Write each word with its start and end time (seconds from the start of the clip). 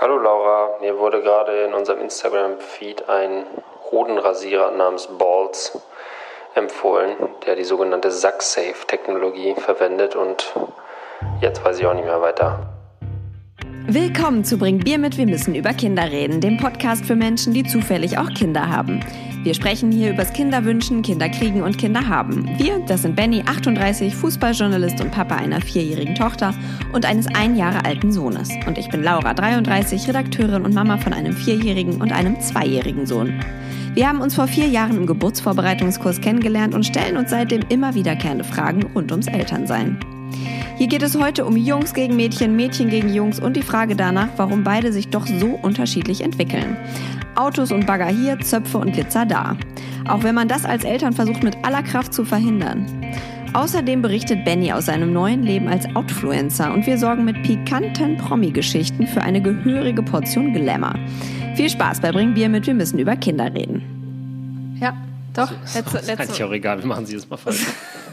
Hallo 0.00 0.16
Laura, 0.16 0.78
mir 0.80 0.98
wurde 0.98 1.20
gerade 1.20 1.64
in 1.64 1.74
unserem 1.74 2.00
Instagram-Feed 2.00 3.10
ein 3.10 3.44
Hodenrasierer 3.90 4.70
namens 4.70 5.06
Balls 5.18 5.78
empfohlen, 6.54 7.18
der 7.44 7.54
die 7.54 7.64
sogenannte 7.64 8.10
Sack-Safe-Technologie 8.10 9.54
verwendet 9.58 10.16
und 10.16 10.54
jetzt 11.42 11.62
weiß 11.62 11.80
ich 11.80 11.86
auch 11.86 11.92
nicht 11.92 12.06
mehr 12.06 12.22
weiter. 12.22 12.70
Willkommen 13.88 14.42
zu 14.42 14.56
Bring 14.56 14.78
Bier 14.78 14.96
mit, 14.96 15.18
wir 15.18 15.26
müssen 15.26 15.54
über 15.54 15.74
Kinder 15.74 16.10
reden, 16.10 16.40
dem 16.40 16.56
Podcast 16.56 17.04
für 17.04 17.14
Menschen, 17.14 17.52
die 17.52 17.64
zufällig 17.64 18.16
auch 18.16 18.30
Kinder 18.30 18.74
haben. 18.74 19.04
Wir 19.42 19.54
sprechen 19.54 19.90
hier 19.90 20.10
übers 20.10 20.34
Kinderwünschen, 20.34 21.00
Kinderkriegen 21.00 21.62
und 21.62 21.78
Kinderhaben. 21.78 22.46
Wir, 22.58 22.78
das 22.80 23.02
sind 23.02 23.16
Benny, 23.16 23.42
38, 23.46 24.14
Fußballjournalist 24.14 25.00
und 25.00 25.12
Papa 25.12 25.36
einer 25.36 25.62
vierjährigen 25.62 26.14
Tochter 26.14 26.52
und 26.92 27.06
eines 27.06 27.26
ein 27.34 27.56
Jahre 27.56 27.86
alten 27.86 28.12
Sohnes. 28.12 28.50
Und 28.66 28.76
ich 28.76 28.90
bin 28.90 29.02
Laura, 29.02 29.32
33, 29.32 30.08
Redakteurin 30.08 30.66
und 30.66 30.74
Mama 30.74 30.98
von 30.98 31.14
einem 31.14 31.32
vierjährigen 31.32 32.02
und 32.02 32.12
einem 32.12 32.38
zweijährigen 32.38 33.06
Sohn. 33.06 33.42
Wir 33.94 34.08
haben 34.08 34.20
uns 34.20 34.34
vor 34.34 34.46
vier 34.46 34.68
Jahren 34.68 34.98
im 34.98 35.06
Geburtsvorbereitungskurs 35.06 36.20
kennengelernt 36.20 36.74
und 36.74 36.84
stellen 36.84 37.16
uns 37.16 37.30
seitdem 37.30 37.62
immer 37.70 37.94
wiederkehrende 37.94 38.44
Fragen 38.44 38.82
rund 38.94 39.10
ums 39.10 39.26
Elternsein. 39.26 39.98
Hier 40.80 40.88
geht 40.88 41.02
es 41.02 41.14
heute 41.14 41.44
um 41.44 41.58
Jungs 41.58 41.92
gegen 41.92 42.16
Mädchen, 42.16 42.56
Mädchen 42.56 42.88
gegen 42.88 43.12
Jungs 43.12 43.38
und 43.38 43.54
die 43.54 43.62
Frage 43.62 43.94
danach, 43.94 44.30
warum 44.38 44.64
beide 44.64 44.94
sich 44.94 45.08
doch 45.08 45.26
so 45.26 45.48
unterschiedlich 45.60 46.22
entwickeln. 46.22 46.74
Autos 47.34 47.70
und 47.70 47.86
Bagger 47.86 48.06
hier, 48.06 48.40
Zöpfe 48.40 48.78
und 48.78 48.94
Glitzer 48.94 49.26
da. 49.26 49.58
Auch 50.08 50.22
wenn 50.22 50.34
man 50.34 50.48
das 50.48 50.64
als 50.64 50.84
Eltern 50.84 51.12
versucht 51.12 51.42
mit 51.42 51.54
aller 51.64 51.82
Kraft 51.82 52.14
zu 52.14 52.24
verhindern. 52.24 52.86
Außerdem 53.52 54.00
berichtet 54.00 54.46
Benny 54.46 54.72
aus 54.72 54.86
seinem 54.86 55.12
neuen 55.12 55.42
Leben 55.42 55.68
als 55.68 55.84
Outfluencer 55.94 56.72
und 56.72 56.86
wir 56.86 56.96
sorgen 56.96 57.26
mit 57.26 57.42
pikanten 57.42 58.16
Promi-Geschichten 58.16 59.06
für 59.06 59.20
eine 59.20 59.42
gehörige 59.42 60.02
Portion 60.02 60.54
Glamour. 60.54 60.94
Viel 61.56 61.68
Spaß 61.68 62.00
bei 62.00 62.10
Bring 62.10 62.32
Bier 62.32 62.48
mit, 62.48 62.66
wir 62.66 62.72
müssen 62.72 62.98
über 62.98 63.16
Kinder 63.16 63.52
reden. 63.52 64.78
Ja, 64.80 64.96
doch. 65.34 65.50
Letzte, 65.50 65.76
letzte. 65.76 65.98
Ist 65.98 66.20
eigentlich 66.20 66.42
auch 66.42 66.52
egal, 66.52 66.78
wir 66.78 66.86
machen 66.86 67.04
sie 67.04 67.16
jetzt 67.16 67.28
mal 67.28 67.36
falsch. 67.36 67.66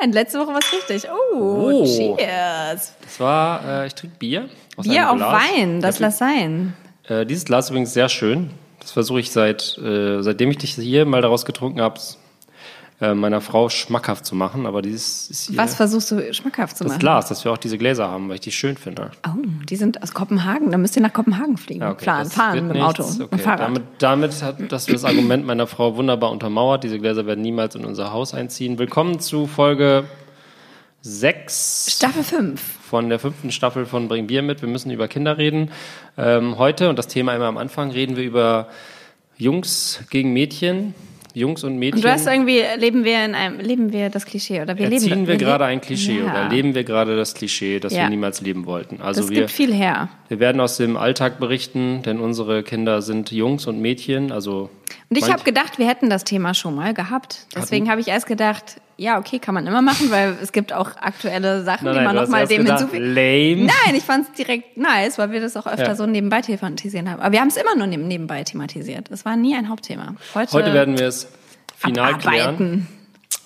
Nein, 0.00 0.12
letzte 0.12 0.38
Woche 0.38 0.48
war 0.48 0.58
es 0.58 0.72
richtig. 0.72 1.10
Oh, 1.10 1.38
oh, 1.38 1.84
cheers. 1.84 2.94
Das 3.02 3.20
war, 3.20 3.82
äh, 3.82 3.86
ich 3.86 3.94
trinke 3.94 4.16
Bier. 4.18 4.48
Bier 4.82 5.10
auf 5.10 5.20
Wein, 5.20 5.80
das 5.80 5.98
lass 5.98 6.18
sein. 6.18 6.74
Äh, 7.08 7.26
dieses 7.26 7.44
Glas 7.44 7.70
übrigens 7.70 7.92
sehr 7.92 8.08
schön. 8.08 8.50
Das 8.80 8.92
versuche 8.92 9.20
ich 9.20 9.30
seit, 9.30 9.76
äh, 9.78 10.22
seitdem 10.22 10.50
ich 10.50 10.58
dich 10.58 10.74
hier 10.74 11.04
mal 11.04 11.20
daraus 11.20 11.44
getrunken 11.44 11.80
habe, 11.80 12.00
äh, 13.00 13.14
meiner 13.14 13.40
Frau 13.40 13.70
schmackhaft 13.70 14.26
zu 14.26 14.34
machen, 14.34 14.66
aber 14.66 14.82
dieses 14.82 15.30
ist 15.30 15.48
hier 15.48 15.56
Was 15.56 15.74
versuchst 15.74 16.10
du 16.10 16.34
schmackhaft 16.34 16.76
zu 16.76 16.84
das 16.84 16.90
machen? 16.90 16.98
Das 16.98 17.00
Glas, 17.00 17.28
dass 17.28 17.44
wir 17.44 17.52
auch 17.52 17.58
diese 17.58 17.78
Gläser 17.78 18.08
haben, 18.08 18.28
weil 18.28 18.34
ich 18.34 18.42
die 18.42 18.52
schön 18.52 18.76
finde. 18.76 19.10
Oh, 19.26 19.30
die 19.68 19.76
sind 19.76 20.02
aus 20.02 20.12
Kopenhagen, 20.12 20.70
dann 20.70 20.82
müsst 20.82 20.96
ihr 20.96 21.02
nach 21.02 21.12
Kopenhagen 21.12 21.56
fliegen. 21.56 21.80
Ja, 21.80 21.92
okay, 21.92 22.04
fahren, 22.04 22.30
fahren 22.30 22.66
mit 22.66 22.76
dem 22.76 22.82
Auto, 22.82 23.02
okay. 23.04 23.28
mit 23.30 23.40
Fahrrad. 23.40 23.60
Damit, 23.60 23.82
damit 23.98 24.42
hat 24.42 24.56
das, 24.70 24.84
das 24.84 25.04
Argument 25.04 25.46
meiner 25.46 25.66
Frau 25.66 25.96
wunderbar 25.96 26.30
untermauert. 26.30 26.84
Diese 26.84 26.98
Gläser 26.98 27.24
werden 27.24 27.40
niemals 27.40 27.74
in 27.74 27.86
unser 27.86 28.12
Haus 28.12 28.34
einziehen. 28.34 28.78
Willkommen 28.78 29.18
zu 29.18 29.46
Folge 29.46 30.04
6. 31.00 31.86
Staffel 31.96 32.22
5. 32.22 32.60
Von 32.60 33.08
der 33.08 33.18
fünften 33.18 33.50
Staffel 33.50 33.86
von 33.86 34.08
Bring 34.08 34.26
Bier 34.26 34.42
mit. 34.42 34.60
Wir 34.60 34.68
müssen 34.68 34.90
über 34.90 35.08
Kinder 35.08 35.38
reden. 35.38 35.70
Ähm, 36.18 36.58
heute, 36.58 36.90
und 36.90 36.98
das 36.98 37.08
Thema 37.08 37.34
immer 37.34 37.46
am 37.46 37.56
Anfang, 37.56 37.90
reden 37.92 38.16
wir 38.16 38.24
über 38.24 38.68
Jungs 39.38 40.04
gegen 40.10 40.34
Mädchen. 40.34 40.94
Jungs 41.34 41.64
und 41.64 41.78
Mädchen. 41.78 41.98
Und 41.98 42.04
du 42.04 42.10
hast 42.10 42.26
irgendwie, 42.26 42.62
leben 42.78 43.04
wir 43.04 43.24
in 43.24 43.34
einem, 43.34 43.60
leben 43.60 43.92
wir 43.92 44.10
das 44.10 44.26
Klischee 44.26 44.62
oder 44.62 44.76
wir 44.78 44.90
Erziehen 44.90 45.08
leben 45.10 45.26
wir, 45.26 45.34
wir 45.34 45.36
gerade 45.38 45.64
ein 45.64 45.80
Klischee 45.80 46.20
ja. 46.20 46.30
oder 46.30 46.48
leben 46.48 46.74
wir 46.74 46.84
gerade 46.84 47.16
das 47.16 47.34
Klischee, 47.34 47.80
das 47.80 47.92
ja. 47.92 48.02
wir 48.02 48.10
niemals 48.10 48.40
leben 48.40 48.66
wollten? 48.66 49.00
Also 49.00 49.22
das 49.22 49.30
wir, 49.30 49.38
gibt 49.40 49.50
viel 49.50 49.72
her. 49.72 50.08
Wir 50.30 50.38
werden 50.38 50.60
aus 50.60 50.76
dem 50.76 50.96
Alltag 50.96 51.40
berichten, 51.40 52.02
denn 52.04 52.20
unsere 52.20 52.62
Kinder 52.62 53.02
sind 53.02 53.32
Jungs 53.32 53.66
und 53.66 53.80
Mädchen, 53.80 54.30
also. 54.30 54.70
Und 55.08 55.18
ich 55.18 55.28
habe 55.28 55.42
gedacht, 55.42 55.80
wir 55.80 55.88
hätten 55.88 56.08
das 56.08 56.22
Thema 56.22 56.54
schon 56.54 56.76
mal 56.76 56.94
gehabt. 56.94 57.48
Deswegen 57.56 57.90
habe 57.90 58.00
ich 58.00 58.06
erst 58.06 58.28
gedacht, 58.28 58.80
ja, 58.96 59.18
okay, 59.18 59.40
kann 59.40 59.56
man 59.56 59.66
immer 59.66 59.82
machen, 59.82 60.08
weil 60.12 60.36
es 60.40 60.52
gibt 60.52 60.72
auch 60.72 60.96
aktuelle 60.98 61.64
Sachen, 61.64 61.86
nein, 61.86 61.98
die 61.98 62.04
man 62.04 62.14
nochmal 62.14 62.46
dem 62.46 62.64
hinzufügen. 62.64 63.12
Nein, 63.66 63.96
ich 63.96 64.04
fand 64.04 64.28
es 64.28 64.32
direkt 64.34 64.76
nice, 64.76 65.18
weil 65.18 65.32
wir 65.32 65.40
das 65.40 65.56
auch 65.56 65.66
öfter 65.66 65.84
ja. 65.84 65.94
so 65.96 66.06
nebenbei 66.06 66.42
thematisieren 66.42 67.10
haben. 67.10 67.20
Aber 67.20 67.32
wir 67.32 67.40
haben 67.40 67.48
es 67.48 67.56
immer 67.56 67.74
nur 67.74 67.88
nebenbei 67.88 68.44
thematisiert. 68.44 69.10
Es 69.10 69.24
war 69.24 69.34
nie 69.34 69.56
ein 69.56 69.68
Hauptthema. 69.68 70.14
Heute, 70.34 70.52
Heute 70.52 70.72
werden 70.72 70.96
wir 70.96 71.08
es 71.08 71.26
final 71.76 72.14
abarbeiten. 72.14 72.56
klären 72.56 72.99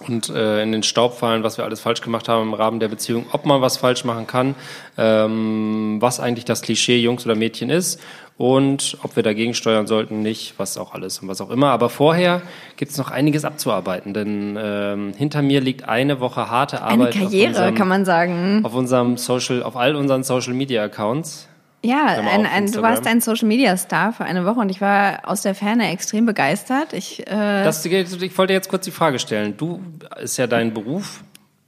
und 0.08 0.28
äh, 0.30 0.62
in 0.62 0.72
den 0.72 0.82
Staub 0.82 1.14
fallen, 1.14 1.42
was 1.42 1.58
wir 1.58 1.64
alles 1.64 1.80
falsch 1.80 2.00
gemacht 2.00 2.28
haben 2.28 2.48
im 2.48 2.54
Rahmen 2.54 2.80
der 2.80 2.88
Beziehung, 2.88 3.26
ob 3.32 3.46
man 3.46 3.60
was 3.60 3.76
falsch 3.76 4.04
machen 4.04 4.26
kann, 4.26 4.54
ähm, 4.96 5.96
was 6.00 6.20
eigentlich 6.20 6.44
das 6.44 6.62
Klischee 6.62 6.98
Jungs 6.98 7.24
oder 7.24 7.34
Mädchen 7.34 7.70
ist 7.70 8.00
und 8.36 8.98
ob 9.02 9.14
wir 9.16 9.22
dagegen 9.22 9.54
steuern 9.54 9.86
sollten, 9.86 10.22
nicht, 10.22 10.54
was 10.58 10.76
auch 10.76 10.92
alles 10.92 11.20
und 11.20 11.28
was 11.28 11.40
auch 11.40 11.50
immer. 11.50 11.70
Aber 11.70 11.88
vorher 11.88 12.42
gibt 12.76 12.90
es 12.90 12.98
noch 12.98 13.10
einiges 13.10 13.44
abzuarbeiten, 13.44 14.12
denn 14.12 14.58
ähm, 14.60 15.12
hinter 15.16 15.42
mir 15.42 15.60
liegt 15.60 15.88
eine 15.88 16.20
Woche 16.20 16.50
harte 16.50 16.82
Arbeit. 16.82 17.14
Eine 17.14 17.24
Karriere, 17.26 17.48
unserem, 17.48 17.74
kann 17.76 17.88
man 17.88 18.04
sagen. 18.04 18.60
Auf 18.64 18.74
unserem 18.74 19.16
Social, 19.16 19.62
auf 19.62 19.76
all 19.76 19.94
unseren 19.94 20.24
Social 20.24 20.54
Media 20.54 20.82
Accounts. 20.82 21.48
Ja, 21.84 22.06
ein, 22.06 22.46
ein, 22.46 22.72
du 22.72 22.80
warst 22.80 23.06
ein 23.06 23.20
Social 23.20 23.46
Media 23.46 23.76
Star 23.76 24.12
für 24.14 24.24
eine 24.24 24.46
Woche 24.46 24.60
und 24.60 24.70
ich 24.70 24.80
war 24.80 25.20
aus 25.28 25.42
der 25.42 25.54
Ferne 25.54 25.90
extrem 25.90 26.24
begeistert. 26.24 26.94
Ich, 26.94 27.20
äh 27.26 27.62
das, 27.62 27.84
ich 27.84 28.38
wollte 28.38 28.54
jetzt 28.54 28.70
kurz 28.70 28.86
die 28.86 28.90
Frage 28.90 29.18
stellen. 29.18 29.56
Du 29.56 29.82
ist 30.18 30.38
ja 30.38 30.46
dein 30.46 30.72
Beruf 30.72 31.22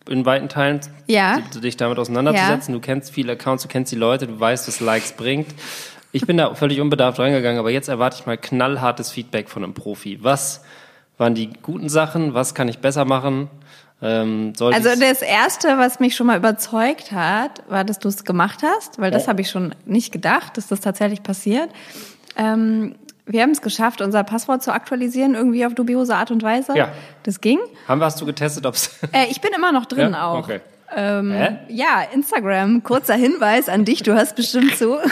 in 0.09 0.25
weiten 0.25 0.49
Teilen, 0.49 0.81
ja. 1.07 1.41
dich 1.63 1.77
damit 1.77 1.99
auseinanderzusetzen. 1.99 2.73
Ja. 2.73 2.81
Du 2.81 2.81
kennst 2.81 3.13
viele 3.13 3.33
Accounts, 3.33 3.65
du 3.65 3.69
kennst 3.69 3.93
die 3.93 3.97
Leute, 3.97 4.27
du 4.27 4.41
weißt, 4.41 4.67
was 4.69 4.81
Likes 4.81 5.13
bringt. 5.13 5.49
Ich 6.13 6.27
bin 6.27 6.39
da 6.39 6.55
völlig 6.55 6.81
unbedarft 6.81 7.19
reingegangen, 7.19 7.59
aber 7.59 7.71
jetzt 7.71 7.89
erwarte 7.89 8.17
ich 8.19 8.27
mal 8.27 8.39
knallhartes 8.39 9.11
Feedback 9.11 9.51
von 9.51 9.65
einem 9.65 9.75
Profi. 9.75 10.19
Was 10.23 10.63
waren 11.19 11.35
die 11.35 11.51
guten 11.61 11.91
Sachen? 11.91 12.33
Was 12.33 12.55
kann 12.55 12.69
ich 12.69 12.79
besser 12.79 13.05
machen? 13.05 13.51
Ähm, 14.03 14.53
also 14.61 15.01
das 15.01 15.23
Erste, 15.23 15.79
was 15.79 16.01
mich 16.01 16.15
schon 16.15 16.27
mal 16.27 16.37
überzeugt 16.37 17.13
hat, 17.13 17.63
war, 17.69 17.85
dass 17.85 17.99
du 17.99 18.09
es 18.09 18.25
gemacht 18.25 18.63
hast, 18.63 18.99
weil 18.99 19.11
das 19.11 19.25
oh. 19.25 19.29
habe 19.29 19.41
ich 19.41 19.51
schon 19.51 19.75
nicht 19.87 20.13
gedacht, 20.13 20.57
dass 20.57 20.67
das 20.69 20.81
tatsächlich 20.81 21.23
passiert. 21.23 21.71
Ähm, 22.37 22.95
wir 23.25 23.43
haben 23.43 23.51
es 23.51 23.63
geschafft, 23.63 24.03
unser 24.03 24.23
Passwort 24.23 24.63
zu 24.63 24.73
aktualisieren, 24.73 25.35
irgendwie 25.35 25.67
auf 25.67 25.75
dubiose 25.75 26.15
Art 26.15 26.31
und 26.31 26.43
Weise. 26.43 26.77
Ja. 26.77 26.93
Das 27.25 27.41
ging. 27.41 27.59
Haben 27.89 28.01
wir, 28.01 28.05
hast 28.05 28.21
du 28.21 28.27
getestet, 28.27 28.67
ob 28.67 28.75
es... 28.75 28.91
Äh, 29.13 29.27
ich 29.31 29.41
bin 29.41 29.53
immer 29.53 29.73
noch 29.73 29.87
drin 29.87 30.13
ja? 30.13 30.27
auch. 30.27 30.39
Okay. 30.39 30.61
Ähm? 30.95 31.59
Ja, 31.69 32.03
Instagram, 32.13 32.83
kurzer 32.85 33.15
Hinweis 33.15 33.69
an 33.69 33.85
dich, 33.85 34.03
du 34.03 34.15
hast 34.15 34.37
bestimmt 34.37 34.77
so... 34.77 34.99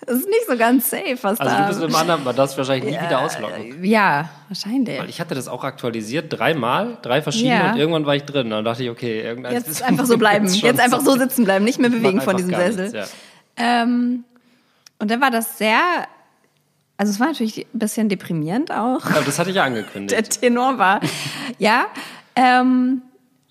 Das 0.06 0.16
ist 0.16 0.28
nicht 0.28 0.46
so 0.46 0.56
ganz 0.56 0.90
safe, 0.90 1.16
was 1.22 1.40
also 1.40 1.44
da... 1.44 1.64
Also 1.64 1.80
du 1.80 1.86
bist 1.86 1.98
mit 1.98 2.06
dem 2.06 2.10
anderen, 2.10 2.38
es 2.44 2.56
wahrscheinlich 2.58 2.84
nie 2.84 2.94
ja, 2.94 3.04
wieder 3.04 3.20
ausloggen. 3.20 3.84
Ja, 3.84 4.28
wahrscheinlich. 4.48 4.98
Weil 4.98 5.08
ich 5.08 5.20
hatte 5.20 5.34
das 5.34 5.48
auch 5.48 5.64
aktualisiert, 5.64 6.30
dreimal, 6.30 6.98
drei 7.00 7.22
verschiedene 7.22 7.54
ja. 7.54 7.72
und 7.72 7.78
irgendwann 7.78 8.04
war 8.04 8.14
ich 8.14 8.24
drin. 8.24 8.50
Dann 8.50 8.64
dachte 8.64 8.82
ich, 8.82 8.90
okay, 8.90 9.22
irgendwann... 9.22 9.52
Jetzt 9.52 9.82
einfach 9.82 10.04
so 10.04 10.18
bleiben, 10.18 10.46
jetzt, 10.46 10.62
jetzt 10.62 10.80
einfach 10.80 11.00
so 11.00 11.16
sitzen 11.16 11.44
bleiben, 11.44 11.64
nicht 11.64 11.78
mehr 11.78 11.90
bewegen 11.90 12.20
von 12.20 12.36
diesem 12.36 12.54
Sessel. 12.54 12.90
Nichts, 12.90 13.14
ja. 13.58 13.82
ähm, 13.82 14.24
und 14.98 15.10
dann 15.10 15.20
war 15.20 15.30
das 15.30 15.58
sehr... 15.58 15.80
Also 16.96 17.10
es 17.10 17.18
war 17.18 17.28
natürlich 17.28 17.66
ein 17.74 17.78
bisschen 17.78 18.08
deprimierend 18.08 18.70
auch. 18.70 19.04
Aber 19.06 19.22
das 19.24 19.38
hatte 19.38 19.50
ich 19.50 19.56
ja 19.56 19.64
angekündigt. 19.64 20.12
Der 20.12 20.22
Tenor 20.22 20.78
war, 20.78 21.00
ja, 21.58 21.86
ähm, 22.36 23.02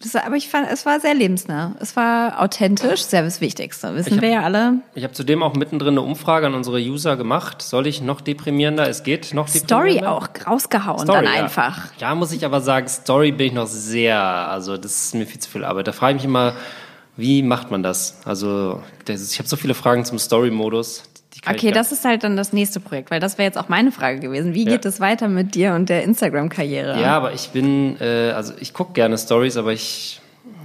das, 0.04 0.16
aber 0.16 0.36
ich 0.36 0.50
fand, 0.50 0.70
es 0.70 0.86
war 0.86 1.00
sehr 1.00 1.14
lebensnah. 1.14 1.76
Es 1.80 1.96
war 1.96 2.42
authentisch, 2.42 3.04
sehr 3.04 3.24
das 3.24 3.42
Wichtigste. 3.42 3.96
Wissen 3.96 4.16
hab, 4.16 4.22
wir 4.22 4.30
ja 4.30 4.42
alle. 4.42 4.80
Ich 4.96 5.04
habe 5.04 5.14
zudem 5.14 5.42
auch 5.42 5.56
mittendrin 5.56 5.94
eine 5.94 6.02
Umfrage 6.02 6.48
an 6.48 6.54
unsere 6.54 6.78
User 6.78 7.16
gemacht. 7.16 7.62
Soll 7.62 7.88
ich 7.88 8.02
noch 8.02 8.22
deprimierender? 8.22 8.88
Es 8.90 9.04
geht 9.04 9.34
noch 9.34 9.50
deprimierender. 9.50 10.00
Story 10.00 10.06
auch 10.06 10.28
rausgehauen 10.46 11.00
Story, 11.00 11.26
dann 11.26 11.28
einfach. 11.28 11.92
Ja. 12.00 12.10
ja, 12.10 12.16
muss 12.16 12.32
ich 12.32 12.46
aber 12.46 12.62
sagen, 12.62 12.88
Story 12.88 13.32
bin 13.32 13.48
ich 13.48 13.54
noch 13.54 13.68
sehr, 13.68 14.20
also 14.20 14.78
das 14.78 15.06
ist 15.06 15.16
mir 15.16 15.26
viel 15.26 15.40
zu 15.40 15.50
viel 15.50 15.64
Arbeit. 15.64 15.88
Da 15.88 15.94
frage 15.94 16.18
ich 16.18 16.24
mich 16.24 16.26
immer, 16.26 16.54
wie 17.16 17.44
macht 17.44 17.72
man 17.72 17.84
das? 17.84 18.18
Also 18.26 18.82
ich 19.08 19.40
habe 19.40 19.48
so 19.48 19.56
viele 19.56 19.74
Fragen 19.74 20.04
zum 20.04 20.20
Story-Modus. 20.20 21.04
Okay, 21.46 21.72
das 21.72 21.92
ist 21.92 22.06
halt 22.06 22.24
dann 22.24 22.38
das 22.38 22.54
nächste 22.54 22.80
Projekt, 22.80 23.12
weil 23.12 23.20
das 23.20 23.38
wäre 23.38 23.46
jetzt 23.46 23.58
auch 23.58 23.70
meine 23.70 23.92
Frage 23.92 24.20
gewesen. 24.20 24.54
Wie 24.54 24.66
ja. 24.66 24.72
geht 24.72 24.86
es 24.86 25.00
weiter 25.00 25.28
mit 25.28 25.56
dir 25.56 25.74
und 25.74 25.90
der 25.90 26.04
Instagram-Karriere? 26.04 27.00
Ja, 27.02 27.18
aber 27.18 27.34
ich 27.34 27.50
bin, 27.50 27.98
äh, 28.00 28.32
also 28.32 28.54
ich 28.60 28.74
gucke 28.74 28.94
gerne 28.94 29.18
Stories, 29.18 29.58
aber 29.58 29.74
ich, 29.74 30.22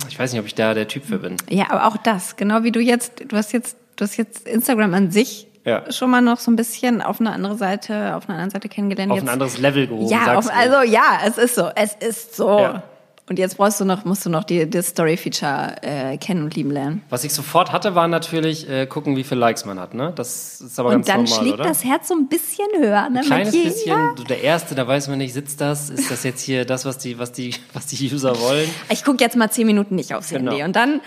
ich 0.08 0.18
weiß 0.18 0.32
nicht, 0.32 0.40
ob 0.40 0.46
ich 0.46 0.54
da 0.54 0.74
der 0.74 0.86
Typ 0.86 1.04
für 1.04 1.18
bin. 1.18 1.36
Ja, 1.48 1.70
aber 1.70 1.86
auch 1.86 1.96
das, 1.96 2.36
genau 2.36 2.62
wie 2.62 2.72
du 2.72 2.80
jetzt, 2.80 3.24
du 3.26 3.36
hast 3.36 3.52
jetzt, 3.52 3.76
du 3.96 4.04
hast 4.04 4.16
jetzt 4.16 4.46
Instagram 4.46 4.94
an 4.94 5.10
sich 5.10 5.48
ja. 5.64 5.90
schon 5.90 6.10
mal 6.10 6.22
noch 6.22 6.38
so 6.38 6.50
ein 6.50 6.56
bisschen 6.56 7.02
auf 7.02 7.20
eine 7.20 7.32
andere 7.32 7.56
Seite, 7.56 8.14
auf 8.14 8.28
einer 8.28 8.38
anderen 8.38 8.50
Seite 8.50 8.68
kennengelernt. 8.68 9.10
Auf 9.10 9.18
jetzt. 9.18 9.26
ein 9.26 9.32
anderes 9.32 9.58
Level 9.58 9.86
gehoben. 9.86 10.08
Ja, 10.08 10.36
auf, 10.36 10.48
also 10.54 10.82
ja, 10.82 11.20
es 11.26 11.38
ist 11.38 11.54
so, 11.54 11.68
es 11.74 11.94
ist 11.94 12.36
so. 12.36 12.58
Ja. 12.58 12.82
Und 13.28 13.38
jetzt 13.38 13.56
brauchst 13.58 13.78
du 13.80 13.84
noch, 13.84 14.04
musst 14.04 14.24
du 14.24 14.30
noch 14.30 14.44
die, 14.44 14.68
das 14.68 14.86
Story-Feature 14.88 15.76
äh, 15.82 16.16
kennen 16.18 16.42
und 16.44 16.54
lieben 16.56 16.70
lernen. 16.70 17.02
Was 17.10 17.24
ich 17.24 17.32
sofort 17.34 17.72
hatte, 17.72 17.94
war 17.94 18.08
natürlich 18.08 18.68
äh, 18.68 18.86
gucken, 18.86 19.16
wie 19.16 19.24
viele 19.24 19.40
Likes 19.40 19.64
man 19.64 19.78
hat. 19.78 19.92
Ne? 19.94 20.12
Das 20.16 20.60
ist 20.60 20.78
aber 20.80 20.90
und 20.90 20.94
ganz 21.04 21.06
dann 21.06 21.22
normal, 21.24 21.38
schlägt 21.38 21.54
oder? 21.60 21.64
das 21.64 21.84
Herz 21.84 22.08
so 22.08 22.14
ein 22.14 22.28
bisschen 22.28 22.66
höher. 22.78 23.08
Ne? 23.10 23.20
Ein 23.20 23.24
kleines 23.26 23.54
je- 23.54 23.64
bisschen. 23.64 23.90
Ja. 23.90 24.14
Du, 24.16 24.24
der 24.24 24.42
erste, 24.42 24.74
da 24.74 24.86
weiß 24.88 25.08
man 25.08 25.18
nicht, 25.18 25.34
sitzt 25.34 25.60
das? 25.60 25.90
Ist 25.90 26.10
das 26.10 26.22
jetzt 26.24 26.40
hier 26.42 26.64
das, 26.64 26.84
was 26.84 26.98
die, 26.98 27.18
was 27.18 27.32
die, 27.32 27.54
was 27.74 27.86
die 27.86 28.10
User 28.12 28.38
wollen? 28.40 28.68
Ich 28.90 29.04
gucke 29.04 29.22
jetzt 29.22 29.36
mal 29.36 29.50
zehn 29.50 29.66
Minuten 29.66 29.94
nicht 29.94 30.14
aufs 30.14 30.30
Genau. 30.30 30.50
Handy 30.52 30.64
und 30.64 30.74
dann. 30.74 31.00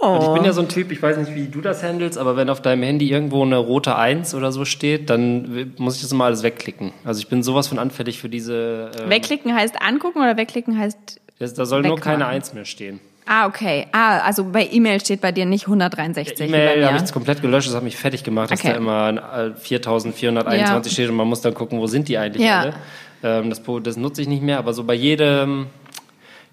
Oh. 0.00 0.06
Und 0.06 0.22
ich 0.22 0.32
bin 0.34 0.44
ja 0.44 0.52
so 0.52 0.60
ein 0.62 0.68
Typ, 0.68 0.92
ich 0.92 1.02
weiß 1.02 1.16
nicht, 1.18 1.34
wie 1.34 1.48
du 1.48 1.60
das 1.60 1.82
handelst, 1.82 2.16
aber 2.18 2.36
wenn 2.36 2.48
auf 2.48 2.62
deinem 2.62 2.82
Handy 2.84 3.10
irgendwo 3.10 3.42
eine 3.42 3.58
rote 3.58 3.96
Eins 3.96 4.34
oder 4.34 4.50
so 4.50 4.64
steht, 4.64 5.10
dann 5.10 5.72
muss 5.76 5.96
ich 5.96 6.02
das 6.02 6.12
immer 6.12 6.24
alles 6.24 6.42
wegklicken. 6.42 6.92
Also 7.04 7.20
ich 7.20 7.28
bin 7.28 7.42
sowas 7.42 7.68
von 7.68 7.78
anfällig 7.78 8.18
für 8.18 8.28
diese. 8.28 8.90
ähm, 8.98 9.10
Wegklicken 9.10 9.54
heißt 9.54 9.82
angucken 9.82 10.20
oder 10.20 10.36
wegklicken 10.36 10.78
heißt. 10.78 11.20
Das- 11.38 11.54
Da 11.54 11.64
soll 11.66 11.82
nur 11.82 11.98
keine. 11.98 12.26
Eins 12.26 12.54
mehr 12.54 12.64
stehen. 12.64 13.00
Ah, 13.26 13.46
okay. 13.46 13.86
Ah, 13.92 14.18
also 14.18 14.44
bei 14.44 14.68
E-Mail 14.70 15.00
steht 15.00 15.22
bei 15.22 15.32
dir 15.32 15.46
nicht 15.46 15.66
163 15.66 16.48
wie 16.48 16.52
bei 16.52 16.58
E-Mail 16.76 16.86
habe 16.86 17.02
ich 17.02 17.10
komplett 17.12 17.40
gelöscht, 17.40 17.68
das 17.68 17.74
hat 17.74 17.82
mich 17.82 17.96
fertig 17.96 18.22
gemacht, 18.22 18.50
dass 18.50 18.60
Okay. 18.60 18.72
da 18.72 18.76
immer 18.76 19.54
äh, 19.54 19.58
4421 19.58 20.92
Ja. 20.92 20.94
steht 20.94 21.08
und 21.10 21.16
man 21.16 21.26
muss 21.28 21.40
dann 21.40 21.54
gucken, 21.54 21.78
wo 21.78 21.86
sind 21.86 22.08
die 22.08 22.18
eigentlich 22.18 22.46
Ja. 22.46 22.60
alle. 22.60 22.74
Ähm, 23.22 23.48
das, 23.48 23.62
das 23.82 23.96
nutze 23.96 24.20
ich 24.20 24.28
nicht 24.28 24.42
mehr, 24.42 24.58
aber 24.58 24.74
so 24.74 24.84
bei 24.84 24.92
jedem, 24.92 25.68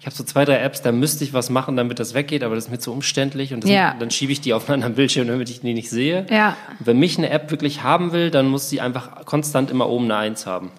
ich 0.00 0.06
habe 0.06 0.16
so 0.16 0.24
zwei, 0.24 0.46
drei 0.46 0.56
Apps, 0.60 0.80
da 0.80 0.92
müsste 0.92 1.24
ich 1.24 1.34
was 1.34 1.50
machen, 1.50 1.76
damit 1.76 1.98
das 1.98 2.14
weggeht, 2.14 2.42
aber 2.42 2.54
das 2.54 2.64
ist 2.64 2.70
mir 2.70 2.78
zu 2.78 2.90
umständlich 2.90 3.52
und 3.52 3.64
das, 3.64 3.70
Ja. 3.70 3.94
dann 3.98 4.10
schiebe 4.10 4.32
ich 4.32 4.40
die 4.40 4.54
auf 4.54 4.66
einen 4.70 4.76
anderen 4.76 4.94
Bildschirm, 4.94 5.28
damit 5.28 5.50
ich 5.50 5.60
die 5.60 5.74
nicht 5.74 5.90
sehe. 5.90 6.26
Ja. 6.30 6.56
Und 6.78 6.86
wenn 6.86 6.98
mich 6.98 7.18
eine 7.18 7.28
App 7.28 7.50
wirklich 7.50 7.82
haben 7.82 8.12
will, 8.12 8.30
dann 8.30 8.48
muss 8.48 8.70
sie 8.70 8.80
einfach 8.80 9.26
konstant 9.26 9.70
immer 9.70 9.90
oben 9.90 10.06
eine 10.06 10.16
Eins 10.16 10.46
haben. 10.46 10.70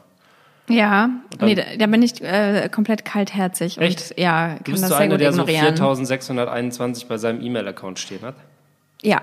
Ja, 0.70 1.10
dann- 1.38 1.48
nee, 1.50 1.56
da, 1.56 1.64
da 1.78 1.88
bin 1.88 2.02
ich 2.02 2.22
äh, 2.22 2.70
komplett 2.70 3.04
kaltherzig. 3.06 3.78
Echt? 3.80 4.12
Und, 4.12 4.18
ja, 4.20 4.56
Du 4.56 4.64
kann 4.64 4.72
bist 4.72 4.84
das 4.84 4.90
so 4.92 4.96
sehr 4.96 5.04
einer, 5.04 5.14
gut 5.16 5.22
der 5.22 5.34
so 5.34 5.42
ignorieren. 5.42 5.76
4621 5.76 7.08
bei 7.08 7.18
seinem 7.18 7.42
E-Mail-Account 7.42 8.00
stehen 8.00 8.22
hat. 8.24 8.36
Ja, 9.02 9.22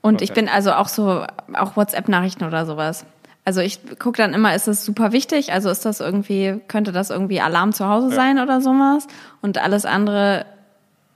und 0.00 0.22
ich 0.22 0.30
Okay. 0.30 0.40
bin 0.40 0.48
also 0.48 0.72
auch 0.72 0.88
so, 0.88 1.24
auch 1.52 1.76
WhatsApp-Nachrichten 1.76 2.44
oder 2.44 2.64
sowas. 2.64 3.04
Also 3.44 3.60
ich 3.60 3.80
gucke 3.98 4.16
dann 4.18 4.32
immer, 4.34 4.54
ist 4.54 4.68
es 4.68 4.84
super 4.84 5.12
wichtig? 5.12 5.52
Also 5.52 5.70
ist 5.70 5.84
das 5.84 6.00
irgendwie, 6.00 6.60
könnte 6.68 6.92
das 6.92 7.10
irgendwie 7.10 7.40
Alarm 7.40 7.72
zu 7.72 7.86
Hause 7.88 8.10
sein 8.10 8.38
oder 8.38 8.60
sowas? 8.60 9.06
Und 9.42 9.58
alles 9.58 9.84
andere 9.84 10.44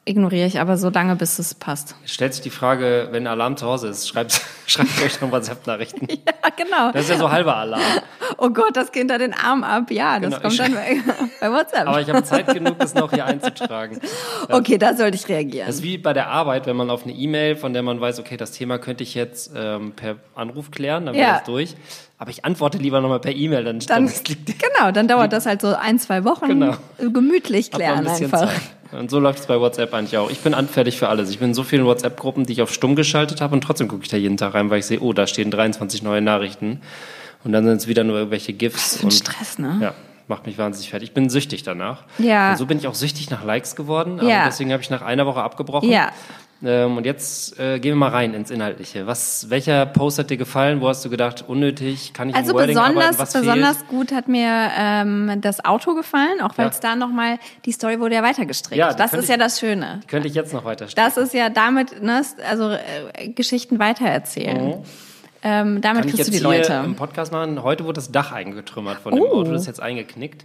ignoriere 0.05 0.47
ich 0.47 0.59
aber 0.59 0.77
so 0.77 0.91
lange, 0.91 1.15
bis 1.17 1.39
es 1.39 1.55
passt. 1.55 1.95
Stellt 2.05 2.35
sich 2.35 2.43
die 2.43 2.51
Frage, 2.51 3.09
wenn 3.13 3.27
Alarm 3.29 3.57
zu 3.57 3.67
Hause 3.67 3.89
ist, 3.89 4.09
schreibt, 4.09 4.41
schreibt 4.67 5.01
euch 5.01 5.21
noch 5.21 5.31
WhatsApp-Nachrichten. 5.31 6.09
Ja, 6.45 6.51
genau. 6.57 6.91
Das 6.93 7.03
ist 7.05 7.11
ja 7.11 7.19
so 7.19 7.31
halber 7.31 7.57
Alarm. 7.57 7.81
Oh 8.39 8.51
Gott, 8.51 8.75
das 8.77 8.91
Kind 8.91 9.13
hat 9.13 9.21
den 9.21 9.33
Arm 9.33 9.63
ab. 9.63 9.91
Ja, 9.93 10.19
das 10.19 10.31
Genau, 10.31 10.41
kommt 10.43 10.53
ich- 10.55 10.59
dann 10.59 10.73
bei 11.41 11.51
WhatsApp. 11.53 11.87
Aber 11.87 12.01
ich 12.01 12.09
habe 12.09 12.25
Zeit 12.25 12.49
genug, 12.53 12.79
das 12.81 12.95
noch 12.95 13.13
hier 13.13 13.25
einzutragen. 13.27 14.01
okay, 14.51 14.77
da 14.79 14.95
sollte 14.95 15.17
ich 15.17 15.29
reagieren. 15.29 15.67
Das 15.69 15.77
ist 15.77 15.83
wie 15.85 15.99
bei 15.99 16.13
der 16.13 16.29
Arbeit, 16.29 16.67
wenn 16.67 16.75
man 16.77 16.91
auf 16.91 17.05
eine 17.05 17.13
E-Mail, 17.13 17.55
von 17.55 17.73
der 17.73 17.83
man 17.85 18.01
weiß, 18.01 18.19
okay, 18.19 18.37
das 18.37 18.51
Thema 18.53 18.79
könnte 18.79 19.05
ich 19.05 19.15
jetzt 19.15 19.53
ähm, 19.55 19.93
per 19.93 20.17
Anruf 20.35 20.73
klären, 20.73 21.07
dann 21.07 21.15
wäre 21.15 21.27
Ja. 21.29 21.35
das 21.35 21.45
durch. 21.45 21.77
Aber 22.19 22.31
ich 22.31 22.45
antworte 22.45 22.79
lieber 22.79 23.01
nochmal 23.01 23.21
per 23.21 23.33
E-Mail, 23.33 23.63
dann, 23.65 23.79
dann, 23.81 24.07
dann 24.07 24.15
genau, 24.59 24.91
dann 24.91 25.07
dauert 25.07 25.33
das 25.33 25.47
halt 25.47 25.61
so 25.61 25.75
ein, 25.77 25.99
zwei 26.01 26.25
Wochen. 26.25 26.49
Genau. 26.49 26.75
Gemütlich 26.99 27.73
ein 27.73 27.77
klären 27.77 28.05
bisschen 28.05 28.27
einfach. 28.35 28.49
Zeit. 28.49 28.61
Und 28.93 29.11
so 29.11 29.19
läuft 29.19 29.41
es 29.41 29.47
bei 29.47 29.59
WhatsApp 29.59 29.93
eigentlich 29.95 30.19
auch. 30.19 30.31
Ich 30.31 30.41
bin 30.41 30.55
anfällig 30.55 30.99
für 30.99 31.09
alles. 31.09 31.31
Ich 31.31 31.39
bin 31.39 31.49
in 31.49 31.55
so 31.55 31.63
vielen 31.63 31.85
WhatsApp-Gruppen, 31.87 32.45
die 32.45 32.53
ich 32.53 32.63
auf 32.63 32.73
stumm 32.73 32.95
geschaltet 32.95 33.41
habe 33.41 33.55
und 33.55 33.63
trotzdem 33.63 33.89
gucke 33.89 34.03
ich 34.03 34.09
da 34.09 34.17
jeden 34.17 34.37
Tag 34.37 34.55
rein, 34.55 34.71
weil 34.71 34.81
ich 34.81 34.87
sehe, 34.87 35.01
oh, 35.01 35.13
da 35.13 35.27
stehen 35.27 35.51
23 35.51 36.03
neue 36.03 36.21
Nachrichten. 36.21 36.81
Und 37.45 37.53
dann 37.53 37.65
sind 37.65 37.79
es 37.79 37.89
wieder 37.89 38.05
nur 38.05 38.17
irgendwelche 38.17 38.53
GIFs. 38.53 39.03
Und 39.03 39.13
Stress, 39.13 39.59
ne? 39.59 39.79
Ja, 39.81 39.95
macht 40.29 40.47
mich 40.47 40.59
wahnsinnig 40.59 40.91
fertig. 40.91 41.09
Ich 41.09 41.15
bin 41.15 41.29
süchtig 41.29 41.63
danach. 41.63 42.05
Ja. 42.19 42.53
Und 42.53 42.59
so 42.59 42.67
bin 42.67 42.79
ich 42.79 42.87
auch 42.87 42.95
süchtig 42.95 43.31
nach 43.31 43.45
Likes 43.45 43.75
geworden. 43.75 44.21
Ja. 44.27 44.45
Deswegen 44.45 44.73
habe 44.73 44.83
ich 44.83 44.91
nach 44.91 45.03
einer 45.03 45.27
Woche 45.27 45.43
abgebrochen. 45.43 45.91
Ja. 45.91 46.13
Ähm, 46.65 46.97
und 46.97 47.05
jetzt 47.07 47.59
äh, 47.59 47.81
gehen 47.81 47.93
wir 47.93 47.97
mal 47.97 48.11
rein 48.11 48.35
ins 48.35 48.51
Inhaltliche. 48.51 49.07
Was, 49.07 49.51
welcher 49.51 49.85
Post 49.87 50.19
hat 50.21 50.31
dir 50.31 50.37
gefallen? 50.37 50.81
Wo 50.81 50.89
hast 50.89 51.05
du 51.05 51.11
gedacht, 51.11 51.45
unnötig? 51.47 52.13
Kann 52.15 52.29
ich 52.29 52.37
Also 52.37 52.51
im 52.53 52.57
Wording 52.59 52.69
besonders, 52.77 53.19
arbeiten? 53.19 53.41
Besonders 53.41 53.77
fehlt? 53.79 53.89
gut 53.89 54.13
hat 54.13 54.29
mir 54.29 54.71
ähm, 54.79 55.33
das 55.41 55.65
Auto 55.65 55.95
gefallen, 55.95 56.41
auch 56.41 56.57
weil 56.57 56.67
Ja. 56.67 56.71
es 56.71 56.79
da 56.81 56.95
nochmal, 56.95 57.39
die 57.65 57.73
Story 57.73 57.99
wurde 57.99 58.15
ja 58.15 58.23
weitergestrickt. 58.23 58.77
Ja, 58.79 58.95
das 58.95 59.13
ist 59.13 59.29
ja 59.29 59.35
ich- 59.35 59.41
das 59.41 59.59
Schöne. 59.59 60.01
Könnte 60.07 60.29
ich 60.29 60.35
jetzt 60.35 60.53
noch 60.53 60.65
weiter 60.65 60.87
Das 60.95 61.17
ist 61.17 61.35
ja 61.35 61.49
damit, 61.49 62.01
ne, 62.03 62.23
also 62.49 62.71
äh, 62.71 63.29
Geschichten 63.31 63.79
weitererzählen. 63.79 64.75
Ähm, 65.45 65.81
damit 65.81 65.83
Mhm. 65.83 65.83
Kann 65.83 65.97
ich 65.97 66.03
kriegst 66.15 66.19
jetzt 66.19 66.29
du 66.29 66.33
die 66.33 66.39
Leute. 66.39 66.73
im 66.85 66.95
Podcast 66.95 67.33
machen? 67.33 67.63
Heute 67.65 67.85
wurde 67.85 67.95
das 67.95 68.13
Dach 68.13 68.31
eingetrümmert 68.31 68.99
von 69.01 69.13
dem 69.15 69.25
Oh. 69.25 69.29
Auto. 69.41 69.51
Das 69.53 69.63
ist 69.63 69.67
jetzt 69.67 69.83
eingeknickt. 69.83 70.45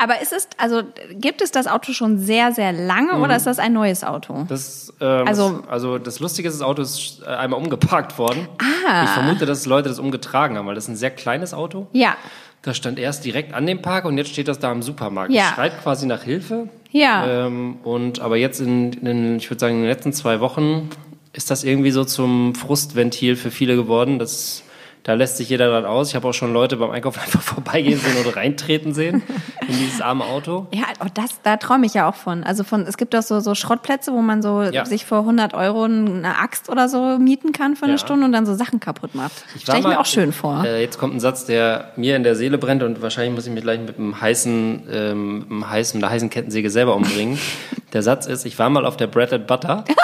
Aber 0.00 0.20
ist 0.22 0.32
es, 0.32 0.48
also 0.58 0.82
gibt 1.12 1.42
es 1.42 1.50
das 1.50 1.66
Auto 1.66 1.92
schon 1.92 2.18
sehr, 2.18 2.52
sehr 2.52 2.72
lange 2.72 3.14
Mhm. 3.14 3.22
oder 3.22 3.34
ist 3.36 3.46
das 3.46 3.58
ein 3.58 3.72
neues 3.72 4.04
Auto? 4.04 4.46
Das, 4.48 4.92
ähm, 5.00 5.26
Also- 5.26 5.58
das, 5.58 5.68
also 5.68 5.98
das 5.98 6.20
Lustige 6.20 6.48
ist, 6.48 6.54
das 6.60 6.62
Auto 6.66 6.82
ist 6.82 7.20
äh, 7.26 7.30
einmal 7.30 7.60
umgeparkt 7.60 8.16
worden. 8.18 8.46
Ah. 8.88 9.04
Ich 9.04 9.10
vermute, 9.10 9.44
dass 9.44 9.66
Leute 9.66 9.88
das 9.88 9.98
umgetragen 9.98 10.56
haben, 10.56 10.66
weil 10.68 10.76
das 10.76 10.84
ist 10.84 10.90
ein 10.90 10.96
sehr 10.96 11.10
kleines 11.10 11.52
Auto. 11.52 11.88
Ja, 11.92 12.16
Das 12.62 12.76
stand 12.76 12.98
erst 12.98 13.24
direkt 13.24 13.54
an 13.54 13.66
dem 13.66 13.82
Park 13.82 14.04
und 14.04 14.18
jetzt 14.18 14.30
steht 14.30 14.48
das 14.48 14.58
da 14.58 14.70
im 14.72 14.82
Supermarkt. 14.82 15.32
Ja. 15.32 15.44
Das 15.44 15.54
schreit 15.54 15.82
quasi 15.82 16.06
nach 16.06 16.22
Hilfe. 16.24 16.68
Ja. 16.90 17.46
Ähm, 17.46 17.76
und 17.84 18.20
aber 18.20 18.36
jetzt 18.36 18.60
in, 18.60 18.92
in 18.94 19.04
den, 19.04 19.36
ich 19.36 19.48
würde 19.48 19.60
sagen, 19.60 19.74
in 19.76 19.80
den 19.82 19.88
letzten 19.88 20.12
zwei 20.12 20.40
Wochen 20.40 20.90
ist 21.32 21.50
das 21.52 21.62
irgendwie 21.62 21.92
so 21.92 22.04
zum 22.04 22.54
Frustventil 22.56 23.36
für 23.36 23.50
viele 23.52 23.76
geworden. 23.76 24.18
Das, 24.18 24.62
da 25.04 25.14
lässt 25.14 25.36
sich 25.38 25.48
jeder 25.48 25.68
dran 25.70 25.84
aus. 25.86 26.10
Ich 26.10 26.14
habe 26.16 26.28
auch 26.28 26.34
schon 26.34 26.52
Leute 26.52 26.76
beim 26.76 26.90
Einkaufen 26.90 27.20
einfach 27.24 27.40
vorbeigehen 27.40 27.98
sehen 27.98 28.16
oder 28.24 28.36
reintreten 28.36 28.92
sehen 28.94 29.22
in 29.66 29.78
dieses 29.78 30.00
arme 30.00 30.24
Auto. 30.24 30.66
Ja, 30.72 30.84
oh, 31.00 31.06
das, 31.14 31.40
da 31.42 31.56
träume 31.56 31.86
ich 31.86 31.94
ja 31.94 32.08
auch 32.08 32.14
von. 32.14 32.44
Also 32.44 32.64
von, 32.64 32.82
es 32.82 32.96
gibt 32.96 33.14
auch 33.16 33.22
so, 33.22 33.40
so 33.40 33.54
Schrottplätze, 33.54 34.12
wo 34.12 34.20
man 34.20 34.42
so 34.42 34.62
Ja. 34.62 34.84
sich 34.84 35.04
für 35.06 35.16
100 35.18 35.54
Euro 35.54 35.84
eine 35.84 36.38
Axt 36.38 36.68
oder 36.68 36.88
so 36.88 37.18
mieten 37.18 37.52
kann 37.52 37.76
für 37.76 37.84
eine 37.84 37.94
Ja. 37.94 37.98
Stunde 37.98 38.24
und 38.26 38.32
dann 38.32 38.44
so 38.46 38.54
Sachen 38.54 38.80
kaputt 38.80 39.14
macht. 39.14 39.44
Stelle 39.60 39.78
ich 39.78 39.86
mir 39.86 40.00
auch 40.00 40.06
schön 40.06 40.32
vor. 40.32 40.64
Äh, 40.64 40.82
jetzt 40.82 40.98
kommt 40.98 41.14
ein 41.14 41.20
Satz, 41.20 41.44
der 41.46 41.92
mir 41.96 42.16
in 42.16 42.22
der 42.22 42.34
Seele 42.34 42.58
brennt 42.58 42.82
und 42.82 43.00
wahrscheinlich 43.00 43.34
muss 43.34 43.46
ich 43.46 43.52
mich 43.52 43.62
gleich 43.62 43.80
mit 43.80 43.98
einem 43.98 44.20
heißen, 44.20 44.86
ähm, 44.90 45.38
mit 45.40 45.50
einem 45.50 45.70
heißen, 45.70 46.02
einer 46.02 46.12
heißen 46.12 46.30
Kettensäge 46.30 46.70
selber 46.70 46.94
umbringen. 46.96 47.38
der 47.92 48.02
Satz 48.02 48.26
ist, 48.26 48.44
ich 48.44 48.58
war 48.58 48.68
mal 48.70 48.84
auf 48.84 48.96
der 48.96 49.06
Bread 49.06 49.32
and 49.32 49.46
Butter. 49.46 49.84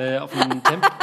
äh, 0.00 0.18
auf 0.18 0.32
einem 0.34 0.62
Temp 0.62 0.86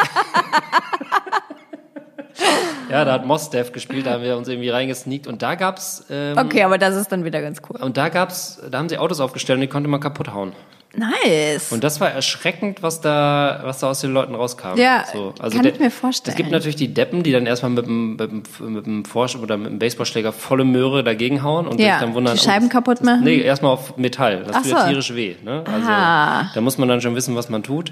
Ja, 2.90 3.04
da 3.04 3.14
hat 3.14 3.26
Mosdev 3.26 3.74
gespielt, 3.74 4.06
da 4.06 4.12
haben 4.12 4.24
wir 4.24 4.38
uns 4.38 4.48
irgendwie 4.48 4.70
reingesneakt 4.70 5.28
und 5.28 5.42
da 5.42 5.56
gab's 5.56 6.06
ähm, 6.10 6.38
Okay, 6.38 6.64
aber 6.64 6.78
das 6.78 6.96
ist 6.96 7.12
dann 7.12 7.26
wieder 7.26 7.42
ganz 7.42 7.62
cool. 7.70 7.82
und 7.82 7.98
da 7.98 8.08
gab's, 8.10 8.62
da 8.72 8.78
haben 8.78 8.88
sie 8.88 8.98
Autos 8.98 9.20
aufgestellt 9.20 9.58
und 9.58 9.62
die 9.62 9.68
konnte 9.68 9.90
man 9.90 10.00
kaputt 10.00 10.34
hauen. 10.34 10.54
Nice. 10.96 11.72
Und 11.74 11.84
das 11.84 12.00
war 12.00 12.10
erschreckend, 12.10 12.82
was 12.82 13.02
da, 13.02 13.60
was 13.64 13.80
da 13.80 13.90
aus 13.90 14.00
den 14.00 14.14
Leuten 14.14 14.34
rauskam. 14.36 14.78
Ja, 14.78 15.04
so, 15.12 15.34
kann 15.38 15.52
der- 15.64 15.74
ich 15.74 15.80
mir 15.80 15.92
vorstellen. 15.92 16.32
Es 16.34 16.38
gibt 16.38 16.50
natürlich 16.50 16.78
die 16.78 16.94
Deppen, 16.94 17.24
die 17.24 17.32
dann 17.34 17.46
erstmal 17.46 17.72
mit 17.72 17.86
dem, 17.86 18.16
mit 18.16 18.32
dem, 18.32 18.44
mit 18.74 18.86
dem 18.86 19.06
Forsch 19.06 19.36
oder 19.36 19.58
mit 19.58 19.70
dem 19.70 19.80
Baseballschläger 19.80 20.32
volle 20.32 20.64
Möhre 20.64 21.04
dagegen 21.04 21.44
hauen 21.44 21.68
und 21.68 21.80
Ja, 21.80 21.96
sich 22.00 22.06
dann 22.06 22.14
wundern. 22.16 22.36
die 22.38 22.42
Scheiben 22.42 22.66
das- 22.68 22.74
kaputt 22.74 23.00
das, 23.00 23.06
machen? 23.06 23.24
Nee, 23.26 23.42
erstmal 23.42 23.74
auf 23.74 23.98
Metall. 23.98 24.44
Das 24.46 24.56
Ach 24.56 24.62
tut 24.62 24.72
so. 24.72 24.78
ja 24.78 24.88
tierisch 24.88 25.14
weh. 25.14 25.36
Ne? 25.44 25.64
Also, 25.72 25.88
Aha. 25.90 26.52
da 26.56 26.62
muss 26.62 26.78
man 26.78 26.88
dann 26.88 27.02
schon 27.02 27.16
wissen, 27.16 27.36
was 27.36 27.50
man 27.50 27.64
tut. 27.64 27.92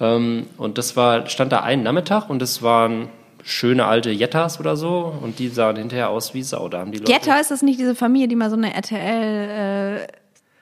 Ähm, 0.00 0.46
und 0.56 0.78
das 0.78 0.96
war, 0.96 1.28
stand 1.28 1.52
da 1.52 1.60
einen 1.60 1.82
Nachmittag 1.82 2.30
und 2.30 2.40
es 2.42 2.62
waren 2.62 3.08
schöne 3.44 3.86
alte 3.86 4.10
Jettas 4.10 4.60
oder 4.60 4.76
so 4.76 5.12
und 5.22 5.38
die 5.38 5.48
sahen 5.48 5.76
hinterher 5.76 6.10
aus 6.10 6.34
wie 6.34 6.42
Sau. 6.42 6.68
Da 6.68 6.80
haben 6.80 6.92
die 6.92 6.98
Leute, 6.98 7.12
Getter 7.12 7.40
ist 7.40 7.50
das 7.50 7.62
nicht 7.62 7.78
diese 7.80 7.94
Familie, 7.94 8.28
die 8.28 8.36
mal 8.36 8.50
so 8.50 8.56
eine 8.56 8.74
RTL 8.74 10.06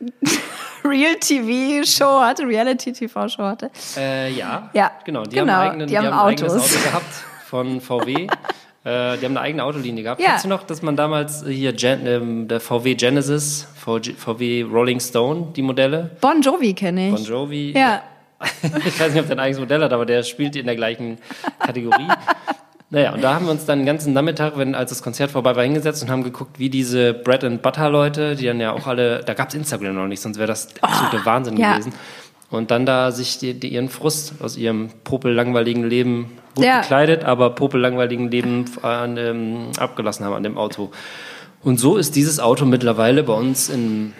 äh, 0.01 0.07
Real 0.89 1.17
TV 1.17 1.85
Show 1.85 2.21
hatte, 2.21 2.45
Reality 2.47 2.93
TV 2.93 3.29
Show 3.29 3.43
hatte? 3.43 3.71
Äh, 3.97 4.33
ja, 4.33 4.71
Ja, 4.73 4.93
genau. 5.05 5.25
Die 5.25 5.37
genau, 5.37 5.53
haben, 5.53 5.69
eigenen, 5.71 5.89
die 5.89 5.99
haben 5.99 6.07
ein 6.07 6.13
eigenes 6.15 6.53
Autos. 6.53 6.77
Auto 6.77 6.85
gehabt 6.89 7.15
von 7.47 7.81
VW. 7.81 8.13
äh, 8.15 8.27
die 8.85 9.25
haben 9.25 9.25
eine 9.25 9.41
eigene 9.41 9.65
Autolinie 9.65 10.05
gehabt. 10.05 10.21
Ja. 10.21 10.29
Kennst 10.31 10.45
du 10.45 10.49
noch, 10.49 10.63
dass 10.63 10.83
man 10.83 10.95
damals 10.97 11.43
äh, 11.43 11.53
hier 11.53 11.73
Gen, 11.73 12.07
ähm, 12.07 12.47
der 12.49 12.61
VW 12.61 12.95
Genesis, 12.95 13.67
VG, 13.85 14.13
VW 14.17 14.63
Rolling 14.63 15.01
Stone, 15.01 15.49
die 15.57 15.63
Modelle, 15.63 16.11
Bon 16.21 16.41
Jovi 16.41 16.73
kenne 16.75 17.09
ich. 17.09 17.15
Bon 17.15 17.25
Jovi. 17.25 17.73
Ja. 17.77 18.03
ich 18.87 19.01
weiß 19.01 19.13
nicht, 19.13 19.21
ob 19.23 19.27
der 19.29 19.37
ein 19.37 19.41
eigenes 19.41 19.61
Modell 19.61 19.83
hat, 19.83 19.93
aber 19.93 20.07
der 20.07 20.23
spielt 20.23 20.57
in 20.57 20.67
der 20.67 20.77
gleichen 20.77 21.19
Kategorie. 21.59 22.09
Naja, 22.91 23.13
und 23.15 23.23
da 23.25 23.35
haben 23.35 23.47
wir 23.47 23.53
uns 23.53 23.65
dann 23.65 23.81
den 23.81 23.87
ganzen 23.87 24.13
Nachmittag, 24.13 24.57
wenn, 24.57 24.75
als 24.77 24.91
das 24.91 25.03
Konzert 25.03 25.31
vorbei 25.33 25.57
war, 25.57 25.65
hingesetzt 25.65 26.03
und 26.03 26.11
haben 26.11 26.23
geguckt, 26.23 26.59
wie 26.59 26.71
diese 26.71 27.15
Bread 27.15 27.43
and 27.43 27.63
Butter 27.63 27.91
Leute, 27.91 28.37
die 28.37 28.47
dann 28.47 28.61
ja 28.61 28.73
auch 28.73 28.87
alle, 28.87 29.25
da 29.25 29.35
gab's 29.35 29.55
Instagram 29.55 29.95
noch 29.97 30.07
nicht, 30.07 30.21
sonst 30.21 30.39
wäre 30.39 30.47
das 30.47 30.69
absolute 30.81 31.25
Wahnsinn 31.25 31.57
Oh, 31.57 31.61
ja. 31.61 31.73
gewesen. 31.73 31.93
Und 32.49 32.71
dann 32.71 32.87
da 32.87 33.11
sich 33.11 33.39
die, 33.39 33.55
die 33.55 33.69
ihren 33.69 33.89
Frust 33.89 34.35
aus 34.41 34.57
ihrem 34.57 34.91
popellangweiligen 35.03 35.83
Leben 35.89 36.31
gut 36.55 36.65
Ja. 36.65 36.81
gekleidet, 36.83 37.25
aber 37.25 37.51
popellangweiligen 37.51 38.31
Leben 38.31 38.67
an, 38.83 39.17
ähm, 39.17 39.67
abgelassen 39.79 40.25
haben 40.25 40.35
an 40.35 40.45
dem 40.45 40.57
Auto. 40.57 40.93
Und 41.65 41.81
so 41.81 41.97
ist 41.97 42.15
dieses 42.15 42.39
Auto 42.39 42.65
mittlerweile 42.67 43.25
bei 43.25 43.33
uns 43.33 43.69
in, 43.69 44.13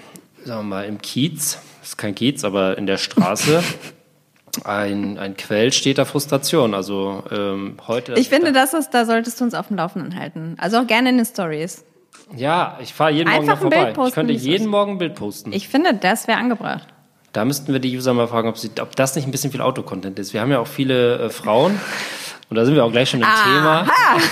sagen 0.45 0.63
wir 0.69 0.77
mal, 0.77 0.85
im 0.87 1.01
Kiez, 1.01 1.59
ist 1.85 1.99
kein 1.99 2.17
Kiez, 2.17 2.43
aber 2.43 2.77
in 2.79 2.87
der 2.87 2.97
Straße, 2.97 3.63
ein, 4.65 5.19
ein 5.19 5.37
Quell 5.37 5.73
steter 5.73 6.07
Frustration. 6.07 6.75
Also 6.75 7.23
ähm, 7.31 7.77
heute. 7.87 8.15
Ich 8.15 8.29
finde, 8.29 8.53
das 8.53 8.75
ist, 8.75 8.91
da 8.91 9.05
solltest 9.05 9.41
du 9.41 9.45
uns 9.45 9.55
auf 9.55 9.69
dem 9.69 9.77
Laufenden 9.77 10.19
halten. 10.19 10.57
Also 10.59 10.79
auch 10.79 10.87
gerne 10.87 11.11
in 11.11 11.17
den 11.17 11.27
Stories. 11.27 11.85
Ja, 12.35 12.79
ich 12.83 12.93
fahre 12.95 13.13
jeden 13.13 13.29
Einfach 13.29 13.61
Morgen 13.61 13.71
da 13.71 13.77
vorbei. 13.77 13.93
posten, 13.93 14.09
ich 14.09 14.15
könnte 14.15 14.33
jeden. 14.33 14.67
Morgen 14.67 14.93
ein 14.93 14.99
Bild 14.99 15.15
posten. 15.15 15.53
Ich 15.53 15.69
finde, 15.69 15.95
das 15.95 16.27
wäre 16.27 16.39
angebracht. 16.39 16.89
Da 17.33 17.45
müssten 17.45 17.73
wir 17.73 17.81
die 17.81 17.95
User 17.97 18.15
mal 18.15 18.29
fragen, 18.29 18.49
ob, 18.49 18.57
sie, 18.57 18.71
ob 18.81 18.97
das 18.97 19.15
nicht 19.15 19.27
ein 19.27 19.31
bisschen 19.31 19.53
viel 19.53 19.61
Autocontent 19.61 20.19
ist. 20.19 20.33
Wir 20.33 20.41
haben 20.41 20.51
ja 20.51 20.59
auch 20.59 20.67
viele 20.67 21.19
äh, 21.19 21.31
Frauen. 21.31 21.79
Und 22.49 22.57
da 22.57 22.65
sind 22.65 22.77
wir 22.77 22.85
auch 22.85 22.93
gleich 22.93 23.11
schon 23.11 23.21
im 23.21 23.27
Thema. 23.27 23.87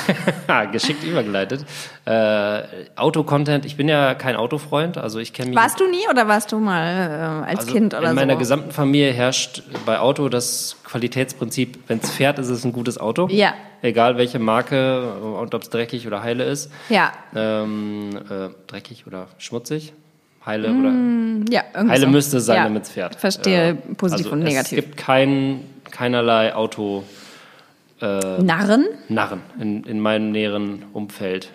Geschickt 0.73 1.03
übergeleitet. 1.03 1.65
Äh, 2.05 2.63
Autocontent, 2.95 3.65
ich 3.65 3.77
bin 3.77 3.89
ja 3.89 4.15
kein 4.15 4.37
Autofreund, 4.37 4.99
also 4.99 5.19
ich 5.19 5.33
kenne 5.33 5.51
mich. 5.51 5.59
Warst 5.59 5.81
du 5.81 5.91
nie 5.91 6.07
oder 6.09 6.29
warst 6.29 6.53
du 6.53 6.59
mal 6.59 7.43
äh, 7.45 7.51
als 7.51 7.61
also 7.61 7.73
Kind 7.73 7.93
oder 7.93 8.11
in 8.11 8.15
meiner 8.15 8.35
so? 8.35 8.39
gesamten 8.39 8.71
Familie 8.71 9.13
herrscht 9.13 9.65
bei 9.85 9.99
Auto 9.99 10.29
das 10.29 10.77
Qualitätsprinzip, 10.85 11.79
wenn 11.89 11.99
es 11.99 12.11
fährt, 12.11 12.39
ist 12.39 12.51
es 12.51 12.65
ein 12.65 12.73
gutes 12.73 12.99
Auto. 12.99 13.27
Ja. 13.31 13.55
Egal 13.83 14.17
welche 14.17 14.39
Marke 14.39 15.15
und 15.15 15.53
ob 15.53 15.63
es 15.63 15.71
dreckig 15.71 16.07
oder 16.07 16.23
heile 16.23 16.45
ist. 16.45 16.71
Ja, 16.89 17.13
Ähm, 17.35 18.11
äh, 18.31 18.49
dreckig 18.69 19.07
oder 19.09 19.27
schmutzig? 19.39 19.93
Heile 20.47 20.69
oder 20.69 20.91
ja, 21.51 21.63
irgendwie 21.75 21.93
Heile 21.93 22.05
so. 22.05 22.09
müsste 22.09 22.37
es 22.37 22.47
sein, 22.47 22.57
ja. 22.59 22.65
damit 22.65 22.85
es 22.85 22.91
fährt. 22.91 23.17
Verstehe, 23.17 23.71
Äh, 23.71 23.75
positiv 23.97 24.27
also 24.27 24.37
und 24.37 24.41
negativ. 24.45 24.79
Es 24.79 24.85
gibt 24.85 24.97
kein, 24.99 25.61
keinerlei 25.91 26.55
Auto 26.55 27.03
Narren? 28.01 28.87
Narren 29.09 29.41
in, 29.61 29.85
in 29.85 30.01
meinem 30.01 30.31
näheren 30.33 30.85
Umfeld. 30.93 31.51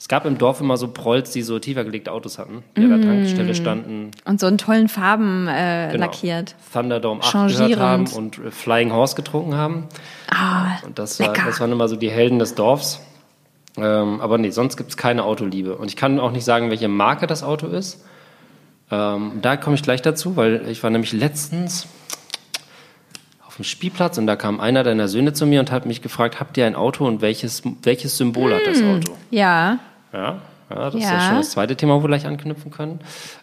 Es 0.00 0.06
gab 0.06 0.26
im 0.26 0.38
Dorf 0.38 0.60
immer 0.60 0.76
so 0.76 0.88
Prolls, 0.88 1.32
die 1.32 1.42
so 1.42 1.58
tiefer 1.58 1.82
gelegte 1.82 2.12
Autos 2.12 2.38
hatten, 2.38 2.62
die 2.76 2.82
an 2.84 2.90
der 2.90 3.00
Tankstelle 3.00 3.54
standen. 3.56 4.12
Und 4.24 4.38
so 4.38 4.46
in 4.46 4.56
tollen 4.58 4.88
Farben 4.88 5.48
äh, 5.48 5.88
Genau. 5.90 6.04
lackiert. 6.06 6.54
Thunderdome 6.72 7.20
8 7.22 7.48
gehört 7.56 7.78
haben 7.80 8.06
und 8.06 8.38
äh, 8.38 8.50
Flying 8.52 8.92
Horse 8.92 9.16
getrunken 9.16 9.56
haben. 9.56 9.88
Ah, 10.30 10.76
Und 10.84 10.98
das, 11.00 11.18
war, 11.18 11.28
lecker. 11.28 11.42
das 11.46 11.58
waren 11.60 11.72
immer 11.72 11.88
so 11.88 11.96
die 11.96 12.10
Helden 12.10 12.38
des 12.38 12.54
Dorfs. 12.54 13.00
Ähm, 13.76 14.20
aber 14.20 14.38
nee, 14.38 14.50
sonst 14.50 14.76
gibt 14.76 14.90
es 14.90 14.96
keine 14.96 15.24
Autoliebe. 15.24 15.76
Und 15.76 15.88
ich 15.88 15.96
kann 15.96 16.20
auch 16.20 16.30
nicht 16.30 16.44
sagen, 16.44 16.70
welche 16.70 16.88
Marke 16.88 17.26
das 17.26 17.42
Auto 17.42 17.66
ist. 17.66 18.04
Ähm, 18.92 19.32
da 19.42 19.56
komme 19.56 19.74
ich 19.74 19.82
gleich 19.82 20.02
dazu, 20.02 20.36
weil 20.36 20.68
ich 20.68 20.82
war 20.84 20.90
nämlich 20.90 21.12
letztens 21.12 21.88
dem 23.58 23.64
Spielplatz 23.64 24.18
und 24.18 24.26
da 24.26 24.36
kam 24.36 24.60
einer 24.60 24.82
deiner 24.84 25.08
Söhne 25.08 25.32
zu 25.32 25.46
mir 25.46 25.60
und 25.60 25.70
hat 25.70 25.86
mich 25.86 26.02
gefragt, 26.02 26.40
habt 26.40 26.56
ihr 26.56 26.66
ein 26.66 26.74
Auto 26.74 27.06
und 27.06 27.20
welches, 27.20 27.62
welches 27.82 28.16
Symbol 28.16 28.54
hat 28.54 28.66
das 28.66 28.82
Auto? 28.82 29.14
ja. 29.30 29.78
Ja, 30.12 30.38
ja 30.70 30.76
das 30.86 30.94
ist 30.94 31.02
Ja. 31.02 31.12
ja 31.12 31.20
schon 31.28 31.36
das 31.38 31.50
zweite 31.50 31.76
Thema, 31.76 31.96
wo 31.96 32.02
wir 32.02 32.08
gleich 32.08 32.26
anknüpfen 32.26 32.70
können. 32.70 33.00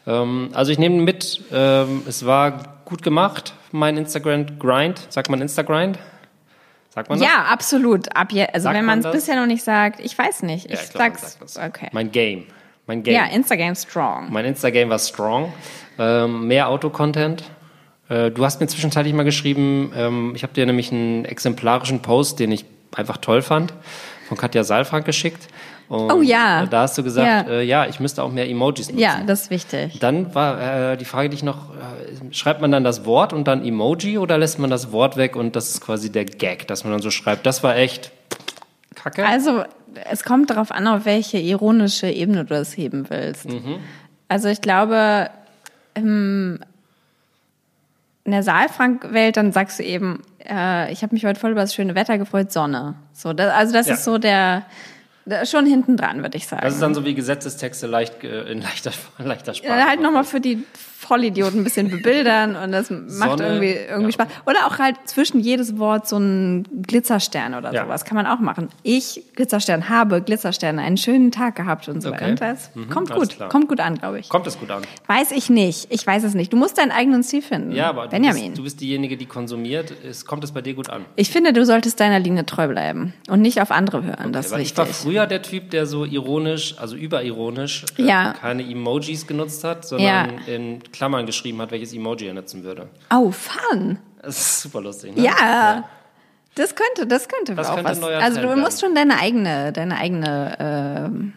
Ähm, 0.07 0.49
also 0.53 0.71
ich 0.71 0.79
nehme 0.79 1.01
mit, 1.01 1.43
ähm, 1.51 2.01
es 2.07 2.25
war 2.25 2.79
gut 2.85 3.03
gemacht, 3.03 3.53
mein 3.71 3.97
Instagram-Grind. 3.97 5.07
Sagt 5.09 5.29
man 5.29 5.41
Instagram? 5.41 5.93
Sagt 6.89 7.09
man 7.09 7.19
das? 7.19 7.27
Ja, 7.27 7.43
absolut. 7.51 8.15
Ab 8.15 8.31
je, 8.31 8.45
also 8.45 8.63
Sagt 8.63 8.77
wenn 8.77 8.85
man 8.85 8.99
es 8.99 9.11
bisher 9.11 9.35
noch 9.35 9.47
nicht 9.47 9.63
sagt, 9.63 9.99
ich 9.99 10.17
weiß 10.17 10.43
nicht. 10.43 10.65
Ich, 10.65 10.71
Ja, 10.71 10.79
ich 10.81 10.89
glaub, 10.91 11.17
sag's. 11.17 11.57
Okay. 11.57 11.89
Mein 11.91 12.11
Game. 12.11 12.45
Mein 12.87 13.03
Game. 13.03 13.15
Ja, 13.15 13.25
Instagram 13.25 13.75
strong. 13.75 14.31
Mein 14.31 14.45
Insta-Game 14.45 14.89
war 14.89 14.99
strong. 14.99 15.51
Ähm, 15.97 16.47
mehr 16.47 16.69
Autocontent. 16.69 17.43
Äh, 18.09 18.31
du 18.31 18.45
hast 18.45 18.61
mir 18.61 18.67
zwischenzeitlich 18.67 19.13
mal 19.13 19.23
geschrieben, 19.23 19.91
ähm, 19.95 20.33
ich 20.35 20.43
habe 20.43 20.53
dir 20.53 20.65
nämlich 20.65 20.91
einen 20.91 21.25
exemplarischen 21.25 22.01
Post, 22.01 22.39
den 22.39 22.51
ich 22.51 22.65
einfach 22.95 23.17
toll 23.17 23.41
fand, 23.41 23.73
von 24.27 24.37
Katja 24.37 24.63
Saalfrank 24.63 25.05
geschickt. 25.05 25.47
Und 25.87 26.11
Oh 26.11 26.21
ja. 26.21 26.65
Da 26.65 26.81
hast 26.81 26.97
du 26.97 27.03
gesagt, 27.03 27.47
Ja. 27.47 27.53
Äh, 27.53 27.63
ja, 27.63 27.85
ich 27.85 27.99
müsste 27.99 28.23
auch 28.23 28.31
mehr 28.31 28.49
Emojis 28.49 28.87
nutzen. 28.87 28.99
Ja, 28.99 29.21
das 29.25 29.43
ist 29.43 29.49
wichtig. 29.51 29.99
Dann 29.99 30.33
war 30.33 30.93
äh, 30.93 30.97
die 30.97 31.05
Frage, 31.05 31.29
die 31.29 31.35
ich 31.35 31.43
noch, 31.43 31.69
äh, 31.75 32.33
schreibt 32.33 32.61
man 32.61 32.71
dann 32.71 32.83
das 32.83 33.05
Wort 33.05 33.33
und 33.33 33.47
dann 33.47 33.63
Emoji 33.63 34.17
oder 34.17 34.37
lässt 34.37 34.57
man 34.57 34.69
das 34.69 34.91
Wort 34.91 35.15
weg 35.17 35.35
und 35.35 35.55
das 35.55 35.69
ist 35.69 35.81
quasi 35.81 36.11
der 36.11 36.25
Gag, 36.25 36.67
dass 36.67 36.83
man 36.83 36.93
dann 36.93 37.01
so 37.01 37.11
schreibt, 37.11 37.45
das 37.45 37.61
war 37.61 37.75
echt 37.75 38.11
kacke. 38.95 39.25
Also, 39.27 39.63
es 40.09 40.23
kommt 40.23 40.49
darauf 40.49 40.71
an, 40.71 40.87
auf 40.87 41.05
welche 41.05 41.37
ironische 41.37 42.09
Ebene 42.09 42.45
du 42.45 42.55
das 42.55 42.75
heben 42.75 43.09
willst. 43.09 43.47
Mhm. 43.47 43.77
Also, 44.27 44.49
ich 44.49 44.61
glaube, 44.61 45.29
ähm, 45.93 46.59
in 48.25 48.31
der 48.31 48.43
Saalfrank-Welt, 48.43 49.37
dann 49.37 49.51
sagst 49.51 49.79
du 49.79 49.83
eben, 49.83 50.21
äh, 50.43 50.91
ich 50.91 51.03
habe 51.03 51.13
mich 51.15 51.25
heute 51.25 51.39
voll 51.39 51.51
über 51.51 51.61
das 51.61 51.73
schöne 51.73 51.95
Wetter 51.95 52.17
gefreut, 52.17 52.51
Sonne. 52.51 52.95
So, 53.13 53.33
das, 53.33 53.53
also, 53.53 53.71
das 53.73 53.87
Ja. 53.87 53.93
ist 53.93 54.03
so 54.03 54.17
der, 54.17 54.65
der 55.25 55.45
schon 55.45 55.65
hinten 55.65 55.95
dran, 55.95 56.21
würde 56.23 56.37
ich 56.37 56.47
sagen. 56.47 56.61
das 56.63 56.73
ist 56.73 56.81
dann 56.81 56.93
so 56.95 57.05
wie 57.05 57.13
Gesetzestexte 57.15 57.87
leicht, 57.87 58.23
äh, 58.23 58.43
in 58.51 58.61
leichter, 58.61 58.91
leichter 59.19 59.53
Sprache. 59.53 59.71
Dann 59.77 59.87
halt 59.87 60.01
nochmal 60.01 60.23
für 60.23 60.41
die 60.41 60.63
Vollidioten 61.05 61.61
ein 61.61 61.63
bisschen 61.63 61.89
bebildern 61.89 62.55
und 62.55 62.71
das 62.71 62.89
macht 62.89 63.09
Sonne, 63.39 63.47
irgendwie, 63.47 63.71
irgendwie 63.89 64.05
ja. 64.07 64.11
Spaß. 64.11 64.27
Oder 64.45 64.67
auch 64.67 64.79
halt 64.79 64.95
zwischen 65.05 65.39
jedes 65.39 65.77
Wort 65.77 66.07
so 66.07 66.17
ein 66.17 66.67
Glitzerstern 66.83 67.53
oder 67.55 67.73
Ja. 67.73 67.83
sowas 67.85 68.05
kann 68.05 68.15
man 68.15 68.25
auch 68.27 68.39
machen. 68.39 68.69
Ich, 68.83 69.21
Glitzerstern, 69.35 69.89
habe 69.89 70.21
Glitzersterne, 70.21 70.81
einen 70.81 70.97
schönen 70.97 71.31
Tag 71.31 71.55
gehabt 71.55 71.87
und 71.87 72.01
so 72.01 72.11
weiter. 72.11 72.23
Okay. 72.23 72.31
Und 72.31 72.41
das 72.41 72.71
kommt 72.93 73.11
alles 73.11 73.29
gut, 73.29 73.35
klar. 73.37 73.49
kommt 73.49 73.67
gut 73.67 73.79
an, 73.79 73.95
glaube 73.97 74.19
ich. 74.19 74.29
Kommt 74.29 74.47
es 74.47 74.59
gut 74.59 74.71
an. 74.71 74.81
Weiß 75.07 75.31
ich 75.31 75.49
nicht, 75.49 75.87
ich 75.91 76.05
weiß 76.05 76.23
es 76.23 76.33
nicht. 76.33 76.51
Du 76.53 76.57
musst 76.57 76.77
deinen 76.77 76.91
eigenen 76.91 77.23
Stil 77.23 77.41
finden. 77.41 77.71
Ja, 77.73 77.89
aber 77.89 78.03
du 78.03 78.09
Benjamin. 78.09 78.45
bist, 78.47 78.57
du 78.57 78.63
bist 78.63 78.81
diejenige, 78.81 79.17
die 79.17 79.25
konsumiert. 79.25 79.93
Es 80.07 80.25
kommt 80.25 80.43
es 80.43 80.51
bei 80.51 80.61
dir 80.61 80.73
gut 80.73 80.89
an. 80.89 81.05
ich 81.15 81.29
finde, 81.29 81.53
du 81.53 81.65
solltest 81.65 81.99
deiner 81.99 82.19
Linie 82.19 82.45
treu 82.45 82.67
bleiben 82.67 83.13
und 83.29 83.41
nicht 83.41 83.61
auf 83.61 83.71
andere 83.71 84.03
hören. 84.03 84.31
das 84.33 84.47
ist 84.47 84.51
Weil 84.51 84.61
ich 84.61 84.75
war 84.77 84.87
wichtig. 84.87 85.01
früher 85.03 85.25
der 85.27 85.41
Typ, 85.41 85.69
der 85.71 85.85
so 85.85 86.05
ironisch, 86.05 86.75
also 86.79 86.95
überironisch, 86.95 87.85
äh, 87.97 88.03
Ja. 88.03 88.33
keine 88.33 88.63
Emojis 88.63 89.27
genutzt 89.27 89.63
hat, 89.63 89.85
sondern 89.87 90.39
in 90.47 90.79
Klammern 90.95 91.25
geschrieben 91.25 91.61
hat, 91.61 91.71
welches 91.71 91.93
Emoji 91.93 92.27
er 92.27 92.33
nutzen 92.33 92.63
würde. 92.63 92.89
Oh, 93.13 93.31
fun. 93.31 93.99
Das 94.21 94.37
ist 94.37 94.61
super 94.61 94.81
lustig, 94.81 95.15
ne? 95.15 95.23
Ja. 95.23 95.83
Das 96.55 96.73
könnte, 96.75 97.05
das 97.05 97.27
könnte 97.27 97.53
Das 97.53 97.67
auch 97.67 97.75
könnte 97.75 97.89
was. 98.01 98.01
Also 98.01 98.41
du 98.41 98.55
musst 98.55 98.79
schon 98.81 98.95
deine 98.95 99.19
eigene, 99.19 99.73
deine 99.73 99.97
eigene 99.97 100.55
ähm, 100.59 101.33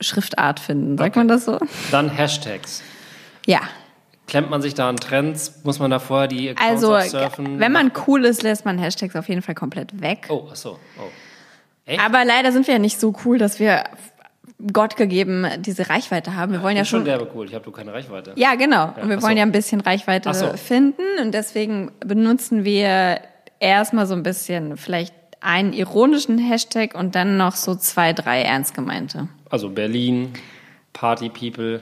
Schriftart 0.00 0.60
finden. 0.60 0.96
Sagt 0.96 1.16
man 1.16 1.26
das 1.28 1.44
so? 1.44 1.58
Dann 1.90 2.08
Hashtags. 2.08 2.82
Ja. 3.46 3.60
Klemmt 4.28 4.48
man 4.48 4.62
sich 4.62 4.74
da 4.74 4.88
an 4.88 4.96
Trends? 4.96 5.60
Muss 5.64 5.80
man 5.80 5.90
da 5.90 5.98
vorher 5.98 6.28
die 6.28 6.50
Accounts 6.50 6.84
Also 6.84 6.94
absurfen? 6.94 7.58
wenn 7.58 7.72
man 7.72 7.90
cool 8.06 8.24
ist, 8.24 8.42
lässt 8.42 8.64
man 8.64 8.78
Hashtags 8.78 9.16
auf 9.16 9.28
jeden 9.28 9.42
Fall 9.42 9.56
komplett 9.56 10.00
weg. 10.00 10.26
Oh, 10.28 10.46
ach 10.50 10.54
so. 10.56 10.78
Oh. 10.98 11.08
Echt? 11.84 12.00
Aber 12.00 12.24
leider 12.24 12.52
sind 12.52 12.68
wir 12.68 12.74
ja 12.74 12.78
nicht 12.78 13.00
so 13.00 13.12
cool, 13.24 13.38
dass 13.38 13.58
wir 13.58 13.84
Gott 14.72 14.96
gegeben 14.96 15.46
diese 15.58 15.88
Reichweite 15.88 16.34
haben. 16.36 16.52
Wir 16.52 16.62
wollen 16.62 16.76
ja 16.76 16.82
Ich 16.82 16.90
bin 16.90 16.98
schon 16.98 16.98
schon. 17.00 17.18
derbe 17.18 17.28
cool. 17.34 17.46
Ich 17.46 17.54
habe 17.54 17.64
du 17.64 17.70
keine 17.70 17.92
Reichweite. 17.92 18.32
Ja, 18.36 18.54
genau. 18.54 18.92
Und 19.00 19.08
wir 19.08 19.18
ach 19.18 19.22
wollen 19.22 19.36
ja 19.36 19.42
ein 19.42 19.52
bisschen 19.52 19.80
Reichweite 19.80 20.30
Ach 20.30 20.34
so. 20.34 20.52
finden. 20.56 21.02
Und 21.22 21.32
deswegen 21.32 21.92
benutzen 22.00 22.64
wir 22.64 23.20
erstmal 23.58 24.06
so 24.06 24.14
ein 24.14 24.22
bisschen 24.22 24.76
vielleicht 24.76 25.14
einen 25.40 25.72
ironischen 25.72 26.38
Hashtag 26.38 26.94
und 26.94 27.14
dann 27.14 27.36
noch 27.38 27.56
so 27.56 27.74
zwei, 27.74 28.12
drei 28.12 28.42
ernst 28.42 28.74
gemeinte. 28.74 29.28
Also 29.48 29.70
Berlin, 29.70 30.32
Party 30.92 31.30
People. 31.30 31.80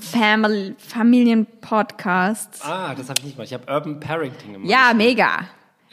Family, 0.00 0.74
Familienpodcasts. 0.78 2.62
Ah, 2.64 2.94
das 2.94 3.08
habe 3.08 3.18
ich 3.20 3.24
nicht 3.26 3.36
mal. 3.38 3.44
Ich 3.44 3.52
habe 3.52 3.70
Urban 3.70 4.00
Parenting 4.00 4.54
gemacht. 4.54 4.70
Ja, 4.70 4.92
mega. 4.94 5.40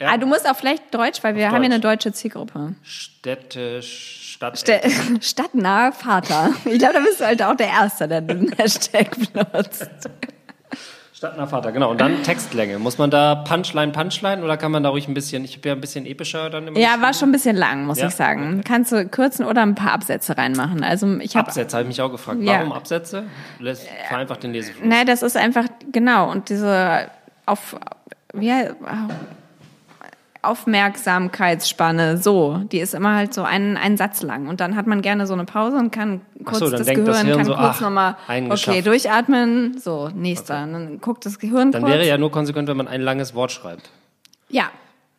Ja. 0.00 0.08
Ah, 0.12 0.16
du 0.16 0.26
musst 0.26 0.48
auch 0.48 0.56
vielleicht 0.56 0.94
Deutsch, 0.94 1.22
weil 1.22 1.34
wir 1.36 1.48
Auf 1.48 1.52
haben 1.54 1.62
ja 1.62 1.66
eine 1.70 1.78
Deutsch. 1.80 2.04
deutsche 2.04 2.12
Zielgruppe. 2.14 2.74
Städte, 2.82 3.82
Stadt. 3.82 4.56
Stä 4.58 4.80
Stadtnahe 5.20 5.92
Vater. 5.92 6.50
Ich 6.64 6.78
glaube, 6.78 6.94
da 6.94 7.00
bist 7.00 7.20
du 7.20 7.26
halt 7.26 7.42
auch 7.42 7.54
der 7.54 7.68
Erste, 7.68 8.08
der 8.08 8.22
den 8.22 8.50
Hashtag 8.58 9.10
benutzt. 9.32 9.90
Stadtner 11.12 11.46
Vater, 11.46 11.70
genau. 11.72 11.90
Und 11.90 12.00
dann 12.00 12.22
Textlänge. 12.22 12.78
Muss 12.78 12.96
man 12.96 13.10
da 13.10 13.34
Punchline, 13.34 13.92
Punchline 13.92 14.42
oder 14.42 14.56
kann 14.56 14.72
man 14.72 14.82
da 14.82 14.88
ruhig 14.88 15.06
ein 15.06 15.12
bisschen, 15.12 15.44
ich 15.44 15.54
habe 15.58 15.68
ja 15.68 15.74
ein 15.74 15.80
bisschen 15.82 16.06
epischer 16.06 16.48
dann 16.48 16.66
immer 16.68 16.78
Ja, 16.78 17.02
war 17.02 17.12
schon 17.12 17.28
ein 17.28 17.32
bisschen 17.32 17.56
lang, 17.56 17.84
muss 17.84 17.98
Ja? 17.98 18.06
ich 18.08 18.14
sagen. 18.14 18.62
Kannst 18.64 18.92
du 18.92 19.06
kürzen 19.06 19.44
oder 19.44 19.60
ein 19.60 19.74
paar 19.74 19.92
Absätze 19.92 20.38
reinmachen. 20.38 20.82
Also 20.82 21.18
ich 21.18 21.36
habe 21.36 21.48
Absätze 21.48 21.76
habe 21.76 21.82
ich 21.82 21.88
mich 21.88 22.00
auch 22.00 22.10
gefragt. 22.10 22.40
Ja. 22.40 22.60
Warum 22.60 22.72
Absätze? 22.72 23.24
Lässt, 23.58 23.86
vereinfacht 24.08 24.42
den 24.44 24.54
Lesefluss. 24.54 24.82
Nein, 24.88 25.06
das 25.06 25.22
ist 25.22 25.36
einfach, 25.36 25.66
genau, 25.92 26.30
und 26.30 26.48
diese 26.48 27.10
auf, 27.44 27.76
wie, 28.32 28.50
Aufmerksamkeitsspanne, 30.42 32.16
so, 32.16 32.62
die 32.72 32.78
ist 32.78 32.94
immer 32.94 33.14
halt 33.14 33.34
so 33.34 33.42
ein, 33.42 33.76
ein 33.76 33.96
Satz 33.96 34.22
lang. 34.22 34.48
Und 34.48 34.60
dann 34.60 34.74
hat 34.74 34.86
man 34.86 35.02
gerne 35.02 35.26
so 35.26 35.34
eine 35.34 35.44
Pause 35.44 35.76
und 35.76 35.90
kann 35.90 36.22
kurz 36.44 36.60
so, 36.60 36.70
das 36.70 36.86
das 36.86 36.88
Gehirn, 36.88 37.26
Hirn 37.26 37.36
kann 37.36 37.46
so, 37.46 37.54
kurz 37.54 37.76
ach, 37.76 37.80
nochmal, 37.82 38.16
okay, 38.48 38.80
durchatmen, 38.80 39.78
so, 39.78 40.08
nächster. 40.14 40.62
Und 40.62 40.72
dann 40.72 41.00
guckt 41.00 41.26
das 41.26 41.38
Gehirn 41.38 41.72
Dann 41.72 41.82
kurz. 41.82 41.94
wäre 41.94 42.06
ja 42.06 42.16
nur 42.16 42.30
konsequent, 42.30 42.68
wenn 42.68 42.76
man 42.76 42.88
ein 42.88 43.02
langes 43.02 43.34
Wort 43.34 43.52
schreibt. 43.52 43.90
ja, 44.48 44.70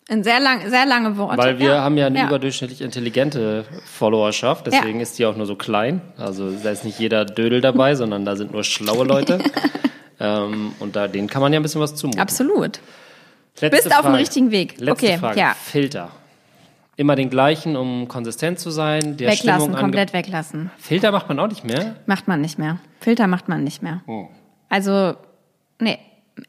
ein 0.09 0.23
sehr, 0.23 0.39
lang, 0.39 0.69
sehr 0.69 0.85
lange 0.85 1.17
Worte. 1.17 1.37
Weil 1.37 1.59
wir 1.59 1.69
ja. 1.69 1.81
haben 1.83 1.95
ja 1.95 2.07
eine 2.07 2.19
ja. 2.19 2.27
überdurchschnittlich 2.27 2.81
intelligente 2.81 3.63
Followerschaft, 3.85 4.67
deswegen 4.67 4.99
ist 4.99 5.17
die 5.17 5.25
auch 5.25 5.37
nur 5.37 5.45
so 5.45 5.55
klein. 5.55 6.01
Also 6.17 6.51
da 6.51 6.71
ist 6.71 6.83
nicht 6.83 6.99
jeder 6.99 7.23
Dödel 7.23 7.61
dabei, 7.61 7.95
sondern 7.95 8.25
da 8.25 8.35
sind 8.35 8.51
nur 8.51 8.63
schlaue 8.63 9.05
Leute. 9.05 9.39
ähm, 10.19 10.73
und 10.79 10.95
da, 10.97 11.07
denen 11.07 11.27
kann 11.27 11.41
man 11.41 11.53
ja 11.53 11.59
ein 11.59 11.63
bisschen 11.63 11.79
was 11.79 11.95
zumuten. 11.95 12.19
Absolut. 12.19 12.81
Letzte 13.59 13.69
Bist 13.69 13.87
auf 13.87 14.01
dem 14.01 14.05
Frage. 14.11 14.17
richtigen 14.17 14.51
Weg. 14.51 14.79
Letzte 14.79 14.91
Okay, 15.07 15.17
Frage. 15.17 15.39
ja. 15.39 15.53
Filter. 15.61 16.09
Immer 16.97 17.15
den 17.15 17.29
gleichen, 17.29 17.75
um 17.75 18.07
konsistent 18.07 18.59
zu 18.59 18.69
sein. 18.69 19.17
Der 19.17 19.31
Weglassen, 19.31 19.61
Stimmung 19.61 19.79
komplett 19.79 20.13
weglassen. 20.13 20.69
Filter 20.77 21.11
macht 21.11 21.27
man 21.29 21.39
auch 21.39 21.47
nicht 21.47 21.63
mehr. 21.63 21.95
Macht 22.05 22.27
man 22.27 22.41
nicht 22.41 22.59
mehr. 22.59 22.79
Filter 22.99 23.27
macht 23.27 23.49
man 23.49 23.63
nicht 23.63 23.81
mehr. 23.81 24.01
Oh. 24.07 24.27
Also, 24.69 25.15
nee. 25.79 25.97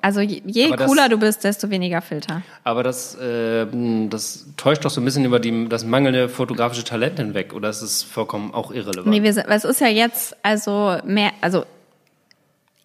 Also 0.01 0.21
je, 0.21 0.67
Aber 0.69 0.77
das- 0.77 0.87
cooler 0.87 1.09
du 1.09 1.19
bist, 1.19 1.43
desto 1.45 1.69
weniger 1.69 2.01
Filter. 2.03 2.43
Aber 2.65 2.83
das, 2.83 3.15
äh, 3.17 3.67
das 4.09 4.47
täuscht 4.57 4.85
doch 4.85 4.91
so 4.91 5.01
ein 5.01 5.05
bisschen 5.05 5.25
über 5.25 5.41
die, 5.41 5.69
das 5.69 5.85
mangelnde 5.85 6.29
fotografische 6.29 6.85
Talent 6.85 7.19
hinweg. 7.19 7.53
Oder 7.53 7.69
ist 7.69 7.83
es 7.83 8.03
vollkommen 8.03 8.55
auch 8.55 8.71
irrelevant? 8.71 9.07
Nee, 9.09 9.23
wir, 9.23 9.33
sind- 9.33 9.47
es 9.49 9.65
ist 9.65 9.81
ja 9.81 9.89
jetzt 9.89 10.37
also 10.43 10.97
mehr, 11.05 11.31
also 11.41 11.65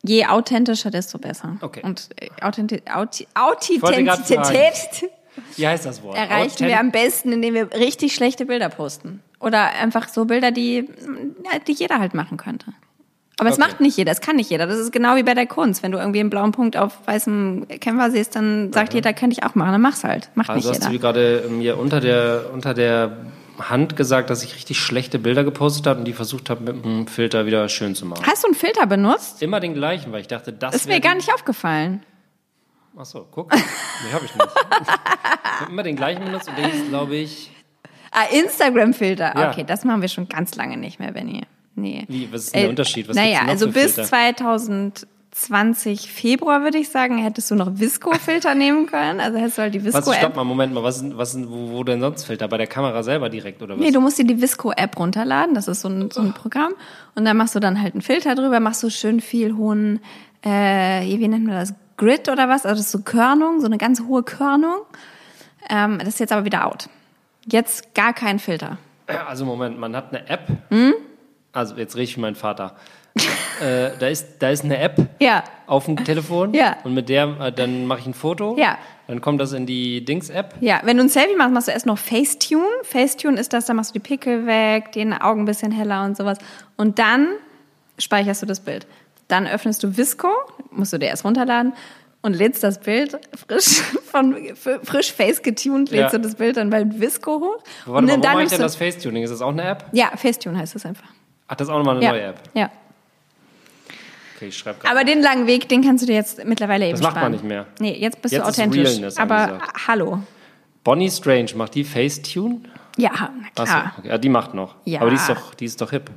je 0.08 0.26
authentischer, 0.26 0.90
desto 0.92 1.18
besser. 1.20 1.58
Okay. 1.62 1.82
Und 1.84 2.10
äh, 2.20 2.30
Authentizität 2.42 5.10
Wie 5.56 5.68
heißt 5.68 5.86
das 5.86 6.02
Wort? 6.04 6.18
erreichen 6.18 6.52
Authent- 6.56 6.70
wir 6.70 6.80
am 6.80 6.92
besten, 6.92 7.32
indem 7.32 7.54
wir 7.54 7.72
richtig 7.74 8.14
schlechte 8.16 8.46
Bilder 8.46 8.70
posten. 8.70 9.22
Oder 9.40 9.72
einfach 9.74 10.08
so 10.10 10.26
Bilder, 10.26 10.52
die, 10.52 10.90
die 11.68 11.74
jeder 11.74 12.00
halt 12.00 12.14
machen 12.14 12.38
könnte. 12.38 12.68
Aber 13.40 13.50
es 13.50 13.60
Okay. 13.60 13.68
macht 13.68 13.82
nicht 13.82 13.96
jeder, 13.98 14.12
es 14.12 14.20
kann 14.22 14.36
nicht 14.38 14.50
jeder. 14.50 14.66
Das 14.66 14.80
ist 14.80 14.92
genau 14.92 15.16
wie 15.16 15.22
bei 15.22 15.36
der 15.36 15.46
Kunst. 15.46 15.84
Wenn 15.84 15.92
du 15.92 16.00
irgendwie 16.00 16.22
einen 16.22 16.32
blauen 16.32 16.54
Punkt 16.54 16.76
auf 16.76 16.94
weißem 17.06 17.68
Canva 17.80 18.10
siehst, 18.10 18.36
dann 18.36 18.74
sagt 18.74 18.96
jeder, 18.96 19.14
könnte 19.14 19.36
ich 19.40 19.46
auch 19.46 19.54
machen. 19.54 19.74
Dann 19.74 19.82
mach's 19.82 20.04
halt. 20.04 20.32
Macht 20.34 20.50
Also 20.50 20.70
nicht 20.70 20.80
hast 20.80 20.88
du 20.88 20.92
jeder. 20.92 21.14
gerade 21.14 21.48
mir 21.52 21.78
unter 21.78 22.00
der, 22.00 22.46
unter 22.52 22.74
der 22.74 23.16
Hand 23.60 23.96
gesagt, 23.96 24.30
dass 24.30 24.44
ich 24.44 24.56
richtig 24.56 24.80
schlechte 24.80 25.20
Bilder 25.20 25.44
gepostet 25.44 25.88
habe 25.88 26.00
und 26.00 26.06
die 26.06 26.14
versucht 26.14 26.50
habe, 26.50 26.72
mit 26.72 26.86
einem 26.86 27.08
Filter 27.08 27.46
wieder 27.46 27.68
schön 27.70 27.96
zu 27.96 28.06
machen. 28.06 28.26
Hast 28.26 28.44
du 28.44 28.48
einen 28.48 28.56
Filter 28.56 28.86
benutzt? 28.86 29.42
Immer 29.42 29.60
den 29.60 29.74
gleichen, 29.74 30.12
weil 30.12 30.22
ich 30.22 30.28
dachte, 30.28 30.54
das 30.54 30.76
Ist 30.76 30.88
mir 30.88 31.00
gar 31.00 31.16
nicht 31.16 31.34
aufgefallen. 31.34 32.04
Ach 33.00 33.06
so, 33.06 33.28
guck. 33.30 33.54
Nee, 33.54 34.14
habe 34.14 34.26
ich 34.26 34.34
nicht. 34.34 34.48
ich 34.48 35.62
habe 35.62 35.72
immer 35.72 35.84
den 35.84 35.96
gleichen 35.96 36.24
benutzt 36.26 36.48
und 36.50 36.58
den 36.58 36.70
ist, 36.70 36.90
glaube 36.90 37.16
ich, 37.16 37.52
Ah, 38.12 38.24
Instagram-Filter. 38.32 39.34
Ja. 39.38 39.52
Okay, 39.52 39.64
das 39.64 39.84
machen 39.84 40.02
wir 40.02 40.10
schon 40.10 40.28
ganz 40.28 40.56
lange 40.56 40.78
nicht 40.78 41.00
mehr, 41.00 41.12
Benny. 41.12 41.44
Nee. 41.76 42.06
Wie, 42.08 42.32
was 42.32 42.46
ist 42.46 42.56
denn 42.56 42.62
der 42.62 42.70
Unterschied? 42.72 43.08
Was 43.08 43.16
naja, 43.16 43.42
also 43.48 43.68
bis 43.70 43.94
Filter? 43.94 44.06
2020 45.38 46.12
Februar, 46.12 46.64
würde 46.64 46.80
ich 46.80 46.90
sagen, 46.90 47.20
hättest 47.20 47.52
du 47.52 47.56
noch 47.56 47.70
Visco-Filter 47.74 48.56
nehmen 48.56 48.88
können. 48.88 49.20
Also 49.20 49.38
hättest 49.38 49.58
du 49.58 49.62
halt 49.62 49.74
die 49.76 49.86
was, 49.86 49.92
stopp 49.92 50.08
Visco-App. 50.08 50.36
mal, 50.36 50.44
Moment 50.44 50.74
mal, 50.74 50.84
was, 50.84 51.04
was, 51.16 51.38
wo, 51.48 51.72
wo 51.72 51.84
denn 51.84 52.02
sonst 52.02 52.24
Filter? 52.24 52.48
Bei 52.48 52.58
der 52.58 52.68
Kamera 52.68 53.04
selber 53.04 53.30
direkt 53.30 53.62
oder 53.62 53.76
was? 53.76 53.80
Nee, 53.80 53.92
du 53.92 54.02
musst 54.02 54.18
dir 54.18 54.26
die 54.26 54.42
Visco-App 54.42 54.98
runterladen. 54.98 55.54
Das 55.54 55.68
ist 55.68 55.82
so 55.82 55.90
ein, 55.90 56.10
so 56.12 56.22
ein 56.22 56.34
Programm. 56.34 56.74
Und 57.16 57.26
dann 57.26 57.38
machst 57.38 57.56
du 57.56 57.60
dann 57.60 57.82
halt 57.82 57.94
einen 57.94 58.02
Filter 58.02 58.36
drüber, 58.36 58.60
machst 58.60 58.82
du 58.82 58.90
schön 58.90 59.22
viel 59.22 59.56
hohen, 59.56 60.00
äh, 60.44 61.02
wie 61.06 61.28
nennt 61.28 61.46
man 61.46 61.56
das? 61.56 61.74
Grid 61.98 62.30
oder 62.30 62.48
was? 62.48 62.66
Also 62.66 62.78
das 62.78 62.86
ist 62.88 62.92
so 62.92 63.00
Körnung, 63.00 63.60
so 63.60 63.66
eine 63.66 63.78
ganz 63.78 64.02
hohe 64.02 64.24
Körnung. 64.24 64.82
Ähm, 65.70 66.00
das 66.00 66.10
ist 66.10 66.20
jetzt 66.20 66.32
aber 66.32 66.46
wieder 66.46 66.66
out. 66.66 66.90
Jetzt 67.46 67.96
gar 67.96 68.14
kein 68.14 68.40
Filter. 68.40 68.78
Also 69.08 69.46
Moment, 69.46 69.80
man 69.80 69.96
hat 69.96 70.14
eine 70.14 70.28
App. 70.30 70.48
Hm? 70.70 70.94
Also 71.54 71.76
jetzt 71.76 71.96
rede 71.96 72.04
ich 72.04 72.18
wie 72.18 72.22
mein 72.22 72.36
Vater. 72.36 72.76
Äh, 73.62 73.90
da, 74.00 74.08
ist, 74.08 74.38
da 74.40 74.50
ist 74.50 74.64
eine 74.64 74.78
App 74.80 74.98
Ja. 75.20 75.44
auf 75.68 75.86
dem 75.86 76.04
Telefon 76.04 76.54
Ja. 76.54 76.78
und 76.84 76.94
mit 76.94 77.10
der, 77.10 77.36
äh, 77.40 77.52
dann 77.52 77.86
mache 77.86 78.00
ich 78.02 78.08
ein 78.08 78.14
Foto. 78.14 78.56
Ja. 78.58 78.78
Dann 79.08 79.22
kommt 79.22 79.40
das 79.40 79.54
in 79.54 79.66
die 79.66 80.04
Dings-App. 80.04 80.56
Ja, 80.60 80.82
wenn 80.84 80.98
du 80.98 81.04
ein 81.04 81.10
Selfie 81.10 81.36
machst, 81.38 81.54
machst 81.54 81.68
du 81.70 81.72
erst 81.72 81.86
noch 81.86 81.98
Facetune. 81.98 82.66
Facetune 82.84 83.40
ist 83.40 83.54
das, 83.54 83.66
da 83.66 83.74
machst 83.74 83.92
du 83.92 83.94
die 83.94 84.00
Pickel 84.06 84.46
weg, 84.46 84.92
die 84.92 85.10
Augen 85.14 85.42
ein 85.44 85.46
bisschen 85.46 85.72
heller 85.72 86.04
und 86.04 86.18
sowas. 86.18 86.38
Und 86.76 87.00
dann 87.00 87.30
speicherst 88.00 88.42
du 88.42 88.46
das 88.46 88.60
Bild. 88.60 88.86
Dann 89.30 89.48
öffnest 89.48 89.82
du 89.84 89.96
Visco, 89.98 90.30
musst 90.72 90.92
du 90.94 90.98
dir 90.98 91.08
erst 91.08 91.24
runterladen 91.26 91.74
und 92.22 92.34
lädst 92.36 92.64
das 92.64 92.80
Bild 92.82 93.18
frisch 93.48 93.82
von 94.12 94.36
frisch 94.84 95.14
face 95.14 95.42
getuned, 95.42 95.90
lädst 95.90 96.12
Ja. 96.14 96.18
du 96.20 96.24
das 96.24 96.36
Bild 96.36 96.58
dann 96.58 96.70
bei 96.70 96.84
Visco 96.86 97.40
hoch. 97.40 97.64
Warte 97.86 98.08
mal, 98.08 98.18
wo 98.18 98.28
mache 98.28 98.44
ich 98.44 98.50
denn 98.50 98.60
das 98.62 98.76
Facetuning? 98.76 99.24
Ist 99.24 99.30
das 99.32 99.42
auch 99.42 99.50
eine 99.50 99.64
App? 99.64 99.86
Ja, 99.94 100.12
Facetune 100.18 100.58
heißt 100.58 100.76
es 100.76 100.86
einfach. 100.86 101.08
Ach, 101.48 101.56
das 101.56 101.68
ist 101.70 101.74
auch 101.74 101.78
nochmal 101.78 101.96
eine 101.96 102.04
Ja. 102.06 102.12
neue 102.12 102.24
App. 102.24 102.42
ja. 102.54 102.70
Okay, 104.38 104.50
ich 104.50 104.58
schreibe 104.58 104.88
Aber 104.88 105.04
den 105.04 105.22
langen 105.22 105.48
Weg, 105.48 105.68
den 105.68 105.84
kannst 105.84 106.04
du 106.04 106.06
dir 106.08 106.14
jetzt 106.16 106.46
mittlerweile 106.46 106.86
eben 106.86 106.94
Das 106.94 107.02
macht 107.02 107.16
man 107.16 107.32
nicht 107.32 107.44
mehr. 107.44 107.66
Nee, 107.80 107.98
jetzt 108.00 108.22
bist 108.22 108.32
Jetzt 108.34 108.46
du 108.46 108.50
ist 108.50 108.60
authentisch. 108.60 109.18
Aber 109.18 109.36
angesagt. 109.36 109.88
hallo. 109.88 110.20
Bonnie 110.84 111.10
Strange, 111.10 111.48
macht 111.56 111.74
die 111.76 111.84
Facetune? 111.84 112.62
Ja, 112.98 113.12
na 113.16 113.30
Achso, 113.56 113.74
klar. 113.74 113.94
okay. 113.98 114.08
ja, 114.10 114.18
die 114.20 114.30
macht 114.30 114.54
noch. 114.54 114.76
Ja. 114.86 115.02
Aber 115.02 115.10
die 115.10 115.16
ist 115.16 115.28
doch, 115.28 115.54
die 115.56 115.66
ist 115.66 115.82
doch 115.82 115.90
hip. 115.90 116.10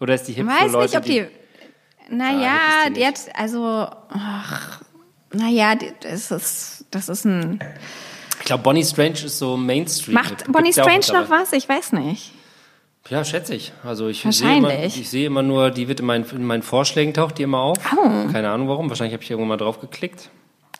Oder 0.00 0.14
ist 0.16 0.24
die 0.24 0.32
hip 0.32 0.46
weiß 0.46 0.64
für 0.64 0.68
Leute, 0.72 0.86
nicht, 0.88 0.96
ob 0.98 1.04
die. 1.04 1.26
Naja, 2.14 2.50
Ah, 2.84 2.88
die 2.88 2.94
die 2.94 3.06
hat, 3.06 3.20
also. 3.34 3.88
Ach, 4.10 4.80
naja, 5.32 5.74
die- 5.74 5.92
das 6.00 6.30
ist, 6.30 6.84
das 6.90 7.08
ist 7.08 7.24
ein. 7.24 7.60
Ich 8.40 8.44
glaube, 8.44 8.62
Bonnie 8.62 8.84
Strange 8.84 9.12
ist 9.24 9.38
so 9.38 9.56
Mainstream. 9.56 10.14
Macht. 10.14 10.50
Bonnie 10.52 10.72
Strange 10.72 11.06
noch 11.12 11.30
was? 11.30 11.52
Ich 11.52 11.68
weiß 11.68 11.92
nicht. 11.92 12.32
Ja, 13.08 13.24
schätze 13.24 13.54
ich. 13.54 13.72
Also 13.84 14.08
ich 14.08 14.22
sehe, 14.28 14.56
immer, 14.58 14.84
ich 14.84 15.08
sehe 15.08 15.26
immer 15.26 15.42
nur, 15.42 15.70
die 15.70 15.88
wird 15.88 16.00
in 16.00 16.06
meinen, 16.06 16.24
in 16.30 16.44
meinen 16.44 16.62
Vorschlägen 16.62 17.14
taucht 17.14 17.38
die 17.38 17.42
immer 17.44 17.58
auf. 17.60 17.78
Oh. 17.96 18.32
Keine 18.32 18.50
Ahnung 18.50 18.68
warum. 18.68 18.88
Wahrscheinlich 18.88 19.14
habe 19.14 19.22
ich 19.22 19.30
irgendwann 19.30 19.48
mal 19.48 19.56
drauf 19.56 19.80
geklickt. 19.80 20.30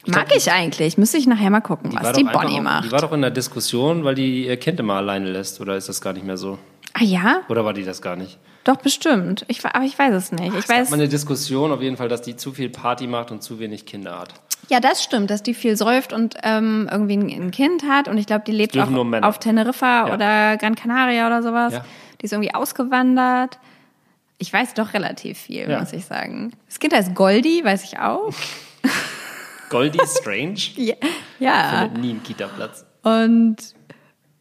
Mag 0.07 0.35
ich 0.37 0.51
eigentlich. 0.53 0.99
Müsste 0.99 1.17
ich 1.19 1.27
nachher 1.27 1.51
mal 1.51 1.61
gucken, 1.61 1.93
war 1.95 2.03
was 2.03 2.13
die 2.13 2.25
Bonnie 2.25 2.59
auch, 2.59 2.63
macht. 2.63 2.85
Die 2.85 2.93
war 2.93 3.01
doch 3.01 3.13
in 3.13 3.23
der 3.23 3.31
Diskussion, 3.31 4.05
weil 4.05 4.15
die 4.15 4.47
ihr 4.47 4.57
Kind 4.57 4.79
immer 4.79 4.95
alleine 4.95 5.29
lässt. 5.31 5.61
Oder 5.61 5.77
ist 5.77 5.89
das 5.89 6.01
gar 6.01 6.13
nicht 6.13 6.25
mehr 6.27 6.37
so? 6.37 6.59
ah 6.95 7.03
ja? 7.05 7.41
Oder 7.49 7.65
war 7.65 7.73
die 7.73 7.85
das 7.85 8.01
gar 8.01 8.17
nicht? 8.17 8.39
Doch, 8.65 8.77
bestimmt. 8.77 9.45
Ich, 9.49 9.65
aber 9.65 9.85
ich 9.85 9.97
weiß 9.99 10.15
es 10.15 10.33
nicht. 10.33 10.53
Ich 10.53 10.61
Es 10.61 10.67
gab 10.69 10.79
weiß. 10.79 10.91
mal 10.91 10.95
eine 10.97 11.09
Diskussion 11.09 11.71
auf 11.73 11.83
jeden 11.83 11.97
Fall, 11.97 12.09
dass 12.09 12.23
die 12.23 12.37
zu 12.37 12.53
viel 12.53 12.69
Party 12.71 13.07
macht 13.07 13.31
und 13.31 13.43
zu 13.43 13.59
wenig 13.61 13.87
Kinder 13.87 14.19
hat. 14.19 14.35
Ja, 14.69 14.81
das 14.81 15.03
stimmt, 15.05 15.31
dass 15.31 15.43
die 15.45 15.55
viel 15.55 15.77
säuft 15.77 16.13
und 16.13 16.35
ähm, 16.43 16.89
irgendwie 16.91 17.17
ein, 17.17 17.29
ein 17.47 17.51
Kind 17.53 17.85
hat. 17.89 18.09
Und 18.09 18.19
ich 18.19 18.27
glaube, 18.27 18.43
die 18.45 18.53
lebt 18.53 18.77
auch 18.77 18.89
auf 19.23 19.39
Teneriffa 19.39 20.09
Ja. 20.09 20.15
oder 20.15 20.57
Gran 20.57 20.75
Canaria 20.75 21.27
oder 21.29 21.43
sowas. 21.43 21.75
Ja. 21.75 21.85
Die 22.21 22.27
ist 22.27 22.33
irgendwie 22.33 22.55
ausgewandert. 22.55 23.59
Ich 24.39 24.53
weiß 24.53 24.75
doch 24.75 24.93
relativ 24.95 25.39
viel, 25.39 25.69
Ja. 25.69 25.81
muss 25.81 25.93
ich 25.93 26.05
sagen. 26.05 26.53
Das 26.67 26.79
Kind 26.79 26.95
heißt 26.95 27.15
Goldie, 27.15 27.65
weiß 27.65 27.85
ich 27.85 27.99
auch. 27.99 28.33
Goldie 29.71 30.01
Strange 30.07 30.55
Ja. 30.77 30.95
ja. 31.39 31.79
findet 31.81 31.99
nie 32.03 32.11
einen 32.11 32.23
Kita-Platz. 32.23 32.85
Und 33.03 33.57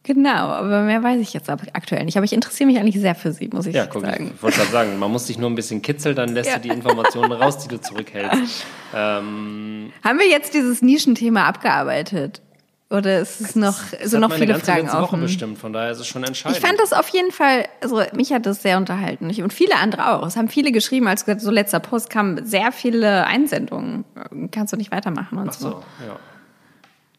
genau, 0.02 0.30
aber 0.30 0.82
mehr 0.82 1.02
weiß 1.02 1.20
ich 1.20 1.32
jetzt 1.32 1.48
aktuell 1.50 2.04
nicht. 2.04 2.16
Aber 2.16 2.24
ich 2.24 2.32
interessiere 2.32 2.66
mich 2.70 2.78
eigentlich 2.78 3.00
sehr 3.00 3.14
für 3.14 3.32
sie, 3.32 3.48
muss 3.48 3.66
ich 3.66 3.74
Ja, 3.74 3.86
guck, 3.86 4.02
sagen. 4.02 4.32
ich 4.36 4.42
wollte 4.42 4.58
gerade 4.58 4.70
sagen, 4.70 4.98
man 4.98 5.10
muss 5.10 5.26
dich 5.26 5.38
nur 5.38 5.50
ein 5.50 5.54
bisschen 5.54 5.82
kitzeln, 5.82 6.14
dann 6.14 6.30
lässt 6.34 6.50
Ja. 6.50 6.56
du 6.56 6.62
die 6.68 6.74
Informationen 6.74 7.32
raus, 7.32 7.58
die 7.58 7.68
du 7.68 7.80
zurückhältst. 7.80 8.64
Ähm, 8.94 9.92
Haben 10.04 10.18
wir 10.18 10.28
jetzt 10.28 10.54
dieses 10.54 10.82
Nischenthema 10.82 11.44
abgearbeitet? 11.44 12.40
Oder 12.88 13.18
ist 13.20 13.40
es 13.40 13.56
noch, 13.56 13.74
das 14.00 14.12
so 14.12 14.18
noch 14.20 14.32
viele 14.32 14.46
ganze 14.46 14.66
Fragen 14.66 14.82
letzte 14.86 15.00
Woche 15.00 15.16
bestimmt, 15.16 15.58
von 15.58 15.72
daher 15.72 15.90
ist 15.90 15.98
es 15.98 16.06
schon 16.06 16.22
entscheidend. 16.22 16.58
Ich 16.60 16.64
fand 16.64 16.78
das 16.78 16.92
auf 16.92 17.08
jeden 17.08 17.32
Fall, 17.32 17.66
also 17.82 18.00
mich 18.12 18.32
hat 18.32 18.46
das 18.46 18.62
sehr 18.62 18.76
unterhalten. 18.76 19.26
Und 19.42 19.52
viele 19.52 19.74
andere 19.76 20.12
auch. 20.14 20.24
Es 20.26 20.36
haben 20.36 20.48
viele 20.48 20.70
geschrieben, 20.70 21.08
als 21.08 21.24
so 21.38 21.50
letzter 21.50 21.80
Post 21.80 22.10
kamen 22.10 22.46
sehr 22.46 22.70
viele 22.70 23.26
Einsendungen. 23.26 24.04
Kannst 24.52 24.72
du 24.72 24.76
nicht 24.76 24.92
weitermachen 24.92 25.36
und 25.38 25.48
Ach 25.48 25.52
so. 25.54 25.70
so, 25.70 25.74
ja. 26.06 26.16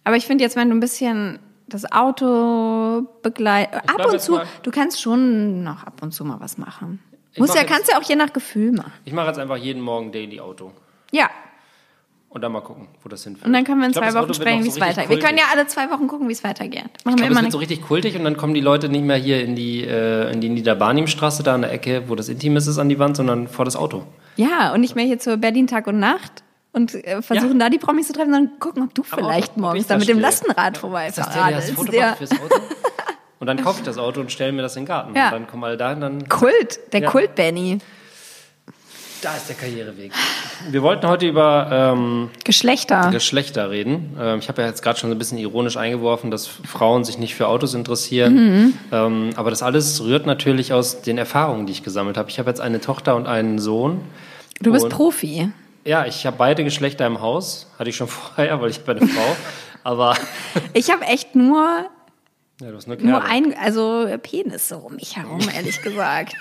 Aber 0.05 0.15
ich 0.15 0.25
finde 0.25 0.45
jetzt, 0.45 0.55
wenn 0.55 0.69
du 0.69 0.75
ein 0.77 0.79
bisschen 0.79 1.39
das 1.67 1.91
Auto 1.91 3.05
begleitest, 3.21 3.89
ab 3.89 4.05
und 4.09 4.21
zu, 4.21 4.31
mal- 4.33 4.45
du 4.63 4.71
kannst 4.71 5.01
schon 5.01 5.65
noch 5.65 5.83
ab 5.83 6.01
und 6.01 6.13
zu 6.13 6.23
mal 6.23 6.39
was 6.39 6.57
machen. 6.57 7.01
Ich 7.33 7.39
Muss 7.39 7.49
mach 7.49 7.55
ja, 7.55 7.61
jetzt- 7.63 7.71
kannst 7.73 7.91
ja 7.91 7.97
auch 7.99 8.03
je 8.03 8.15
nach 8.15 8.31
Gefühl 8.31 8.71
machen. 8.71 8.93
Ich 9.03 9.11
mache 9.11 9.27
jetzt 9.27 9.37
einfach 9.39 9.57
jeden 9.57 9.81
Morgen 9.81 10.13
Daily 10.13 10.39
Auto. 10.39 10.71
Ja, 11.11 11.29
Und 12.37 12.41
dann 12.41 12.51
mal 12.51 12.61
gucken, 12.61 12.87
wo 13.03 13.09
das 13.09 13.23
hinführt. 13.23 13.47
und 13.47 13.53
dann 13.53 13.63
können 13.63 13.79
wir 13.79 13.87
in 13.87 13.91
glaub, 13.93 14.05
zwei 14.05 14.21
Wochen 14.21 14.33
sprechen, 14.35 14.59
wie 14.59 14.69
so 14.69 14.69
es 14.69 14.75
richtig 14.75 14.89
weitergeht. 14.97 15.09
Wir 15.09 15.25
können 15.25 15.37
ja 15.39 15.45
alle 15.51 15.65
zwei 15.65 15.89
Wochen 15.89 16.07
gucken, 16.07 16.27
wie 16.29 16.33
es 16.33 16.43
weitergeht. 16.43 16.83
Machen 16.83 16.89
Ich 17.03 17.05
wir 17.05 17.15
glaube, 17.15 17.25
immer 17.31 17.37
es 17.39 17.43
wird 17.45 17.51
so 17.53 17.57
richtig 17.57 17.81
kultig 17.81 18.15
und 18.15 18.23
dann 18.25 18.37
kommen 18.37 18.53
die 18.53 18.61
Leute 18.61 18.89
nicht 18.89 19.03
mehr 19.03 19.17
hier 19.17 19.43
in 19.43 19.55
die, 19.55 19.83
äh, 19.83 20.31
in 20.31 20.39
die 20.39 20.49
Niederbarnimstraße, 20.49 21.41
da 21.41 21.55
an 21.55 21.61
der 21.63 21.71
Ecke, 21.71 22.03
wo 22.07 22.13
das 22.13 22.29
Intimes 22.29 22.67
ist, 22.67 22.77
an 22.77 22.89
die 22.89 22.99
Wand, 22.99 23.17
sondern 23.17 23.47
vor 23.47 23.65
das 23.65 23.75
Auto. 23.75 24.03
Ja, 24.35 24.71
und 24.71 24.81
nicht 24.81 24.95
mehr 24.95 25.05
hier 25.05 25.17
zur 25.17 25.37
Berlin 25.37 25.65
Tag 25.65 25.87
und 25.87 25.97
Nacht 25.99 26.43
und 26.73 26.93
äh, 26.93 27.23
versuchen 27.23 27.57
da 27.57 27.69
die 27.71 27.79
Promis 27.79 28.05
zu 28.05 28.13
treffen, 28.13 28.31
sondern 28.31 28.59
gucken, 28.59 28.83
ob 28.83 28.93
du 28.93 29.03
Aber 29.09 29.23
vielleicht 29.23 29.53
ob- 29.53 29.57
morgens 29.57 29.87
da 29.87 29.97
mit 29.97 30.07
dem. 30.07 30.19
Lastenrad 30.19 30.77
vorbei 30.77 31.07
Ist 31.07 31.17
das 31.17 31.31
der, 31.31 31.47
der 31.47 31.55
das 31.57 31.71
Foto 31.71 31.91
Ja. 31.91 32.13
fürs 32.13 32.31
Auto? 32.33 32.55
Und 33.39 33.47
dann 33.47 33.63
kaufe 33.63 33.79
ich 33.79 33.85
das 33.85 33.97
Auto 33.99 34.19
und 34.19 34.31
stelle 34.31 34.51
mir 34.51 34.63
das 34.63 34.75
in 34.75 34.81
den 34.83 34.87
Garten. 34.87 35.15
Ja. 35.15 35.25
Und 35.27 35.31
dann 35.33 35.47
kommen 35.47 35.63
alle 35.63 35.77
da 35.77 35.91
und 35.93 36.01
dann 36.01 36.27
Kult, 36.27 36.79
der 36.91 37.01
Ja. 37.01 37.09
Kult 37.11 37.35
Benny. 37.35 37.77
Da 39.21 39.35
ist 39.35 39.49
der 39.49 39.55
Karriereweg. 39.55 40.11
Wir 40.69 40.83
wollten 40.83 41.07
heute 41.07 41.25
über 41.27 41.69
ähm, 41.95 42.29
Geschlechter. 42.43 43.09
Geschlechter 43.11 43.71
reden. 43.71 44.15
Ähm, 44.19 44.39
ich 44.39 44.47
habe 44.47 44.61
ja 44.61 44.67
jetzt 44.67 44.83
gerade 44.83 44.99
schon 44.99 45.09
so 45.09 45.15
ein 45.15 45.17
bisschen 45.17 45.39
ironisch 45.39 45.75
eingeworfen, 45.75 46.29
dass 46.29 46.45
Frauen 46.47 47.03
sich 47.03 47.17
nicht 47.17 47.33
für 47.33 47.47
Autos 47.47 47.73
interessieren. 47.73 48.33
Mhm. 48.35 48.73
Ähm, 48.91 49.29
aber 49.35 49.49
das 49.49 49.63
alles 49.63 50.03
rührt 50.03 50.27
natürlich 50.27 50.71
aus 50.71 51.01
den 51.01 51.17
Erfahrungen, 51.17 51.65
die 51.65 51.71
ich 51.71 51.83
gesammelt 51.83 52.15
habe. 52.17 52.29
Ich 52.29 52.37
habe 52.37 52.49
jetzt 52.49 52.61
eine 52.61 52.79
Tochter 52.79 53.15
und 53.15 53.25
einen 53.25 53.57
Sohn. 53.57 54.01
du 54.61 54.71
bist 54.71 54.85
und- 54.85 54.91
Profi. 54.91 55.49
Ja, 55.83 56.05
ich 56.05 56.25
habe 56.25 56.35
beide 56.37 56.63
Geschlechter 56.65 57.07
im 57.07 57.21
Haus. 57.21 57.71
Hatte 57.79 57.89
ich 57.89 57.95
schon 57.95 58.07
vorher, 58.09 58.61
weil 58.61 58.69
ich 58.69 58.79
habe 58.79 58.91
eine 58.99 59.07
Frau. 59.07 59.35
Aber 59.83 60.15
Ich 60.73 60.91
habe 60.91 61.05
echt 61.05 61.33
nur, 61.33 61.85
ja, 62.61 62.71
du 62.71 62.75
hast 62.75 62.87
nur 62.87 62.97
nur 62.97 63.23
ein, 63.23 63.55
also 63.57 64.07
Penis 64.23 64.67
so 64.67 64.77
um 64.77 64.95
mich 64.95 65.15
herum, 65.15 65.41
ehrlich 65.55 65.81
gesagt. 65.81 66.35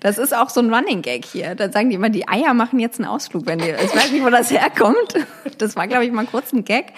Das 0.00 0.16
ist 0.16 0.34
auch 0.34 0.48
so 0.48 0.60
ein 0.60 0.72
Running 0.72 1.02
Gag 1.02 1.24
hier. 1.24 1.54
Da 1.54 1.70
sagen 1.70 1.90
die 1.90 1.96
immer, 1.96 2.08
die 2.08 2.26
Eier 2.28 2.54
machen 2.54 2.78
jetzt 2.78 2.98
einen 2.98 3.08
Ausflug, 3.08 3.46
wenn 3.46 3.58
die, 3.58 3.68
ich 3.70 3.94
weiß 3.94 4.12
nicht, 4.12 4.24
wo 4.24 4.30
das 4.30 4.50
herkommt. 4.50 5.14
Das 5.58 5.76
war, 5.76 5.86
glaube 5.86 6.06
ich, 6.06 6.12
mal 6.12 6.24
kurz 6.24 6.52
ein 6.52 6.64
Gag. 6.64 6.92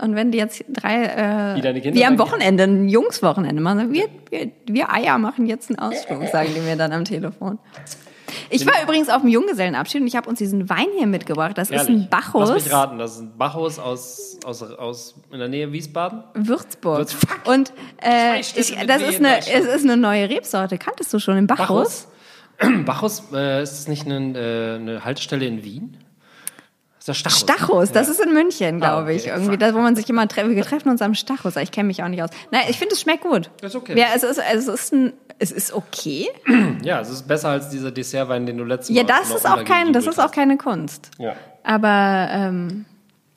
Und 0.00 0.14
wenn 0.14 0.30
die 0.30 0.38
jetzt 0.38 0.64
drei, 0.68 1.56
äh, 1.56 1.94
Wie 1.94 2.04
am? 2.04 2.18
Wochenende, 2.18 2.64
ein 2.64 2.88
Jungswochenende 2.88 3.62
machen, 3.62 3.92
wir, 3.92 4.08
wir, 4.30 4.50
wir 4.66 4.92
Eier 4.92 5.18
machen 5.18 5.46
jetzt 5.46 5.70
einen 5.70 5.78
Ausflug, 5.78 6.26
sagen 6.28 6.50
die 6.54 6.60
mir 6.60 6.76
dann 6.76 6.92
am 6.92 7.04
Telefon. 7.04 7.58
Ich 8.50 8.66
war 8.66 8.82
übrigens 8.82 9.08
auf 9.08 9.22
dem 9.22 9.30
Junggesellenabschied 9.30 10.00
und 10.00 10.06
ich 10.06 10.16
habe 10.16 10.28
uns 10.28 10.38
diesen 10.38 10.68
Wein 10.68 10.86
hier 10.96 11.06
mitgebracht. 11.06 11.56
Das 11.56 11.70
Ehrlich? 11.70 11.88
ist 11.88 11.94
ein 11.94 12.08
Bacchus. 12.08 12.48
Lass 12.48 12.64
mich 12.64 12.72
raten, 12.72 12.98
das 12.98 13.16
ist 13.16 13.20
ein 13.20 13.36
Bacchus 13.36 13.78
aus, 13.78 14.38
aus, 14.44 14.62
aus 14.62 15.14
in 15.30 15.38
der 15.38 15.48
Nähe 15.48 15.72
Wiesbaden? 15.72 16.24
Würzburg. 16.34 16.98
Würzburg. 16.98 17.40
Und 17.46 17.72
äh, 18.02 18.40
ich, 18.40 18.52
das 18.54 18.70
ist 19.02 19.18
eine, 19.18 19.38
es 19.38 19.48
ist 19.48 19.84
eine 19.84 19.96
neue 19.96 20.28
Rebsorte. 20.28 20.78
Kanntest 20.78 21.12
du 21.12 21.18
schon 21.18 21.36
den 21.36 21.46
Bacchus? 21.46 22.08
Bacchus, 22.58 22.84
Bacchus 22.84 23.22
äh, 23.32 23.62
ist 23.62 23.72
das 23.72 23.88
nicht 23.88 24.06
eine, 24.06 24.38
äh, 24.38 24.74
eine 24.76 25.04
Haltestelle 25.04 25.46
in 25.46 25.64
Wien? 25.64 25.96
Das 27.04 27.16
ist 27.16 27.20
Stachus. 27.20 27.40
Stachus, 27.40 27.92
das 27.92 28.08
ist 28.08 28.20
in 28.20 28.32
München, 28.32 28.78
glaube 28.78 28.94
ah, 28.94 29.02
okay. 29.02 29.16
ich. 29.16 29.26
Irgendwie, 29.26 29.58
da, 29.58 29.74
wo 29.74 29.78
man 29.78 29.96
sich 29.96 30.08
immer 30.08 30.28
trefft. 30.28 30.48
Wir 30.50 30.62
treffen 30.62 30.88
uns 30.88 31.02
am 31.02 31.14
Stachus. 31.14 31.56
Ich 31.56 31.72
kenne 31.72 31.88
mich 31.88 32.02
auch 32.02 32.08
nicht 32.08 32.22
aus. 32.22 32.30
Nein, 32.50 32.62
ich 32.68 32.78
finde, 32.78 32.94
es 32.94 33.00
schmeckt 33.00 33.22
gut. 33.22 33.50
Das 33.60 33.72
ist 33.72 33.76
okay. 33.76 33.98
Ja, 33.98 34.06
es 34.14 34.22
ist, 34.22 34.38
es 34.38 34.68
ist, 34.68 34.92
ein, 34.92 35.12
es 35.38 35.50
ist 35.50 35.72
okay. 35.72 36.28
Ja, 36.82 37.00
es 37.00 37.10
ist 37.10 37.28
besser 37.28 37.50
als 37.50 37.68
dieser 37.68 37.90
Dessertwein, 37.90 38.46
den 38.46 38.58
du 38.58 38.64
letztes 38.64 38.90
Mal 38.90 38.96
Ja, 38.96 39.02
das 39.04 39.30
ist 39.30 39.46
auch 39.46 39.64
kein, 39.64 39.92
das 39.92 40.06
ist 40.06 40.18
auch 40.18 40.30
keine 40.30 40.56
Kunst. 40.56 41.10
Ja. 41.18 41.34
Aber, 41.62 42.28
ähm, 42.32 42.84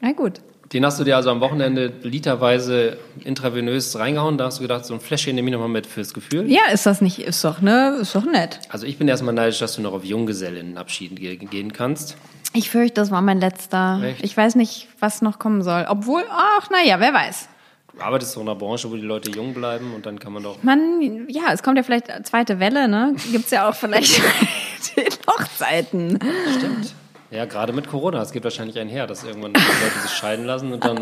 na 0.01 0.11
gut. 0.13 0.41
Den 0.73 0.83
hast 0.85 0.99
du 0.99 1.03
dir 1.03 1.15
also 1.15 1.29
am 1.29 1.41
Wochenende 1.41 1.93
literweise 2.01 2.97
intravenös 3.23 3.97
reingehauen. 3.97 4.37
Da 4.37 4.45
hast 4.45 4.57
du 4.57 4.63
gedacht, 4.63 4.85
so 4.85 4.93
ein 4.95 4.99
Fläschchen 4.99 5.35
nehme 5.35 5.49
ich 5.49 5.53
nochmal 5.53 5.69
mit 5.69 5.85
fürs 5.85 6.13
Gefühl. 6.13 6.49
Ja, 6.51 6.61
ist 6.73 6.85
das 6.85 7.01
nicht, 7.01 7.19
ist 7.19 7.43
doch, 7.43 7.61
ne, 7.61 7.97
ist 8.01 8.15
doch 8.15 8.25
nett. 8.25 8.59
Also 8.69 8.87
ich 8.87 8.97
bin 8.97 9.07
erstmal 9.07 9.33
neidisch, 9.33 9.59
dass 9.59 9.75
du 9.75 9.81
noch 9.81 9.93
auf 9.93 10.03
Junggesellenabschieden 10.03 11.17
gehen 11.17 11.71
kannst. 11.71 12.17
Ich 12.53 12.69
fürchte, 12.69 13.01
das 13.01 13.11
war 13.11 13.21
mein 13.21 13.39
letzter. 13.39 14.01
Echt? 14.03 14.23
Ich 14.23 14.35
weiß 14.35 14.55
nicht, 14.55 14.87
was 14.99 15.21
noch 15.21 15.39
kommen 15.39 15.61
soll. 15.61 15.85
Obwohl, 15.89 16.23
ach, 16.29 16.69
naja, 16.69 16.99
wer 16.99 17.13
weiß. 17.13 17.49
Du 17.93 18.01
arbeitest 18.01 18.33
so 18.33 18.41
in 18.41 18.47
einer 18.47 18.57
Branche, 18.57 18.89
wo 18.91 18.95
die 18.95 19.01
Leute 19.01 19.31
jung 19.31 19.53
bleiben 19.53 19.93
und 19.93 20.05
dann 20.05 20.19
kann 20.19 20.33
man 20.33 20.43
doch. 20.43 20.61
Man, 20.63 21.27
ja, 21.29 21.53
es 21.53 21.63
kommt 21.63 21.77
ja 21.77 21.83
vielleicht 21.83 22.07
zweite 22.25 22.59
Welle, 22.59 22.87
ne? 22.87 23.15
Gibt 23.31 23.45
es 23.45 23.51
ja 23.51 23.69
auch 23.69 23.75
vielleicht 23.75 24.17
die 24.97 25.05
Hochzeiten. 25.27 26.19
Stimmt. 26.57 26.93
Ja, 27.31 27.45
gerade 27.45 27.73
mit 27.73 27.87
Corona. 27.87 28.21
Es 28.21 28.31
geht 28.31 28.43
wahrscheinlich 28.43 28.77
einher, 28.79 29.07
dass 29.07 29.23
irgendwann 29.23 29.53
die 29.53 29.59
Leute 29.59 29.99
sich 30.01 30.11
scheiden 30.11 30.45
lassen 30.45 30.73
und 30.73 30.83
dann. 30.83 30.97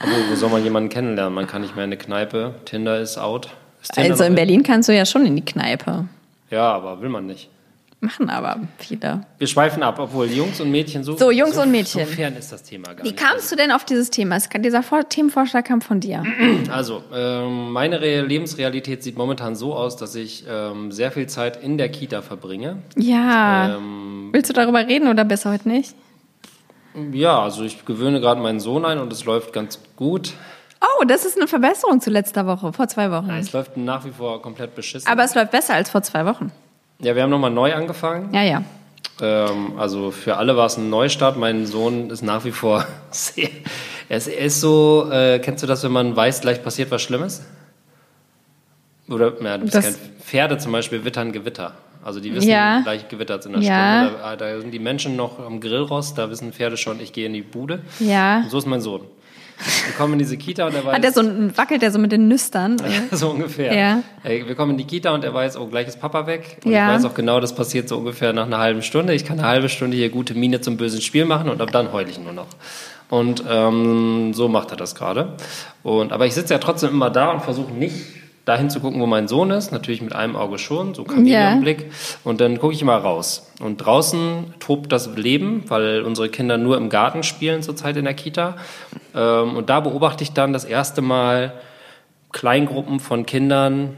Obwohl, 0.00 0.30
wo 0.30 0.34
soll 0.34 0.50
man 0.50 0.62
jemanden 0.62 0.88
kennenlernen? 0.88 1.34
Man 1.34 1.46
kann 1.46 1.62
nicht 1.62 1.74
mehr 1.74 1.84
in 1.84 1.88
eine 1.88 1.98
Kneipe. 1.98 2.54
Tinder 2.64 3.00
ist 3.00 3.16
out. 3.16 3.48
Ist 3.82 3.96
also 3.96 4.24
in 4.24 4.34
Berlin 4.34 4.62
kannst 4.62 4.88
du 4.88 4.94
ja 4.94 5.06
schon 5.06 5.24
in 5.26 5.36
die 5.36 5.44
Kneipe. 5.44 6.06
Ja, 6.50 6.72
aber 6.72 7.00
will 7.00 7.08
man 7.08 7.26
nicht. 7.26 7.48
Machen 8.04 8.28
aber 8.28 8.60
viele. 8.76 9.24
Wir 9.38 9.46
schweifen 9.46 9.82
ab, 9.82 9.98
obwohl 9.98 10.26
Jungs 10.26 10.60
und 10.60 10.70
Mädchen 10.70 11.04
so. 11.04 11.16
So, 11.16 11.30
Jungs 11.30 11.54
so, 11.54 11.62
und 11.62 11.70
Mädchen. 11.70 12.04
So 12.04 12.12
fern 12.12 12.36
ist 12.36 12.52
das 12.52 12.62
Thema 12.62 12.92
gar 12.92 13.04
Wie 13.04 13.10
nicht. 13.10 13.16
kamst 13.16 13.50
du 13.50 13.56
denn 13.56 13.70
auf 13.70 13.86
dieses 13.86 14.10
Thema? 14.10 14.38
Dieser 14.58 14.82
Themenvorschlag 15.08 15.64
kam 15.64 15.80
von 15.80 16.00
dir. 16.00 16.22
Also, 16.70 17.02
ähm, 17.14 17.72
meine 17.72 17.98
Lebensrealität 17.98 19.02
sieht 19.02 19.16
momentan 19.16 19.54
so 19.54 19.74
aus, 19.74 19.96
dass 19.96 20.14
ich 20.14 20.44
ähm, 20.48 20.92
sehr 20.92 21.12
viel 21.12 21.26
Zeit 21.26 21.62
in 21.62 21.78
der 21.78 21.88
Kita 21.88 22.20
verbringe. 22.22 22.78
Ja. 22.96 23.76
Ähm, 23.76 24.30
Willst 24.32 24.50
du 24.50 24.54
darüber 24.54 24.86
reden 24.86 25.08
oder 25.08 25.24
besser 25.24 25.52
heute 25.52 25.68
nicht? 25.68 25.94
Ja, 27.12 27.42
also 27.42 27.64
ich 27.64 27.84
gewöhne 27.84 28.20
gerade 28.20 28.40
meinen 28.40 28.60
Sohn 28.60 28.84
ein 28.84 28.98
und 28.98 29.12
es 29.12 29.24
läuft 29.24 29.52
ganz 29.52 29.78
gut. 29.96 30.32
Oh, 30.80 31.04
das 31.04 31.24
ist 31.24 31.36
eine 31.38 31.48
Verbesserung 31.48 32.00
zu 32.00 32.10
letzter 32.10 32.46
Woche, 32.46 32.72
vor 32.72 32.88
zwei 32.88 33.10
Wochen. 33.10 33.28
Ja, 33.28 33.38
es 33.38 33.52
läuft 33.52 33.76
nach 33.76 34.04
wie 34.04 34.10
vor 34.10 34.42
komplett 34.42 34.74
beschissen. 34.74 35.08
Aber 35.08 35.24
es 35.24 35.34
läuft 35.34 35.50
besser 35.52 35.74
als 35.74 35.90
vor 35.90 36.02
zwei 36.02 36.26
Wochen. 36.26 36.52
Ja, 37.00 37.14
wir 37.14 37.22
haben 37.22 37.30
nochmal 37.30 37.50
neu 37.50 37.74
angefangen. 37.74 38.32
Ja, 38.32 38.42
ja. 38.42 38.64
Ähm, 39.20 39.78
also 39.78 40.10
für 40.10 40.36
alle 40.36 40.56
war 40.56 40.66
es 40.66 40.76
ein 40.76 40.90
Neustart. 40.90 41.36
Mein 41.36 41.66
Sohn 41.66 42.10
ist 42.10 42.22
nach 42.22 42.44
wie 42.44 42.52
vor 42.52 42.86
sehr. 43.10 43.48
Er 44.08 44.18
ist, 44.18 44.28
er 44.28 44.44
ist 44.44 44.60
so, 44.60 45.08
äh, 45.10 45.38
kennst 45.38 45.62
du 45.62 45.66
das, 45.66 45.82
wenn 45.82 45.92
man 45.92 46.14
weiß, 46.14 46.42
gleich 46.42 46.62
passiert 46.62 46.90
was 46.90 47.02
Schlimmes? 47.02 47.42
Oder, 49.08 49.32
ja, 49.42 49.58
du 49.58 49.64
bist 49.64 49.74
das, 49.74 49.84
kein 49.84 49.94
Pferde 50.20 50.58
zum 50.58 50.72
Beispiel 50.72 51.04
wittern 51.04 51.32
Gewitter. 51.32 51.72
Also 52.04 52.20
die 52.20 52.34
wissen, 52.34 52.50
ja. 52.50 52.80
gleich 52.82 53.08
gewittert 53.08 53.46
in 53.46 53.52
der 53.52 53.62
ja. 53.62 54.04
Stunde. 54.04 54.22
Da, 54.22 54.36
da, 54.36 54.60
sind 54.60 54.70
die 54.72 54.78
Menschen 54.78 55.16
noch 55.16 55.38
am 55.38 55.58
Grillrost, 55.58 56.18
da 56.18 56.28
wissen 56.28 56.52
Pferde 56.52 56.76
schon, 56.76 57.00
ich 57.00 57.14
gehe 57.14 57.26
in 57.26 57.32
die 57.32 57.42
Bude. 57.42 57.80
Ja. 57.98 58.40
Und 58.40 58.50
so 58.50 58.58
ist 58.58 58.66
mein 58.66 58.82
Sohn. 58.82 59.02
Wir 59.58 59.94
kommen 59.96 60.14
in 60.14 60.18
diese 60.18 60.36
Kita 60.36 60.66
und 60.66 60.74
er 60.74 60.84
weiß. 60.84 60.94
Hat 60.94 61.04
er 61.04 61.12
so 61.12 61.22
wackelt 61.56 61.82
er 61.82 61.90
so 61.90 61.98
mit 61.98 62.12
den 62.12 62.28
Nüstern? 62.28 62.76
so 63.10 63.30
ungefähr. 63.30 63.74
Ja. 63.74 64.02
Wir 64.22 64.54
kommen 64.54 64.72
in 64.72 64.78
die 64.78 64.84
Kita 64.84 65.14
und 65.14 65.24
er 65.24 65.32
weiß, 65.32 65.56
oh, 65.56 65.66
gleich 65.66 65.88
ist 65.88 66.00
Papa 66.00 66.26
weg. 66.26 66.58
Und 66.64 66.72
ja. 66.72 66.88
ich 66.88 66.96
weiß 66.96 67.04
auch 67.10 67.14
genau, 67.14 67.40
das 67.40 67.54
passiert 67.54 67.88
so 67.88 67.98
ungefähr 67.98 68.32
nach 68.32 68.46
einer 68.46 68.58
halben 68.58 68.82
Stunde. 68.82 69.14
Ich 69.14 69.24
kann 69.24 69.38
eine 69.38 69.48
halbe 69.48 69.68
Stunde 69.68 69.96
hier 69.96 70.10
gute 70.10 70.34
Miene 70.34 70.60
zum 70.60 70.76
bösen 70.76 71.00
Spiel 71.00 71.24
machen 71.24 71.48
und 71.48 71.60
ab 71.60 71.70
dann 71.72 71.92
heule 71.92 72.10
ich 72.10 72.18
nur 72.18 72.32
noch. 72.32 72.48
Und 73.10 73.44
ähm, 73.48 74.32
so 74.34 74.48
macht 74.48 74.70
er 74.70 74.76
das 74.76 74.94
gerade. 74.94 75.34
Und 75.82 76.12
aber 76.12 76.26
ich 76.26 76.34
sitze 76.34 76.54
ja 76.54 76.58
trotzdem 76.58 76.90
immer 76.90 77.10
da 77.10 77.30
und 77.30 77.42
versuche 77.42 77.72
nicht 77.72 78.23
dahin 78.44 78.68
zu 78.68 78.80
gucken, 78.80 79.00
wo 79.00 79.06
mein 79.06 79.26
Sohn 79.26 79.50
ist, 79.50 79.72
natürlich 79.72 80.02
mit 80.02 80.14
einem 80.14 80.36
Auge 80.36 80.58
schon, 80.58 80.94
so 80.94 81.04
Kameleonblick. 81.04 81.80
Yeah. 81.80 81.90
Und 82.24 82.40
dann 82.40 82.58
gucke 82.58 82.74
ich 82.74 82.82
immer 82.82 82.96
raus. 82.96 83.50
Und 83.60 83.78
draußen 83.78 84.54
tobt 84.60 84.92
das 84.92 85.16
Leben, 85.16 85.64
weil 85.68 86.02
unsere 86.02 86.28
Kinder 86.28 86.58
nur 86.58 86.76
im 86.76 86.90
Garten 86.90 87.22
spielen 87.22 87.62
zurzeit 87.62 87.96
in 87.96 88.04
der 88.04 88.14
Kita. 88.14 88.56
Ähm, 89.14 89.56
und 89.56 89.70
da 89.70 89.80
beobachte 89.80 90.22
ich 90.22 90.32
dann 90.32 90.52
das 90.52 90.64
erste 90.64 91.00
Mal 91.00 91.54
Kleingruppen 92.32 93.00
von 93.00 93.24
Kindern 93.26 93.96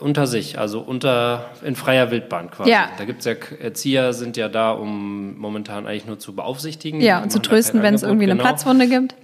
unter 0.00 0.26
sich, 0.26 0.58
also 0.58 0.80
unter 0.80 1.50
in 1.64 1.76
freier 1.76 2.10
Wildbahn 2.10 2.50
quasi. 2.50 2.70
Ja. 2.70 2.90
Da 2.98 3.04
gibt 3.04 3.20
es 3.20 3.24
ja 3.24 3.34
Erzieher 3.60 4.12
sind 4.12 4.36
ja 4.36 4.48
da, 4.48 4.72
um 4.72 5.38
momentan 5.38 5.86
eigentlich 5.86 6.06
nur 6.06 6.18
zu 6.18 6.34
beaufsichtigen. 6.34 7.00
Ja, 7.00 7.22
und 7.22 7.30
zu 7.30 7.40
trösten, 7.40 7.82
wenn 7.82 7.94
es 7.94 8.02
irgendwie 8.02 8.24
eine 8.24 8.32
genau. 8.32 8.44
Platzwunde 8.44 8.88
gibt. 8.88 9.14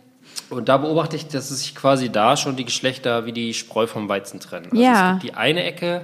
Und 0.51 0.69
da 0.69 0.77
beobachte 0.77 1.17
ich, 1.17 1.29
dass 1.29 1.51
es 1.51 1.61
sich 1.61 1.75
quasi 1.75 2.11
da 2.11 2.37
schon 2.37 2.57
die 2.57 2.65
Geschlechter 2.65 3.25
wie 3.25 3.33
die 3.33 3.55
Spreu 3.55 3.87
vom 3.87 4.09
Weizen 4.09 4.39
trennen. 4.39 4.69
Also 4.71 4.83
ja. 4.83 5.15
es 5.15 5.21
gibt 5.21 5.33
die 5.33 5.37
eine 5.37 5.65
Ecke, 5.65 6.03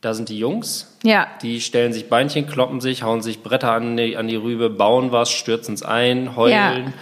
da 0.00 0.14
sind 0.14 0.28
die 0.28 0.38
Jungs. 0.38 0.96
Ja. 1.02 1.26
Die 1.42 1.60
stellen 1.60 1.92
sich 1.92 2.08
Beinchen, 2.08 2.46
kloppen 2.46 2.80
sich, 2.80 3.02
hauen 3.02 3.22
sich 3.22 3.42
Bretter 3.42 3.72
an 3.72 3.96
die, 3.96 4.16
an 4.16 4.28
die 4.28 4.36
Rübe, 4.36 4.70
bauen 4.70 5.12
was, 5.12 5.30
stürzen 5.30 5.74
es 5.74 5.82
ein, 5.82 6.36
heulen. 6.36 6.54
Ja. 6.86 6.92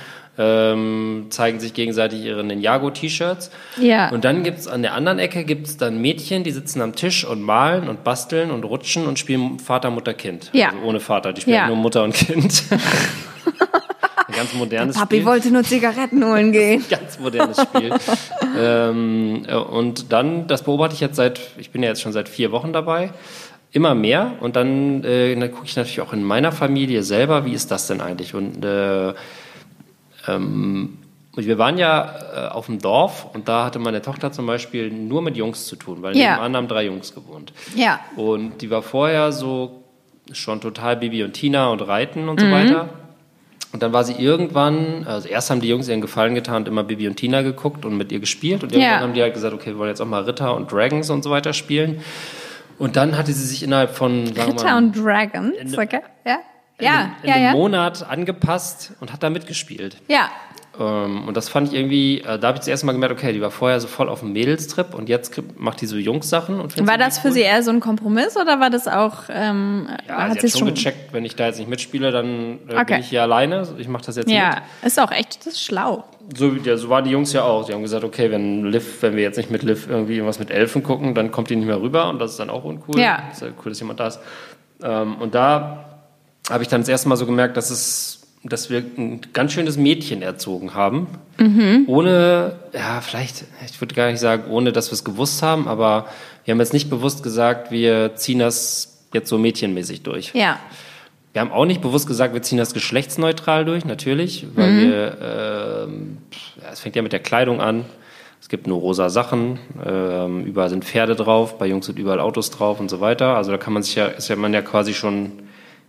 Ähm, 0.40 1.26
zeigen 1.30 1.58
sich 1.58 1.74
gegenseitig 1.74 2.22
ihre 2.22 2.44
Ninjago-T-Shirts. 2.44 3.50
Ja. 3.80 4.10
Und 4.10 4.24
dann 4.24 4.44
gibt's 4.44 4.68
an 4.68 4.82
der 4.82 4.94
anderen 4.94 5.18
Ecke 5.18 5.42
gibt's 5.42 5.78
dann 5.78 6.00
Mädchen, 6.00 6.44
die 6.44 6.52
sitzen 6.52 6.80
am 6.80 6.94
Tisch 6.94 7.24
und 7.24 7.42
malen 7.42 7.88
und 7.88 8.04
basteln 8.04 8.52
und 8.52 8.62
rutschen 8.62 9.08
und 9.08 9.18
spielen 9.18 9.58
Vater, 9.58 9.90
Mutter, 9.90 10.14
Kind. 10.14 10.50
Ja. 10.52 10.68
Also 10.68 10.78
ohne 10.84 11.00
Vater, 11.00 11.32
die 11.32 11.40
spielen 11.40 11.56
ja. 11.56 11.66
nur 11.66 11.74
Mutter 11.74 12.04
und 12.04 12.14
Kind. 12.14 12.62
ganz 14.34 14.54
modernes 14.54 14.96
Papi 14.96 15.16
Spiel. 15.16 15.24
Papi 15.24 15.26
wollte 15.26 15.50
nur 15.50 15.62
Zigaretten 15.64 16.24
holen 16.24 16.52
gehen. 16.52 16.84
ganz 16.90 17.18
modernes 17.18 17.60
Spiel. 17.60 17.92
ähm, 18.58 19.44
äh, 19.46 19.54
und 19.54 20.12
dann, 20.12 20.46
das 20.46 20.62
beobachte 20.62 20.94
ich 20.94 21.00
jetzt 21.00 21.16
seit, 21.16 21.40
ich 21.58 21.70
bin 21.70 21.82
ja 21.82 21.88
jetzt 21.90 22.02
schon 22.02 22.12
seit 22.12 22.28
vier 22.28 22.52
Wochen 22.52 22.72
dabei, 22.72 23.10
immer 23.72 23.94
mehr. 23.94 24.32
Und 24.40 24.56
dann, 24.56 25.04
äh, 25.04 25.34
dann 25.34 25.50
gucke 25.50 25.66
ich 25.66 25.76
natürlich 25.76 26.00
auch 26.00 26.12
in 26.12 26.24
meiner 26.24 26.52
Familie 26.52 27.02
selber, 27.02 27.44
wie 27.44 27.52
ist 27.52 27.70
das 27.70 27.86
denn 27.86 28.00
eigentlich? 28.00 28.34
Und 28.34 28.64
äh, 28.64 29.14
ähm, 30.26 30.98
wir 31.36 31.58
waren 31.58 31.78
ja 31.78 32.14
äh, 32.34 32.48
auf 32.48 32.66
dem 32.66 32.80
Dorf 32.80 33.26
und 33.32 33.48
da 33.48 33.64
hatte 33.64 33.78
meine 33.78 34.02
Tochter 34.02 34.32
zum 34.32 34.46
Beispiel 34.46 34.90
nur 34.90 35.22
mit 35.22 35.36
Jungs 35.36 35.66
zu 35.66 35.76
tun, 35.76 36.02
weil 36.02 36.16
ja. 36.16 36.32
nebenan 36.32 36.56
haben 36.56 36.68
drei 36.68 36.86
Jungs 36.86 37.14
gewohnt. 37.14 37.52
Ja. 37.76 38.00
Und 38.16 38.60
die 38.60 38.70
war 38.70 38.82
vorher 38.82 39.32
so 39.32 39.84
schon 40.32 40.60
total 40.60 40.96
Bibi 40.96 41.22
und 41.22 41.32
Tina 41.32 41.68
und 41.68 41.80
Reiten 41.80 42.28
und 42.28 42.40
so 42.40 42.46
mhm. 42.46 42.52
weiter. 42.52 42.88
Und 43.72 43.82
dann 43.82 43.92
war 43.92 44.02
sie 44.04 44.14
irgendwann, 44.14 45.06
also 45.06 45.28
erst 45.28 45.50
haben 45.50 45.60
die 45.60 45.68
Jungs 45.68 45.88
ihren 45.88 46.00
Gefallen 46.00 46.34
getan 46.34 46.62
und 46.62 46.68
immer 46.68 46.84
Bibi 46.84 47.06
und 47.06 47.16
Tina 47.16 47.42
geguckt 47.42 47.84
und 47.84 47.96
mit 47.96 48.10
ihr 48.10 48.20
gespielt. 48.20 48.62
Und 48.62 48.72
irgendwann 48.72 48.92
ja. 48.92 49.00
haben 49.00 49.12
die 49.12 49.20
halt 49.20 49.34
gesagt, 49.34 49.52
okay, 49.54 49.70
wir 49.70 49.78
wollen 49.78 49.90
jetzt 49.90 50.00
auch 50.00 50.06
mal 50.06 50.22
Ritter 50.22 50.56
und 50.56 50.72
Dragons 50.72 51.10
und 51.10 51.22
so 51.22 51.30
weiter 51.30 51.52
spielen. 51.52 52.00
Und 52.78 52.96
dann 52.96 53.16
hatte 53.18 53.32
sie 53.32 53.44
sich 53.44 53.62
innerhalb 53.62 53.94
von, 53.94 54.26
sagen 54.34 54.52
Ritter 54.52 54.64
mal, 54.64 54.76
und 54.78 54.96
Dragons, 54.96 55.76
okay. 55.76 56.00
ja. 56.24 56.38
Ja, 56.80 57.02
in, 57.02 57.10
in 57.22 57.28
ja, 57.28 57.34
einem 57.34 57.44
ja. 57.44 57.52
Monat 57.52 58.08
angepasst 58.08 58.92
und 59.00 59.12
hat 59.12 59.22
da 59.22 59.30
mitgespielt. 59.30 59.96
Ja. 60.06 60.30
Ähm, 60.78 61.26
und 61.26 61.36
das 61.36 61.48
fand 61.48 61.68
ich 61.68 61.74
irgendwie, 61.74 62.20
äh, 62.20 62.38
da 62.38 62.48
habe 62.48 62.56
ich 62.56 62.60
das 62.60 62.68
erste 62.68 62.86
Mal 62.86 62.92
gemerkt, 62.92 63.12
okay, 63.12 63.32
die 63.32 63.40
war 63.40 63.50
vorher 63.50 63.80
so 63.80 63.88
voll 63.88 64.08
auf 64.08 64.20
dem 64.20 64.32
Mädelstrip 64.32 64.94
und 64.94 65.08
jetzt 65.08 65.40
macht 65.56 65.80
die 65.80 65.86
so 65.86 65.96
Jungs-Sachen. 65.96 66.60
war 66.86 66.98
das 66.98 67.18
für 67.18 67.28
cool. 67.28 67.34
sie 67.34 67.40
eher 67.40 67.62
so 67.62 67.70
ein 67.70 67.80
Kompromiss 67.80 68.36
oder 68.36 68.60
war 68.60 68.70
das 68.70 68.86
auch, 68.86 69.24
ähm, 69.28 69.88
ja, 70.06 70.18
hat 70.18 70.40
sie 70.40 70.46
hat 70.46 70.50
schon, 70.50 70.58
schon 70.60 70.74
gecheckt, 70.74 71.12
wenn 71.12 71.24
ich 71.24 71.34
da 71.34 71.46
jetzt 71.46 71.58
nicht 71.58 71.68
mitspiele, 71.68 72.12
dann 72.12 72.58
äh, 72.68 72.74
okay. 72.74 72.84
bin 72.86 73.00
ich 73.00 73.08
hier 73.08 73.22
alleine. 73.22 73.66
Ich 73.78 73.88
mache 73.88 74.06
das 74.06 74.16
jetzt 74.16 74.30
ja, 74.30 74.48
mit. 74.48 74.56
Ja, 74.56 74.86
ist 74.86 75.00
auch 75.00 75.10
echt, 75.10 75.40
das 75.40 75.54
ist 75.54 75.64
schlau. 75.64 76.04
So, 76.36 76.52
ja, 76.52 76.76
so 76.76 76.88
waren 76.90 77.04
die 77.04 77.10
Jungs 77.10 77.32
ja 77.32 77.42
auch. 77.42 77.66
Die 77.66 77.72
haben 77.72 77.82
gesagt, 77.82 78.04
okay, 78.04 78.30
wenn 78.30 78.66
Liv, 78.66 79.02
wenn 79.02 79.16
wir 79.16 79.22
jetzt 79.22 79.36
nicht 79.36 79.50
mit 79.50 79.62
Liv 79.62 79.88
irgendwie 79.88 80.14
irgendwas 80.14 80.38
mit 80.38 80.50
Elfen 80.50 80.82
gucken, 80.82 81.14
dann 81.14 81.30
kommt 81.30 81.50
die 81.50 81.56
nicht 81.56 81.66
mehr 81.66 81.80
rüber 81.80 82.08
und 82.08 82.18
das 82.18 82.32
ist 82.32 82.40
dann 82.40 82.50
auch 82.50 82.64
uncool. 82.64 83.00
Ja. 83.00 83.24
Ist 83.32 83.42
ja 83.42 83.48
cool, 83.48 83.70
dass 83.70 83.80
jemand 83.80 83.98
da 83.98 84.08
ist. 84.08 84.20
Ähm, 84.82 85.16
und 85.16 85.34
da 85.34 85.84
habe 86.50 86.62
ich 86.62 86.68
dann 86.68 86.82
das 86.82 86.88
erste 86.88 87.08
Mal 87.08 87.16
so 87.16 87.26
gemerkt, 87.26 87.56
dass 87.56 87.70
es 87.70 88.17
dass 88.44 88.70
wir 88.70 88.84
ein 88.96 89.20
ganz 89.32 89.52
schönes 89.52 89.76
Mädchen 89.76 90.22
erzogen 90.22 90.74
haben. 90.74 91.08
Mhm. 91.38 91.84
Ohne, 91.86 92.56
ja, 92.72 93.00
vielleicht, 93.00 93.44
ich 93.66 93.80
würde 93.80 93.94
gar 93.94 94.10
nicht 94.10 94.20
sagen, 94.20 94.44
ohne 94.50 94.72
dass 94.72 94.90
wir 94.90 94.94
es 94.94 95.04
gewusst 95.04 95.42
haben, 95.42 95.66
aber 95.68 96.06
wir 96.44 96.52
haben 96.52 96.60
jetzt 96.60 96.72
nicht 96.72 96.88
bewusst 96.88 97.22
gesagt, 97.22 97.70
wir 97.70 98.14
ziehen 98.14 98.38
das 98.38 99.04
jetzt 99.12 99.28
so 99.28 99.38
mädchenmäßig 99.38 100.02
durch. 100.02 100.32
Ja. 100.34 100.58
Wir 101.32 101.42
haben 101.42 101.52
auch 101.52 101.66
nicht 101.66 101.82
bewusst 101.82 102.06
gesagt, 102.06 102.34
wir 102.34 102.42
ziehen 102.42 102.58
das 102.58 102.74
geschlechtsneutral 102.74 103.64
durch, 103.64 103.84
natürlich, 103.84 104.46
weil 104.54 104.70
mhm. 104.70 104.80
wir, 104.80 105.88
äh, 106.62 106.72
es 106.72 106.80
fängt 106.80 106.96
ja 106.96 107.02
mit 107.02 107.12
der 107.12 107.20
Kleidung 107.20 107.60
an. 107.60 107.84
Es 108.40 108.48
gibt 108.48 108.66
nur 108.66 108.78
rosa 108.78 109.10
Sachen, 109.10 109.58
äh, 109.84 110.26
überall 110.42 110.70
sind 110.70 110.84
Pferde 110.84 111.16
drauf, 111.16 111.58
bei 111.58 111.66
Jungs 111.66 111.86
sind 111.86 111.98
überall 111.98 112.20
Autos 112.20 112.50
drauf 112.50 112.78
und 112.78 112.88
so 112.88 113.00
weiter. 113.00 113.36
Also 113.36 113.50
da 113.50 113.58
kann 113.58 113.72
man 113.72 113.82
sich 113.82 113.96
ja, 113.96 114.06
ist 114.06 114.28
ja 114.28 114.36
man 114.36 114.54
ja 114.54 114.62
quasi 114.62 114.94
schon 114.94 115.32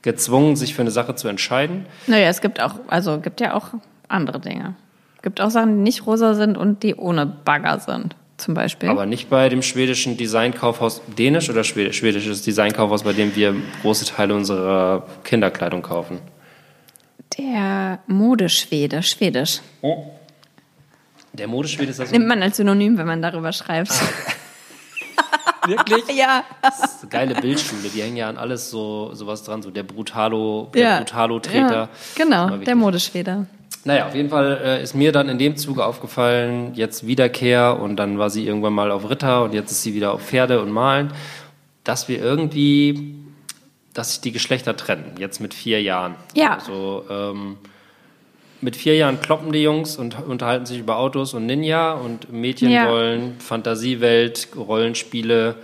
gezwungen, 0.01 0.55
sich 0.55 0.73
für 0.73 0.81
eine 0.81 0.91
Sache 0.91 1.15
zu 1.15 1.27
entscheiden. 1.27 1.85
Naja, 2.07 2.27
es 2.27 2.41
gibt 2.41 2.62
auch, 2.62 2.75
also 2.88 3.19
gibt 3.19 3.41
ja 3.41 3.53
auch 3.53 3.69
andere 4.07 4.39
Dinge. 4.39 4.75
Es 5.17 5.21
gibt 5.23 5.41
auch 5.41 5.49
Sachen, 5.49 5.77
die 5.77 5.83
nicht 5.83 6.05
rosa 6.05 6.33
sind 6.33 6.57
und 6.57 6.83
die 6.83 6.95
ohne 6.95 7.25
Bagger 7.25 7.79
sind, 7.79 8.15
zum 8.38 8.53
Beispiel. 8.53 8.89
Aber 8.89 9.05
nicht 9.05 9.29
bei 9.29 9.49
dem 9.49 9.62
schwedischen 9.62 10.15
Designkaufhaus, 10.15 11.01
dänisch 11.17 11.49
oder 11.49 11.63
schwedisch, 11.63 11.97
schwedisches 11.97 12.41
Designkaufhaus, 12.41 13.03
bei 13.03 13.13
dem 13.13 13.35
wir 13.35 13.53
große 13.81 14.05
Teile 14.05 14.35
unserer 14.35 15.05
Kinderkleidung 15.25 15.81
kaufen. 15.81 16.19
Der 17.38 17.99
Modeschwede, 18.07 19.03
schwedisch. 19.03 19.59
Oh. 19.81 20.05
Der 21.33 21.47
Modeschwede 21.47 21.91
ist 21.91 21.99
das. 21.99 22.12
Nimmt 22.12 22.27
man 22.27 22.41
als 22.41 22.57
Synonym, 22.57 22.97
wenn 22.97 23.07
man 23.07 23.21
darüber 23.21 23.51
schreibt. 23.51 23.91
Wirklich? 25.65 26.17
ja. 26.17 26.43
Das 26.62 26.80
ist 26.80 27.02
eine 27.02 27.10
geile 27.10 27.36
Bildschule, 27.36 27.89
die 27.93 28.02
hängen 28.02 28.17
ja 28.17 28.30
an 28.30 28.38
alles 28.38 28.69
so 28.69 29.13
sowas 29.13 29.43
dran, 29.43 29.62
so 29.62 29.72
der 29.72 29.84
Brutalo, 29.84 30.69
der 30.74 30.82
ja. 30.82 30.98
Brutalo-Treter. 31.00 31.74
Ja, 31.74 31.89
genau, 32.15 32.58
der 32.58 32.76
Modeschwede. 32.76 33.48
Naja, 33.86 34.08
auf 34.08 34.15
jeden 34.15 34.30
Fall 34.30 34.60
äh, 34.63 34.84
ist 34.84 34.93
mir 34.93 35.12
dann 35.12 35.30
in 35.30 35.38
dem 35.38 35.56
Zuge 35.56 35.86
aufgefallen, 35.86 36.74
jetzt 36.76 37.08
Wiederkehr 37.08 37.80
und 37.80 37.95
dann 37.95 38.19
war 38.19 38.30
sie 38.30 38.45
irgendwann 38.45 38.74
mal 38.74 38.91
auf 38.91 39.10
Ritter 39.10 39.43
und 39.43 39.54
jetzt 39.54 39.72
ist 39.72 39.84
sie 39.84 39.93
wieder 39.93 40.13
auf 40.13 40.22
Pferde 40.22 40.62
und 40.62 40.69
Malen, 40.69 41.13
dass 41.86 42.10
wir 42.10 42.19
irgendwie, 42.19 43.15
dass 43.93 44.12
sich 44.12 44.22
die 44.22 44.32
Geschlechter 44.32 44.76
trennen, 44.76 45.15
jetzt 45.17 45.39
mit 45.39 45.54
vier 45.54 45.82
Jahren. 45.82 46.15
Ja. 46.36 46.56
Also, 46.56 47.06
ähm, 47.10 47.58
mit 48.62 48.76
vier 48.76 48.95
Jahren 48.95 49.22
kloppen 49.22 49.52
die 49.52 49.63
Jungs 49.63 49.98
und 49.98 50.19
unterhalten 50.19 50.65
sich 50.65 50.80
über 50.80 50.98
Autos 50.98 51.34
und 51.34 51.45
Ninja 51.45 51.93
und 51.93 52.32
Mädchen 52.32 52.72
ja. 52.72 52.89
wollen 52.89 53.39
Fantasiewelt, 53.39 54.50
Rollenspiele, 54.56 55.56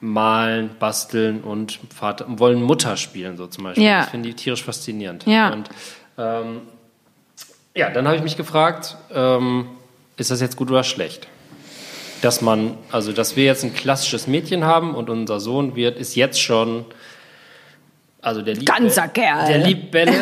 malen, 0.00 0.70
basteln 0.78 1.40
und 1.40 1.78
Vater, 1.94 2.26
wollen 2.28 2.62
Mutter 2.62 2.96
spielen, 2.96 3.36
so 3.36 3.46
zum 3.46 3.64
Beispiel. 3.64 3.84
Ja. 3.84 4.00
Das 4.00 4.10
finde 4.10 4.28
ich 4.28 4.36
tierisch 4.36 4.62
faszinierend. 4.62 5.24
Ja. 5.26 5.52
Und 5.52 5.70
ähm, 6.18 6.60
ja, 7.74 7.90
dann 7.90 8.06
habe 8.06 8.16
ich 8.16 8.22
mich 8.22 8.36
gefragt, 8.36 8.96
ähm, 9.12 9.66
ist 10.16 10.30
das 10.30 10.40
jetzt 10.40 10.56
gut 10.56 10.70
oder 10.70 10.84
schlecht? 10.84 11.28
Dass 12.22 12.40
man, 12.40 12.78
also 12.90 13.12
dass 13.12 13.36
wir 13.36 13.44
jetzt 13.44 13.64
ein 13.64 13.74
klassisches 13.74 14.26
Mädchen 14.26 14.64
haben 14.64 14.94
und 14.94 15.10
unser 15.10 15.40
Sohn 15.40 15.74
wird, 15.76 15.98
ist 15.98 16.14
jetzt 16.14 16.40
schon 16.40 16.84
also 18.24 18.40
der 18.40 18.54
liebt, 18.54 18.66
Ganzer 18.66 19.08
Kerl. 19.08 19.46
Der 19.46 19.58
liebt 19.58 19.90
Bälle, 19.90 20.12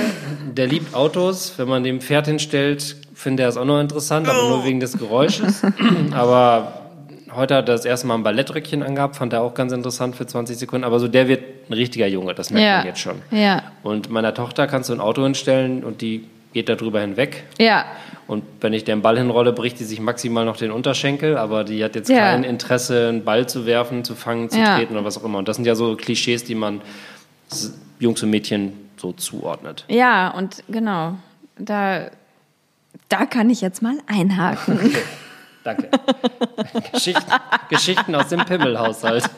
der 0.52 0.66
liebt 0.66 0.94
Autos. 0.94 1.54
Wenn 1.56 1.68
man 1.68 1.84
dem 1.84 2.00
Pferd 2.00 2.26
hinstellt, 2.26 2.96
findet 3.14 3.44
er 3.44 3.48
es 3.48 3.56
auch 3.56 3.64
noch 3.64 3.80
interessant, 3.80 4.28
aber 4.28 4.48
nur 4.48 4.64
wegen 4.64 4.80
des 4.80 4.98
Geräusches. 4.98 5.62
aber 6.12 6.82
heute 7.34 7.54
hat 7.54 7.68
er 7.68 7.74
das 7.74 7.84
erste 7.84 8.08
Mal 8.08 8.16
ein 8.16 8.24
Ballettröckchen 8.24 8.82
angehabt, 8.82 9.16
fand 9.16 9.32
er 9.32 9.42
auch 9.42 9.54
ganz 9.54 9.72
interessant 9.72 10.16
für 10.16 10.26
20 10.26 10.56
Sekunden. 10.56 10.84
Aber 10.84 10.98
so 10.98 11.06
der 11.06 11.28
wird 11.28 11.42
ein 11.68 11.72
richtiger 11.74 12.08
Junge, 12.08 12.34
das 12.34 12.50
merkt 12.50 12.66
ja. 12.66 12.76
man 12.78 12.86
jetzt 12.86 13.00
schon. 13.00 13.22
Ja. 13.30 13.62
Und 13.84 14.10
meiner 14.10 14.34
Tochter 14.34 14.66
kannst 14.66 14.88
du 14.88 14.94
ein 14.94 15.00
Auto 15.00 15.22
hinstellen 15.22 15.84
und 15.84 16.00
die 16.00 16.26
geht 16.52 16.68
da 16.68 16.74
drüber 16.74 17.00
hinweg. 17.00 17.44
Ja. 17.58 17.84
Und 18.26 18.42
wenn 18.60 18.72
ich 18.72 18.84
den 18.84 19.00
Ball 19.00 19.16
hinrolle, 19.16 19.52
bricht 19.52 19.78
die 19.78 19.84
sich 19.84 20.00
maximal 20.00 20.44
noch 20.44 20.56
den 20.56 20.70
Unterschenkel, 20.70 21.36
aber 21.36 21.64
die 21.64 21.82
hat 21.84 21.94
jetzt 21.94 22.08
ja. 22.08 22.18
kein 22.18 22.44
Interesse, 22.44 23.08
einen 23.08 23.24
Ball 23.24 23.48
zu 23.48 23.64
werfen, 23.64 24.04
zu 24.04 24.14
fangen, 24.14 24.50
zu 24.50 24.58
ja. 24.58 24.76
treten 24.76 24.94
oder 24.94 25.04
was 25.04 25.18
auch 25.18 25.24
immer. 25.24 25.38
Und 25.38 25.48
das 25.48 25.56
sind 25.56 25.66
ja 25.66 25.74
so 25.74 25.96
Klischees, 25.96 26.44
die 26.44 26.54
man 26.54 26.80
Jungs 28.02 28.22
und 28.22 28.30
Mädchen 28.30 28.72
so 28.96 29.12
zuordnet. 29.12 29.84
Ja, 29.88 30.30
und 30.30 30.64
genau, 30.68 31.14
da, 31.56 32.10
da 33.08 33.26
kann 33.26 33.48
ich 33.48 33.60
jetzt 33.60 33.80
mal 33.80 33.98
einhaken. 34.06 34.78
Okay. 34.84 35.02
Danke. 35.64 35.90
Geschichten, 36.92 37.32
Geschichten 37.68 38.14
aus 38.16 38.28
dem 38.28 38.44
Pimmelhaushalt. 38.44 39.30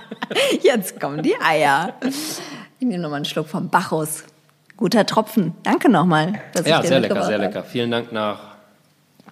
Jetzt 0.62 0.98
kommen 0.98 1.22
die 1.22 1.40
Eier. 1.40 1.94
Ich 2.02 2.40
nehme 2.80 3.00
nochmal 3.00 3.18
einen 3.18 3.24
Schluck 3.24 3.46
vom 3.46 3.68
Bacchus. 3.68 4.24
Guter 4.76 5.06
Tropfen. 5.06 5.54
Danke 5.62 5.88
nochmal. 5.88 6.40
Ja, 6.64 6.82
sehr 6.82 6.98
lecker, 6.98 7.22
sehr 7.22 7.38
lecker. 7.38 7.62
Vielen 7.62 7.92
Dank 7.92 8.10
nach 8.10 8.47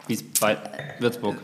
wie 0.07 0.19
bei 0.41 0.57
Würzburg? 0.99 1.37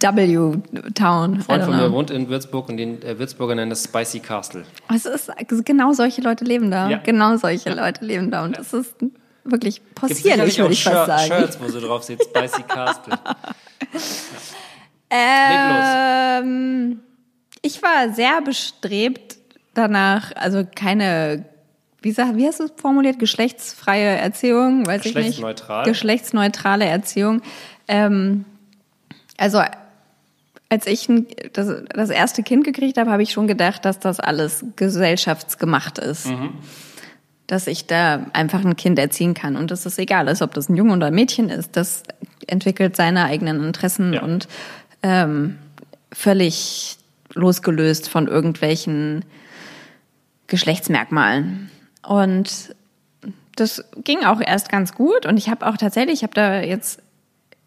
W-Town. 0.00 1.34
Ein 1.34 1.42
Freund 1.42 1.64
von 1.64 1.76
mir 1.76 1.92
wohnt 1.92 2.10
in 2.10 2.28
Würzburg 2.28 2.68
und 2.68 2.76
den 2.76 3.02
äh, 3.02 3.18
Würzburger 3.18 3.54
nennen 3.54 3.70
das 3.70 3.84
Spicy 3.84 4.20
Castle. 4.20 4.64
Es 4.94 5.06
ist 5.06 5.30
genau 5.64 5.92
solche 5.92 6.20
Leute 6.20 6.44
leben 6.44 6.70
da. 6.70 6.88
Ja. 6.88 6.98
Genau 6.98 7.36
solche 7.36 7.72
Leute 7.72 8.04
leben 8.04 8.30
da 8.30 8.44
und 8.44 8.58
es 8.58 8.72
ist 8.72 8.94
wirklich 9.44 9.82
possierlich, 9.94 10.58
würde 10.58 10.72
ich 10.72 10.84
fast 10.84 11.06
sagen. 11.06 11.26
Shirts, 11.26 11.58
wo 11.60 11.68
so 11.68 11.80
drauf 11.80 12.02
steht 12.02 12.22
Spicy 12.22 12.62
Castle. 12.62 13.18
ähm, 15.10 17.00
ich 17.62 17.82
war 17.82 18.12
sehr 18.12 18.40
bestrebt 18.42 19.38
danach, 19.74 20.32
also 20.34 20.64
keine 20.74 21.44
wie, 22.02 22.12
sag, 22.12 22.36
wie 22.36 22.46
hast 22.46 22.60
du 22.60 22.64
es 22.64 22.72
formuliert? 22.76 23.18
Geschlechtsfreie 23.18 24.16
Erziehung, 24.16 24.86
weiß 24.86 25.04
ich 25.04 25.14
nicht. 25.14 25.42
Geschlechtsneutrale 25.84 26.86
Erziehung. 26.86 27.42
Ähm, 27.90 28.44
also 29.36 29.60
als 30.68 30.86
ich 30.86 31.08
das, 31.52 31.82
das 31.92 32.10
erste 32.10 32.44
Kind 32.44 32.64
gekriegt 32.64 32.96
habe, 32.96 33.10
habe 33.10 33.22
ich 33.22 33.32
schon 33.32 33.48
gedacht, 33.48 33.84
dass 33.84 33.98
das 33.98 34.20
alles 34.20 34.64
gesellschaftsgemacht 34.76 35.98
ist. 35.98 36.28
Mhm. 36.28 36.52
Dass 37.48 37.66
ich 37.66 37.86
da 37.86 38.26
einfach 38.32 38.64
ein 38.64 38.76
Kind 38.76 38.96
erziehen 39.00 39.34
kann 39.34 39.56
und 39.56 39.72
dass 39.72 39.84
es 39.84 39.98
egal 39.98 40.28
ist, 40.28 40.40
ob 40.40 40.54
das 40.54 40.68
ein 40.68 40.76
Junge 40.76 40.94
oder 40.94 41.08
ein 41.08 41.14
Mädchen 41.14 41.48
ist. 41.48 41.76
Das 41.76 42.04
entwickelt 42.46 42.94
seine 42.94 43.24
eigenen 43.24 43.64
Interessen 43.64 44.12
ja. 44.12 44.22
und 44.22 44.46
ähm, 45.02 45.58
völlig 46.12 46.96
losgelöst 47.34 48.08
von 48.08 48.28
irgendwelchen 48.28 49.24
Geschlechtsmerkmalen. 50.46 51.70
Und 52.06 52.76
das 53.56 53.84
ging 54.04 54.24
auch 54.24 54.40
erst 54.40 54.68
ganz 54.68 54.94
gut 54.94 55.26
und 55.26 55.36
ich 55.36 55.48
habe 55.48 55.66
auch 55.66 55.76
tatsächlich, 55.76 56.18
ich 56.18 56.22
habe 56.22 56.34
da 56.34 56.60
jetzt 56.60 57.00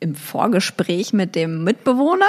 im 0.04 0.16
Vorgespräch 0.16 1.14
mit 1.14 1.34
dem 1.36 1.64
Mitbewohner 1.64 2.26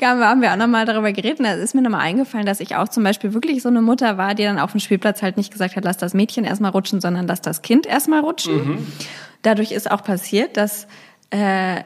haben 0.00 0.42
wir 0.42 0.52
auch 0.52 0.56
nochmal 0.56 0.84
darüber 0.84 1.12
geredet. 1.12 1.40
Da 1.40 1.54
ist 1.54 1.74
mir 1.74 1.82
nochmal 1.82 2.02
eingefallen, 2.02 2.46
dass 2.46 2.60
ich 2.60 2.76
auch 2.76 2.88
zum 2.88 3.02
Beispiel 3.02 3.32
wirklich 3.34 3.62
so 3.62 3.68
eine 3.68 3.82
Mutter 3.82 4.18
war, 4.18 4.34
die 4.34 4.44
dann 4.44 4.58
auf 4.58 4.72
dem 4.72 4.80
Spielplatz 4.80 5.22
halt 5.22 5.36
nicht 5.36 5.52
gesagt 5.52 5.76
hat, 5.76 5.84
lass 5.84 5.96
das 5.96 6.14
Mädchen 6.14 6.44
erstmal 6.44 6.70
rutschen, 6.70 7.00
sondern 7.00 7.26
lass 7.26 7.40
das 7.40 7.62
Kind 7.62 7.86
erstmal 7.86 8.20
rutschen. 8.20 8.68
Mhm. 8.68 8.86
Dadurch 9.42 9.72
ist 9.72 9.90
auch 9.90 10.04
passiert, 10.04 10.56
dass 10.56 10.86
äh, 11.30 11.82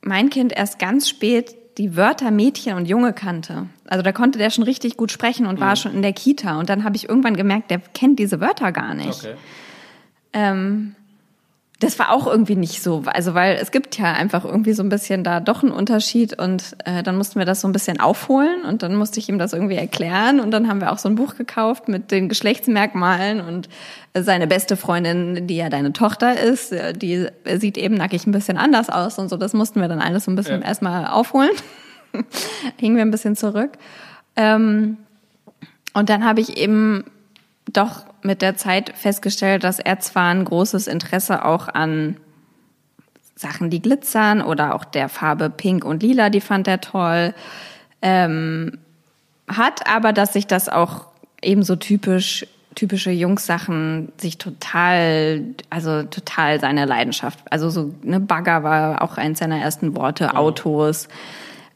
mein 0.00 0.30
Kind 0.30 0.52
erst 0.52 0.78
ganz 0.78 1.08
spät 1.08 1.54
die 1.78 1.96
Wörter 1.96 2.30
Mädchen 2.30 2.74
und 2.74 2.86
Junge 2.86 3.12
kannte. 3.12 3.66
Also 3.86 4.02
da 4.02 4.12
konnte 4.12 4.38
der 4.38 4.50
schon 4.50 4.64
richtig 4.64 4.96
gut 4.96 5.12
sprechen 5.12 5.46
und 5.46 5.56
mhm. 5.56 5.64
war 5.64 5.76
schon 5.76 5.94
in 5.94 6.02
der 6.02 6.12
Kita. 6.12 6.58
Und 6.58 6.68
dann 6.68 6.84
habe 6.84 6.96
ich 6.96 7.08
irgendwann 7.08 7.36
gemerkt, 7.36 7.70
der 7.70 7.78
kennt 7.78 8.18
diese 8.18 8.40
Wörter 8.40 8.72
gar 8.72 8.94
nicht. 8.94 9.24
Okay. 9.24 9.34
Ähm, 10.32 10.94
das 11.78 11.98
war 11.98 12.10
auch 12.10 12.26
irgendwie 12.26 12.56
nicht 12.56 12.82
so, 12.82 13.02
also 13.04 13.34
weil 13.34 13.56
es 13.56 13.70
gibt 13.70 13.98
ja 13.98 14.12
einfach 14.12 14.46
irgendwie 14.46 14.72
so 14.72 14.82
ein 14.82 14.88
bisschen 14.88 15.22
da 15.22 15.40
doch 15.40 15.62
einen 15.62 15.72
Unterschied 15.72 16.38
und 16.38 16.74
äh, 16.86 17.02
dann 17.02 17.18
mussten 17.18 17.38
wir 17.38 17.44
das 17.44 17.60
so 17.60 17.68
ein 17.68 17.72
bisschen 17.72 18.00
aufholen 18.00 18.64
und 18.64 18.82
dann 18.82 18.96
musste 18.96 19.20
ich 19.20 19.28
ihm 19.28 19.38
das 19.38 19.52
irgendwie 19.52 19.74
erklären 19.76 20.40
und 20.40 20.52
dann 20.52 20.68
haben 20.68 20.80
wir 20.80 20.90
auch 20.90 20.96
so 20.96 21.10
ein 21.10 21.16
Buch 21.16 21.36
gekauft 21.36 21.88
mit 21.88 22.10
den 22.10 22.30
Geschlechtsmerkmalen 22.30 23.42
und 23.42 23.68
seine 24.14 24.46
beste 24.46 24.78
Freundin, 24.78 25.46
die 25.46 25.56
ja 25.56 25.68
deine 25.68 25.92
Tochter 25.92 26.40
ist, 26.40 26.72
äh, 26.72 26.94
die 26.94 27.26
sieht 27.58 27.76
eben 27.76 27.96
nackig 27.96 28.26
ein 28.26 28.32
bisschen 28.32 28.56
anders 28.56 28.88
aus 28.88 29.18
und 29.18 29.28
so, 29.28 29.36
das 29.36 29.52
mussten 29.52 29.82
wir 29.82 29.88
dann 29.88 30.00
alles 30.00 30.24
so 30.24 30.30
ein 30.30 30.36
bisschen 30.36 30.62
ja. 30.62 30.68
erstmal 30.68 31.06
aufholen. 31.06 31.50
Hingen 32.78 32.96
wir 32.96 33.02
ein 33.02 33.10
bisschen 33.10 33.36
zurück. 33.36 33.72
Ähm, 34.34 34.96
und 35.92 36.08
dann 36.08 36.24
habe 36.24 36.40
ich 36.40 36.56
eben 36.56 37.04
doch 37.70 38.05
mit 38.26 38.42
der 38.42 38.56
Zeit 38.56 38.92
festgestellt, 38.96 39.64
dass 39.64 39.78
er 39.78 40.00
zwar 40.00 40.30
ein 40.30 40.44
großes 40.44 40.86
Interesse 40.86 41.44
auch 41.44 41.68
an 41.68 42.16
Sachen, 43.34 43.70
die 43.70 43.80
glitzern 43.80 44.42
oder 44.42 44.74
auch 44.74 44.84
der 44.84 45.08
Farbe 45.08 45.50
Pink 45.50 45.84
und 45.84 46.02
Lila, 46.02 46.30
die 46.30 46.40
fand 46.40 46.68
er 46.68 46.80
toll, 46.80 47.34
ähm, 48.02 48.78
hat, 49.48 49.88
aber 49.88 50.12
dass 50.12 50.32
sich 50.32 50.46
das 50.46 50.68
auch 50.68 51.06
ebenso 51.42 51.76
typisch 51.76 52.46
typische 52.74 53.10
Jungsachen 53.10 54.12
sich 54.18 54.36
total, 54.36 55.42
also 55.70 56.02
total 56.02 56.60
seine 56.60 56.84
Leidenschaft. 56.84 57.40
Also 57.50 57.70
so 57.70 57.94
eine 58.04 58.20
Bagger 58.20 58.62
war 58.62 59.02
auch 59.02 59.16
eins 59.16 59.38
seiner 59.38 59.58
ersten 59.58 59.96
Worte, 59.96 60.36
Autos, 60.36 61.08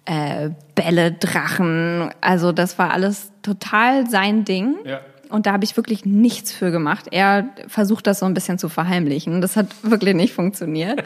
äh, 0.05 0.51
Bälle, 0.75 1.13
Drachen. 1.13 2.11
Also 2.21 2.53
das 2.53 2.79
war 2.79 2.93
alles 2.93 3.33
total 3.43 4.09
sein 4.09 4.45
Ding. 4.45 4.77
Ja. 4.85 5.01
Und 5.31 5.47
da 5.47 5.53
habe 5.53 5.65
ich 5.65 5.77
wirklich 5.77 6.05
nichts 6.05 6.53
für 6.53 6.71
gemacht. 6.71 7.07
Er 7.11 7.49
versucht 7.69 8.07
das 8.07 8.19
so 8.19 8.27
ein 8.27 8.35
bisschen 8.35 8.59
zu 8.59 8.69
verheimlichen. 8.69 9.41
Das 9.41 9.57
hat 9.57 9.67
wirklich 9.83 10.15
nicht 10.15 10.35
funktioniert. 10.35 11.03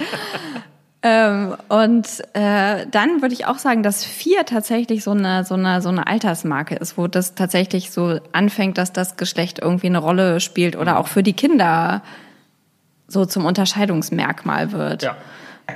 ähm, 1.02 1.54
und 1.68 2.06
äh, 2.32 2.86
dann 2.90 3.22
würde 3.22 3.34
ich 3.34 3.46
auch 3.46 3.58
sagen, 3.58 3.82
dass 3.82 4.04
vier 4.04 4.44
tatsächlich 4.46 5.04
so 5.04 5.12
eine, 5.12 5.44
so, 5.44 5.54
eine, 5.54 5.82
so 5.82 5.90
eine 5.90 6.06
Altersmarke 6.06 6.74
ist, 6.76 6.96
wo 6.96 7.06
das 7.06 7.34
tatsächlich 7.34 7.90
so 7.90 8.18
anfängt, 8.32 8.78
dass 8.78 8.92
das 8.92 9.16
Geschlecht 9.16 9.58
irgendwie 9.60 9.88
eine 9.88 9.98
Rolle 9.98 10.40
spielt 10.40 10.76
oder 10.76 10.98
auch 10.98 11.08
für 11.08 11.22
die 11.22 11.34
Kinder 11.34 12.02
so 13.06 13.26
zum 13.26 13.44
Unterscheidungsmerkmal 13.44 14.72
wird. 14.72 15.02
Ja. 15.02 15.16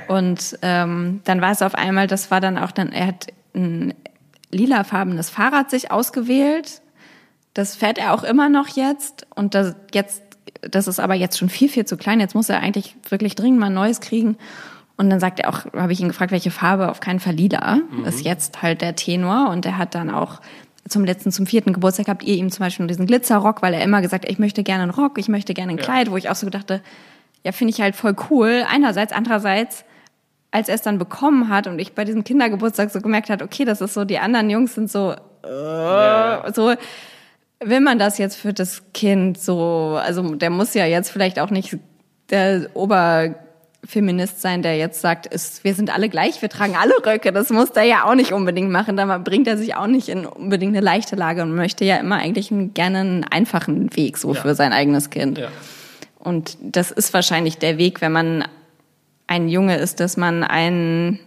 Und 0.07 0.57
ähm, 0.61 1.21
dann 1.23 1.41
war 1.41 1.51
es 1.51 1.61
auf 1.61 1.75
einmal, 1.75 2.07
das 2.07 2.31
war 2.31 2.41
dann 2.41 2.57
auch 2.57 2.71
dann, 2.71 2.91
er 2.91 3.07
hat 3.07 3.27
ein 3.55 3.93
lilafarbenes 4.51 5.29
Fahrrad 5.29 5.69
sich 5.69 5.91
ausgewählt 5.91 6.81
das 7.59 7.75
fährt 7.75 7.97
er 7.97 8.13
auch 8.13 8.23
immer 8.23 8.47
noch 8.47 8.69
jetzt 8.69 9.27
und 9.35 9.53
das 9.53 9.75
jetzt, 9.93 10.23
das 10.61 10.87
ist 10.87 10.99
aber 10.99 11.13
jetzt 11.13 11.37
schon 11.37 11.49
viel, 11.49 11.67
viel 11.67 11.85
zu 11.85 11.97
klein. 11.97 12.21
Jetzt 12.21 12.33
muss 12.33 12.47
er 12.47 12.61
eigentlich 12.61 12.95
wirklich 13.09 13.35
dringend 13.35 13.59
mal 13.59 13.65
ein 13.65 13.73
neues 13.73 13.99
kriegen. 13.99 14.37
Und 14.95 15.09
dann 15.09 15.19
sagt 15.19 15.41
er 15.41 15.49
auch, 15.49 15.65
habe 15.73 15.91
ich 15.91 15.99
ihn 15.99 16.07
gefragt, 16.07 16.31
welche 16.31 16.51
Farbe, 16.51 16.89
auf 16.89 17.01
keinen 17.01 17.19
Fall 17.19 17.33
lila, 17.33 17.79
mhm. 17.91 18.05
ist 18.05 18.23
jetzt 18.23 18.61
halt 18.61 18.81
der 18.81 18.95
Tenor. 18.95 19.49
Und 19.49 19.65
er 19.65 19.77
hat 19.77 19.93
dann 19.93 20.09
auch 20.09 20.39
zum 20.87 21.03
letzten, 21.03 21.33
zum 21.33 21.45
vierten 21.45 21.73
Geburtstag 21.73 22.07
habt 22.07 22.23
ihr 22.23 22.35
ihm 22.35 22.49
zum 22.49 22.65
Beispiel 22.65 22.87
diesen 22.87 23.05
Glitzerrock, 23.05 23.61
weil 23.61 23.73
er 23.73 23.83
immer 23.83 24.01
gesagt, 24.01 24.23
ich 24.29 24.39
möchte 24.39 24.63
gerne 24.63 24.83
einen 24.83 24.91
Rock, 24.91 25.17
ich 25.17 25.27
möchte 25.27 25.53
gerne 25.53 25.73
ein 25.73 25.77
ja. 25.77 25.83
Kleid, 25.83 26.11
wo 26.11 26.17
ich 26.17 26.29
auch 26.29 26.35
so 26.35 26.49
dachte, 26.49 26.81
ja, 27.43 27.51
finde 27.51 27.73
ich 27.73 27.81
halt 27.81 27.95
voll 27.95 28.15
cool. 28.29 28.65
Einerseits, 28.69 29.11
andererseits, 29.11 29.83
als 30.51 30.69
er 30.69 30.75
es 30.75 30.81
dann 30.81 30.97
bekommen 30.97 31.49
hat 31.49 31.67
und 31.67 31.77
ich 31.79 31.93
bei 31.93 32.05
diesem 32.05 32.23
Kindergeburtstag 32.23 32.89
so 32.89 33.01
gemerkt 33.01 33.29
hat, 33.29 33.41
okay, 33.41 33.65
das 33.65 33.81
ist 33.81 33.93
so, 33.93 34.05
die 34.05 34.19
anderen 34.19 34.49
Jungs 34.49 34.75
sind 34.75 34.89
so, 34.89 35.13
äh, 35.43 35.47
ja. 35.47 36.53
so, 36.53 36.73
will 37.59 37.81
man 37.81 37.99
das 37.99 38.17
jetzt 38.17 38.35
für 38.35 38.53
das 38.53 38.83
Kind 38.93 39.39
so, 39.39 39.99
also 40.01 40.35
der 40.35 40.49
muss 40.49 40.73
ja 40.73 40.85
jetzt 40.85 41.11
vielleicht 41.11 41.39
auch 41.39 41.49
nicht 41.49 41.77
der 42.29 42.69
Oberfeminist 42.73 44.41
sein, 44.41 44.61
der 44.61 44.77
jetzt 44.77 45.01
sagt, 45.01 45.25
ist, 45.25 45.63
wir 45.63 45.73
sind 45.73 45.93
alle 45.93 46.09
gleich, 46.09 46.41
wir 46.41 46.49
tragen 46.49 46.75
alle 46.75 46.93
Röcke. 47.05 47.33
Das 47.33 47.49
muss 47.49 47.71
der 47.71 47.83
ja 47.83 48.05
auch 48.05 48.15
nicht 48.15 48.31
unbedingt 48.31 48.71
machen. 48.71 48.95
Da 48.95 49.17
bringt 49.17 49.47
er 49.47 49.57
sich 49.57 49.75
auch 49.75 49.87
nicht 49.87 50.09
in 50.09 50.25
unbedingt 50.25 50.75
eine 50.75 50.85
leichte 50.85 51.15
Lage 51.15 51.41
und 51.41 51.53
möchte 51.53 51.85
ja 51.85 51.97
immer 51.97 52.17
eigentlich 52.17 52.51
einen, 52.51 52.73
gerne 52.73 52.99
einen 52.99 53.23
einfachen 53.25 53.95
Weg 53.95 54.17
so 54.17 54.33
ja. 54.33 54.41
für 54.41 54.55
sein 54.55 54.71
eigenes 54.71 55.09
Kind. 55.09 55.37
Ja. 55.37 55.49
Und 56.19 56.57
das 56.61 56.91
ist 56.91 57.13
wahrscheinlich 57.13 57.57
der 57.57 57.77
Weg, 57.77 58.01
wenn 58.01 58.11
man 58.11 58.45
ein 59.27 59.49
Junge 59.49 59.77
ist, 59.77 59.99
dass 59.99 60.17
man 60.17 60.43
ein, 60.43 61.19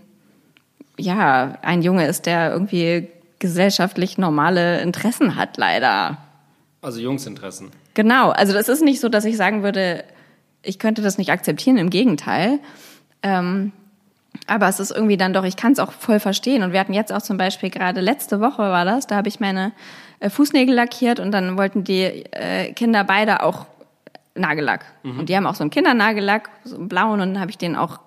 ja, 0.99 1.59
ein 1.63 1.83
Junge 1.83 2.07
ist, 2.07 2.27
der 2.27 2.53
irgendwie 2.53 3.09
gesellschaftlich 3.43 4.19
normale 4.19 4.81
Interessen 4.81 5.37
hat, 5.37 5.57
leider. 5.57 6.17
Also 6.81 7.01
Jungsinteressen. 7.01 7.71
Genau. 7.95 8.31
Also 8.31 8.53
das 8.53 8.69
ist 8.69 8.83
nicht 8.83 9.01
so, 9.01 9.09
dass 9.09 9.25
ich 9.25 9.37
sagen 9.37 9.63
würde, 9.65 10.05
ich 10.63 10.79
könnte 10.79 11.03
das 11.03 11.19
nicht 11.19 11.33
akzeptieren, 11.33 11.77
im 11.77 11.91
Gegenteil. 11.91 12.61
Ähm, 13.23 13.73
aber 14.47 14.69
es 14.69 14.79
ist 14.79 14.93
irgendwie 14.93 15.17
dann 15.17 15.33
doch, 15.33 15.45
ich 15.45 15.57
kann 15.57 15.73
es 15.73 15.81
auch 15.81 15.93
voll 15.93 16.21
verstehen. 16.21 16.63
Und 16.63 16.73
wir 16.73 16.79
hatten 16.79 16.95
jetzt 16.95 17.13
auch 17.13 17.21
zum 17.21 17.37
Beispiel 17.37 17.69
gerade 17.69 18.01
letzte 18.01 18.41
Woche 18.41 18.63
war 18.63 18.85
das, 18.85 19.09
da 19.09 19.17
habe 19.17 19.29
ich 19.29 19.41
meine 19.41 19.73
äh, 20.21 20.31
Fußnägel 20.31 20.75
lackiert 20.75 21.19
und 21.19 21.33
dann 21.33 21.59
wollten 21.59 21.83
die 21.83 22.03
äh, 22.03 22.73
Kinder 22.73 23.03
beide 23.03 23.43
auch 23.43 23.67
Nagellack. 24.37 24.85
Mhm. 25.03 25.19
Und 25.19 25.29
die 25.29 25.37
haben 25.37 25.47
auch 25.47 25.57
so 25.57 25.65
einen 25.65 25.71
Kindernagellack, 25.71 26.49
so 26.65 26.77
einen 26.77 26.89
blauen, 26.89 27.21
und 27.21 27.35
dann 27.35 27.41
habe 27.41 27.51
ich 27.51 27.59
den 27.59 27.75
auch, 27.75 27.99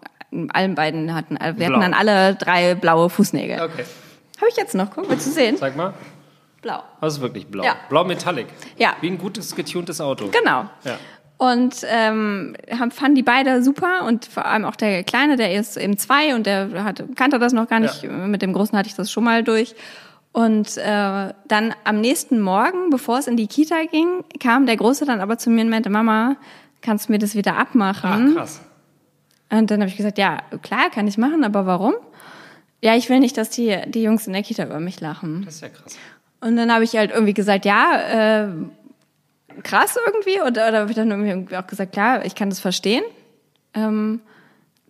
allen 0.49 0.75
beiden 0.75 1.13
hatten, 1.13 1.37
wir 1.39 1.53
Blau. 1.53 1.65
hatten 1.67 1.81
dann 1.81 1.93
alle 1.93 2.35
drei 2.35 2.73
blaue 2.73 3.09
Fußnägel. 3.09 3.61
Okay. 3.61 3.83
Habe 4.37 4.49
ich 4.49 4.57
jetzt 4.57 4.75
noch, 4.75 4.91
guck, 4.91 5.09
willst 5.09 5.27
du 5.27 5.31
sehen? 5.31 5.57
Zeig 5.57 5.75
mal. 5.75 5.93
Blau. 6.61 6.81
Das 6.99 7.13
ist 7.13 7.21
wirklich 7.21 7.47
blau. 7.47 7.63
Ja. 7.63 7.75
Blau 7.89 8.03
Metallic. 8.03 8.47
Ja. 8.77 8.95
Wie 9.01 9.07
ein 9.07 9.17
gutes, 9.17 9.55
getuntes 9.55 10.01
Auto. 10.01 10.29
Genau. 10.29 10.65
Ja. 10.83 10.97
Und 11.37 11.85
ähm, 11.87 12.55
haben, 12.71 12.91
fanden 12.91 13.15
die 13.15 13.23
beide 13.23 13.61
super 13.61 14.05
und 14.07 14.25
vor 14.25 14.45
allem 14.45 14.65
auch 14.65 14.75
der 14.75 15.03
Kleine, 15.03 15.35
der 15.35 15.53
ist 15.53 15.75
eben 15.75 15.97
zwei 15.97 16.33
und 16.33 16.45
der 16.45 16.83
hat, 16.83 17.03
kannte 17.15 17.39
das 17.39 17.51
noch 17.51 17.67
gar 17.67 17.79
nicht. 17.79 18.03
Ja. 18.03 18.09
Mit 18.09 18.41
dem 18.41 18.53
Großen 18.53 18.77
hatte 18.77 18.87
ich 18.87 18.95
das 18.95 19.11
schon 19.11 19.25
mal 19.25 19.43
durch. 19.43 19.75
Und 20.31 20.77
äh, 20.77 21.33
dann 21.47 21.75
am 21.83 22.01
nächsten 22.01 22.41
Morgen, 22.41 22.89
bevor 22.89 23.19
es 23.19 23.27
in 23.27 23.37
die 23.37 23.47
Kita 23.47 23.83
ging, 23.91 24.23
kam 24.39 24.65
der 24.65 24.75
Große 24.75 25.05
dann 25.05 25.21
aber 25.21 25.37
zu 25.37 25.49
mir 25.49 25.61
und 25.61 25.69
meinte, 25.69 25.89
Mama, 25.89 26.35
kannst 26.81 27.07
du 27.07 27.13
mir 27.13 27.19
das 27.19 27.35
wieder 27.35 27.57
abmachen? 27.57 28.35
Ah, 28.35 28.39
krass. 28.39 28.61
Und 29.49 29.71
dann 29.71 29.81
habe 29.81 29.89
ich 29.89 29.97
gesagt, 29.97 30.17
ja, 30.17 30.39
klar, 30.61 30.89
kann 30.89 31.07
ich 31.07 31.17
machen, 31.17 31.43
aber 31.43 31.65
warum? 31.65 31.93
Ja, 32.85 32.95
ich 32.95 33.09
will 33.09 33.19
nicht, 33.19 33.35
dass 33.35 33.49
die, 33.49 33.75
die 33.87 34.03
Jungs 34.03 34.27
in 34.27 34.33
der 34.33 34.43
Kita 34.43 34.63
über 34.63 34.79
mich 34.79 35.01
lachen. 35.01 35.41
Das 35.43 35.55
ist 35.55 35.61
ja 35.61 35.69
krass. 35.69 35.97
Und 36.39 36.55
dann 36.55 36.71
habe 36.71 36.83
ich 36.83 36.95
halt 36.95 37.09
irgendwie 37.09 37.33
gesagt, 37.33 37.65
ja, 37.65 38.43
äh, 38.43 38.47
krass 39.63 39.97
irgendwie. 40.05 40.39
Oder, 40.39 40.69
oder 40.69 40.79
habe 40.81 40.91
ich 40.91 40.95
dann 40.95 41.09
irgendwie 41.09 41.55
auch 41.57 41.65
gesagt, 41.65 41.93
klar, 41.93 42.23
ich 42.23 42.35
kann 42.35 42.51
das 42.51 42.59
verstehen. 42.59 43.03
Ähm, 43.73 44.21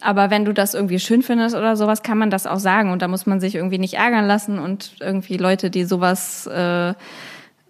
aber 0.02 0.30
wenn 0.30 0.44
du 0.44 0.54
das 0.54 0.74
irgendwie 0.74 1.00
schön 1.00 1.22
findest 1.22 1.56
oder 1.56 1.78
sowas, 1.78 2.04
kann 2.04 2.18
man 2.18 2.30
das 2.30 2.48
auch 2.48 2.60
sagen. 2.60 2.92
Und 2.92 3.02
da 3.02 3.08
muss 3.08 3.28
man 3.28 3.40
sich 3.40 3.56
irgendwie 3.56 3.78
nicht 3.78 3.94
ärgern 3.94 4.28
lassen 4.28 4.60
und 4.60 4.98
irgendwie 5.00 5.38
Leute, 5.38 5.70
die 5.70 5.86
sowas 5.86 6.48
äh, 6.48 6.96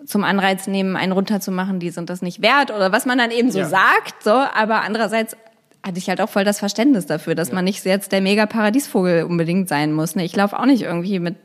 zum 0.07 0.23
Anreiz 0.23 0.65
nehmen, 0.65 0.95
einen 0.95 1.11
runterzumachen, 1.11 1.79
die 1.79 1.91
sind 1.91 2.09
das 2.09 2.23
nicht 2.23 2.41
wert 2.41 2.71
oder 2.71 2.91
was 2.91 3.05
man 3.05 3.19
dann 3.19 3.29
eben 3.29 3.51
so 3.51 3.59
ja. 3.59 3.65
sagt. 3.65 4.23
So, 4.23 4.31
aber 4.31 4.81
andererseits 4.81 5.37
hatte 5.85 5.97
ich 5.99 6.09
halt 6.09 6.19
auch 6.21 6.29
voll 6.29 6.43
das 6.43 6.59
Verständnis 6.59 7.05
dafür, 7.05 7.35
dass 7.35 7.49
ja. 7.49 7.55
man 7.55 7.65
nicht 7.65 7.85
jetzt 7.85 8.11
der 8.11 8.21
mega 8.21 8.45
Paradiesvogel 8.45 9.23
unbedingt 9.23 9.69
sein 9.69 9.93
muss. 9.93 10.15
Ne? 10.15 10.25
Ich 10.25 10.35
laufe 10.35 10.59
auch 10.59 10.65
nicht 10.65 10.81
irgendwie 10.81 11.19
mit 11.19 11.35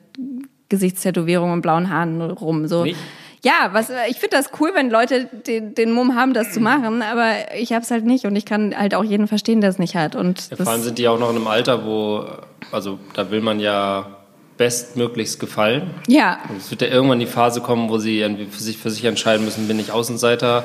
Gesichtstätowierungen 0.68 1.54
und 1.54 1.62
blauen 1.62 1.90
Haaren 1.90 2.20
rum. 2.22 2.66
So. 2.66 2.84
Nicht? 2.84 2.96
ja, 3.42 3.70
was 3.72 3.90
ich 4.08 4.18
finde 4.18 4.36
das 4.36 4.50
cool, 4.60 4.70
wenn 4.74 4.90
Leute 4.90 5.28
den, 5.46 5.74
den 5.74 5.92
Mumm 5.92 6.14
haben, 6.14 6.34
das 6.34 6.52
zu 6.52 6.60
machen, 6.60 7.02
aber 7.02 7.32
ich 7.56 7.72
habe 7.72 7.82
es 7.82 7.90
halt 7.90 8.04
nicht 8.04 8.24
und 8.26 8.36
ich 8.36 8.44
kann 8.44 8.76
halt 8.76 8.94
auch 8.94 9.04
jeden 9.04 9.28
verstehen, 9.28 9.60
der 9.60 9.70
es 9.70 9.78
nicht 9.78 9.96
hat. 9.96 10.14
Und 10.14 10.50
ja, 10.50 10.56
vor 10.56 10.68
allem 10.68 10.82
sind 10.82 10.98
die 10.98 11.08
auch 11.08 11.18
noch 11.18 11.30
in 11.30 11.36
einem 11.36 11.46
Alter, 11.46 11.84
wo, 11.84 12.26
also 12.70 12.98
da 13.14 13.30
will 13.30 13.40
man 13.40 13.60
ja 13.60 14.16
bestmöglichst 14.58 15.40
gefallen. 15.40 15.90
Ja. 16.06 16.38
Und 16.50 16.58
es 16.58 16.70
wird 16.70 16.82
ja 16.82 16.88
irgendwann 16.88 17.18
die 17.18 17.26
Phase 17.26 17.62
kommen, 17.62 17.88
wo 17.88 17.96
sie 17.96 18.22
für 18.50 18.62
sich, 18.62 18.76
für 18.76 18.90
sich 18.90 19.04
entscheiden 19.06 19.44
müssen, 19.44 19.68
bin 19.68 19.78
ich 19.78 19.90
Außenseiter 19.90 20.64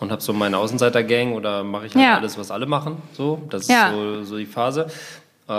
und 0.00 0.12
habe 0.12 0.22
so 0.22 0.32
meine 0.32 0.58
Außenseiter-Gang 0.58 1.32
oder 1.32 1.64
mache 1.64 1.86
ich 1.86 1.94
halt 1.94 2.04
ja. 2.04 2.16
alles, 2.16 2.38
was 2.38 2.50
alle 2.50 2.66
machen. 2.66 3.02
So, 3.12 3.42
das 3.50 3.62
ist 3.62 3.70
ja. 3.70 3.92
so, 3.92 4.24
so 4.24 4.36
die 4.36 4.46
Phase. 4.46 4.86
Äh, 5.48 5.52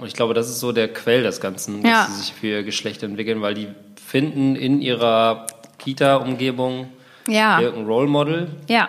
und 0.00 0.06
ich 0.06 0.14
glaube, 0.14 0.34
das 0.34 0.48
ist 0.48 0.60
so 0.60 0.72
der 0.72 0.92
Quell 0.92 1.22
des 1.22 1.40
Ganzen, 1.40 1.82
dass 1.82 1.90
ja. 1.90 2.06
sie 2.10 2.20
sich 2.20 2.32
für 2.32 2.46
ihr 2.46 2.62
Geschlecht 2.62 3.02
entwickeln, 3.02 3.42
weil 3.42 3.54
die 3.54 3.68
finden 4.04 4.56
in 4.56 4.80
ihrer 4.80 5.46
Kita-Umgebung 5.78 6.88
ja. 7.28 7.60
irgendein 7.60 7.86
Role 7.86 8.08
Model. 8.08 8.48
Ja. 8.68 8.88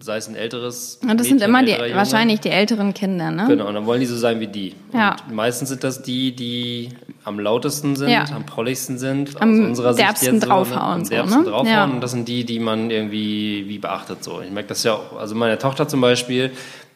Sei 0.00 0.16
es 0.16 0.28
ein 0.28 0.34
älteres. 0.34 0.98
Und 1.02 1.08
das 1.08 1.26
Mädchen, 1.26 1.38
sind 1.38 1.48
immer 1.48 1.62
die, 1.62 1.72
wahrscheinlich 1.94 2.40
die 2.40 2.50
älteren 2.50 2.94
Kinder, 2.94 3.30
ne? 3.30 3.46
Genau, 3.48 3.68
und 3.68 3.74
dann 3.74 3.86
wollen 3.86 4.00
die 4.00 4.06
so 4.06 4.16
sein 4.16 4.40
wie 4.40 4.46
die. 4.46 4.74
Ja. 4.92 5.16
Und 5.28 5.34
meistens 5.34 5.68
sind 5.68 5.84
das 5.84 6.02
die, 6.02 6.34
die 6.34 6.90
am 7.24 7.38
lautesten 7.38 7.96
sind, 7.96 8.10
ja. 8.10 8.24
am 8.34 8.46
prolligsten 8.46 8.98
sind, 8.98 9.40
am 9.40 9.52
aus 9.52 9.68
unserer 9.68 9.94
derbsten 9.94 10.24
Sicht 10.24 10.32
jetzt 10.32 10.48
draufhauen. 10.48 11.04
So, 11.04 11.14
ne? 11.14 11.20
am 11.20 11.28
derbsten 11.28 11.44
so, 11.44 11.50
ne? 11.50 11.50
draufhauen. 11.50 11.66
Ja. 11.66 11.84
Und 11.84 12.00
das 12.00 12.10
sind 12.12 12.28
die, 12.28 12.44
die 12.44 12.58
man 12.58 12.90
irgendwie 12.90 13.64
wie 13.68 13.78
beachtet. 13.78 14.24
So. 14.24 14.40
Ich 14.40 14.50
merke 14.50 14.68
das 14.68 14.82
ja 14.84 14.94
auch, 14.94 15.18
also 15.18 15.34
meine 15.34 15.58
Tochter 15.58 15.88
zum 15.88 16.00
Beispiel, 16.00 16.50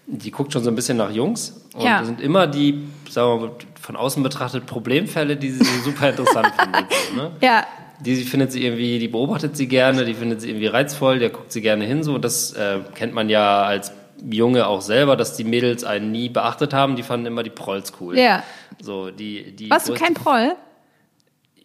die 0.07 0.31
guckt 0.31 0.53
schon 0.53 0.63
so 0.63 0.71
ein 0.71 0.77
bisschen 0.77 0.97
nach 0.97 1.11
Jungs. 1.11 1.61
Und 1.75 1.83
ja. 1.85 1.99
das 1.99 2.07
sind 2.07 2.21
immer 2.21 2.47
die, 2.47 2.85
sagen 3.09 3.41
wir 3.41 3.47
mal, 3.47 3.55
von 3.81 3.97
außen 3.97 4.23
betrachtet 4.23 4.67
Problemfälle, 4.67 5.37
die 5.37 5.51
sie 5.51 5.65
super 5.83 6.11
interessant 6.11 6.53
findet. 6.59 6.87
So, 7.11 7.17
ne? 7.17 7.31
Ja 7.41 7.65
die 8.01 8.17
findet 8.17 8.53
sie 8.53 8.65
irgendwie, 8.65 8.99
die 8.99 9.09
beobachtet 9.09 9.57
sie 9.57 9.69
gerne, 9.69 10.05
die 10.05 10.15
findet 10.15 10.41
sie 10.41 10.49
irgendwie 10.49 10.67
reizvoll, 10.67 11.19
der 11.19 11.31
guckt 11.31 11.53
sie 11.53 11.61
gerne 11.61 11.85
hin 11.85 12.03
so. 12.03 12.19
Das 12.19 12.53
äh, 12.53 12.81
kennt 12.95 13.15
man 13.15 13.29
ja 13.29 13.63
als 13.63 13.93
Junge 14.29 14.67
auch 14.67 14.81
selber, 14.81 15.17
dass 15.17 15.37
die 15.37 15.45
Mädels 15.45 15.85
einen 15.85 16.13
nie 16.13 16.29
beachtet 16.29 16.73
haben. 16.73 16.97
Die 16.97 17.03
fanden 17.03 17.27
immer 17.27 17.43
die 17.43 17.51
Prolls 17.51 17.93
cool. 18.01 18.19
Ja. 18.19 18.43
So 18.81 19.11
die 19.11 19.55
die. 19.55 19.71
Warst 19.71 19.89
du 19.89 19.95
kein 19.95 20.15
Proll? 20.15 20.55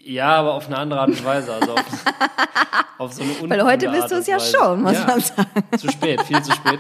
Ja, 0.01 0.35
aber 0.37 0.53
auf 0.53 0.67
eine 0.67 0.77
andere 0.77 1.01
Art 1.01 1.09
und 1.09 1.25
Weise. 1.25 1.53
Also 1.53 1.73
auf, 1.73 2.05
auf 2.97 3.13
so 3.13 3.23
eine 3.23 3.49
Weil 3.49 3.63
heute 3.63 3.89
bist 3.89 4.11
du 4.11 4.15
es 4.15 4.27
ja 4.27 4.39
schon, 4.39 4.81
muss 4.81 4.93
ja, 4.93 5.05
man 5.05 5.19
sagen. 5.19 5.49
Zu 5.77 5.89
spät, 5.91 6.21
viel 6.21 6.41
zu 6.41 6.51
spät 6.51 6.79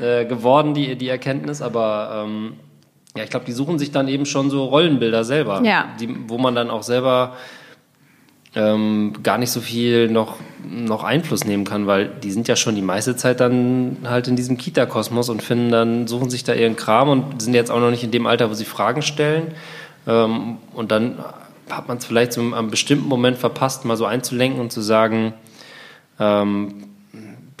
äh, 0.00 0.24
geworden 0.24 0.74
die 0.74 0.96
die 0.96 1.08
Erkenntnis, 1.08 1.62
aber 1.62 2.24
ähm, 2.26 2.56
ja, 3.16 3.24
ich 3.24 3.30
glaube, 3.30 3.46
die 3.46 3.52
suchen 3.52 3.78
sich 3.78 3.90
dann 3.90 4.08
eben 4.08 4.26
schon 4.26 4.50
so 4.50 4.64
Rollenbilder 4.66 5.24
selber, 5.24 5.62
ja. 5.64 5.88
die, 5.98 6.28
wo 6.28 6.38
man 6.38 6.54
dann 6.54 6.70
auch 6.70 6.82
selber 6.82 7.36
ähm, 8.58 9.12
gar 9.22 9.38
nicht 9.38 9.52
so 9.52 9.60
viel 9.60 10.08
noch, 10.08 10.36
noch 10.68 11.04
Einfluss 11.04 11.44
nehmen 11.44 11.64
kann, 11.64 11.86
weil 11.86 12.08
die 12.08 12.32
sind 12.32 12.48
ja 12.48 12.56
schon 12.56 12.74
die 12.74 12.82
meiste 12.82 13.14
Zeit 13.14 13.38
dann 13.38 13.98
halt 14.04 14.26
in 14.26 14.34
diesem 14.34 14.58
Kita-Kosmos 14.58 15.28
und 15.28 15.44
finden 15.44 15.70
dann, 15.70 16.08
suchen 16.08 16.28
sich 16.28 16.42
da 16.42 16.54
ihren 16.54 16.74
Kram 16.74 17.08
und 17.08 17.40
sind 17.40 17.54
jetzt 17.54 17.70
auch 17.70 17.78
noch 17.78 17.90
nicht 17.90 18.02
in 18.02 18.10
dem 18.10 18.26
Alter, 18.26 18.50
wo 18.50 18.54
sie 18.54 18.64
Fragen 18.64 19.02
stellen. 19.02 19.54
Ähm, 20.08 20.56
und 20.74 20.90
dann 20.90 21.18
hat 21.70 21.86
man 21.86 21.98
es 21.98 22.04
vielleicht 22.04 22.32
so 22.32 22.40
einem 22.40 22.68
bestimmten 22.68 23.06
Moment 23.06 23.38
verpasst, 23.38 23.84
mal 23.84 23.96
so 23.96 24.06
einzulenken 24.06 24.60
und 24.60 24.72
zu 24.72 24.80
sagen, 24.80 25.34
ähm, 26.18 26.88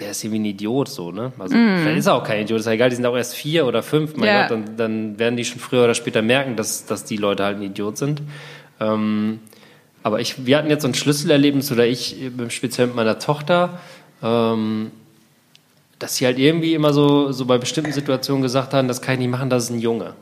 der 0.00 0.10
ist 0.10 0.24
irgendwie 0.24 0.40
ein 0.40 0.44
Idiot, 0.46 0.88
so, 0.88 1.12
ne? 1.12 1.32
Also, 1.38 1.56
mm. 1.56 1.78
vielleicht 1.80 1.98
ist 1.98 2.06
er 2.06 2.14
auch 2.14 2.24
kein 2.24 2.42
Idiot, 2.42 2.60
ist 2.60 2.66
ja 2.66 2.72
egal, 2.72 2.90
die 2.90 2.96
sind 2.96 3.06
auch 3.06 3.16
erst 3.16 3.34
vier 3.34 3.66
oder 3.66 3.84
fünf, 3.84 4.16
mein 4.16 4.28
ja. 4.28 4.42
Gott, 4.42 4.50
dann, 4.50 4.76
dann 4.76 5.18
werden 5.18 5.36
die 5.36 5.44
schon 5.44 5.60
früher 5.60 5.84
oder 5.84 5.94
später 5.94 6.22
merken, 6.22 6.56
dass, 6.56 6.86
dass 6.86 7.04
die 7.04 7.16
Leute 7.16 7.44
halt 7.44 7.58
ein 7.58 7.62
Idiot 7.62 7.98
sind. 7.98 8.22
Ähm, 8.80 9.40
aber 10.02 10.20
ich, 10.20 10.46
wir 10.46 10.56
hatten 10.56 10.70
jetzt 10.70 10.82
so 10.82 10.88
ein 10.88 10.94
Schlüsselerlebnis, 10.94 11.70
oder 11.72 11.86
ich 11.86 12.16
speziell 12.48 12.88
mit 12.88 12.96
meiner 12.96 13.18
Tochter, 13.18 13.78
ähm, 14.22 14.90
dass 15.98 16.16
sie 16.16 16.26
halt 16.26 16.38
irgendwie 16.38 16.74
immer 16.74 16.92
so, 16.92 17.32
so 17.32 17.44
bei 17.44 17.58
bestimmten 17.58 17.92
Situationen 17.92 18.42
gesagt 18.42 18.72
haben, 18.72 18.88
das 18.88 19.02
kann 19.02 19.14
ich 19.14 19.20
nicht 19.20 19.30
machen, 19.30 19.50
das 19.50 19.64
ist 19.64 19.70
ein 19.70 19.80
Junge. 19.80 20.14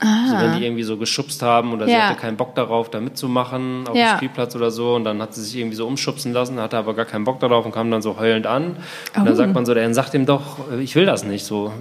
Also 0.00 0.36
wenn 0.38 0.58
die 0.58 0.66
irgendwie 0.66 0.82
so 0.82 0.96
geschubst 0.98 1.40
haben 1.42 1.72
oder 1.72 1.86
ja. 1.86 1.94
sie 1.96 2.02
hatte 2.02 2.20
keinen 2.20 2.36
Bock 2.36 2.54
darauf, 2.54 2.90
da 2.90 3.00
mitzumachen 3.00 3.88
auf 3.88 3.96
ja. 3.96 4.12
dem 4.12 4.16
Spielplatz 4.18 4.54
oder 4.54 4.70
so 4.70 4.94
und 4.94 5.04
dann 5.04 5.22
hat 5.22 5.34
sie 5.34 5.42
sich 5.42 5.56
irgendwie 5.56 5.76
so 5.76 5.86
umschubsen 5.86 6.32
lassen, 6.34 6.60
hatte 6.60 6.76
aber 6.76 6.94
gar 6.94 7.06
keinen 7.06 7.24
Bock 7.24 7.40
darauf 7.40 7.64
und 7.64 7.72
kam 7.72 7.90
dann 7.90 8.02
so 8.02 8.18
heulend 8.18 8.46
an. 8.46 8.64
Und 8.66 8.76
oh. 9.22 9.24
dann 9.24 9.36
sagt 9.36 9.54
man 9.54 9.64
so, 9.64 9.72
dann 9.72 9.94
sagt 9.94 10.12
ihm 10.14 10.26
doch, 10.26 10.58
ich 10.80 10.94
will 10.94 11.06
das 11.06 11.24
nicht 11.24 11.44
so. 11.44 11.72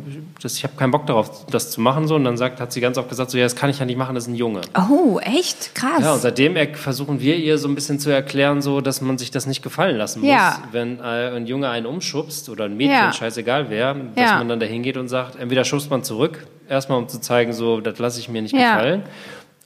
Das, 0.41 0.55
ich 0.55 0.63
habe 0.63 0.75
keinen 0.77 0.91
Bock 0.91 1.05
darauf, 1.07 1.45
das 1.47 1.71
zu 1.71 1.81
machen 1.81 2.07
so. 2.07 2.15
Und 2.15 2.23
dann 2.23 2.37
sagt, 2.37 2.61
hat 2.61 2.71
sie 2.71 2.79
ganz 2.79 2.97
oft 2.97 3.09
gesagt, 3.09 3.31
so 3.31 3.37
ja, 3.37 3.43
das 3.43 3.55
kann 3.55 3.69
ich 3.69 3.79
ja 3.79 3.85
nicht 3.85 3.97
machen, 3.97 4.15
das 4.15 4.25
ist 4.25 4.29
ein 4.29 4.35
Junge. 4.35 4.61
Oh, 4.89 5.19
echt? 5.19 5.75
Krass. 5.75 6.01
Ja, 6.01 6.13
und 6.13 6.21
seitdem 6.21 6.55
versuchen 6.75 7.19
wir 7.19 7.35
ihr 7.35 7.57
so 7.57 7.67
ein 7.67 7.75
bisschen 7.75 7.99
zu 7.99 8.09
erklären, 8.09 8.61
so, 8.61 8.79
dass 8.79 9.01
man 9.01 9.17
sich 9.17 9.31
das 9.31 9.45
nicht 9.45 9.61
gefallen 9.61 9.97
lassen 9.97 10.21
muss, 10.21 10.29
ja. 10.29 10.59
wenn 10.71 10.99
äh, 10.99 11.35
ein 11.35 11.47
Junge 11.47 11.69
einen 11.69 11.85
umschubst 11.85 12.49
oder 12.49 12.65
ein 12.65 12.77
Mädchen, 12.77 13.11
scheißegal 13.13 13.69
wer, 13.69 13.93
dass 14.15 14.31
man 14.31 14.47
dann 14.47 14.59
dahin 14.59 14.83
geht 14.83 14.97
und 14.97 15.09
sagt, 15.09 15.35
entweder 15.37 15.65
schubst 15.65 15.89
man 15.89 16.03
zurück, 16.03 16.47
erstmal 16.69 16.97
um 16.97 17.07
zu 17.07 17.19
zeigen, 17.19 17.53
so, 17.53 17.81
das 17.81 17.99
lasse 17.99 18.19
ich 18.19 18.29
mir 18.29 18.41
nicht 18.41 18.53
gefallen. 18.53 19.03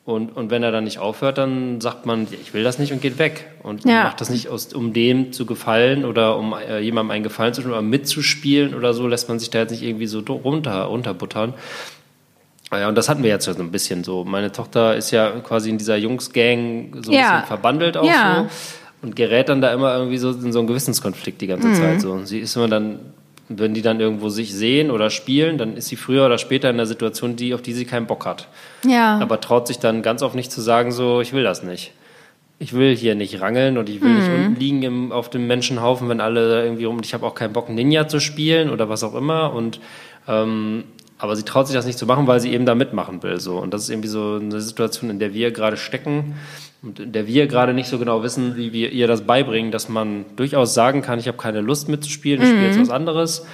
Und, 0.05 0.35
und 0.35 0.49
wenn 0.49 0.63
er 0.63 0.71
dann 0.71 0.85
nicht 0.85 0.97
aufhört, 0.97 1.37
dann 1.37 1.81
sagt 1.81 2.07
man, 2.07 2.27
ich 2.31 2.53
will 2.55 2.63
das 2.63 2.79
nicht 2.79 2.91
und 2.91 2.99
geht 2.99 3.19
weg. 3.19 3.45
Und 3.61 3.85
ja. 3.85 4.05
macht 4.05 4.19
das 4.21 4.31
nicht, 4.31 4.47
aus, 4.47 4.73
um 4.73 4.91
dem 4.91 5.31
zu 5.33 5.45
gefallen 5.45 6.03
oder 6.03 6.35
um 6.37 6.53
äh, 6.53 6.79
jemandem 6.79 7.11
einen 7.11 7.23
Gefallen 7.23 7.53
zu 7.53 7.61
tun 7.61 7.71
oder 7.71 7.83
mitzuspielen 7.83 8.73
oder 8.73 8.95
so, 8.95 9.07
lässt 9.07 9.29
man 9.29 9.37
sich 9.37 9.51
da 9.51 9.59
jetzt 9.59 9.71
nicht 9.71 9.83
irgendwie 9.83 10.07
so 10.07 10.21
runter, 10.21 10.81
runterbuttern. 10.83 11.53
Ah 12.71 12.79
ja, 12.79 12.87
und 12.87 12.95
das 12.95 13.07
hatten 13.07 13.21
wir 13.21 13.29
jetzt 13.29 13.45
so 13.45 13.51
ein 13.51 13.71
bisschen 13.71 14.03
so. 14.03 14.23
Meine 14.25 14.51
Tochter 14.51 14.95
ist 14.95 15.11
ja 15.11 15.29
quasi 15.41 15.69
in 15.69 15.77
dieser 15.77 15.97
Jungsgang 15.97 16.91
so 17.03 17.11
ein 17.11 17.17
ja. 17.17 17.31
bisschen 17.31 17.47
verbandelt 17.47 17.97
auch 17.97 18.05
ja. 18.05 18.47
so 18.49 19.07
und 19.07 19.15
gerät 19.15 19.49
dann 19.49 19.61
da 19.61 19.73
immer 19.73 19.95
irgendwie 19.95 20.17
so 20.17 20.31
in 20.31 20.51
so 20.51 20.59
einen 20.59 20.67
Gewissenskonflikt 20.67 21.39
die 21.41 21.47
ganze 21.47 21.67
mhm. 21.67 21.75
Zeit 21.75 22.01
so. 22.01 22.11
Und 22.11 22.25
sie 22.25 22.39
ist 22.39 22.55
immer 22.55 22.67
dann 22.67 22.99
wenn 23.49 23.73
die 23.73 23.81
dann 23.81 23.99
irgendwo 23.99 24.29
sich 24.29 24.53
sehen 24.53 24.91
oder 24.91 25.09
spielen, 25.09 25.57
dann 25.57 25.75
ist 25.75 25.87
sie 25.87 25.95
früher 25.95 26.25
oder 26.25 26.37
später 26.37 26.69
in 26.69 26.75
einer 26.75 26.85
Situation, 26.85 27.35
die, 27.35 27.55
auf 27.55 27.63
die 27.63 27.73
sie 27.73 27.85
keinen 27.85 28.05
Bock 28.05 28.25
hat. 28.25 28.47
Ja. 28.85 29.17
Aber 29.19 29.41
traut 29.41 29.67
sich 29.67 29.79
dann 29.79 30.03
ganz 30.03 30.21
oft 30.21 30.35
nicht 30.35 30.51
zu 30.51 30.61
sagen, 30.61 30.91
so, 30.91 31.19
ich 31.19 31.33
will 31.33 31.43
das 31.43 31.63
nicht. 31.63 31.91
Ich 32.59 32.73
will 32.73 32.95
hier 32.95 33.15
nicht 33.15 33.41
rangeln 33.41 33.77
und 33.77 33.89
ich 33.89 34.01
will 34.01 34.09
mhm. 34.09 34.17
nicht 34.17 34.29
unten 34.29 34.55
liegen 34.59 34.83
im, 34.83 35.11
auf 35.11 35.29
dem 35.29 35.47
Menschenhaufen, 35.47 36.07
wenn 36.09 36.21
alle 36.21 36.63
irgendwie 36.63 36.85
rum. 36.85 36.99
Ich 37.03 37.13
habe 37.13 37.25
auch 37.25 37.33
keinen 37.33 37.53
Bock, 37.53 37.69
Ninja 37.69 38.07
zu 38.07 38.19
spielen 38.19 38.69
oder 38.69 38.87
was 38.87 39.03
auch 39.03 39.15
immer. 39.15 39.53
Und 39.53 39.79
ähm, 40.27 40.83
aber 41.17 41.35
sie 41.35 41.43
traut 41.43 41.67
sich 41.67 41.75
das 41.75 41.85
nicht 41.85 41.97
zu 41.97 42.05
machen, 42.05 42.27
weil 42.27 42.39
sie 42.39 42.53
eben 42.53 42.65
da 42.65 42.75
mitmachen 42.75 43.23
will. 43.23 43.39
So. 43.39 43.57
Und 43.57 43.73
das 43.73 43.83
ist 43.83 43.89
irgendwie 43.89 44.07
so 44.07 44.39
eine 44.41 44.61
Situation, 44.61 45.09
in 45.09 45.19
der 45.19 45.33
wir 45.33 45.51
gerade 45.51 45.75
stecken 45.75 46.35
und 46.81 47.13
der 47.13 47.27
wir 47.27 47.47
gerade 47.47 47.73
nicht 47.73 47.89
so 47.89 47.99
genau 47.99 48.23
wissen, 48.23 48.55
wie 48.55 48.71
wir 48.71 48.91
ihr 48.91 49.07
das 49.07 49.25
beibringen, 49.25 49.71
dass 49.71 49.89
man 49.89 50.25
durchaus 50.35 50.73
sagen 50.73 51.01
kann, 51.01 51.19
ich 51.19 51.27
habe 51.27 51.37
keine 51.37 51.61
Lust 51.61 51.89
mitzuspielen, 51.89 52.41
ich 52.41 52.47
mhm. 52.47 52.53
spiele 52.53 52.67
jetzt 52.67 52.79
was 52.79 52.89
anderes 52.89 53.45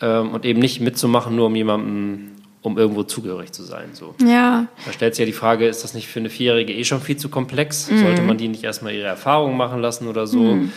ähm, 0.00 0.30
und 0.30 0.44
eben 0.44 0.60
nicht 0.60 0.80
mitzumachen, 0.80 1.36
nur 1.36 1.46
um 1.46 1.56
jemanden, 1.56 2.42
um 2.62 2.78
irgendwo 2.78 3.02
zugehörig 3.02 3.52
zu 3.52 3.62
sein. 3.62 3.90
So. 3.92 4.14
Ja. 4.24 4.68
Da 4.86 4.92
stellt 4.92 5.14
sich 5.14 5.20
ja 5.20 5.26
die 5.26 5.32
Frage, 5.32 5.66
ist 5.66 5.84
das 5.84 5.92
nicht 5.92 6.08
für 6.08 6.20
eine 6.20 6.30
Vierjährige 6.30 6.72
eh 6.72 6.84
schon 6.84 7.00
viel 7.00 7.16
zu 7.16 7.28
komplex? 7.28 7.90
Mhm. 7.90 7.98
Sollte 7.98 8.22
man 8.22 8.38
die 8.38 8.48
nicht 8.48 8.64
erstmal 8.64 8.94
ihre 8.94 9.06
Erfahrungen 9.06 9.56
machen 9.56 9.80
lassen 9.80 10.08
oder 10.08 10.26
so? 10.26 10.40
Mhm. 10.40 10.72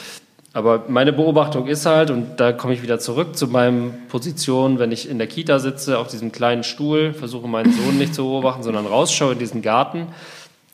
Aber 0.51 0.85
meine 0.87 1.11
Beobachtung 1.11 1.67
ist 1.67 1.85
halt, 1.85 2.11
und 2.11 2.37
da 2.37 2.53
komme 2.53 2.73
ich 2.73 2.81
wieder 2.81 2.97
zurück 2.97 3.35
zu 3.35 3.47
meinem 3.47 3.93
Position, 4.07 4.79
wenn 4.79 4.91
ich 4.91 5.09
in 5.09 5.17
der 5.17 5.27
Kita 5.27 5.59
sitze, 5.59 5.97
auf 5.97 6.07
diesem 6.07 6.31
kleinen 6.31 6.63
Stuhl, 6.63 7.13
versuche 7.13 7.47
meinen 7.47 7.73
Sohn 7.73 7.97
nicht 7.97 8.15
zu 8.15 8.23
beobachten, 8.23 8.63
sondern 8.63 8.85
rausschaue 8.85 9.33
in 9.33 9.39
diesen 9.39 9.61
Garten, 9.61 10.07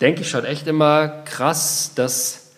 denke 0.02 0.22
ich 0.22 0.30
schon 0.30 0.46
echt 0.46 0.68
immer 0.68 1.08
krass, 1.26 1.94
dass 1.96 2.52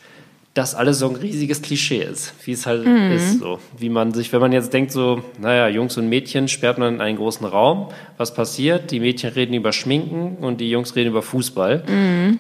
das 0.54 0.76
alles 0.76 1.00
so 1.00 1.10
ein 1.10 1.16
riesiges 1.16 1.62
Klischee 1.62 2.04
ist, 2.04 2.34
wie 2.46 2.52
es 2.52 2.66
halt 2.66 2.86
mhm. 2.86 3.12
ist. 3.12 3.40
So. 3.40 3.60
Wie 3.78 3.90
man 3.90 4.14
sich, 4.14 4.32
wenn 4.32 4.40
man 4.40 4.52
jetzt 4.52 4.72
denkt, 4.72 4.92
so, 4.92 5.24
naja, 5.40 5.68
Jungs 5.68 5.98
und 5.98 6.08
Mädchen 6.10 6.48
sperrt 6.48 6.78
man 6.78 6.96
in 6.96 7.02
einen 7.02 7.18
großen 7.18 7.46
Raum, 7.46 7.90
was 8.18 8.34
passiert? 8.34 8.92
Die 8.92 9.00
Mädchen 9.00 9.32
reden 9.32 9.54
über 9.56 9.74
Schminken 9.74 10.38
und 10.38 10.62
die 10.62 10.70
Jungs 10.70 10.96
reden 10.96 11.10
über 11.10 11.24
Fußball. 11.24 11.84
Mhm. 11.88 12.40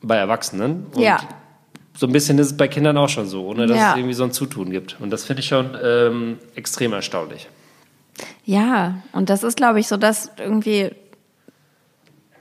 Bei 0.00 0.16
Erwachsenen. 0.16 0.86
Und 0.94 1.02
ja 1.02 1.20
so 1.98 2.06
ein 2.06 2.12
bisschen 2.12 2.38
ist 2.38 2.46
es 2.46 2.56
bei 2.56 2.68
Kindern 2.68 2.96
auch 2.96 3.08
schon 3.08 3.26
so, 3.26 3.46
ohne 3.46 3.66
dass 3.66 3.76
ja. 3.76 3.90
es 3.90 3.96
irgendwie 3.96 4.14
so 4.14 4.22
ein 4.22 4.30
Zutun 4.30 4.70
gibt. 4.70 4.96
Und 5.00 5.10
das 5.10 5.24
finde 5.24 5.40
ich 5.40 5.48
schon 5.48 5.76
ähm, 5.82 6.38
extrem 6.54 6.92
erstaunlich. 6.92 7.48
Ja, 8.44 9.02
und 9.12 9.30
das 9.30 9.42
ist, 9.42 9.56
glaube 9.56 9.80
ich, 9.80 9.88
so, 9.88 9.96
dass 9.96 10.30
irgendwie, 10.38 10.92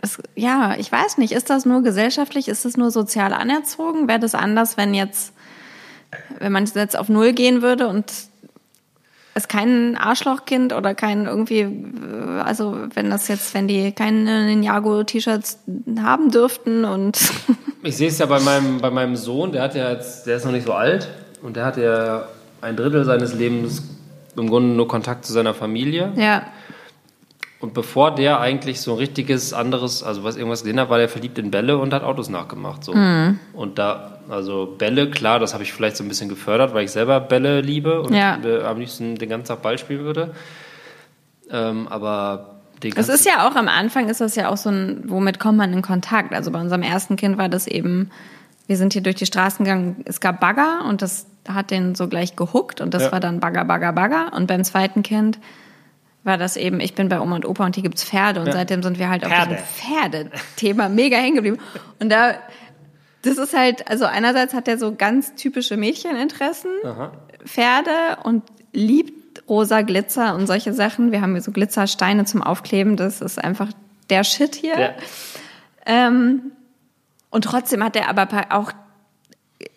es, 0.02 0.20
ja, 0.36 0.76
ich 0.78 0.91
weiß 0.91 1.18
nicht, 1.18 1.32
ist 1.32 1.50
das 1.50 1.66
nur 1.66 1.84
gesellschaftlich, 1.84 2.48
ist 2.48 2.66
das 2.66 2.78
nur 2.78 2.91
sozial 2.91 3.34
anerzogen? 3.34 4.08
Wäre 4.08 4.20
das 4.20 4.36
anders, 4.36 4.78
wenn 4.78 4.93
jetzt, 4.93 5.34
wenn 6.39 6.52
man 6.52 6.66
jetzt 6.66 6.98
auf 6.98 7.10
Null 7.10 7.34
gehen 7.34 7.62
würde 7.62 7.88
und 7.88 8.12
es 9.34 9.48
kein 9.48 9.95
Arschlochkind 9.95 10.74
oder 10.74 10.95
kein 10.95 11.26
irgendwie, 11.28 11.68
also 12.43 12.76
wenn 12.95 13.10
das 13.10 13.28
jetzt, 13.28 13.54
wenn 13.54 13.68
die 13.68 13.91
keine 13.91 14.45
Ninjago-T-Shirts 14.45 15.60
haben 16.02 16.32
dürften 16.32 16.86
und. 16.86 17.20
Ich 17.84 17.95
sehe 17.95 18.10
es 18.10 18.18
ja 18.18 18.26
bei 18.26 18.39
meinem, 18.39 18.82
bei 18.82 18.89
meinem 18.89 19.16
Sohn, 19.16 19.54
der 19.54 19.62
hat 19.62 19.76
ja 19.76 19.91
jetzt, 19.91 20.26
der 20.26 20.36
ist 20.38 20.45
noch 20.45 20.52
nicht 20.52 20.66
so 20.66 20.74
alt 20.74 21.08
und 21.41 21.56
der 21.56 21.64
hat 21.64 21.78
ja 21.78 22.28
ein 22.60 22.76
Drittel 22.76 23.06
seines 23.06 23.34
Lebens 23.34 23.84
im 24.36 24.50
Grunde 24.50 24.76
nur 24.76 24.88
Kontakt 24.88 25.26
zu 25.26 25.32
seiner 25.32 25.54
Familie. 25.54 26.12
Ja. 26.16 26.48
Und 27.60 27.74
bevor 27.74 28.14
der 28.14 28.39
eigentlich 28.39 28.82
so 28.82 28.93
ein 28.93 28.97
richtiges 28.97 29.51
anderes, 29.51 30.03
also 30.03 30.24
was 30.24 30.36
irgendwas 30.36 30.62
gesehen 30.62 30.80
hat, 30.80 30.89
war 30.89 30.99
der 30.99 31.10
verliebt 31.10 31.39
in 31.39 31.49
Bälle 31.49 31.78
und 31.78 31.91
hat 31.93 32.03
Autos 32.03 32.30
nachgemacht. 32.30 32.84
So. 32.84 32.93
Mhm. 32.93 33.39
Und 33.53 33.80
da, 33.80 34.20
also 34.30 34.76
Bälle, 34.78 35.10
klar, 35.10 35.39
das 35.39 35.53
habe 35.53 35.64
ich 35.64 35.74
vielleicht 35.74 35.97
so 35.97 36.03
ein 36.03 36.08
bisschen 36.08 36.30
gefördert, 36.30 36.76
weil 36.76 36.86
ich 36.86 36.91
selber 36.91 37.20
Bälle 37.20 37.62
liebe 37.62 38.01
und 38.01 38.14
ja. 38.14 38.38
am 38.64 38.80
liebsten 38.80 39.16
den 39.16 39.30
ganzen 39.30 39.47
Tag 39.47 39.64
Ball 39.64 39.80
spielen 39.80 40.03
würde. 40.03 40.36
Ähm, 41.49 41.88
aber 41.88 42.58
es 42.84 43.10
ist 43.10 43.26
ja 43.26 43.47
auch 43.47 43.55
am 43.55 43.68
Anfang 43.68 44.08
ist 44.08 44.22
das 44.22 44.36
ja 44.36 44.49
auch 44.49 44.58
so 44.58 44.70
ein, 44.70 45.03
womit 45.05 45.39
kommt 45.39 45.58
man 45.58 45.74
in 45.74 45.82
Kontakt? 45.82 46.34
Also 46.34 46.51
bei 46.51 46.62
unserem 46.62 46.84
ersten 46.84 47.16
Kind 47.16 47.38
war 47.39 47.49
das 47.49 47.66
eben, 47.66 48.12
wir 48.68 48.78
sind 48.78 48.93
hier 48.93 49.01
durch 49.01 49.16
die 49.16 49.26
Straßen 49.26 49.66
gegangen, 49.66 50.03
es 50.05 50.20
gab 50.22 50.39
Bagger 50.39 50.86
und 50.88 51.01
das 51.01 51.26
hat 51.47 51.72
den 51.72 51.95
so 51.95 52.08
gleich 52.08 52.36
gehuckt 52.36 52.82
und 52.82 52.93
das 52.93 53.03
ja. 53.03 53.12
war 53.12 53.20
dann 53.20 53.39
Bagger, 53.39 53.66
Bagger, 53.66 53.93
Bagger. 53.93 54.34
Und 54.34 54.45
beim 54.45 54.64
zweiten 54.64 55.01
Kind 55.01 55.39
war 56.28 56.38
das 56.38 56.57
eben, 56.57 56.80
ich 56.80 56.93
bin 56.93 57.09
bei 57.09 57.19
Oma 57.19 57.36
und 57.38 57.45
Opa 57.45 57.65
und 57.65 57.75
hier 57.75 57.84
gibt's 57.84 58.03
Pferde 58.03 58.41
und 58.41 58.47
ja. 58.47 58.53
seitdem 58.53 58.84
sind 58.84 58.99
wir 58.99 59.09
halt 59.09 59.25
auf 59.25 59.32
Pferde. 59.32 59.55
diesem 59.55 59.65
Pferdethema 59.65 60.89
mega 60.89 61.17
hängen 61.17 61.36
geblieben. 61.36 61.57
Und 61.99 62.09
da, 62.09 62.36
das 63.23 63.38
ist 63.38 63.57
halt, 63.57 63.89
also 63.89 64.05
einerseits 64.05 64.53
hat 64.53 64.67
er 64.67 64.78
so 64.78 64.93
ganz 64.93 65.34
typische 65.34 65.78
Mädcheninteressen, 65.78 66.71
Aha. 66.84 67.13
Pferde 67.45 68.19
und 68.23 68.43
liebt 68.73 69.47
rosa 69.49 69.82
Glitzer 69.82 70.36
und 70.36 70.45
solche 70.45 70.73
Sachen. 70.73 71.11
Wir 71.11 71.21
haben 71.21 71.32
hier 71.32 71.41
so 71.41 71.51
Glitzersteine 71.51 72.25
zum 72.25 72.43
Aufkleben, 72.43 72.97
das 72.97 73.21
ist 73.21 73.43
einfach 73.43 73.69
der 74.09 74.23
Shit 74.23 74.55
hier. 74.55 74.80
Ja. 74.80 74.93
Ähm, 75.86 76.51
und 77.30 77.45
trotzdem 77.45 77.84
hat 77.84 77.95
er 77.95 78.09
aber 78.09 78.28
auch 78.49 78.71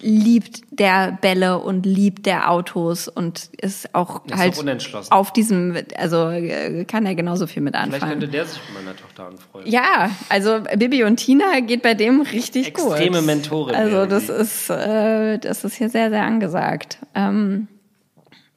liebt 0.01 0.61
der 0.71 1.19
Bälle 1.21 1.59
und 1.59 1.87
liebt 1.87 2.27
der 2.27 2.51
Autos 2.51 3.09
und 3.09 3.51
ist 3.61 3.95
auch 3.95 4.25
ist 4.27 4.37
halt 4.37 5.11
auf 5.11 5.33
diesem, 5.33 5.77
also 5.97 6.29
äh, 6.29 6.85
kann 6.85 7.07
er 7.07 7.15
genauso 7.15 7.47
viel 7.47 7.63
mit 7.63 7.75
anfangen. 7.75 7.93
Vielleicht 7.93 8.13
könnte 8.13 8.29
der 8.29 8.45
sich 8.45 8.61
mit 8.67 8.85
meiner 8.85 8.97
Tochter 8.97 9.27
anfreunden. 9.27 9.71
Ja, 9.71 10.11
also 10.29 10.61
Bibi 10.77 11.05
und 11.05 11.17
Tina 11.17 11.61
geht 11.61 11.83
bei 11.83 11.95
dem 11.95 12.21
richtig 12.21 12.69
Extreme 12.69 12.89
gut. 12.89 12.99
Extreme 12.99 13.23
Mentorin. 13.23 13.75
Also 13.75 14.07
das 14.07 14.29
ist, 14.29 14.71
äh, 14.71 15.39
das 15.39 15.65
ist 15.65 15.77
hier 15.77 15.89
sehr, 15.89 16.11
sehr 16.11 16.25
angesagt. 16.25 16.99
Ähm, 17.15 17.69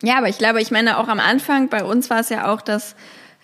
ja, 0.01 0.17
aber 0.17 0.27
ich 0.27 0.37
glaube, 0.37 0.61
ich 0.61 0.71
meine 0.71 0.97
auch 0.97 1.07
am 1.07 1.19
Anfang, 1.19 1.69
bei 1.69 1.85
uns 1.85 2.09
war 2.09 2.19
es 2.19 2.27
ja 2.27 2.51
auch, 2.53 2.61
dass 2.61 2.95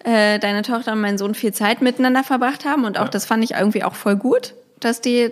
äh, 0.04 0.38
deine 0.40 0.64
Tochter 0.64 0.92
und 0.94 1.02
mein 1.02 1.18
Sohn 1.18 1.34
viel 1.34 1.54
Zeit 1.54 1.82
miteinander 1.82 2.24
verbracht 2.24 2.66
haben 2.66 2.84
und 2.84 2.98
auch 2.98 3.06
ja. 3.06 3.10
das 3.10 3.26
fand 3.26 3.44
ich 3.44 3.52
irgendwie 3.52 3.84
auch 3.84 3.96
voll 3.96 4.18
gut, 4.18 4.54
dass 4.82 5.00
die 5.00 5.32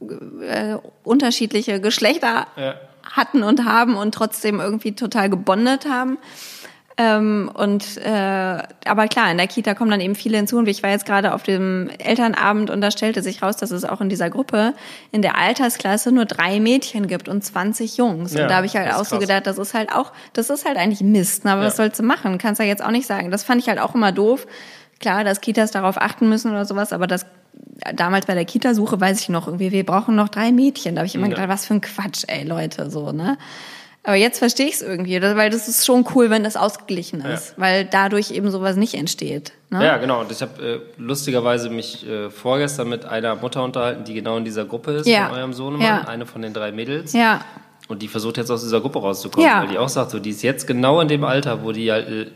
äh, 0.00 0.76
unterschiedliche 1.04 1.80
Geschlechter 1.80 2.46
ja. 2.56 2.74
hatten 3.04 3.42
und 3.42 3.64
haben 3.64 3.96
und 3.96 4.14
trotzdem 4.14 4.60
irgendwie 4.60 4.92
total 4.92 5.30
gebondet 5.30 5.86
haben. 5.88 6.18
Ähm, 7.00 7.50
und 7.54 7.96
äh, 7.96 8.58
aber 8.84 9.08
klar, 9.08 9.30
in 9.30 9.38
der 9.38 9.46
Kita 9.46 9.72
kommen 9.74 9.90
dann 9.90 10.02
eben 10.02 10.14
viele 10.14 10.36
hinzu. 10.36 10.58
Und 10.58 10.68
ich 10.68 10.82
war 10.82 10.90
jetzt 10.90 11.06
gerade 11.06 11.32
auf 11.32 11.42
dem 11.42 11.88
Elternabend 11.98 12.68
und 12.68 12.82
da 12.82 12.90
stellte 12.90 13.22
sich 13.22 13.42
raus, 13.42 13.56
dass 13.56 13.70
es 13.70 13.86
auch 13.86 14.02
in 14.02 14.10
dieser 14.10 14.28
Gruppe 14.28 14.74
in 15.10 15.22
der 15.22 15.38
Altersklasse 15.38 16.12
nur 16.12 16.26
drei 16.26 16.60
Mädchen 16.60 17.06
gibt 17.06 17.28
und 17.30 17.42
20 17.42 17.96
Jungs. 17.96 18.34
Ja, 18.34 18.42
und 18.42 18.50
da 18.50 18.56
habe 18.56 18.66
ich 18.66 18.76
halt 18.76 18.92
auch 18.92 19.06
so 19.06 19.18
gedacht, 19.18 19.46
das 19.46 19.56
ist 19.56 19.72
halt 19.72 19.94
auch, 19.94 20.12
das 20.34 20.50
ist 20.50 20.66
halt 20.66 20.76
eigentlich 20.76 21.00
Mist. 21.00 21.46
Ne? 21.46 21.52
Aber 21.52 21.62
ja. 21.62 21.68
was 21.68 21.76
sollst 21.76 21.98
du 21.98 22.02
machen? 22.02 22.36
Kannst 22.36 22.58
du 22.58 22.64
ja 22.64 22.68
jetzt 22.68 22.84
auch 22.84 22.90
nicht 22.90 23.06
sagen. 23.06 23.30
Das 23.30 23.44
fand 23.44 23.62
ich 23.62 23.68
halt 23.68 23.78
auch 23.78 23.94
immer 23.94 24.12
doof. 24.12 24.46
Klar, 24.98 25.24
dass 25.24 25.40
Kitas 25.40 25.70
darauf 25.70 25.96
achten 25.96 26.28
müssen 26.28 26.50
oder 26.50 26.66
sowas, 26.66 26.92
aber 26.92 27.06
das 27.06 27.24
damals 27.94 28.26
bei 28.26 28.34
der 28.34 28.44
Kita-Suche 28.44 29.00
weiß 29.00 29.20
ich 29.20 29.28
noch 29.28 29.46
irgendwie, 29.46 29.72
wir 29.72 29.84
brauchen 29.84 30.14
noch 30.14 30.28
drei 30.28 30.52
Mädchen. 30.52 30.94
Da 30.94 31.00
habe 31.00 31.06
ich 31.06 31.14
immer 31.14 31.26
ja. 31.26 31.34
gedacht, 31.34 31.48
was 31.48 31.66
für 31.66 31.74
ein 31.74 31.80
Quatsch, 31.80 32.24
ey, 32.26 32.44
Leute, 32.44 32.90
so, 32.90 33.12
ne? 33.12 33.38
Aber 34.02 34.16
jetzt 34.16 34.38
verstehe 34.38 34.66
ich 34.66 34.74
es 34.74 34.82
irgendwie, 34.82 35.20
weil 35.20 35.50
das 35.50 35.68
ist 35.68 35.84
schon 35.84 36.06
cool, 36.14 36.30
wenn 36.30 36.42
das 36.42 36.56
ausgeglichen 36.56 37.20
ist, 37.20 37.50
ja. 37.50 37.54
weil 37.58 37.84
dadurch 37.84 38.30
eben 38.30 38.50
sowas 38.50 38.76
nicht 38.76 38.94
entsteht. 38.94 39.52
Ne? 39.68 39.84
Ja, 39.84 39.98
genau. 39.98 40.20
Und 40.20 40.32
ich 40.32 40.40
habe 40.40 40.62
äh, 40.62 40.80
lustigerweise 40.96 41.68
mich 41.68 42.08
äh, 42.08 42.30
vorgestern 42.30 42.88
mit 42.88 43.04
einer 43.04 43.36
Mutter 43.36 43.62
unterhalten, 43.62 44.04
die 44.04 44.14
genau 44.14 44.38
in 44.38 44.46
dieser 44.46 44.64
Gruppe 44.64 44.92
ist 44.92 45.06
ja. 45.06 45.28
von 45.28 45.36
eurem 45.36 45.52
Sohnemann, 45.52 45.86
ja. 45.86 46.00
eine 46.08 46.24
von 46.24 46.40
den 46.40 46.54
drei 46.54 46.72
Mädels. 46.72 47.12
Ja. 47.12 47.42
Und 47.88 48.00
die 48.00 48.08
versucht 48.08 48.38
jetzt 48.38 48.50
aus 48.50 48.62
dieser 48.62 48.80
Gruppe 48.80 49.00
rauszukommen, 49.00 49.46
ja. 49.46 49.60
weil 49.60 49.68
die 49.68 49.76
auch 49.76 49.88
sagt, 49.90 50.12
so, 50.12 50.18
die 50.18 50.30
ist 50.30 50.42
jetzt 50.42 50.66
genau 50.66 51.00
in 51.02 51.08
dem 51.08 51.24
Alter, 51.24 51.62
wo 51.62 51.72
die 51.72 51.92
halt 51.92 52.08
äh, 52.08 52.26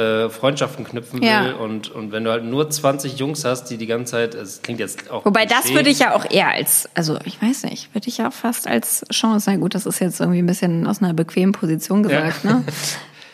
äh, 0.00 0.30
Freundschaften 0.30 0.84
knüpfen 0.84 1.20
will. 1.20 1.28
Ja. 1.28 1.52
Und, 1.52 1.90
und 1.90 2.12
wenn 2.12 2.24
du 2.24 2.30
halt 2.30 2.44
nur 2.44 2.70
20 2.70 3.18
Jungs 3.18 3.44
hast, 3.44 3.64
die 3.64 3.76
die 3.76 3.86
ganze 3.86 4.12
Zeit, 4.12 4.34
es 4.34 4.62
klingt 4.62 4.80
jetzt 4.80 5.10
auch. 5.10 5.24
Wobei 5.24 5.46
das 5.46 5.72
würde 5.72 5.90
ich 5.90 5.98
ja 5.98 6.14
auch 6.14 6.28
eher 6.28 6.48
als, 6.48 6.88
also 6.94 7.18
ich 7.24 7.40
weiß 7.40 7.64
nicht, 7.64 7.94
würde 7.94 8.08
ich 8.08 8.18
ja 8.18 8.30
fast 8.30 8.66
als 8.66 9.04
Chance, 9.12 9.50
na 9.50 9.56
gut, 9.56 9.74
das 9.74 9.86
ist 9.86 10.00
jetzt 10.00 10.20
irgendwie 10.20 10.40
ein 10.40 10.46
bisschen 10.46 10.86
aus 10.86 11.02
einer 11.02 11.14
bequemen 11.14 11.52
Position 11.52 12.02
gesagt, 12.02 12.44
ja. 12.44 12.54
ne? 12.54 12.64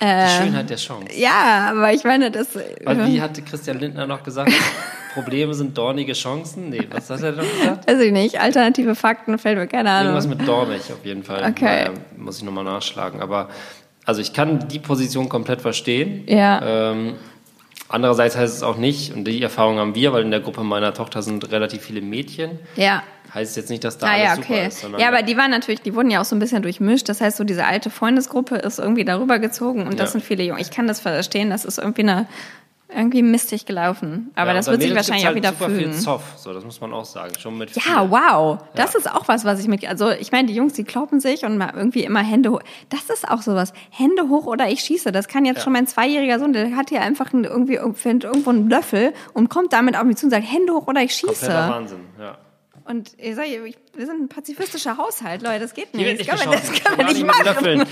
Die 0.01 0.05
äh, 0.05 0.29
Schönheit 0.29 0.69
der 0.69 0.77
Chance. 0.77 1.09
Ja, 1.17 1.71
aber 1.71 1.93
ich 1.93 2.05
meine, 2.05 2.31
das. 2.31 2.49
Weil 2.85 3.07
wie 3.07 3.23
hatte 3.23 3.41
Christian 3.41 3.79
Lindner 3.79 4.07
noch 4.07 4.23
gesagt? 4.23 4.53
Probleme 5.15 5.55
sind 5.55 5.79
dornige 5.79 6.13
Chancen? 6.13 6.69
Nee, 6.69 6.87
was 6.91 7.09
hat 7.09 7.23
er 7.23 7.33
noch 7.33 7.51
gesagt? 7.51 7.91
Weiß 7.91 8.01
ich 8.01 8.13
nicht. 8.13 8.39
Alternative 8.39 8.95
Fakten 8.95 9.39
fällt 9.39 9.57
mir 9.57 9.67
keine 9.67 9.91
Ahnung. 9.91 10.15
Irgendwas 10.15 10.29
mit 10.29 10.47
dornig 10.47 10.83
auf 10.93 11.03
jeden 11.05 11.23
Fall. 11.23 11.43
Okay. 11.49 11.65
Naja, 11.65 11.91
muss 12.19 12.37
ich 12.37 12.45
nochmal 12.45 12.65
nachschlagen. 12.65 13.23
Aber 13.23 13.49
also 14.07 14.21
ich 14.21 14.33
kann 14.33 14.69
die 14.69 14.79
Position 14.79 15.29
komplett 15.29 15.61
verstehen. 15.61 16.25
Ja. 16.27 16.93
Ähm, 16.93 17.17
andererseits 17.89 18.37
heißt 18.37 18.57
es 18.57 18.63
auch 18.63 18.79
nicht, 18.79 19.13
und 19.13 19.25
die 19.25 19.43
Erfahrung 19.43 19.79
haben 19.79 19.95
wir, 19.95 20.13
weil 20.13 20.23
in 20.23 20.31
der 20.31 20.41
Gruppe 20.41 20.63
meiner 20.63 20.95
Tochter 20.95 21.23
sind 21.23 21.51
relativ 21.51 21.83
viele 21.83 22.01
Mädchen. 22.01 22.61
Ja. 22.77 23.03
Heißt 23.35 23.57
jetzt 23.57 23.69
nicht, 23.69 23.83
dass 23.83 23.99
da 23.99 24.07
ah, 24.07 24.11
alles 24.13 24.25
ja, 24.25 24.33
okay. 24.33 24.71
super 24.71 24.95
ist. 24.95 25.01
Ja, 25.01 25.09
aber 25.09 25.23
die 25.23 25.37
waren 25.37 25.51
natürlich, 25.51 25.83
die 25.83 25.95
wurden 25.95 26.11
ja 26.11 26.21
auch 26.21 26.25
so 26.25 26.37
ein 26.37 26.39
bisschen 26.39 26.63
durchmischt. 26.63 27.09
Das 27.09 27.21
heißt, 27.21 27.37
so 27.37 27.45
diese 27.45 27.67
alte 27.67 27.91
Freundesgruppe 27.91 28.55
ist 28.55 28.79
irgendwie 28.79 29.05
darüber 29.05 29.41
gezogen 29.41 29.83
und 29.83 29.99
das 29.99 30.11
ja. 30.11 30.13
sind 30.13 30.25
viele 30.25 30.45
Jungs. 30.45 30.61
Ich 30.61 30.71
kann 30.71 30.87
das 30.87 31.01
verstehen, 31.01 31.51
das 31.51 31.65
ist 31.65 31.79
irgendwie 31.79 32.03
eine 32.03 32.27
irgendwie 32.89 33.23
mistig 33.23 33.67
gelaufen. 33.67 34.31
Aber 34.37 34.51
ja, 34.51 34.55
das 34.55 34.69
wird 34.69 34.81
sich 34.81 34.95
wahrscheinlich 34.95 35.27
halt 35.27 35.35
auch 35.35 35.37
wieder 35.37 35.51
super 35.51 35.67
fühlen. 35.67 35.93
Viel 35.93 36.01
Zoff, 36.01 36.23
so, 36.37 36.53
das 36.53 36.65
muss 36.65 36.81
man 36.81 36.93
auch 36.93 37.05
sagen. 37.05 37.33
Schon 37.39 37.59
mit 37.59 37.75
ja, 37.75 37.83
viel. 37.83 38.11
wow. 38.11 38.59
Das 38.75 38.93
ja. 38.93 39.01
ist 39.01 39.11
auch 39.11 39.27
was, 39.27 39.45
was 39.45 39.61
ich 39.61 39.67
mit, 39.67 39.87
also 39.89 40.11
ich 40.11 40.31
meine, 40.31 40.47
die 40.47 40.55
Jungs, 40.55 40.75
die 40.75 40.85
kloppen 40.85 41.19
sich 41.19 41.45
und 41.45 41.61
irgendwie 41.61 42.05
immer 42.05 42.21
Hände 42.21 42.53
hoch. 42.53 42.61
Das 42.89 43.11
ist 43.11 43.29
auch 43.29 43.43
sowas. 43.43 43.73
Hände 43.91 44.29
hoch 44.29 44.47
oder 44.47 44.69
ich 44.69 44.81
schieße. 44.81 45.11
Das 45.11 45.27
kann 45.27 45.45
jetzt 45.45 45.59
ja. 45.59 45.63
schon 45.65 45.73
mein 45.73 45.87
zweijähriger 45.87 46.39
Sohn, 46.39 46.53
der 46.53 46.77
hat 46.77 46.91
hier 46.91 47.01
einfach 47.01 47.33
irgendwie, 47.33 47.79
findet 47.95 48.25
irgendwo 48.25 48.51
einen 48.51 48.71
Löffel 48.71 49.13
und 49.35 49.49
kommt 49.49 49.73
damit 49.73 49.97
auf 49.97 50.05
mich 50.05 50.17
zu 50.17 50.27
und 50.27 50.31
sagt, 50.31 50.51
Hände 50.51 50.73
hoch 50.73 50.87
oder 50.87 51.03
ich 51.03 51.15
schieße. 51.15 51.47
Kompletter 51.47 51.71
Wahnsinn, 51.71 52.01
ja. 52.21 52.39
Und 52.87 53.13
ich 53.19 53.35
sage, 53.35 53.75
wir 53.95 54.07
sind 54.07 54.21
ein 54.21 54.29
pazifistischer 54.29 54.97
Haushalt, 54.97 55.43
Leute, 55.43 55.61
das 55.61 55.75
geht 55.75 55.93
nicht. 55.95 56.21
Das 56.21 56.27
kann, 56.27 56.49
man, 56.49 56.59
das 56.59 56.73
kann 56.73 56.97
man 56.97 57.07
nicht 57.07 57.27
machen. 57.27 57.81
und 57.81 57.87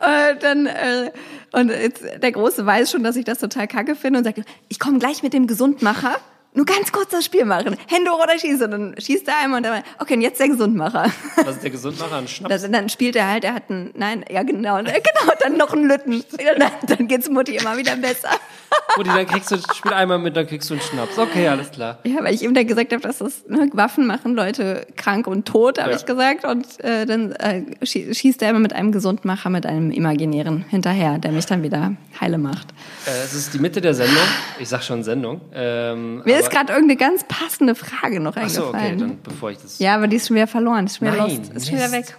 dann, 0.42 0.66
äh, 0.66 1.10
und 1.52 1.70
jetzt, 1.70 2.04
der 2.04 2.32
Große 2.32 2.64
weiß 2.64 2.92
schon, 2.92 3.02
dass 3.02 3.16
ich 3.16 3.24
das 3.24 3.38
total 3.38 3.66
kacke 3.66 3.96
finde 3.96 4.18
und 4.18 4.24
sagt, 4.24 4.42
ich 4.68 4.78
komme 4.78 5.00
gleich 5.00 5.24
mit 5.24 5.32
dem 5.32 5.48
Gesundmacher 5.48 6.20
nur 6.54 6.66
ganz 6.66 6.92
kurz 6.92 7.10
das 7.10 7.24
Spiel 7.24 7.44
machen. 7.44 7.76
Hände 7.88 8.10
oder 8.10 8.38
schießen. 8.38 8.64
Und 8.64 8.70
dann 8.70 8.94
schießt 9.00 9.26
er 9.28 9.38
einmal 9.38 9.58
und 9.58 9.62
dann, 9.64 9.82
okay, 9.98 10.14
und 10.14 10.20
jetzt 10.20 10.38
der 10.38 10.48
Gesundmacher. 10.48 11.06
Was 11.36 11.56
ist 11.56 11.62
der 11.62 11.70
Gesundmacher? 11.70 12.16
Ein 12.16 12.28
Schnaps? 12.28 12.62
Das, 12.62 12.70
dann 12.70 12.88
spielt 12.88 13.16
er 13.16 13.28
halt, 13.28 13.44
er 13.44 13.54
hat 13.54 13.70
einen, 13.70 13.90
nein, 13.94 14.24
ja 14.30 14.42
genau, 14.42 14.76
genau, 14.82 15.32
dann 15.40 15.56
noch 15.56 15.72
einen 15.72 15.88
Lütten. 15.88 16.22
Dann, 16.58 16.70
dann 16.86 17.08
geht's 17.08 17.28
Mutti 17.30 17.56
immer 17.56 17.76
wieder 17.76 17.96
besser. 17.96 18.28
Mutti, 18.96 19.10
dann 19.14 19.26
kriegst 19.26 19.50
du, 19.50 19.56
spiel 19.74 19.92
einmal 19.92 20.18
mit, 20.18 20.36
dann 20.36 20.46
kriegst 20.46 20.68
du 20.68 20.74
einen 20.74 20.82
Schnaps. 20.82 21.18
Okay, 21.18 21.48
alles 21.48 21.70
klar. 21.70 21.98
Ja, 22.04 22.22
weil 22.22 22.34
ich 22.34 22.42
ihm 22.42 22.52
dann 22.52 22.66
gesagt 22.66 22.92
habe, 22.92 23.02
dass 23.02 23.18
das 23.18 23.46
ne, 23.48 23.70
Waffen 23.72 24.06
machen 24.06 24.34
Leute 24.34 24.86
krank 24.96 25.26
und 25.26 25.46
tot, 25.46 25.78
habe 25.78 25.90
ja. 25.90 25.96
ich 25.96 26.04
gesagt. 26.04 26.44
Und 26.44 26.80
äh, 26.80 27.06
dann 27.06 27.32
äh, 27.32 27.62
schießt 27.82 28.42
er 28.42 28.50
immer 28.50 28.58
mit 28.58 28.74
einem 28.74 28.92
Gesundmacher, 28.92 29.48
mit 29.48 29.64
einem 29.64 29.90
imaginären 29.90 30.64
hinterher, 30.68 31.18
der 31.18 31.32
mich 31.32 31.46
dann 31.46 31.62
wieder 31.62 31.96
heile 32.20 32.36
macht. 32.36 32.68
Äh, 33.06 33.24
es 33.24 33.32
ist 33.34 33.54
die 33.54 33.58
Mitte 33.58 33.80
der 33.80 33.94
Sendung. 33.94 34.22
Ich 34.58 34.68
sag 34.68 34.82
schon 34.82 35.02
Sendung. 35.02 35.40
Ähm, 35.54 36.22
ist 36.42 36.50
gerade 36.50 36.72
irgendeine 36.72 36.96
ganz 36.96 37.24
passende 37.24 37.74
Frage 37.74 38.20
noch 38.20 38.36
eingefallen. 38.36 38.70
Ach 38.74 38.80
so, 38.80 38.86
okay, 38.86 38.96
dann 38.96 39.18
bevor 39.22 39.50
ich 39.50 39.58
das. 39.58 39.78
Ja, 39.78 39.94
aber 39.94 40.08
die 40.08 40.16
ist 40.16 40.28
schon 40.28 40.36
wieder 40.36 40.46
verloren, 40.46 40.86
ist 40.86 40.98
schon 40.98 41.08
wieder 41.08 41.16
Nein, 41.26 41.36
lost, 41.36 41.52
ist 41.52 41.68
schon 41.68 41.76
wieder 41.76 41.92
weg. 41.92 42.16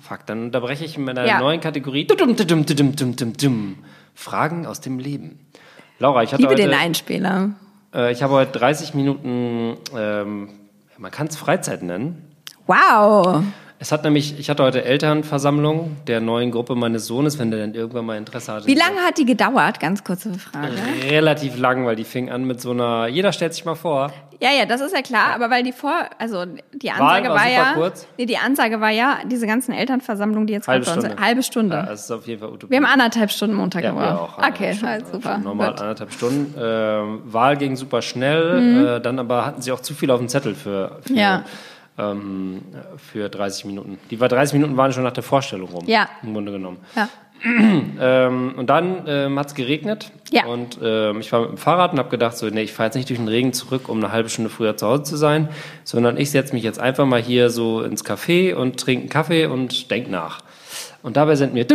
Fuck, 0.00 0.26
dann 0.26 0.44
unterbreche 0.44 0.84
ich 0.84 0.98
mit 0.98 1.10
einer 1.10 1.26
ja. 1.26 1.38
neuen 1.38 1.60
Kategorie. 1.60 2.06
Fragen 4.14 4.66
aus 4.66 4.80
dem 4.80 4.98
Leben. 4.98 5.40
Laura, 5.98 6.22
ich 6.22 6.32
hatte 6.32 6.42
Liebe 6.42 6.52
heute, 6.52 6.62
den 6.62 6.74
Einspieler. 6.74 7.50
Äh, 7.94 8.12
ich 8.12 8.22
habe 8.22 8.34
heute 8.34 8.58
30 8.58 8.94
Minuten, 8.94 9.76
ähm, 9.96 10.50
man 10.98 11.10
kann 11.10 11.28
es 11.28 11.36
Freizeit 11.36 11.82
nennen. 11.82 12.34
Wow. 12.66 13.42
Es 13.80 13.92
hat 13.92 14.04
nämlich, 14.04 14.38
ich 14.38 14.48
hatte 14.48 14.62
heute 14.62 14.84
Elternversammlung 14.84 15.96
der 16.06 16.20
neuen 16.20 16.50
Gruppe 16.50 16.74
meines 16.74 17.06
Sohnes, 17.06 17.38
wenn 17.38 17.50
der 17.50 17.60
dann 17.60 17.74
irgendwann 17.74 18.06
mal 18.06 18.16
Interesse 18.16 18.52
hatte. 18.52 18.66
Wie 18.66 18.74
lange 18.74 19.00
hat 19.00 19.18
die 19.18 19.26
gedauert? 19.26 19.80
Ganz 19.80 20.04
kurze 20.04 20.32
Frage. 20.34 20.72
Relativ 21.10 21.58
lang, 21.58 21.84
weil 21.84 21.96
die 21.96 22.04
fing 22.04 22.30
an 22.30 22.44
mit 22.44 22.60
so 22.60 22.70
einer, 22.70 23.08
jeder 23.08 23.32
stellt 23.32 23.52
sich 23.52 23.64
mal 23.64 23.74
vor. 23.74 24.12
Ja, 24.40 24.50
ja, 24.50 24.66
das 24.66 24.80
ist 24.80 24.94
ja 24.94 25.02
klar, 25.02 25.34
aber 25.34 25.50
weil 25.50 25.62
die 25.62 25.72
vor, 25.72 25.94
also 26.18 26.44
die 26.72 26.90
Ansage 26.90 27.28
war, 27.28 27.36
war 27.36 27.48
ja, 27.48 27.72
kurz. 27.74 28.06
nee, 28.18 28.26
die 28.26 28.36
Ansage 28.36 28.80
war 28.80 28.90
ja, 28.90 29.18
diese 29.26 29.46
ganzen 29.46 29.72
Elternversammlungen, 29.72 30.46
die 30.46 30.52
jetzt 30.54 30.68
halbe 30.68 30.84
Stunde. 30.84 31.08
Sind, 31.08 31.20
halbe 31.20 31.42
Stunde. 31.42 31.76
Ja, 31.76 31.86
das 31.86 32.04
ist 32.04 32.10
auf 32.10 32.26
jeden 32.26 32.40
Fall 32.40 32.50
Utopie. 32.50 32.70
Wir 32.70 32.78
haben 32.78 32.86
anderthalb 32.86 33.30
Stunden 33.30 33.56
Montag 33.56 33.84
ja, 33.84 33.90
gebraucht. 33.90 34.38
Okay, 34.38 34.76
halt 34.82 35.06
super. 35.10 35.38
Normal 35.38 35.70
Gut. 35.70 35.80
anderthalb 35.80 36.12
Stunden. 36.12 36.58
Äh, 36.58 36.62
Wahl 37.32 37.56
ging 37.56 37.76
super 37.76 38.02
schnell, 38.02 38.60
mhm. 38.60 38.86
äh, 38.86 39.00
dann 39.00 39.18
aber 39.18 39.46
hatten 39.46 39.62
sie 39.62 39.72
auch 39.72 39.80
zu 39.80 39.94
viel 39.94 40.10
auf 40.10 40.18
dem 40.18 40.28
Zettel 40.28 40.54
für, 40.54 40.98
für 41.02 41.14
ja 41.14 41.44
ähm, 41.98 42.62
für 42.96 43.28
30 43.28 43.66
Minuten. 43.66 43.98
Die 44.10 44.20
war 44.20 44.28
30 44.28 44.54
Minuten 44.54 44.76
waren 44.76 44.92
schon 44.92 45.02
nach 45.04 45.12
der 45.12 45.22
Vorstellung 45.22 45.68
rum. 45.70 45.84
Ja. 45.86 46.08
Im 46.22 46.32
Grunde 46.32 46.52
genommen. 46.52 46.78
Ja. 46.96 47.08
ähm, 48.00 48.54
und 48.56 48.70
dann 48.70 49.04
ähm, 49.06 49.38
hat 49.38 49.48
es 49.48 49.54
geregnet. 49.54 50.10
Ja. 50.30 50.46
Und 50.46 50.78
ähm, 50.82 51.20
ich 51.20 51.30
war 51.30 51.42
mit 51.42 51.50
dem 51.50 51.58
Fahrrad 51.58 51.92
und 51.92 51.98
habe 51.98 52.08
gedacht, 52.08 52.36
so, 52.36 52.48
nee, 52.48 52.62
ich 52.62 52.72
fahre 52.72 52.88
jetzt 52.88 52.94
nicht 52.94 53.10
durch 53.10 53.18
den 53.18 53.28
Regen 53.28 53.52
zurück, 53.52 53.88
um 53.88 53.98
eine 53.98 54.12
halbe 54.12 54.28
Stunde 54.30 54.50
früher 54.50 54.76
zu 54.76 54.86
Hause 54.86 55.02
zu 55.02 55.16
sein, 55.16 55.48
sondern 55.84 56.16
ich 56.16 56.30
setze 56.30 56.54
mich 56.54 56.62
jetzt 56.62 56.80
einfach 56.80 57.04
mal 57.06 57.20
hier 57.20 57.50
so 57.50 57.82
ins 57.82 58.04
Café 58.04 58.54
und 58.54 58.80
trinke 58.80 59.02
einen 59.02 59.10
Kaffee 59.10 59.46
und 59.46 59.90
denk 59.90 60.10
nach. 60.10 60.40
Und 61.02 61.18
dabei 61.18 61.36
sind 61.36 61.52
mir 61.52 61.66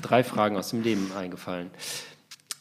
drei 0.00 0.24
Fragen 0.24 0.56
aus 0.56 0.70
dem 0.70 0.82
Leben 0.82 1.12
eingefallen. 1.16 1.70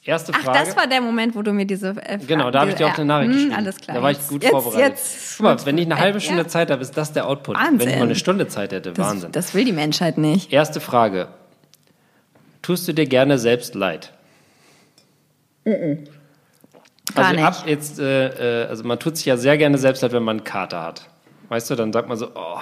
Erste 0.06 0.34
Frage. 0.34 0.60
Ach, 0.60 0.64
das 0.66 0.78
war 0.78 0.86
der 0.86 1.01
Moment, 1.01 1.36
wo 1.36 1.41
du 1.41 1.51
mir 1.51 1.66
diese. 1.66 1.95
Äh, 2.06 2.20
genau, 2.20 2.51
da 2.51 2.62
habe 2.62 2.70
ich 2.70 2.76
dir 2.76 2.86
auch 2.86 2.93
eine 2.95 3.06
Nachricht 3.06 3.32
hm, 3.32 3.36
geschrieben. 3.38 3.56
Alles 3.56 3.78
klar. 3.78 3.97
Da 3.97 4.03
war 4.03 4.12
ich 4.12 4.28
gut 4.28 4.43
jetzt, 4.43 4.51
vorbereitet. 4.51 4.89
Jetzt, 4.89 5.38
Guck 5.38 5.43
mal, 5.43 5.66
wenn 5.66 5.78
ich 5.80 5.86
eine 5.86 5.99
halbe 5.99 6.22
Stunde 6.22 6.43
ja. 6.43 6.47
Zeit 6.47 6.70
habe, 6.70 6.82
ist 6.84 6.95
das 6.95 7.12
der 7.12 7.28
Output. 7.28 7.58
Wahnsinn. 7.58 7.80
Wenn 7.80 7.89
ich 7.89 7.95
mal 7.95 8.03
eine 8.03 8.16
Stunde 8.16 8.47
Zeit 8.47 8.72
hätte, 8.72 8.91
das, 8.91 9.03
Wahnsinn. 9.03 9.32
Das 9.32 9.56
will 9.56 9.66
die 9.66 9.72
Menschheit 9.72 10.20
nicht. 10.20 10.53
Erste 10.53 10.80
Frage. 10.80 11.30
Tust 12.62 12.88
du 12.88 12.93
dir 12.93 13.08
gerne 13.08 13.39
selbst 13.39 13.74
leid? 13.74 14.14
Mm 15.66 15.72
-mm. 15.72 15.97
Gar 17.16 17.26
also 17.26 17.36
nicht. 17.36 17.45
ab 17.45 17.64
jetzt, 17.66 17.99
äh, 17.99 18.64
äh, 18.64 18.68
also 18.68 18.84
man 18.84 18.99
tut 18.99 19.18
sich 19.18 19.26
ja 19.26 19.38
sehr 19.38 19.58
gerne 19.58 19.80
selbst 19.80 20.03
leid, 20.03 20.12
wenn 20.12 20.24
man 20.24 20.38
einen 20.38 20.43
Kater 20.43 20.84
hat. 20.84 21.10
Weißt 21.49 21.70
du, 21.70 21.76
dann 21.76 21.93
sagt 21.93 22.10
man 22.10 22.18
so, 22.18 22.30
oh. 22.36 22.60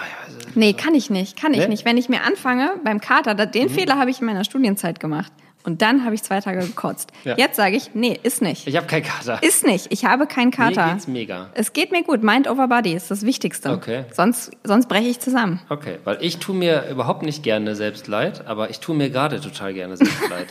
Nee, 0.56 0.74
kann 0.74 0.96
ich 0.96 1.10
nicht, 1.10 1.38
kann 1.40 1.54
ich 1.54 1.60
nee? 1.60 1.68
nicht. 1.68 1.86
Wenn 1.86 1.98
ich 1.98 2.08
mir 2.08 2.24
anfange 2.24 2.72
beim 2.84 3.02
Kater, 3.02 3.34
den 3.34 3.68
mhm. 3.68 3.70
Fehler 3.70 3.98
habe 3.98 4.12
ich 4.12 4.20
in 4.20 4.28
meiner 4.28 4.44
Studienzeit 4.46 5.00
gemacht. 5.02 5.32
Und 5.64 5.82
dann 5.82 6.04
habe 6.04 6.14
ich 6.14 6.24
zwei 6.24 6.42
Tage 6.42 6.60
gekotzt. 6.60 7.12
Ja. 7.24 7.36
Jetzt 7.38 7.56
sage 7.56 7.78
ich, 7.78 7.92
nee, 7.94 8.20
ist 8.22 8.42
nicht. 8.42 8.68
Ich 8.68 8.76
habe 8.76 8.86
keinen 8.86 9.04
Kater. 9.04 9.42
Ist 9.42 9.66
nicht. 9.66 9.88
Ich 9.92 10.04
habe 10.06 10.28
keinen 10.28 10.52
Kater. 10.52 10.86
Mir 10.86 10.94
geht's 10.94 11.08
mega. 11.08 11.50
Es 11.54 11.72
geht 11.72 11.92
mir 11.92 12.04
gut. 12.04 12.22
Mind 12.22 12.50
over 12.50 12.68
Body 12.68 12.94
ist 12.94 13.10
das 13.10 13.26
Wichtigste. 13.26 13.72
Okay. 13.72 14.06
Sonst, 14.12 14.52
sonst 14.64 14.90
breche 14.90 15.08
ich 15.08 15.20
zusammen. 15.20 15.62
Okay, 15.70 16.00
weil 16.04 16.18
ich 16.22 16.38
tue 16.38 16.56
mir 16.56 16.90
überhaupt 16.90 17.24
nicht 17.24 17.44
gerne 17.44 17.76
selbst 17.76 18.08
leid, 18.08 18.46
aber 18.46 18.70
ich 18.70 18.80
tue 18.80 18.96
mir 18.96 19.10
gerade 19.10 19.40
total 19.40 19.74
gerne 19.74 19.96
selbst 19.96 20.20
leid. 20.30 20.48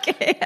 okay. 0.00 0.36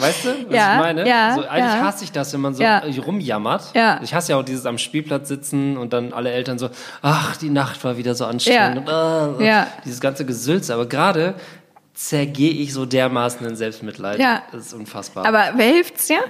Weißt 0.00 0.24
du, 0.24 0.28
was 0.48 0.54
ja, 0.54 0.74
ich 0.74 0.80
meine? 0.80 1.08
Ja, 1.08 1.34
so, 1.34 1.42
eigentlich 1.42 1.74
ja. 1.74 1.82
hasse 1.82 2.04
ich 2.04 2.12
das, 2.12 2.32
wenn 2.32 2.40
man 2.40 2.54
so 2.54 2.62
ja. 2.62 2.82
rumjammert. 3.04 3.74
Ja. 3.74 4.00
Ich 4.02 4.14
hasse 4.14 4.32
ja 4.32 4.38
auch 4.38 4.44
dieses 4.44 4.64
am 4.64 4.78
Spielplatz 4.78 5.28
sitzen 5.28 5.76
und 5.76 5.92
dann 5.92 6.12
alle 6.12 6.30
Eltern 6.30 6.58
so, 6.58 6.70
ach, 7.02 7.36
die 7.36 7.50
Nacht 7.50 7.84
war 7.84 7.96
wieder 7.98 8.14
so 8.14 8.24
anstrengend. 8.24 8.88
Ja. 8.88 9.24
Und, 9.26 9.40
äh, 9.40 9.46
ja. 9.46 9.66
Dieses 9.84 10.00
ganze 10.00 10.24
Gesülz. 10.24 10.70
Aber 10.70 10.86
gerade 10.86 11.34
zergehe 11.94 12.52
ich 12.52 12.72
so 12.72 12.86
dermaßen 12.86 13.46
in 13.46 13.56
Selbstmitleid. 13.56 14.18
Ja. 14.18 14.42
Das 14.52 14.66
ist 14.66 14.74
unfassbar. 14.74 15.26
Aber 15.26 15.52
wer 15.56 15.66
hilft's 15.66 16.06
dir? 16.06 16.20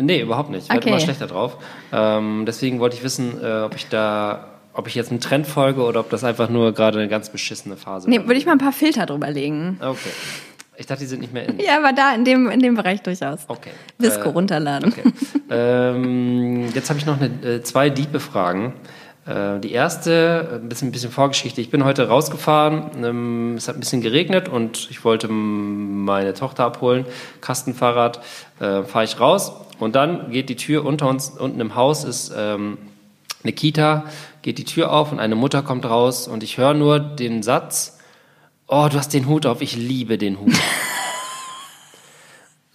Nee, 0.00 0.20
überhaupt 0.20 0.50
nicht. 0.50 0.64
Ich 0.64 0.72
werde 0.72 0.88
immer 0.88 1.00
schlechter 1.00 1.26
drauf. 1.26 1.58
Ähm, 1.92 2.44
deswegen 2.46 2.80
wollte 2.80 2.96
ich 2.96 3.02
wissen, 3.02 3.42
äh, 3.42 3.62
ob 3.62 3.76
ich 3.76 3.88
da 3.88 4.48
ob 4.76 4.88
ich 4.88 4.96
jetzt 4.96 5.10
einen 5.10 5.20
Trend 5.20 5.46
folge 5.46 5.82
oder 5.82 6.00
ob 6.00 6.10
das 6.10 6.24
einfach 6.24 6.48
nur 6.48 6.72
gerade 6.72 6.98
eine 6.98 7.08
ganz 7.08 7.30
beschissene 7.30 7.76
Phase 7.76 8.08
ist. 8.08 8.10
Nee, 8.10 8.26
würde 8.26 8.34
ich 8.34 8.44
mal 8.44 8.52
ein 8.52 8.58
paar 8.58 8.72
Filter 8.72 9.06
drüber 9.06 9.30
legen. 9.30 9.78
Okay. 9.80 10.10
Ich 10.76 10.86
dachte, 10.86 11.02
die 11.02 11.06
sind 11.06 11.20
nicht 11.20 11.32
mehr 11.32 11.48
in. 11.48 11.60
Ja, 11.60 11.76
aber 11.78 11.92
da 11.92 12.12
in 12.14 12.24
dem, 12.24 12.50
in 12.50 12.58
dem 12.58 12.74
Bereich 12.74 13.00
durchaus. 13.02 13.40
Okay. 13.46 13.70
Visco 13.98 14.30
äh, 14.30 14.32
runterladen. 14.32 14.92
Okay. 14.92 15.02
ähm, 15.48 16.68
jetzt 16.74 16.90
habe 16.90 16.98
ich 16.98 17.06
noch 17.06 17.20
eine, 17.20 17.26
äh, 17.48 17.62
zwei 17.62 17.90
diepe 17.90 18.18
Fragen. 18.18 18.72
Äh, 19.26 19.58
die 19.60 19.72
erste, 19.72 20.48
äh, 20.52 20.54
ein 20.56 20.68
bisschen, 20.68 20.88
ein 20.88 20.92
bisschen 20.92 21.10
Vorgeschichte. 21.10 21.60
Ich 21.60 21.70
bin 21.70 21.84
heute 21.84 22.08
rausgefahren, 22.08 22.90
ähm, 23.02 23.54
es 23.56 23.68
hat 23.68 23.76
ein 23.76 23.80
bisschen 23.80 24.02
geregnet 24.02 24.50
und 24.50 24.88
ich 24.90 25.02
wollte 25.02 25.28
meine 25.28 26.34
Tochter 26.34 26.64
abholen, 26.64 27.06
Kastenfahrrad, 27.40 28.20
äh, 28.60 28.82
fahre 28.82 29.04
ich 29.04 29.18
raus 29.18 29.52
und 29.78 29.96
dann 29.96 30.30
geht 30.30 30.50
die 30.50 30.56
Tür 30.56 30.84
unter 30.84 31.08
uns, 31.08 31.30
unten 31.30 31.58
im 31.60 31.74
Haus 31.74 32.04
ist 32.04 32.34
ähm, 32.36 32.76
eine 33.42 33.52
Kita, 33.52 34.04
geht 34.42 34.58
die 34.58 34.64
Tür 34.64 34.92
auf 34.92 35.10
und 35.10 35.20
eine 35.20 35.36
Mutter 35.36 35.62
kommt 35.62 35.86
raus 35.86 36.28
und 36.28 36.42
ich 36.42 36.58
höre 36.58 36.74
nur 36.74 36.98
den 36.98 37.42
Satz, 37.42 37.98
oh, 38.66 38.88
du 38.90 38.98
hast 38.98 39.14
den 39.14 39.26
Hut 39.26 39.46
auf, 39.46 39.62
ich 39.62 39.74
liebe 39.74 40.18
den 40.18 40.38
Hut. 40.40 40.54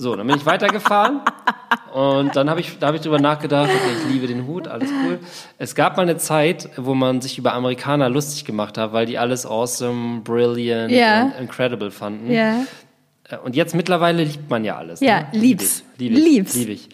So, 0.02 0.16
dann 0.16 0.28
bin 0.28 0.38
ich 0.38 0.46
weitergefahren 0.46 1.20
und 1.94 2.36
dann 2.36 2.50
habe 2.50 2.60
ich, 2.60 2.78
da 2.80 2.88
habe 2.88 2.98
ich 2.98 3.04
drüber 3.04 3.20
nachgedacht, 3.20 3.70
okay, 3.70 3.96
ich 3.98 4.14
liebe 4.14 4.28
den 4.28 4.48
Hut, 4.48 4.68
alles 4.68 4.90
cool. 5.06 5.20
Es 5.58 5.76
gab 5.76 5.98
mal 5.98 6.04
eine 6.04 6.18
Zeit, 6.18 6.70
wo 6.78 6.94
man 6.94 7.22
sich 7.22 7.38
über 7.38 7.54
Amerikaner 7.54 8.10
lustig 8.10 8.46
gemacht 8.46 8.78
hat, 8.78 8.94
weil 8.94 9.06
die 9.06 9.18
alles 9.18 9.46
awesome, 9.46 10.22
brilliant 10.22 10.92
ja. 10.92 11.24
und 11.24 11.34
incredible 11.40 11.92
fanden. 11.92 12.32
Ja. 12.32 12.66
Äh, 13.30 13.38
und 13.38 13.56
jetzt 13.56 13.76
mittlerweile 13.76 14.24
liebt 14.24 14.50
man 14.50 14.64
ja 14.64 14.78
alles. 14.78 15.00
Ja, 15.00 15.22
ne? 15.22 15.28
lieb's. 15.34 15.84
Lieb 15.98 16.14
ich, 16.14 16.24
Lieb's. 16.24 16.56
Lieb 16.56 16.70
ich. 16.70 16.90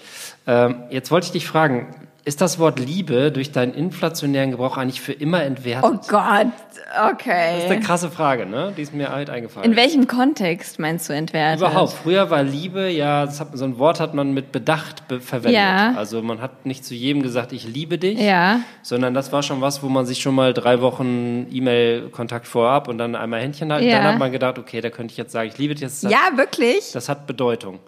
Ähm, 0.47 0.83
jetzt 0.89 1.11
wollte 1.11 1.25
ich 1.27 1.31
dich 1.31 1.47
fragen, 1.47 1.95
ist 2.25 2.41
das 2.41 2.57
Wort 2.57 2.79
Liebe 2.79 3.31
durch 3.31 3.51
deinen 3.51 3.73
inflationären 3.75 4.49
Gebrauch 4.51 4.77
eigentlich 4.77 4.99
für 4.99 5.13
immer 5.13 5.43
entwertet? 5.43 5.83
Oh 5.87 5.99
Gott, 6.07 6.47
Das 6.47 6.77
ist 6.77 7.13
okay. 7.13 7.65
eine 7.69 7.79
krasse 7.79 8.09
Frage, 8.09 8.47
ne? 8.47 8.73
Die 8.75 8.81
ist 8.81 8.93
mir 8.95 9.09
halt 9.11 9.29
eingefallen. 9.29 9.69
In 9.71 9.77
welchem 9.77 10.07
Kontext 10.07 10.79
meinst 10.79 11.07
du 11.07 11.13
entwertet? 11.13 11.59
Überhaupt. 11.61 11.93
Früher 11.93 12.31
war 12.31 12.41
Liebe, 12.41 12.89
ja, 12.89 13.27
hat, 13.27 13.55
so 13.57 13.63
ein 13.63 13.77
Wort 13.77 13.99
hat 13.99 14.15
man 14.15 14.33
mit 14.33 14.51
Bedacht 14.51 15.07
be 15.07 15.21
verwendet. 15.21 15.61
Ja. 15.61 15.93
Also 15.95 16.23
man 16.23 16.41
hat 16.41 16.65
nicht 16.65 16.83
zu 16.83 16.95
jedem 16.95 17.21
gesagt, 17.21 17.51
ich 17.53 17.67
liebe 17.67 17.99
dich, 17.99 18.19
Ja. 18.19 18.61
sondern 18.81 19.13
das 19.13 19.31
war 19.31 19.43
schon 19.43 19.61
was, 19.61 19.83
wo 19.83 19.87
man 19.89 20.07
sich 20.07 20.19
schon 20.19 20.33
mal 20.33 20.53
drei 20.53 20.81
Wochen 20.81 21.45
E-Mail-Kontakt 21.51 22.47
vorab 22.47 22.87
und 22.87 22.97
dann 22.97 23.15
einmal 23.15 23.39
Händchen 23.41 23.71
halten. 23.71 23.87
Ja. 23.87 23.97
Dann 23.99 24.13
hat 24.13 24.19
man 24.19 24.31
gedacht, 24.31 24.57
okay, 24.57 24.81
da 24.81 24.89
könnte 24.89 25.11
ich 25.11 25.17
jetzt 25.17 25.31
sagen, 25.31 25.47
ich 25.49 25.57
liebe 25.59 25.75
dich. 25.75 25.83
Das 25.83 26.03
hat, 26.03 26.11
Ja, 26.11 26.35
wirklich? 26.37 26.91
das 26.91 27.07
hat 27.07 27.27
Bedeutung. 27.27 27.79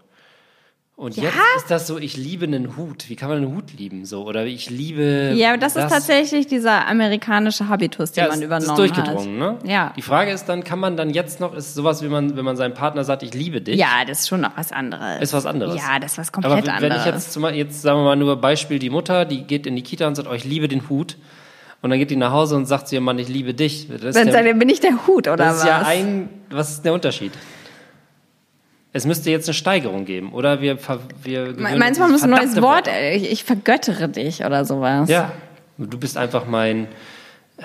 Und 0.97 1.15
Ja? 1.15 1.25
jetzt 1.25 1.35
ist 1.57 1.69
das 1.69 1.85
so, 1.85 1.99
ich 1.99 2.17
liebe 2.17 2.45
einen 2.45 2.75
Hut. 2.75 3.07
Wie 3.07 3.15
kann 3.15 3.29
man 3.29 3.37
einen 3.37 3.55
Hut 3.55 3.71
lieben? 3.77 4.03
So 4.05 4.25
oder 4.25 4.47
ich 4.47 4.71
liebe. 4.71 5.31
Ja, 5.35 5.55
das, 5.55 5.75
ist 5.75 5.89
tatsächlich 5.89 6.47
dieser 6.47 6.87
amerikanische 6.87 7.67
Habitus, 7.69 8.13
den 8.13 8.23
ja, 8.23 8.29
man 8.31 8.41
übernommen 8.41 8.71
ist 8.71 8.77
durchgedrungen, 8.79 9.43
hat. 9.43 9.63
ne? 9.63 9.71
Ja. 9.71 9.93
Die 9.95 10.01
Frage 10.01 10.31
ist 10.31 10.45
dann, 10.45 10.63
kann 10.63 10.79
man 10.79 10.97
dann 10.97 11.11
jetzt 11.11 11.39
noch, 11.39 11.55
ist 11.55 11.75
sowas, 11.75 12.01
wie 12.01 12.07
man, 12.07 12.35
wenn 12.35 12.43
man 12.43 12.57
seinem 12.57 12.73
Partner 12.73 13.03
sagt, 13.03 13.21
ich 13.21 13.35
liebe 13.35 13.61
dich? 13.61 13.77
Ja, 13.77 14.05
das 14.07 14.21
ist 14.21 14.27
schon 14.29 14.41
noch 14.41 14.57
was 14.57 14.71
anderes. 14.71 15.21
Ist 15.21 15.33
was 15.33 15.45
anderes. 15.45 15.75
Ja, 15.75 15.99
das 15.99 16.13
ist 16.13 16.17
was 16.17 16.33
Aber 16.33 16.55
komplett 16.55 16.81
wenn 16.81 16.91
anderes. 16.91 17.05
ich 17.05 17.13
jetzt, 17.13 17.31
zum 17.31 17.43
Beispiel, 17.43 17.59
jetzt 17.61 17.79
sagen 17.79 17.99
wir 17.99 18.03
mal 18.03 18.15
nur 18.15 18.35
Beispiel, 18.41 18.79
die 18.79 18.89
Mutter, 18.89 19.25
die 19.25 19.43
geht 19.43 19.67
in 19.67 19.75
die 19.75 19.83
Kita 19.83 20.07
und 20.07 20.15
sagt, 20.15 20.27
oh, 20.27 20.33
ich 20.33 20.45
liebe 20.45 20.67
den 20.67 20.89
Hut. 20.89 21.15
Und 21.83 21.91
dann 21.91 21.99
geht 21.99 22.09
die 22.09 22.15
nach 22.15 22.31
Hause 22.31 22.55
und 22.55 22.65
sagt 22.65 22.87
zu 22.87 22.95
ihrem 22.95 23.03
Mann, 23.03 23.19
ich 23.19 23.27
liebe 23.27 23.53
dich. 23.53 23.87
Das 24.01 24.15
Dann 24.15 24.31
der, 24.31 24.43
er, 24.43 24.53
bin 24.55 24.67
ich 24.67 24.79
der 24.79 25.05
Hut 25.05 25.27
oder 25.27 25.37
das 25.37 25.57
was? 25.57 25.59
ist 25.59 25.67
ja 25.67 25.81
ein, 25.85 26.27
was 26.49 26.71
ist 26.71 26.81
der 26.85 26.93
Unterschied? 26.93 27.33
Es 28.97 29.05
müsste 29.05 29.29
jetzt 29.29 29.47
eine 29.47 29.53
Steigerung 29.53 30.05
geben, 30.05 30.33
oder? 30.33 30.59
Wir, 30.59 30.79
wir 31.23 31.53
Meinst 31.55 31.99
du, 31.99 32.03
man 32.03 32.11
muss 32.11 32.23
ein 32.23 32.31
neues 32.31 32.59
Wort? 32.61 32.89
Ich, 33.13 33.31
ich 33.31 33.43
vergöttere 33.43 34.09
dich 34.09 34.43
oder 34.43 34.65
sowas. 34.65 35.07
Ja, 35.07 35.33
du 35.77 35.99
bist 35.99 36.17
einfach 36.17 36.47
mein, 36.47 36.85
äh, 37.57 37.63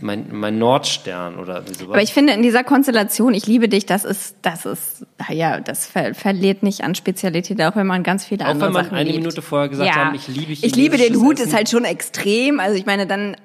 mein, 0.00 0.28
mein 0.30 0.58
Nordstern 0.58 1.38
oder 1.38 1.62
sowas. 1.66 1.90
Aber 1.90 2.02
ich 2.02 2.14
finde, 2.14 2.32
in 2.32 2.40
dieser 2.40 2.64
Konstellation, 2.64 3.34
ich 3.34 3.46
liebe 3.46 3.68
dich, 3.68 3.84
das 3.84 4.06
ist, 4.06 4.36
das 4.40 4.64
ist, 4.64 5.06
ja, 5.28 5.60
das 5.60 5.86
ver 5.86 6.14
verliert 6.14 6.62
nicht 6.62 6.82
an 6.82 6.94
Spezialität, 6.94 7.60
auch 7.60 7.76
wenn 7.76 7.86
man 7.86 8.02
ganz 8.02 8.24
viele 8.24 8.46
Auch 8.46 8.50
andere 8.50 8.68
wenn 8.68 8.72
man 8.72 8.84
Sachen 8.86 8.96
eine 8.96 9.10
liebt. 9.10 9.18
Minute 9.18 9.42
vorher 9.42 9.68
gesagt 9.68 9.94
ja. 9.94 10.06
haben, 10.06 10.14
ich 10.14 10.28
liebe 10.28 10.52
Ich 10.52 10.74
liebe 10.74 10.96
den 10.96 11.16
Hut, 11.16 11.34
Essen. 11.34 11.48
ist 11.48 11.54
halt 11.54 11.68
schon 11.68 11.84
extrem. 11.84 12.58
Also 12.58 12.78
ich 12.78 12.86
meine, 12.86 13.06
dann, 13.06 13.36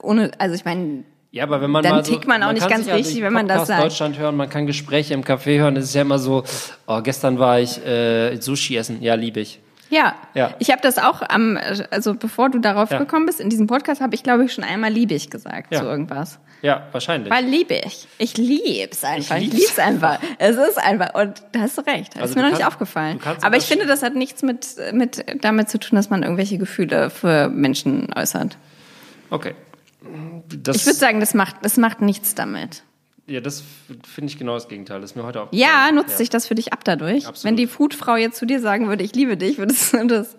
ohne, 0.00 0.30
also 0.38 0.54
ich 0.54 0.64
meine, 0.64 1.02
Ja, 1.34 1.42
aber 1.42 1.60
wenn 1.60 1.70
man 1.70 1.82
Dann 1.82 1.96
mal 1.96 2.04
so, 2.04 2.12
tickt 2.12 2.28
man 2.28 2.44
auch 2.44 2.52
nicht 2.52 2.62
kann 2.62 2.70
ganz 2.84 2.88
richtig, 2.88 3.20
wenn 3.20 3.32
man 3.32 3.48
das 3.48 3.66
sagt. 3.66 3.82
Deutschland 3.82 4.16
hören, 4.18 4.36
man 4.36 4.48
kann 4.48 4.66
Gespräche 4.66 5.14
im 5.14 5.24
Café 5.24 5.58
hören. 5.58 5.76
Es 5.76 5.86
ist 5.86 5.94
ja 5.94 6.02
immer 6.02 6.20
so, 6.20 6.44
oh, 6.86 7.00
gestern 7.02 7.40
war 7.40 7.58
ich 7.58 7.84
äh, 7.84 8.36
Sushi 8.40 8.76
essen. 8.76 9.02
Ja, 9.02 9.14
liebe 9.14 9.40
ich. 9.40 9.58
ja. 9.90 10.14
Ja. 10.34 10.54
Ich 10.60 10.70
habe 10.70 10.80
das 10.80 10.96
auch 10.98 11.22
am, 11.28 11.58
also 11.90 12.14
bevor 12.14 12.50
du 12.50 12.60
darauf 12.60 12.92
Ja. 12.92 12.98
gekommen 12.98 13.26
bist, 13.26 13.40
in 13.40 13.50
diesem 13.50 13.66
Podcast 13.66 14.00
habe 14.00 14.14
ich, 14.14 14.22
glaube 14.22 14.44
ich, 14.44 14.52
schon 14.52 14.62
einmal 14.62 14.92
liebe 14.92 15.12
ich 15.14 15.28
gesagt 15.28 15.72
Ja. 15.74 15.80
zu 15.80 15.86
irgendwas. 15.86 16.38
Ja, 16.62 16.86
wahrscheinlich. 16.92 17.32
Weil 17.32 17.44
liebe 17.46 17.80
ich. 17.84 18.06
Ich 18.18 18.36
lieb's 18.36 19.02
einfach. 19.02 19.34
Ich 19.36 19.42
lieb's 19.42 19.56
lieb's, 19.58 19.78
einfach. 19.80 20.20
Es 20.38 20.54
ist 20.56 20.78
einfach. 20.78 21.14
Und 21.14 21.42
da 21.50 21.62
hast 21.62 21.76
du 21.76 21.82
recht. 21.82 22.14
Das 22.14 22.22
Also 22.22 22.30
ist 22.30 22.36
mir 22.36 22.42
noch 22.42 22.50
nicht 22.50 22.60
kannst- 22.60 22.74
aufgefallen. 22.74 23.18
du 23.18 23.24
kannst 23.24 23.44
Aber 23.44 23.56
ich 23.56 23.64
finde, 23.64 23.86
das 23.86 24.04
hat 24.04 24.14
nichts 24.14 24.42
mit, 24.42 24.68
mit 24.92 25.24
damit 25.42 25.68
zu 25.68 25.78
tun, 25.80 25.96
dass 25.96 26.10
man 26.10 26.22
irgendwelche 26.22 26.58
Gefühle 26.58 27.10
für 27.10 27.48
Menschen 27.48 28.08
äußert. 28.14 28.56
okay. 29.30 29.54
Das, 30.62 30.76
Ich 30.76 30.86
würde 30.86 30.98
sagen, 30.98 31.20
das 31.20 31.34
macht, 31.34 31.56
das 31.62 31.76
macht 31.76 32.00
nichts 32.00 32.34
damit. 32.34 32.82
ja, 33.26 33.40
das 33.40 33.62
finde 34.06 34.30
ich 34.30 34.38
genau 34.38 34.54
das 34.54 34.68
Gegenteil. 34.68 35.00
Das 35.00 35.10
ist 35.12 35.16
mir 35.16 35.24
heute 35.24 35.40
auch 35.42 35.48
Ja, 35.52 35.90
nutzt 35.92 36.18
sich 36.18 36.30
das 36.30 36.46
für 36.46 36.54
dich 36.54 36.72
ab 36.72 36.84
dadurch? 36.84 37.26
Absolut. 37.26 37.44
Wenn 37.44 37.56
die 37.56 37.66
Foodfrau 37.66 38.16
jetzt 38.16 38.36
zu 38.38 38.46
dir 38.46 38.60
sagen 38.60 38.88
würde, 38.88 39.02
ich 39.04 39.14
liebe 39.14 39.36
dich, 39.36 39.58
würdest 39.58 39.92
du 39.94 40.06
das 40.06 40.36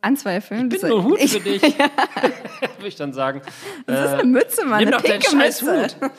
anzweifeln? 0.00 0.70
Ich 0.72 0.80
bin 0.80 0.88
nur 0.90 1.04
Hut 1.04 1.20
ich, 1.20 1.32
für 1.32 1.40
dich. 1.50 1.62
Würde 2.76 2.88
ich 2.88 2.96
dann 2.96 3.12
sagen. 3.12 3.42
Das 3.86 4.06
ist 4.12 4.14
eine 4.20 4.24
Mütze, 4.24 4.64
Mann. 4.64 4.78
Nimm 4.80 4.88
eine 4.88 4.96
doch 4.96 5.02
deinen 5.02 5.22
scheiß 5.22 5.62
Mütze. 5.62 5.82
Hut. 6.02 6.10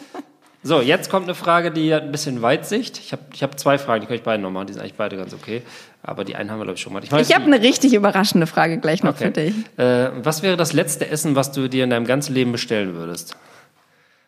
So, 0.67 0.81
jetzt 0.81 1.09
kommt 1.09 1.27
eine 1.27 1.33
Frage, 1.33 1.71
die 1.71 1.93
hat 1.95 2.03
ein 2.03 2.11
bisschen 2.11 2.41
Weitsicht. 2.41 2.97
Ich 2.99 3.13
habe 3.13 3.21
ich 3.33 3.41
hab 3.41 3.57
zwei 3.57 3.77
Fragen, 3.77 4.01
die 4.01 4.07
kann 4.07 4.17
ich 4.17 4.23
beide 4.23 4.43
noch 4.43 4.51
machen. 4.51 4.67
Die 4.67 4.73
sind 4.73 4.81
eigentlich 4.81 4.95
beide 4.95 5.15
ganz 5.15 5.33
okay. 5.33 5.61
Aber 6.03 6.25
die 6.25 6.35
einen 6.35 6.51
haben 6.51 6.59
wir, 6.59 6.65
glaube 6.65 6.75
ich, 6.75 6.81
schon 6.81 6.91
mal. 6.91 7.01
Ich, 7.01 7.09
Ich 7.11 7.33
habe 7.33 7.45
eine 7.45 7.61
richtig 7.61 7.93
überraschende 7.93 8.47
Frage 8.47 8.77
gleich 8.77 9.01
noch 9.01 9.15
für 9.15 9.27
Okay. 9.29 9.53
dich. 9.53 9.55
Äh, 9.85 10.09
was 10.25 10.43
wäre 10.43 10.57
das 10.57 10.73
letzte 10.73 11.07
Essen, 11.07 11.37
was 11.37 11.53
du 11.53 11.69
dir 11.69 11.85
in 11.85 11.89
deinem 11.89 12.05
ganzen 12.05 12.33
Leben 12.33 12.51
bestellen 12.51 12.95
würdest? 12.95 13.37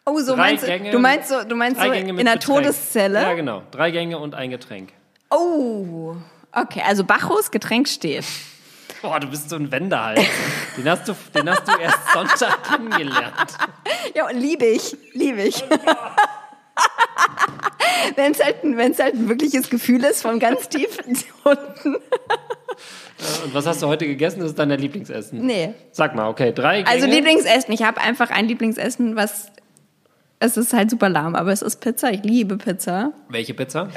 Oh, 0.05 0.17
so 0.19 0.31
Drei 0.33 0.37
meinst 0.37 0.63
Gänge- 0.65 0.91
du, 0.91 0.99
meinst 0.99 1.27
so, 1.27 1.43
du 1.43 1.55
meinst 1.57 1.81
so 1.81 1.91
in 1.91 2.05
der 2.05 2.15
Getränk. 2.15 2.39
Todeszelle? 2.39 3.21
Ja, 3.21 3.33
genau. 3.33 3.63
Drei 3.71 3.91
Gänge 3.91 4.17
und 4.17 4.33
ein 4.33 4.49
Getränk. 4.49 4.93
Oh, 5.29 6.15
okay, 6.53 6.81
also 6.87 7.03
Bacchus 7.03 7.51
Getränk 7.51 7.89
steht. 7.89 8.23
Boah, 9.01 9.19
du 9.19 9.27
bist 9.27 9.49
so 9.49 9.55
ein 9.55 9.71
Wendehals. 9.71 10.21
Den 10.77 10.89
hast 10.89 11.07
du, 11.07 11.15
den 11.33 11.49
hast 11.49 11.67
du 11.67 11.71
erst 11.79 12.11
Sonntag 12.13 12.63
kennengelernt. 12.63 13.57
Ja, 14.15 14.29
liebe 14.31 14.65
ich, 14.65 14.95
liebe 15.13 15.41
ich. 15.41 15.63
Wenn 18.15 18.31
es 18.31 18.43
halt, 18.43 18.57
wenn's 18.63 18.99
halt 18.99 19.15
ein 19.15 19.29
wirkliches 19.29 19.69
Gefühl 19.69 20.03
ist 20.03 20.21
von 20.21 20.39
ganz 20.39 20.69
tief 20.69 20.97
unten. 21.43 21.95
Und 21.95 23.53
was 23.53 23.65
hast 23.65 23.81
du 23.81 23.87
heute 23.87 24.05
gegessen? 24.07 24.39
Das 24.39 24.49
ist 24.49 24.59
dein 24.59 24.69
Lieblingsessen. 24.69 25.45
Nee. 25.45 25.73
Sag 25.91 26.15
mal, 26.15 26.29
okay, 26.29 26.53
drei 26.53 26.83
Gänge. 26.83 26.89
Also 26.89 27.07
Lieblingsessen. 27.07 27.73
Ich 27.73 27.83
habe 27.83 27.99
einfach 27.99 28.29
ein 28.29 28.47
Lieblingsessen, 28.47 29.15
was 29.15 29.51
es 30.39 30.55
ist 30.55 30.71
halt 30.73 30.89
super 30.89 31.09
lahm, 31.09 31.35
aber 31.35 31.51
es 31.51 31.61
ist 31.61 31.81
Pizza. 31.81 32.11
Ich 32.11 32.23
liebe 32.23 32.57
Pizza. 32.57 33.11
Welche 33.27 33.53
Pizza? 33.53 33.89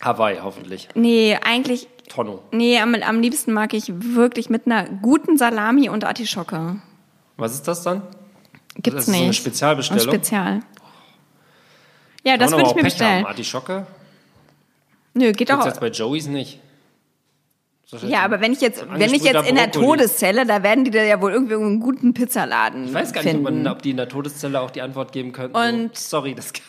Hawaii, 0.00 0.38
hoffentlich. 0.42 0.88
Nee, 0.94 1.38
eigentlich, 1.42 1.88
Tonno. 2.08 2.42
nee, 2.52 2.78
am, 2.78 2.94
am 2.94 3.20
liebsten 3.20 3.52
mag 3.52 3.72
ich 3.74 3.84
wirklich 3.96 4.50
mit 4.50 4.66
einer 4.66 4.84
guten 4.84 5.36
Salami 5.38 5.88
und 5.88 6.04
Artischocke. 6.04 6.76
Was 7.36 7.54
ist 7.54 7.66
das 7.68 7.82
dann? 7.82 8.02
Gibt's 8.74 8.90
Das 8.92 9.00
ist 9.00 9.06
so 9.06 9.12
nicht. 9.12 9.22
eine 9.22 9.32
Spezialbestellung? 9.32 10.04
Und 10.06 10.14
Spezial. 10.14 10.60
Ja, 12.24 12.36
das 12.36 12.50
Kann 12.50 12.60
man 12.60 12.66
würde 12.66 12.70
ich 12.70 12.76
mir 12.76 12.82
Pech 12.90 12.92
haben. 12.92 12.98
bestellen. 12.98 13.26
Artischocke? 13.26 13.86
Nö, 15.14 15.26
geht 15.26 15.36
Gibt's 15.38 15.54
auch. 15.54 15.64
jetzt 15.66 15.80
bei 15.80 15.88
Joey's 15.88 16.26
nicht. 16.26 16.60
Das 17.90 18.02
ist 18.02 18.10
Ja, 18.10 18.22
aber 18.24 18.40
wenn 18.40 18.52
ich 18.52 18.60
jetzt, 18.60 18.84
wenn 18.90 19.14
ich 19.14 19.22
jetzt 19.22 19.48
in 19.48 19.54
der 19.54 19.68
Brokkoli. 19.68 19.98
Todeszelle, 20.00 20.44
da 20.44 20.62
werden 20.64 20.84
die 20.84 20.90
da 20.90 21.02
ja 21.04 21.20
wohl 21.22 21.30
irgendwie 21.32 21.54
einen 21.54 21.78
guten 21.78 22.14
Pizzaladen 22.14 22.86
Ich 22.86 22.92
weiß 22.94 23.12
gar 23.12 23.22
nicht, 23.22 23.36
ob, 23.36 23.42
man, 23.42 23.66
ob 23.68 23.80
die 23.80 23.90
in 23.90 23.96
der 23.96 24.08
Todeszelle 24.08 24.60
auch 24.60 24.72
die 24.72 24.82
Antwort 24.82 25.12
geben 25.12 25.30
könnten. 25.32 25.56
Und- 25.56 25.96
so, 25.96 26.18
sorry, 26.18 26.34
das, 26.34 26.52
das 26.52 26.62
hier 26.62 26.64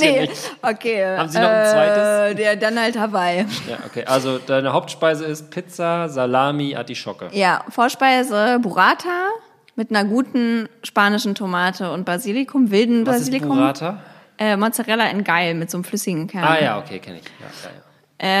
nee, 0.00 0.28
okay. 0.62 1.04
Haben 1.16 1.28
Sie 1.28 1.38
noch 1.38 1.48
ein 1.48 1.66
zweites? 1.66 2.32
Äh, 2.32 2.34
der, 2.34 2.56
dann 2.56 2.78
halt 2.78 2.98
Hawaii. 2.98 3.46
Ja, 3.68 3.78
okay. 3.86 4.04
Also 4.04 4.38
deine 4.38 4.72
Hauptspeise 4.72 5.24
ist 5.24 5.50
Pizza, 5.50 6.08
Salami, 6.08 6.74
Artischocke. 6.76 7.28
Ja, 7.32 7.64
Vorspeise 7.68 8.58
Burrata 8.60 9.28
mit 9.76 9.90
einer 9.90 10.04
guten 10.04 10.68
spanischen 10.82 11.34
Tomate 11.34 11.90
und 11.90 12.04
Basilikum, 12.04 12.70
wilden 12.70 13.06
Was 13.06 13.16
ist 13.16 13.20
Basilikum. 13.26 13.56
Burrata? 13.56 13.98
Äh, 14.38 14.56
Mozzarella 14.56 15.08
in 15.10 15.24
geil 15.24 15.54
mit 15.54 15.70
so 15.70 15.76
einem 15.78 15.84
flüssigen 15.84 16.26
Kern. 16.26 16.44
Ah 16.44 16.60
ja, 16.60 16.78
okay, 16.78 16.98
kenne 16.98 17.18
ich. 17.18 17.24
Ja, 17.24 17.46
ja, 17.64 17.70
ja. 17.70 17.82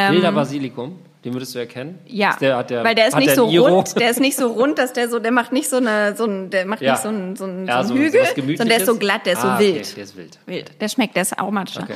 Ähm, 0.08 0.14
Wilder 0.14 0.32
Basilikum, 0.32 0.98
den 1.24 1.32
würdest 1.34 1.54
du 1.54 1.58
erkennen? 1.60 1.98
Ja, 2.06 2.36
der, 2.40 2.62
der, 2.64 2.82
weil 2.84 2.94
der 2.94 3.08
ist 3.08 3.16
nicht 3.16 3.34
so 3.34 3.46
ein 3.46 3.52
Iro? 3.52 3.68
rund, 3.76 3.98
der 4.00 4.10
ist 4.10 4.20
nicht 4.20 4.36
so 4.36 4.48
rund, 4.48 4.78
dass 4.78 4.92
der 4.92 5.08
so, 5.08 5.18
der 5.18 5.30
macht 5.32 5.52
nicht 5.52 5.68
so 5.68 5.76
eine, 5.76 6.16
so 6.16 6.24
ein, 6.24 6.50
der 6.50 6.66
macht 6.66 6.80
Ja. 6.82 6.92
nicht 6.92 7.02
so 7.02 7.08
ein, 7.10 7.36
so 7.36 7.44
ein, 7.44 7.66
Ja, 7.66 7.82
so 7.84 7.88
so- 7.88 7.94
ein 7.94 7.98
so 7.98 8.04
Hügel, 8.18 8.26
sondern 8.56 8.68
der 8.68 8.76
ist 8.78 8.86
so 8.86 8.96
glatt, 8.96 9.24
der 9.26 9.34
ist 9.34 9.44
Ah, 9.44 9.56
so 9.58 9.64
okay, 9.64 9.74
wild. 9.76 9.96
der 9.96 10.04
ist 10.04 10.16
wild. 10.16 10.38
Wild. 10.46 10.80
Der 10.80 10.88
schmeckt, 10.88 11.14
der 11.14 11.22
ist 11.22 11.38
aromatischer. 11.38 11.82
Okay. 11.84 11.94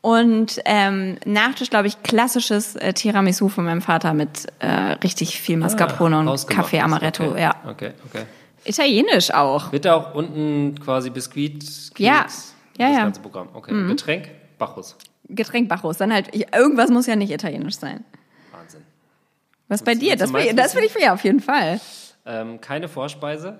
Und 0.00 0.60
ähm, 0.64 1.16
Nachtisch, 1.24 1.70
glaube 1.70 1.88
ich, 1.88 2.00
klassisches 2.04 2.76
äh, 2.76 2.92
Tiramisu 2.92 3.48
von 3.48 3.64
meinem 3.64 3.82
Vater 3.82 4.14
mit 4.14 4.46
äh, 4.60 4.66
richtig 5.02 5.40
viel 5.40 5.56
Mascarpone 5.56 6.18
und 6.20 6.28
Ah, 6.28 6.30
Hausgemachtes, 6.30 6.70
Kaffee 6.70 6.80
Amaretto. 6.80 7.24
Okay. 7.30 7.40
Ja. 7.42 7.54
Okay, 7.68 7.90
okay. 8.08 8.22
Italienisch 8.64 9.32
auch. 9.32 9.72
Wird 9.72 9.84
da 9.86 9.94
auch 9.94 10.14
unten 10.14 10.76
quasi 10.84 11.10
Biskuit, 11.10 11.60
Keks, 11.60 11.98
Ja. 11.98 12.26
Ja, 12.78 12.86
das 12.88 12.96
ja. 12.96 13.02
ganze 13.02 13.20
Programm. 13.20 13.48
Okay, 13.54 13.72
Getränk, 13.88 14.28
Bacchus. 14.56 14.96
Getränk 15.28 15.68
Bacchus. 15.68 15.96
Dann 15.96 16.12
halt, 16.12 16.28
irgendwas 16.34 16.90
muss 16.90 17.06
ja 17.06 17.16
nicht 17.16 17.32
italienisch 17.32 17.76
sein. 17.76 18.04
Was 19.68 19.82
bei 19.82 19.94
dir? 19.94 20.16
Das 20.16 20.32
will, 20.32 20.54
das 20.54 20.74
will 20.74 20.84
ich 20.84 20.94
ja 20.94 21.12
auf 21.12 21.24
jeden 21.24 21.40
Fall. 21.40 21.80
Ähm, 22.26 22.60
keine 22.60 22.88
Vorspeise. 22.88 23.58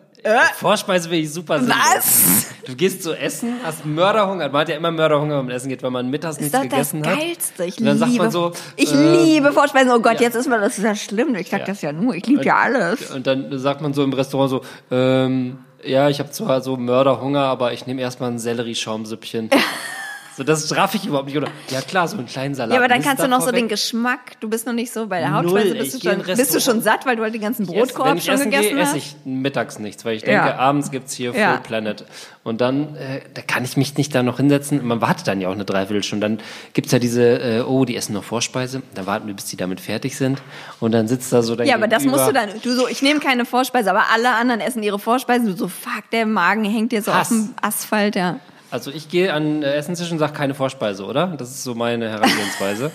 Vorspeise 0.57 1.11
will 1.11 1.21
ich 1.21 1.33
super. 1.33 1.57
Äh? 1.57 1.69
Was? 1.69 2.47
Du 2.67 2.75
gehst 2.75 3.03
zu 3.03 3.15
essen, 3.15 3.55
hast 3.65 3.87
Mörderhunger. 3.87 4.49
Man 4.49 4.61
hat 4.63 4.69
ja 4.69 4.77
immer 4.77 4.91
Mörderhunger, 4.91 5.39
wenn 5.39 5.47
man 5.47 5.55
essen 5.55 5.69
geht, 5.69 5.83
weil 5.83 5.91
man 5.91 6.11
mittags 6.11 6.37
Das 6.37 6.47
ist 6.47 6.53
nichts 6.53 6.69
das 6.69 6.91
gegessen 6.93 7.07
hat. 7.07 7.19
Geilste. 7.19 7.65
Ich 7.65 7.77
dann 7.77 7.99
sagt 7.99 8.11
liebe, 8.13 8.25
man 8.25 8.33
so, 8.33 8.53
ich 8.77 8.93
äh, 8.93 9.23
liebe 9.25 9.53
Vorspeisen. 9.53 9.91
Oh 9.93 10.01
Gott, 10.01 10.15
ja. 10.15 10.23
jetzt 10.23 10.35
ist 10.35 10.49
mir 10.49 10.59
das 10.61 10.77
ist 10.77 10.85
ja 10.85 10.95
schlimm. 10.95 11.35
Ich 11.37 11.49
sag 11.51 11.61
Ja. 11.61 11.67
das 11.67 11.83
ja 11.83 11.93
nur. 11.93 12.15
Ich 12.15 12.27
liebe 12.27 12.45
ja 12.45 12.57
alles. 12.57 13.11
Und 13.11 13.27
dann 13.27 13.59
sagt 13.59 13.81
man 13.81 13.95
so 13.95 14.03
im 14.03 14.13
Restaurant 14.13 14.51
so, 14.51 14.61
ähm, 14.91 15.59
ja, 15.85 16.09
ich 16.09 16.19
habe 16.19 16.31
zwar 16.31 16.61
so 16.61 16.77
Mörderhunger, 16.77 17.45
aber 17.45 17.73
ich 17.73 17.87
nehme 17.87 18.03
erstmal 18.03 18.31
ein 18.31 18.39
Sellerieschaumsüppchen. 18.39 19.51
So, 20.39 20.45
das 20.45 20.77
raff 20.77 20.95
ich 20.95 21.05
überhaupt 21.05 21.27
nicht. 21.27 21.37
Oder, 21.37 21.49
ja 21.69 21.81
klar, 21.81 22.07
so 22.07 22.17
einen 22.17 22.29
kleinen 22.29 22.55
Salat. 22.55 22.73
Ja, 22.73 22.79
aber 22.79 22.87
dann 22.87 23.03
kannst 23.03 23.25
du 23.25 23.27
noch 23.27 23.41
so 23.41 23.51
den 23.51 23.67
Geschmack. 23.67 24.39
Du 24.39 24.49
bist 24.49 24.67
noch 24.67 24.73
nicht 24.73 24.93
so 24.93 25.09
bei 25.09 25.19
der 25.19 25.33
Hauptspeise. 25.33 25.75
Bist, 25.75 26.05
du 26.05 26.09
schon, 26.09 26.23
bist 26.23 26.55
du 26.55 26.61
schon 26.61 26.81
satt, 26.81 27.07
weil 27.07 27.17
du 27.17 27.25
halt 27.25 27.35
den 27.35 27.41
ganzen 27.41 27.67
Brotkorb 27.67 28.15
yes, 28.15 28.27
schon 28.27 28.39
gegessen 28.45 28.77
gehe, 28.77 28.81
hast? 28.81 28.91
esse 28.91 28.99
ich 28.99 29.17
mittags 29.25 29.81
nichts, 29.81 30.05
weil 30.05 30.15
ich 30.15 30.23
denke, 30.23 30.47
ja. 30.47 30.57
abends 30.57 30.93
gibt's 30.93 31.13
hier 31.15 31.33
ja. 31.33 31.55
Full 31.55 31.63
Planet. 31.65 32.05
Und 32.45 32.61
dann, 32.61 32.95
äh, 32.95 33.21
da 33.35 33.43
kann 33.43 33.65
ich 33.65 33.77
mich 33.77 33.97
nicht 33.97 34.15
da 34.15 34.23
noch 34.23 34.37
hinsetzen. 34.37 34.87
Man 34.87 35.01
wartet 35.01 35.27
dann 35.27 35.41
ja 35.41 35.49
auch 35.49 35.55
eine 35.55 35.65
Dreiviertelstunde. 35.65 36.25
Dann 36.25 36.39
gibt's 36.73 36.93
ja 36.93 37.01
diese, 37.01 37.25
äh, 37.25 37.61
oh, 37.63 37.85
die 37.85 37.97
essen 37.97 38.13
noch 38.13 38.23
Vorspeise. 38.23 38.83
Dann 38.95 39.07
warten 39.07 39.27
wir, 39.27 39.35
bis 39.35 39.47
die 39.47 39.57
damit 39.57 39.81
fertig 39.81 40.17
sind. 40.17 40.41
Und 40.79 40.93
dann 40.93 41.09
sitzt 41.09 41.33
da 41.33 41.43
so 41.43 41.57
dein 41.57 41.67
Ja, 41.67 41.75
aber 41.75 41.89
das 41.89 42.05
musst 42.05 42.29
du 42.29 42.33
dann, 42.33 42.51
du 42.63 42.73
so, 42.75 42.87
ich 42.87 43.03
nehme 43.03 43.19
keine 43.19 43.45
Vorspeise, 43.45 43.91
aber 43.91 44.05
alle 44.15 44.31
anderen 44.37 44.61
essen 44.61 44.85
ihre 44.85 45.01
Vorspeisen. 45.01 45.49
Du 45.49 45.57
so, 45.57 45.67
fuck, 45.67 46.09
der 46.13 46.27
Magen 46.27 46.65
hängt 46.65 46.93
dir 46.93 47.03
so 47.03 47.13
Hass. 47.13 47.33
auf 47.33 47.37
dem 47.37 47.55
Asphalt, 47.61 48.15
ja. 48.15 48.39
Also 48.71 48.91
ich 48.91 49.09
gehe 49.09 49.33
an 49.33 49.63
äh, 49.63 49.75
Essenstisch 49.75 50.11
und 50.13 50.19
sage 50.19 50.33
keine 50.33 50.55
Vorspeise, 50.55 51.05
oder? 51.05 51.29
Das 51.39 51.51
ist 51.51 51.65
so 51.65 51.75
meine 51.75 52.09
Herangehensweise. 52.11 52.91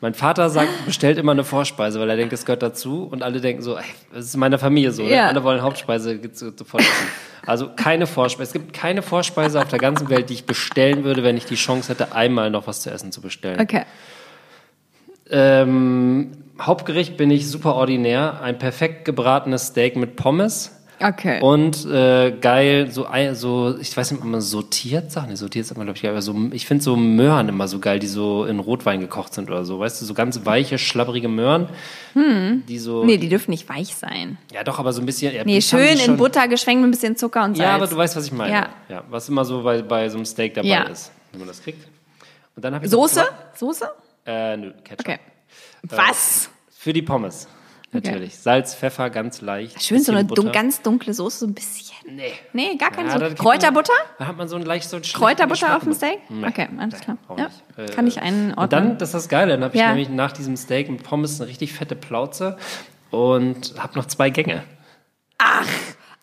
mein 0.00 0.14
Vater 0.14 0.50
sagt, 0.50 0.84
bestellt 0.84 1.18
immer 1.18 1.32
eine 1.32 1.44
Vorspeise, 1.44 2.00
weil 2.00 2.10
er 2.10 2.16
denkt, 2.16 2.32
es 2.32 2.44
gehört 2.44 2.62
dazu. 2.62 3.08
Und 3.10 3.22
alle 3.22 3.40
denken 3.40 3.62
so, 3.62 3.76
das 4.12 4.26
ist 4.26 4.34
in 4.34 4.40
meiner 4.40 4.58
Familie 4.58 4.90
so. 4.90 5.04
Ne? 5.04 5.14
Ja. 5.14 5.28
Alle 5.28 5.44
wollen 5.44 5.62
Hauptspeise 5.62 6.18
sofort 6.32 6.82
essen. 6.82 7.06
Also 7.46 7.70
keine 7.74 8.06
Vorspeise. 8.06 8.48
Es 8.48 8.52
gibt 8.52 8.72
keine 8.72 9.02
Vorspeise 9.02 9.60
auf 9.60 9.68
der 9.68 9.78
ganzen 9.78 10.08
Welt, 10.08 10.28
die 10.28 10.34
ich 10.34 10.44
bestellen 10.44 11.04
würde, 11.04 11.22
wenn 11.22 11.36
ich 11.36 11.44
die 11.44 11.54
Chance 11.54 11.90
hätte, 11.90 12.14
einmal 12.14 12.50
noch 12.50 12.66
was 12.66 12.80
zu 12.82 12.90
essen 12.90 13.12
zu 13.12 13.20
bestellen. 13.20 13.60
Okay. 13.60 13.84
Ähm, 15.30 16.32
Hauptgericht 16.60 17.16
bin 17.16 17.30
ich 17.30 17.48
super 17.48 17.74
ordinär. 17.74 18.40
Ein 18.42 18.58
perfekt 18.58 19.04
gebratenes 19.04 19.68
Steak 19.68 19.96
mit 19.96 20.16
Pommes 20.16 20.81
Okay. 21.02 21.40
Und 21.40 21.84
äh, 21.86 22.32
geil, 22.40 22.90
so, 22.90 23.06
so, 23.32 23.76
ich 23.78 23.96
weiß 23.96 24.12
nicht, 24.12 24.20
ob 24.20 24.26
man 24.26 24.40
sortiert 24.40 25.10
sagt. 25.10 25.28
Nee, 25.28 25.34
sortiert 25.34 25.66
sagt 25.66 25.78
man, 25.78 25.86
glaube 25.86 25.98
ich, 25.98 26.08
aber 26.08 26.22
so, 26.22 26.34
ich 26.52 26.66
finde 26.66 26.84
so 26.84 26.96
Möhren 26.96 27.48
immer 27.48 27.68
so 27.68 27.78
geil, 27.78 27.98
die 27.98 28.06
so 28.06 28.44
in 28.44 28.60
Rotwein 28.60 29.00
gekocht 29.00 29.34
sind 29.34 29.50
oder 29.50 29.64
so. 29.64 29.78
Weißt 29.80 30.00
du, 30.00 30.04
so 30.04 30.14
ganz 30.14 30.44
weiche, 30.44 30.78
schlabbrige 30.78 31.28
Möhren. 31.28 31.68
Hm. 32.14 32.64
Die 32.68 32.78
so. 32.78 33.04
Nee, 33.04 33.16
die 33.16 33.28
dürfen 33.28 33.50
nicht 33.50 33.68
weich 33.68 33.94
sein. 33.94 34.38
Ja, 34.52 34.62
doch, 34.64 34.78
aber 34.78 34.92
so 34.92 35.00
ein 35.00 35.06
bisschen. 35.06 35.34
Ja, 35.34 35.44
nee, 35.44 35.60
schön 35.60 35.98
in 35.98 36.16
Butter 36.16 36.46
geschwenkt 36.48 36.82
mit 36.82 36.88
ein 36.88 36.92
bisschen 36.92 37.16
Zucker 37.16 37.44
und 37.44 37.56
Salz. 37.56 37.68
Ja, 37.68 37.74
aber 37.74 37.86
du 37.86 37.96
weißt, 37.96 38.16
was 38.16 38.26
ich 38.26 38.32
meine. 38.32 38.52
Ja. 38.52 38.68
ja 38.88 39.04
was 39.10 39.28
immer 39.28 39.44
so 39.44 39.62
bei, 39.62 39.82
bei 39.82 40.08
so 40.08 40.16
einem 40.16 40.26
Steak 40.26 40.54
dabei 40.54 40.68
ja. 40.68 40.82
ist, 40.84 41.10
wenn 41.32 41.40
man 41.40 41.48
das 41.48 41.62
kriegt. 41.62 41.86
Und 42.54 42.64
dann 42.64 42.82
ich 42.82 42.90
Soße? 42.90 43.24
Soße? 43.56 43.90
Äh, 44.26 44.56
nö, 44.56 44.72
Ketchup. 44.84 45.00
Okay. 45.00 45.18
Was? 45.82 46.46
Äh, 46.46 46.48
für 46.70 46.92
die 46.92 47.02
Pommes. 47.02 47.48
Natürlich. 47.94 48.32
Okay. 48.32 48.40
Salz, 48.40 48.74
Pfeffer, 48.74 49.10
ganz 49.10 49.42
leicht. 49.42 49.82
Schön, 49.82 50.02
so 50.02 50.12
eine 50.12 50.24
dun 50.24 50.50
ganz 50.50 50.80
dunkle 50.80 51.12
Soße, 51.12 51.40
so 51.40 51.46
ein 51.46 51.52
bisschen. 51.52 51.94
Nee. 52.08 52.32
Nee, 52.54 52.76
gar 52.76 52.90
keine 52.90 53.10
ja, 53.10 53.18
Soße. 53.18 53.34
Kräuterbutter? 53.34 53.92
Da 54.18 54.26
hat 54.26 54.38
man 54.38 54.48
so 54.48 54.56
ein 54.56 54.62
leicht 54.62 54.88
so 54.88 54.96
ein 54.96 55.02
Kräuterbutter 55.02 55.76
auf 55.76 55.84
dem 55.84 55.92
Steak? 55.92 56.18
Nee. 56.30 56.46
Okay, 56.46 56.68
alles 56.78 57.00
klar. 57.00 57.18
Ja. 57.36 57.50
Äh, 57.76 57.86
Kann 57.88 58.06
ich 58.06 58.22
einen 58.22 58.54
Und 58.54 58.72
dann, 58.72 58.96
das 58.96 59.10
ist 59.10 59.14
das 59.14 59.28
Geile, 59.28 59.52
dann 59.52 59.64
habe 59.64 59.74
ich 59.74 59.80
ja. 59.80 59.88
nämlich 59.88 60.08
nach 60.08 60.32
diesem 60.32 60.56
Steak 60.56 60.88
mit 60.88 61.02
Pommes 61.02 61.38
eine 61.38 61.50
richtig 61.50 61.74
fette 61.74 61.94
Plauze 61.94 62.56
und 63.10 63.74
habe 63.78 63.94
noch 63.98 64.06
zwei 64.06 64.30
Gänge. 64.30 64.64
Ach, 65.36 65.68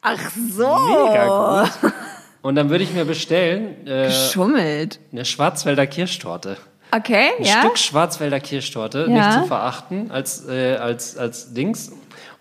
ach 0.02 0.32
so. 0.52 0.76
Mega 0.76 1.68
gut. 1.68 1.94
Und 2.42 2.56
dann 2.56 2.70
würde 2.70 2.84
ich 2.84 2.94
mir 2.94 3.06
bestellen. 3.06 3.86
Äh, 3.86 4.06
Geschummelt. 4.08 5.00
Eine 5.12 5.26
Schwarzwälder 5.26 5.86
Kirschtorte. 5.86 6.58
Okay, 6.92 7.32
ein 7.38 7.46
ja. 7.46 7.60
Stück 7.60 7.78
Schwarzwälder 7.78 8.40
Kirschtorte, 8.40 9.08
ja. 9.08 9.08
nicht 9.08 9.34
zu 9.34 9.48
verachten 9.48 10.10
als, 10.12 10.48
äh, 10.48 10.76
als, 10.76 11.18
als 11.18 11.54
Dings. 11.54 11.92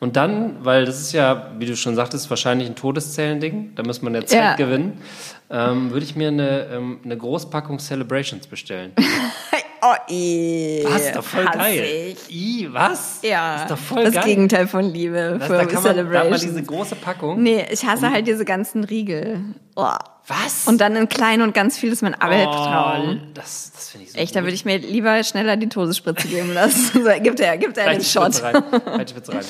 Und 0.00 0.16
dann, 0.16 0.64
weil 0.64 0.84
das 0.84 1.00
ist 1.00 1.12
ja, 1.12 1.50
wie 1.58 1.66
du 1.66 1.76
schon 1.76 1.96
sagtest, 1.96 2.30
wahrscheinlich 2.30 2.68
ein 2.68 2.76
Todeszellending, 2.76 3.72
da 3.74 3.82
muss 3.82 4.00
man 4.00 4.14
ja 4.14 4.24
Zeit 4.24 4.38
ja. 4.38 4.54
gewinnen, 4.54 5.02
ähm, 5.50 5.90
würde 5.90 6.04
ich 6.04 6.14
mir 6.14 6.28
eine, 6.28 6.68
ähm, 6.72 7.00
eine 7.04 7.16
Großpackung 7.16 7.78
Celebrations 7.78 8.46
bestellen. 8.46 8.92
oh, 9.82 9.94
i, 10.10 10.84
was? 10.84 11.00
Ist 11.06 11.16
doch 11.16 11.24
voll 11.24 11.44
geil. 11.46 12.16
I, 12.30 12.68
was? 12.70 13.20
Ja. 13.22 13.62
Ist 13.62 13.70
doch 13.70 13.78
voll 13.78 14.04
das 14.04 14.14
geil. 14.14 14.24
Gegenteil 14.24 14.68
von 14.68 14.84
Liebe 14.84 15.36
das, 15.38 15.48
für 15.48 15.54
da 15.54 15.64
kann 15.64 15.82
Celebrations. 15.82 16.04
Man, 16.04 16.12
da 16.12 16.20
hat 16.20 16.30
man 16.30 16.40
diese 16.40 16.62
große 16.62 16.94
Packung. 16.96 17.42
Nee, 17.42 17.66
ich 17.70 17.84
hasse 17.84 18.06
um, 18.06 18.12
halt 18.12 18.26
diese 18.26 18.44
ganzen 18.44 18.84
Riegel. 18.84 19.40
Oh. 19.74 19.88
Was? 20.28 20.66
Und 20.66 20.80
dann 20.80 20.94
in 20.94 21.08
klein 21.08 21.40
und 21.40 21.54
ganz 21.54 21.78
viel 21.78 21.90
ist 21.90 22.02
mein 22.02 22.14
Albtraum. 22.14 23.20
Oh, 23.22 23.30
das 23.32 23.72
das 23.72 23.88
finde 23.88 24.06
ich 24.06 24.12
so 24.12 24.18
Echt, 24.18 24.36
da 24.36 24.42
würde 24.42 24.52
ich 24.52 24.66
mir 24.66 24.78
lieber 24.78 25.24
schneller 25.24 25.56
die 25.56 25.68
Todesspritze 25.68 26.28
geben 26.28 26.52
lassen. 26.52 27.04
so, 27.04 27.10
gibt 27.22 27.40
er, 27.40 27.56
gibt 27.56 27.78
er 27.78 27.90
den 27.90 28.02
Shot. 28.02 28.42
Rein. 28.42 28.56
rein. 28.62 29.44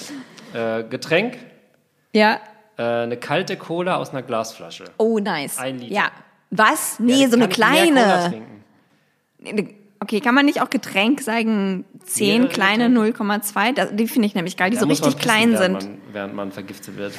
Äh, 0.54 0.84
Getränk? 0.88 1.38
Ja. 2.12 2.40
Äh, 2.76 2.82
eine 2.82 3.16
kalte 3.16 3.56
Cola 3.56 3.96
aus 3.96 4.10
einer 4.10 4.22
Glasflasche. 4.22 4.84
Oh, 4.98 5.18
nice. 5.18 5.58
Ein 5.58 5.80
Liter. 5.80 5.94
Ja. 5.94 6.10
Was? 6.50 7.00
Nee, 7.00 7.22
ja, 7.22 7.28
so 7.28 7.36
eine 7.36 7.48
kleine. 7.48 8.42
Okay, 10.00 10.20
kann 10.20 10.34
man 10.34 10.46
nicht 10.46 10.62
auch 10.62 10.70
Getränk 10.70 11.20
sagen, 11.20 11.84
10 12.04 12.42
Mehrere 12.42 12.52
kleine 12.52 12.86
0,2? 12.86 13.92
Die 13.92 14.06
finde 14.06 14.28
ich 14.28 14.34
nämlich 14.36 14.56
geil, 14.56 14.70
die 14.70 14.76
ja, 14.76 14.82
so 14.82 14.86
richtig 14.86 15.18
klein 15.18 15.56
sind. 15.56 15.74
Während 15.74 15.82
man, 15.82 15.98
während 16.12 16.34
man 16.34 16.52
vergiftet 16.52 16.96
wird. 16.96 17.14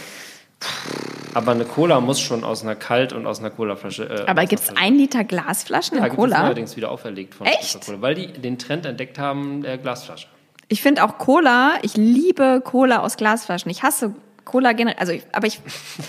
Aber 1.33 1.51
eine 1.51 1.65
Cola 1.65 2.01
muss 2.01 2.19
schon 2.19 2.43
aus 2.43 2.63
einer 2.63 2.75
Kalt- 2.75 3.13
und 3.13 3.27
aus 3.27 3.39
einer 3.39 3.51
Colaflasche. 3.51 4.03
Äh, 4.03 4.29
Aber 4.29 4.45
gibt 4.45 4.63
es 4.63 4.75
ein 4.75 4.95
Liter 4.95 5.23
Glasflaschen 5.23 5.97
in 5.97 6.03
ja, 6.03 6.09
Cola? 6.09 6.37
Ja, 6.37 6.43
allerdings 6.43 6.75
wieder 6.75 6.91
auferlegt 6.91 7.35
von 7.35 7.47
Echt? 7.47 7.85
Cola, 7.85 8.01
weil 8.01 8.15
die 8.15 8.27
den 8.27 8.57
Trend 8.57 8.85
entdeckt 8.85 9.19
haben 9.19 9.61
der 9.61 9.77
Glasflasche. 9.77 10.27
Ich 10.67 10.81
finde 10.81 11.03
auch 11.03 11.17
Cola, 11.17 11.73
ich 11.81 11.97
liebe 11.97 12.61
Cola 12.63 12.99
aus 12.99 13.17
Glasflaschen. 13.17 13.69
Ich 13.71 13.83
hasse 13.83 14.13
Cola 14.45 14.73
generell, 14.73 14.99
also 14.99 15.11
ich, 15.11 15.23
aber 15.31 15.47
ich, 15.47 15.59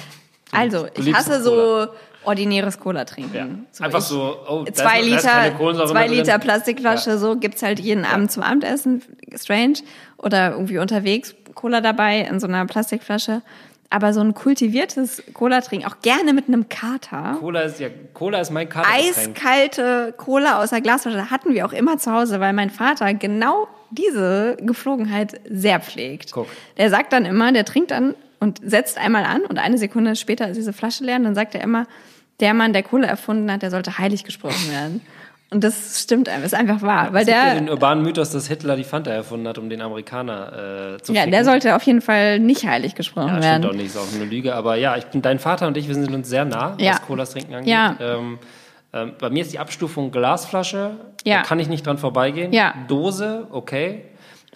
also 0.53 0.87
ich 0.95 1.15
hasse 1.15 1.43
so 1.43 1.89
ordinäres 2.25 2.79
Cola 2.79 3.05
trinken. 3.05 3.35
Ja. 3.35 3.47
So 3.73 3.85
Einfach 3.85 4.01
so, 4.01 4.37
oh, 4.49 4.65
zwei 4.73 5.01
ist, 5.01 5.07
Liter, 5.07 5.87
zwei 5.87 6.07
Liter 6.07 6.39
Plastikflasche, 6.39 7.11
ja. 7.11 7.19
so 7.19 7.37
gibt's 7.37 7.63
halt 7.63 7.81
jeden 7.81 8.05
ja. 8.05 8.11
Abend 8.11 8.31
zum 8.31 8.43
Abendessen, 8.43 9.03
strange 9.35 9.79
oder 10.19 10.53
irgendwie 10.53 10.79
unterwegs 10.79 11.35
Cola 11.55 11.81
dabei 11.81 12.21
in 12.21 12.41
so 12.41 12.47
einer 12.47 12.65
Plastikflasche. 12.67 13.43
Aber 13.93 14.13
so 14.13 14.21
ein 14.21 14.35
kultiviertes 14.35 15.23
Cola 15.35 15.61
trinken, 15.61 15.85
auch 15.87 16.01
gerne 16.01 16.33
mit 16.33 16.47
einem 16.47 16.69
Kater. 16.69 17.37
Cola 17.41 17.63
ist 17.63 17.81
ja, 17.81 17.89
Cola 18.15 18.41
ist 18.41 18.51
mein 18.51 18.69
Kater. 18.69 18.89
Eiskalte 18.89 20.15
Cola 20.17 20.63
aus 20.63 20.71
der 20.71 20.81
Glasflasche 20.81 21.31
hatten 21.31 21.55
wir 21.55 21.67
auch 21.67 21.73
immer 21.73 21.99
zu 21.99 22.13
Hause, 22.13 22.39
weil 22.39 22.53
mein 22.53 22.71
Vater 22.71 23.13
genau 23.15 23.67
diese 23.91 24.57
Geflogenheit 24.61 25.41
sehr 25.51 25.81
pflegt. 25.81 26.31
Guck. 26.31 26.47
Der 26.77 26.89
sagt 26.89 27.13
dann 27.13 27.25
immer, 27.25 27.51
der 27.51 27.65
trinkt 27.65 27.91
dann 27.91 28.15
und 28.39 28.61
setzt 28.65 28.97
einmal 28.97 29.25
an 29.25 29.43
und 29.43 29.59
eine 29.59 29.77
Sekunde 29.77 30.15
später 30.15 30.49
ist 30.49 30.57
diese 30.57 30.73
Flasche 30.73 31.05
leer 31.05 31.17
und 31.17 31.25
dann 31.25 31.35
sagt 31.35 31.57
er 31.57 31.61
immer, 31.61 31.87
der 32.39 32.55
Mann, 32.55 32.73
der 32.73 32.85
Cola 32.85 33.07
erfunden 33.07 33.51
hat, 33.51 33.63
der 33.63 33.71
sollte 33.71 33.99
heilig 33.99 34.25
gesprochen 34.25 34.71
werden. 34.71 35.01
Und 35.53 35.65
das 35.65 36.01
stimmt 36.01 36.29
einfach, 36.29 36.45
ist 36.45 36.55
einfach 36.55 36.81
wahr. 36.81 37.13
Weil 37.13 37.25
der, 37.25 37.35
ja 37.35 37.55
den 37.55 37.69
urbanen 37.69 38.05
Mythos, 38.05 38.31
dass 38.31 38.47
Hitler 38.47 38.77
die 38.77 38.85
Fanta 38.85 39.11
erfunden 39.11 39.49
hat, 39.49 39.59
um 39.59 39.69
den 39.69 39.83
Amerikaner 39.83 40.95
äh, 40.97 41.03
zu 41.03 41.13
Ja, 41.13 41.23
ficken. 41.23 41.33
der 41.33 41.45
sollte 41.45 41.75
auf 41.75 41.83
jeden 41.83 42.01
Fall 42.01 42.39
nicht 42.39 42.65
heilig 42.65 42.95
gesprochen 42.95 43.35
ja, 43.35 43.43
werden. 43.43 43.63
Stimmt 43.65 43.75
auch 43.75 43.77
nicht, 43.77 43.87
ist 43.87 43.97
auch 43.97 44.15
eine 44.15 44.25
Lüge. 44.25 44.55
Aber 44.55 44.77
ja, 44.77 44.97
ich 44.97 45.07
bin 45.07 45.23
dein 45.23 45.41
Vater 45.41 45.67
und 45.67 45.77
ich, 45.77 45.89
wir 45.89 45.95
sind 45.97 46.13
uns 46.15 46.29
sehr 46.29 46.45
nah, 46.45 46.77
ja. 46.79 46.93
was 46.93 47.03
Colas 47.03 47.31
trinken 47.31 47.55
angeht. 47.55 47.69
Ja. 47.69 47.97
Ähm, 48.01 48.39
ähm, 48.93 49.13
bei 49.19 49.31
mir 49.31 49.43
ist 49.43 49.53
die 49.53 49.59
Abstufung 49.59 50.13
Glasflasche, 50.13 50.93
ja. 51.25 51.39
da 51.39 51.43
kann 51.43 51.59
ich 51.59 51.69
nicht 51.69 51.85
dran 51.85 51.99
vorbeigehen. 51.99 52.53
Ja. 52.53 52.75
Dose, 52.87 53.47
okay. 53.51 54.05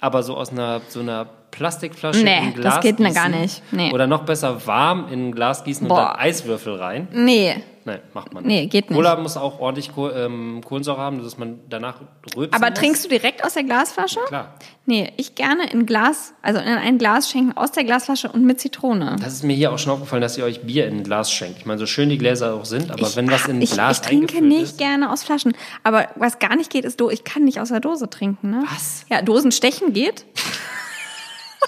Aber 0.01 0.23
so 0.23 0.37
aus 0.37 0.51
einer, 0.51 0.81
so 0.89 1.01
einer 1.01 1.27
Plastikflasche 1.55 2.25
nee, 2.25 2.49
in 2.49 2.55
Glas 2.55 2.75
das 2.75 2.83
geht 2.83 2.97
gießen, 2.97 3.15
gar 3.15 3.29
nicht. 3.29 3.63
Nee. 3.71 3.93
Oder 3.93 4.09
noch 4.09 4.25
besser 4.25 4.67
warm 4.67 5.07
in 5.11 5.29
ein 5.29 5.33
Glas 5.33 5.63
gießen 5.63 5.87
Boah. 5.87 5.95
und 5.95 6.05
dann 6.05 6.17
Eiswürfel 6.17 6.75
rein. 6.75 7.09
Nee. 7.13 7.63
Nein, 7.87 8.01
macht 8.15 8.33
man 8.33 8.45
nicht. 8.45 8.61
Nee, 8.63 8.67
geht 8.67 8.91
nicht. 8.91 8.97
Cola 8.97 9.15
muss 9.17 9.37
auch 9.37 9.61
ordentlich 9.61 9.91
ähm, 9.97 10.63
Kohlensäure 10.65 10.99
haben, 10.99 11.23
dass 11.23 11.37
man 11.37 11.61
danach 11.69 12.01
rülpsen 12.35 12.55
Aber 12.55 12.71
muss. 12.71 12.79
trinkst 12.79 13.05
du 13.05 13.09
direkt 13.09 13.45
aus 13.45 13.55
der 13.55 13.63
Glasflasche? 13.65 14.21
Ja, 14.21 14.27
klar. 14.27 14.55
Nee, 14.87 15.13
ich 15.17 15.35
gerne 15.35 15.71
in 15.71 15.85
Glas, 15.87 16.33
also 16.43 16.61
in 16.61 16.67
ein 16.67 16.99
Glas 16.99 17.31
schenken 17.31 17.57
aus 17.57 17.73
der 17.73 17.85
Glasflasche 17.85 18.33
und 18.33 18.45
mit 18.45 18.59
Zitrone. 18.59 19.17
Das 19.21 19.35
ist 19.35 19.45
mir 19.45 19.55
hier 19.55 19.71
auch 19.71 19.79
schon 19.79 19.93
aufgefallen, 19.93 20.23
dass 20.23 20.37
ihr 20.39 20.45
euch 20.45 20.63
Bier 20.63 20.89
in 20.89 20.99
ein 20.99 21.05
Glas 21.05 21.31
schenkt. 21.31 21.59
Ich 21.59 21.67
meine, 21.67 21.79
so 21.79 21.87
schön 21.87 22.09
die 22.09 22.19
Gläser 22.19 22.55
auch 22.55 22.65
sind, 22.65 22.91
aber 22.91 23.03
ich, 23.07 23.17
wenn 23.17 23.31
was 23.31 23.47
in 23.47 23.59
ein 23.59 23.63
ich, 23.63 23.73
Glas 23.73 23.99
Ich 23.99 24.07
trinke 24.07 24.43
nicht 24.43 24.63
ist, 24.63 24.79
gerne 24.79 25.13
aus 25.13 25.23
Flaschen. 25.23 25.53
Aber 25.83 26.09
was 26.17 26.39
gar 26.39 26.57
nicht 26.57 26.71
geht, 26.71 26.87
ist, 26.87 27.01
ich 27.01 27.23
kann 27.23 27.45
nicht 27.45 27.61
aus 27.61 27.69
der 27.69 27.81
Dose 27.81 28.09
trinken. 28.09 28.51
Ne? 28.51 28.65
Was? 28.73 29.05
Ja, 29.11 29.21
Dosen 29.21 29.53
stechen 29.53 29.93
geht. 29.93 30.25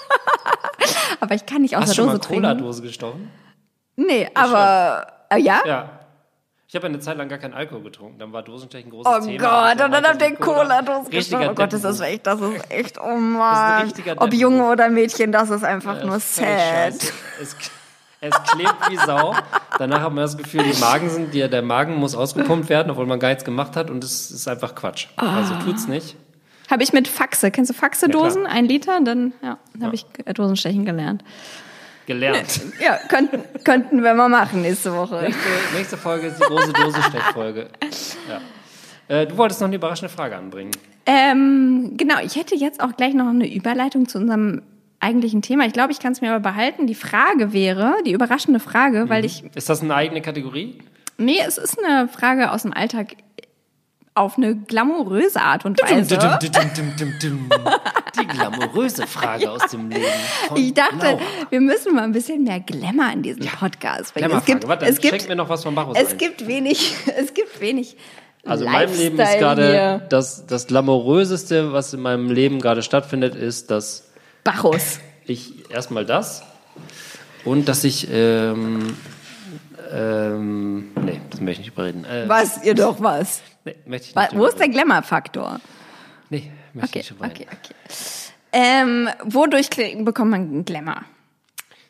aber 1.19 1.35
ich 1.35 1.45
kann 1.45 1.61
nicht 1.61 1.75
aus 1.75 1.83
Hast 1.83 1.97
der 1.97 2.05
Dose 2.05 2.09
schon 2.11 2.17
mal 2.19 2.25
trinken. 2.25 2.43
Cola-Dose 2.43 2.81
gestochen? 2.81 3.31
Nee, 3.95 4.29
aber 4.33 5.07
äh, 5.29 5.39
ja? 5.39 5.61
Ja. 5.65 5.89
Ich 6.69 6.75
habe 6.75 6.85
eine 6.87 6.99
Zeit 6.99 7.17
lang 7.17 7.29
gar 7.29 7.37
keinen 7.37 7.53
Alkohol 7.53 7.81
getrunken. 7.83 8.19
Dann 8.19 8.33
war 8.33 8.43
Dosenstechen 8.43 8.91
großes 8.91 9.11
Oh 9.23 9.25
Thema. 9.25 9.73
Gott, 9.73 9.85
und 9.85 9.91
dann 9.93 10.05
auf 10.05 10.17
den 10.17 10.37
Cola-Dose 10.37 11.09
gestochen. 11.09 11.47
Oh 11.49 11.53
Gott, 11.53 11.71
das 11.71 11.83
ist 11.85 12.01
echt, 12.01 12.27
das 12.27 12.41
ist 12.41 12.69
echt, 12.71 12.99
oh 12.99 13.15
Mann. 13.15 13.91
Ob 14.17 14.33
Junge 14.33 14.69
oder 14.69 14.89
Mädchen, 14.89 15.31
das 15.31 15.49
ist 15.49 15.63
einfach 15.63 15.97
Ja, 15.99 16.05
nur 16.05 16.17
ist 16.17 16.35
sad. 16.35 16.93
Es, 17.41 17.55
es 18.19 18.43
klebt 18.51 18.89
wie 18.89 18.97
Sau. 18.97 19.33
Danach 19.79 20.01
hat 20.01 20.09
man 20.11 20.23
das 20.23 20.37
Gefühl, 20.37 20.63
die 20.63 20.77
Magen 20.81 21.09
sind, 21.09 21.33
die, 21.33 21.47
der 21.49 21.61
Magen 21.61 21.95
muss 21.95 22.15
ausgepumpt 22.15 22.67
werden, 22.67 22.91
obwohl 22.91 23.05
man 23.05 23.19
gar 23.19 23.29
nichts 23.29 23.45
gemacht 23.45 23.77
hat 23.77 23.89
und 23.89 24.03
es 24.03 24.29
ist 24.31 24.47
einfach 24.49 24.75
Quatsch. 24.75 25.07
Also 25.15 25.53
Ah. 25.53 25.59
tut's 25.63 25.87
nicht. 25.87 26.17
Habe 26.69 26.83
ich 26.83 26.93
mit 26.93 27.07
Faxe. 27.07 27.51
Kennst 27.51 27.69
du 27.69 27.73
Faxe-Dosen? 27.73 28.43
Ja, 28.43 28.49
Ein 28.49 28.65
Liter? 28.65 28.99
Dann 29.01 29.33
ja, 29.41 29.57
habe 29.81 29.95
ich 29.95 30.05
äh, 30.25 30.33
Dosenstechen 30.33 30.85
gelernt. 30.85 31.23
Gelernt. 32.05 32.61
Ja, 32.83 32.97
könnten, 33.09 33.43
könnten 33.63 34.03
wir 34.03 34.13
mal 34.13 34.29
machen 34.29 34.61
nächste 34.61 34.93
Woche. 34.95 35.21
Nächste, 35.21 35.49
nächste 35.75 35.97
Folge 35.97 36.27
ist 36.27 36.39
die 36.39 36.43
große 36.43 36.73
Dosenstechfolge. 36.73 37.69
Ja. 38.29 38.41
Äh, 39.09 39.27
du 39.27 39.37
wolltest 39.37 39.61
noch 39.61 39.67
eine 39.67 39.77
überraschende 39.77 40.13
Frage 40.13 40.35
anbringen. 40.35 40.71
Ähm, 41.05 41.93
genau, 41.95 42.15
ich 42.23 42.35
hätte 42.35 42.55
jetzt 42.55 42.81
auch 42.81 42.97
gleich 42.97 43.13
noch 43.13 43.27
eine 43.27 43.49
Überleitung 43.49 44.09
zu 44.09 44.17
unserem 44.17 44.61
eigentlichen 44.99 45.41
Thema. 45.41 45.65
Ich 45.65 45.71
glaube, 45.71 45.93
ich 45.93 45.99
kann 45.99 46.11
es 46.11 46.19
mir 46.19 46.31
aber 46.31 46.41
behalten. 46.41 46.87
Die 46.87 46.95
Frage 46.95 47.53
wäre, 47.53 47.95
die 48.05 48.11
überraschende 48.11 48.59
Frage, 48.59 49.07
weil 49.07 49.23
ich. 49.23 49.43
Ist 49.55 49.69
das 49.69 49.81
eine 49.81 49.95
eigene 49.95 50.21
Kategorie? 50.21 50.79
Nee, 51.17 51.39
es 51.45 51.57
ist 51.57 51.81
eine 51.81 52.07
Frage 52.09 52.51
aus 52.51 52.63
dem 52.63 52.73
Alltag 52.73 53.15
auf 54.17 54.37
eine 54.37 54.55
glamouröse 54.55 55.41
Art 55.41 55.65
und 55.65 55.81
Weise. 55.81 56.17
Die 58.19 58.27
glamouröse 58.27 59.07
Frage 59.07 59.51
aus 59.51 59.67
dem 59.71 59.89
Leben. 59.89 60.05
Ich 60.55 60.73
dachte, 60.73 61.05
Laura. 61.05 61.19
wir 61.49 61.61
müssen 61.61 61.95
mal 61.95 62.03
ein 62.03 62.11
bisschen 62.11 62.43
mehr 62.43 62.59
Glamour 62.59 63.11
in 63.13 63.21
diesem 63.21 63.45
Podcast 63.45 64.13
bringen. 64.13 64.31
Es 64.31 64.45
gibt, 64.45 64.67
Warte, 64.67 64.85
es 64.85 64.99
gibt, 64.99 65.29
mir 65.29 65.35
noch 65.35 65.49
was 65.49 65.63
von 65.63 65.75
Bacchus 65.75 65.97
es 65.99 66.11
ein. 66.11 66.17
gibt 66.17 66.47
wenig, 66.47 66.95
es 67.17 67.33
gibt 67.33 67.59
wenig. 67.61 67.95
Also 68.45 68.65
in 68.65 68.71
meinem 68.71 68.95
Leben 68.95 69.19
ist 69.19 69.37
gerade 69.37 70.05
das, 70.09 70.47
das 70.47 70.67
glamouröseste, 70.67 71.73
was 71.73 71.93
in 71.93 72.01
meinem 72.01 72.31
Leben 72.31 72.59
gerade 72.59 72.81
stattfindet, 72.81 73.35
ist, 73.35 73.71
dass 73.71 74.09
Bacchus. 74.43 74.99
ich 75.25 75.69
erstmal 75.69 76.05
das 76.05 76.43
und 77.43 77.67
dass 77.67 77.83
ich 77.83 78.07
ähm, 78.11 78.95
ähm, 79.93 80.91
nee, 81.03 81.19
das 81.29 81.41
möchte 81.41 81.61
ich 81.61 81.67
nicht 81.67 81.73
überreden. 81.73 82.05
Äh, 82.05 82.27
Was, 82.27 82.63
ihr 82.63 82.75
doch 82.75 83.01
was. 83.01 83.41
Nee, 83.67 83.75
möchte 83.85 84.09
ich 84.09 84.15
nicht 84.15 84.35
Wo 84.39 84.45
ist 84.45 84.59
der. 84.59 84.67
Glamour-Faktor? 84.69 85.59
Nee, 86.29 86.51
möchte 86.73 86.89
Okay, 86.89 86.99
ich 86.99 87.11
nicht 87.11 87.21
okay, 87.23 87.47
okay. 87.51 87.73
Ähm, 88.51 89.09
wodurch 89.23 89.69
bekommt 89.69 90.31
man 90.31 90.65
Glamour? 90.65 91.01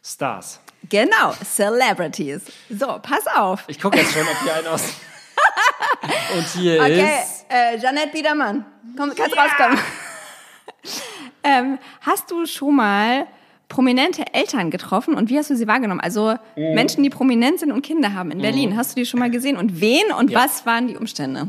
Stars. 0.04 0.60
Genau, 0.90 1.34
Celebrities. 1.44 2.42
So, 2.70 3.00
pass 3.02 3.26
auf. 3.36 3.64
Ich 3.68 3.80
gucke 3.80 3.98
jetzt 3.98 4.14
schon, 4.14 4.22
ob 4.24 4.42
hier 4.44 4.54
einer 4.56 4.72
aus. 4.72 4.84
und 6.36 6.48
hier 6.54 6.80
Okay, 6.82 7.20
ist. 7.24 7.46
äh, 7.50 7.78
Janette 7.78 8.10
Biedermann. 8.12 8.66
Komm, 8.98 9.14
kannst 9.16 9.38
rauskommen. 9.38 9.78
ähm, 11.44 11.80
hast 12.02 12.30
du 12.32 12.46
schon 12.46 12.76
mal 12.76 13.28
prominente 13.70 14.24
Eltern 14.34 14.72
getroffen 14.72 15.14
und 15.14 15.30
wie 15.30 15.38
hast 15.38 15.50
du 15.50 15.56
sie 15.56 15.68
wahrgenommen? 15.68 16.00
Also 16.00 16.36
Mhm. 16.56 16.74
Menschen, 16.74 17.04
die 17.04 17.10
prominent 17.10 17.60
sind 17.60 17.72
und 17.72 17.82
Kinder 17.82 18.14
haben 18.14 18.32
in 18.32 18.40
Berlin. 18.40 18.78
Hast 18.78 18.92
du 18.96 19.02
die 19.02 19.06
schon 19.06 19.20
mal 19.20 19.30
gesehen? 19.30 19.58
Und 19.58 19.82
wen 19.82 20.12
und 20.18 20.32
Ja. 20.32 20.40
was 20.46 20.66
waren 20.66 20.88
die 20.88 20.96
Umstände? 20.96 21.48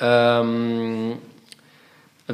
Ähm, 0.00 1.18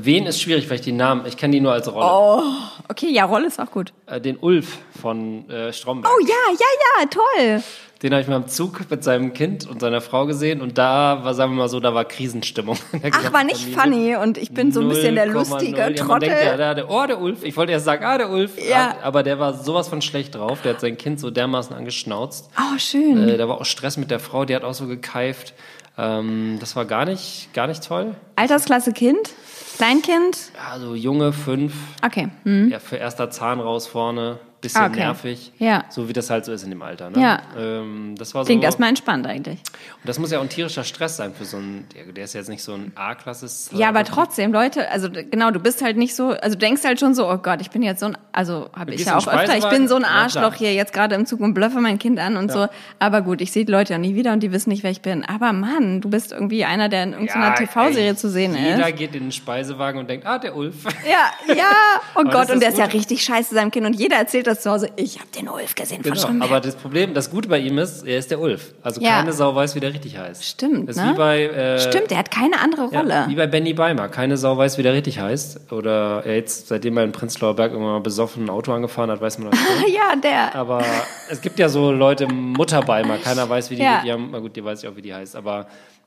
wen 0.04 0.26
ist 0.26 0.40
schwierig, 0.40 0.68
weil 0.68 0.76
ich 0.76 0.82
die 0.82 0.92
Namen. 0.92 1.26
Ich 1.26 1.36
kenne 1.36 1.52
die 1.52 1.60
nur 1.60 1.72
als 1.72 1.92
Rolle. 1.92 2.06
Oh, 2.10 2.42
okay, 2.88 3.10
ja, 3.10 3.24
Rolle 3.24 3.46
ist 3.46 3.60
auch 3.60 3.70
gut. 3.70 3.92
Äh, 4.06 4.20
den 4.20 4.36
Ulf 4.38 4.78
von 5.00 5.48
äh, 5.50 5.72
Stromberg. 5.72 6.12
Oh 6.14 6.20
ja, 6.26 6.52
ja, 6.52 7.00
ja, 7.02 7.06
toll. 7.08 7.62
Den 8.02 8.12
habe 8.12 8.20
ich 8.20 8.28
mal 8.28 8.36
im 8.36 8.46
Zug 8.46 8.90
mit 8.90 9.02
seinem 9.02 9.32
Kind 9.32 9.66
und 9.66 9.80
seiner 9.80 10.02
Frau 10.02 10.26
gesehen 10.26 10.60
und 10.60 10.76
da 10.76 11.24
war, 11.24 11.32
sagen 11.32 11.52
wir 11.52 11.56
mal 11.62 11.68
so, 11.70 11.80
da 11.80 11.94
war 11.94 12.04
Krisenstimmung. 12.04 12.76
Ach, 13.10 13.32
war 13.32 13.42
nicht 13.42 13.74
Familie. 13.74 14.16
funny 14.18 14.22
und 14.22 14.36
ich 14.36 14.52
bin 14.52 14.70
so 14.70 14.80
ein 14.82 14.88
bisschen 14.88 15.14
der 15.14 15.28
0,0. 15.28 15.32
lustige 15.32 15.78
Ja, 15.78 15.90
Trottel. 15.92 16.28
denkt, 16.28 16.44
ja, 16.44 16.56
der, 16.58 16.74
der, 16.74 16.90
oh, 16.90 17.06
der 17.06 17.18
Ulf. 17.18 17.42
Ich 17.42 17.56
wollte 17.56 17.72
erst 17.72 17.86
sagen, 17.86 18.04
ah, 18.04 18.18
der 18.18 18.28
Ulf. 18.28 18.52
Ja. 18.68 18.96
Aber 19.02 19.22
der 19.22 19.38
war 19.38 19.54
sowas 19.54 19.88
von 19.88 20.02
schlecht 20.02 20.34
drauf. 20.34 20.60
Der 20.60 20.74
hat 20.74 20.80
sein 20.82 20.98
Kind 20.98 21.20
so 21.20 21.30
dermaßen 21.30 21.74
angeschnauzt. 21.74 22.50
Oh, 22.58 22.78
schön. 22.78 23.30
Äh, 23.30 23.38
da 23.38 23.48
war 23.48 23.62
auch 23.62 23.64
Stress 23.64 23.96
mit 23.96 24.10
der 24.10 24.20
Frau, 24.20 24.44
die 24.44 24.54
hat 24.54 24.62
auch 24.62 24.74
so 24.74 24.86
gekeift. 24.86 25.54
Ähm, 25.96 26.58
das 26.60 26.76
war 26.76 26.84
gar 26.84 27.06
nicht, 27.06 27.48
gar 27.54 27.66
nicht 27.66 27.82
toll. 27.82 28.14
Altersklasse 28.36 28.92
Kind? 28.92 29.30
Kleinkind? 29.76 30.52
Also 30.70 30.94
Junge, 30.94 31.32
fünf, 31.32 31.74
Okay. 32.04 32.28
Hm. 32.44 32.70
ja, 32.70 32.78
für 32.78 32.96
erster 32.96 33.30
Zahn 33.30 33.60
raus 33.60 33.86
vorne, 33.86 34.38
bisschen 34.66 34.82
Ah, 34.82 34.86
okay. 34.86 34.98
nervig. 35.00 35.52
Ja. 35.58 35.84
So 35.88 36.08
wie 36.08 36.12
das 36.12 36.30
halt 36.30 36.44
so 36.44 36.52
ist 36.52 36.62
in 36.64 36.70
dem 36.70 36.82
Alter. 36.82 37.10
Ne? 37.10 37.20
Ja. 37.20 37.40
Ähm, 37.58 38.14
das 38.18 38.34
war 38.34 38.42
so. 38.44 38.46
Klingt 38.46 38.64
erstmal 38.64 38.88
entspannt 38.88 39.26
eigentlich. 39.26 39.58
Und 39.60 40.04
das 40.08 40.18
muss 40.18 40.30
ja 40.30 40.38
auch 40.38 40.42
ein 40.42 40.48
tierischer 40.48 40.84
Stress 40.84 41.16
sein 41.16 41.32
für 41.34 41.44
so 41.44 41.56
einen, 41.56 41.86
der, 41.94 42.12
der 42.12 42.24
ist 42.24 42.34
jetzt 42.34 42.48
nicht 42.48 42.62
so 42.62 42.74
ein 42.74 42.92
A-Klasse. 42.94 43.46
Ja, 43.76 43.88
aber 43.88 44.04
trotzdem, 44.04 44.52
Leute, 44.52 44.90
also 44.90 45.08
genau, 45.10 45.50
du 45.50 45.60
bist 45.60 45.82
halt 45.82 45.96
nicht 45.96 46.14
so, 46.14 46.30
also 46.30 46.50
du 46.54 46.58
denkst 46.58 46.82
halt 46.84 47.00
schon 47.00 47.14
so, 47.14 47.28
oh 47.30 47.38
Gott, 47.38 47.60
ich 47.60 47.70
bin 47.70 47.82
jetzt 47.82 48.00
so 48.00 48.06
ein, 48.06 48.18
also 48.32 48.68
habe 48.76 48.94
ich 48.94 49.04
ja 49.04 49.16
auch 49.16 49.26
öfter, 49.26 49.56
ich 49.56 49.68
bin 49.68 49.88
so 49.88 49.96
ein? 49.96 50.02
Ja, 50.02 50.08
Arschloch 50.08 50.54
hier 50.54 50.72
jetzt 50.74 50.92
gerade 50.92 51.14
im 51.14 51.26
Zug 51.26 51.40
und 51.40 51.54
blöffe 51.54 51.80
mein 51.80 51.98
Kind 51.98 52.18
an 52.18 52.36
und 52.36 52.50
so. 52.52 52.68
Aber 52.98 53.22
gut, 53.22 53.40
ich 53.40 53.52
sehe 53.52 53.64
die 53.64 53.72
Leute 53.72 53.92
ja 53.92 53.98
nie 53.98 54.14
wieder 54.14 54.32
und 54.32 54.40
die 54.42 54.52
wissen 54.52 54.70
nicht, 54.70 54.82
wer 54.82 54.90
ich 54.90 55.02
bin. 55.02 55.24
Aber 55.24 55.52
Mann, 55.52 56.00
du 56.00 56.08
bist 56.10 56.32
irgendwie 56.32 56.64
einer, 56.64 56.88
der 56.88 57.02
in 57.04 57.12
irgendeiner 57.12 57.54
TV-Serie 57.54 58.16
zu 58.16 58.28
sehen 58.30 58.54
Jeder 58.56 58.88
ist. 58.88 58.96
geht 58.96 59.14
in 59.14 59.24
den 59.24 59.32
Speisewagen 59.32 60.00
und 60.00 60.08
denkt, 60.10 60.26
ah, 60.26 60.38
der 60.38 60.56
Ulf. 60.56 60.74
Ja, 61.08 61.54
ja, 61.54 61.70
oh 62.14 62.22
Gott, 62.30 62.50
und 62.50 62.60
der 62.60 62.70
ist 62.70 62.78
ja 62.78 62.86
gut. 62.86 62.94
richtig 62.94 63.22
scheiße 63.22 63.54
seinem 63.54 63.70
Kind 63.70 63.86
und 63.86 63.94
jeder 63.94 64.16
erzählt 64.16 64.46
das 64.46 64.55
zu 64.60 64.70
Hause. 64.70 64.90
Ich 64.96 65.18
habe 65.18 65.28
den 65.36 65.48
Ulf 65.48 65.74
gesehen 65.74 66.02
von 66.02 66.12
Genau. 66.12 66.22
Stromberg. 66.22 66.50
Aber 66.50 66.60
das 66.60 66.74
Problem, 66.74 67.14
das 67.14 67.30
Gute 67.30 67.48
bei 67.48 67.58
ihm 67.58 67.78
ist, 67.78 68.06
er 68.06 68.18
ist 68.18 68.30
der 68.30 68.40
Ulf. 68.40 68.74
Also 68.82 69.00
Ja. 69.00 69.16
keine 69.18 69.32
Sau 69.32 69.54
weiß, 69.54 69.74
wie 69.74 69.80
der 69.80 69.92
richtig 69.94 70.16
heißt. 70.18 70.44
Stimmt, 70.44 70.88
Das 70.88 70.96
ist 70.96 71.02
ne? 71.02 71.12
wie 71.12 71.16
bei, 71.16 71.42
äh, 71.44 71.78
Stimmt, 71.80 72.10
der 72.10 72.18
hat 72.18 72.30
keine 72.30 72.58
andere 72.60 72.88
ja, 72.92 73.00
Rolle. 73.00 73.24
wie 73.28 73.34
bei 73.34 73.46
Benny 73.46 73.72
Beimer. 73.74 74.08
Keine 74.08 74.36
Sau 74.36 74.56
weiß, 74.56 74.78
wie 74.78 74.82
der 74.82 74.92
richtig 74.92 75.18
heißt. 75.20 75.72
Oder 75.72 76.22
er 76.24 76.36
jetzt, 76.36 76.68
seitdem 76.68 76.96
er 76.96 77.04
in 77.04 77.12
Prenzlauer 77.12 77.54
Berg 77.54 77.72
mal 77.78 78.00
besoffen 78.00 78.44
ein 78.44 78.50
Auto 78.50 78.72
angefahren 78.72 79.10
hat, 79.10 79.20
weiß 79.20 79.38
man 79.38 79.50
das 79.50 79.60
schon. 79.60 79.92
ja, 79.92 80.16
der. 80.16 80.54
Aber 80.54 80.84
es 81.30 81.40
gibt 81.40 81.58
ja 81.58 81.68
so 81.68 81.90
Leute, 81.92 82.26
Mutter 82.26 82.80
Beimer, 82.82 83.18
keiner 83.18 83.48
weiß, 83.48 83.70
wie 83.70 83.76
die, 83.76 83.82
Ja. 83.82 84.02
die 84.04 84.12
haben, 84.12 84.28
na 84.32 84.38
gut, 84.38 84.56
die 84.56 84.64
weiß 84.64 84.82
ich 84.82 84.88
auch, 84.88 84.96
wie 84.96 85.02
die 85.02 85.14
heißt, 85.14 85.36
aber 85.36 85.66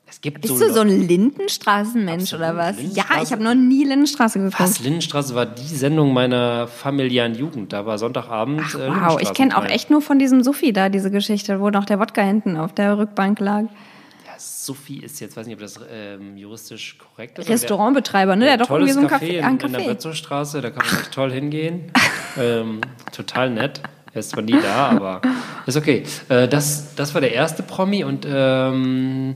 es 0.09 0.21
gibt 0.21 0.41
Bist 0.41 0.57
so 0.57 0.67
du 0.67 0.73
so 0.73 0.81
ein 0.81 1.07
Lindenstraßenmensch 1.07 2.33
Absolut. 2.33 2.45
oder 2.45 2.57
was? 2.57 2.75
Ja, 2.77 3.03
Lindenstraße- 3.03 3.23
ich 3.23 3.31
habe 3.31 3.43
noch 3.43 3.53
nie 3.53 3.83
Lindenstraße 3.83 4.39
geguckt. 4.39 4.59
Was? 4.59 4.79
Lindenstraße 4.79 5.35
war 5.35 5.45
die 5.45 5.61
Sendung 5.63 6.13
meiner 6.13 6.67
familiären 6.67 7.35
Jugend. 7.35 7.73
Da 7.73 7.85
war 7.85 7.97
Sonntagabend. 7.97 8.61
Ach, 8.63 8.75
äh, 8.75 8.89
wow, 8.89 9.21
ich 9.21 9.33
kenne 9.33 9.55
auch 9.57 9.65
echt 9.65 9.89
nur 9.89 10.01
von 10.01 10.17
diesem 10.19 10.43
Sophie 10.43 10.73
da, 10.73 10.89
diese 10.89 11.11
Geschichte, 11.11 11.59
wo 11.59 11.69
noch 11.69 11.85
der 11.85 11.99
Wodka 11.99 12.21
hinten 12.21 12.57
auf 12.57 12.73
der 12.73 12.97
Rückbank 12.97 13.39
lag. 13.39 13.63
Ja, 13.63 14.33
Sophie 14.37 14.99
ist 15.03 15.19
jetzt, 15.19 15.37
weiß 15.37 15.45
nicht, 15.45 15.55
ob 15.55 15.61
das 15.61 15.79
ähm, 15.91 16.35
juristisch 16.37 16.97
korrekt 16.97 17.37
ist. 17.39 17.49
Restaurantbetreiber, 17.49 18.35
ne? 18.35 18.45
Der 18.45 18.53
hat 18.53 18.61
doch 18.61 18.71
irgendwie 18.71 18.93
so 18.93 19.01
ein 19.01 19.07
Café 19.07 19.41
Café. 19.41 19.49
in, 19.49 19.59
in 19.59 19.73
der. 19.73 19.79
Bötzowstraße, 19.81 20.61
da 20.61 20.71
kann 20.71 20.85
man 20.85 21.01
echt 21.01 21.11
toll 21.11 21.31
hingehen. 21.31 21.91
ähm, 22.37 22.81
total 23.11 23.51
nett. 23.51 23.81
Er 24.11 24.21
ist 24.21 24.31
zwar 24.31 24.41
nie 24.41 24.59
da, 24.59 24.87
aber 24.89 25.21
ist 25.67 25.77
okay. 25.77 26.03
Äh, 26.29 26.47
das, 26.47 26.95
das 26.95 27.13
war 27.13 27.21
der 27.21 27.31
erste 27.33 27.61
Promi 27.61 28.03
und 28.03 28.25
ähm, 28.27 29.35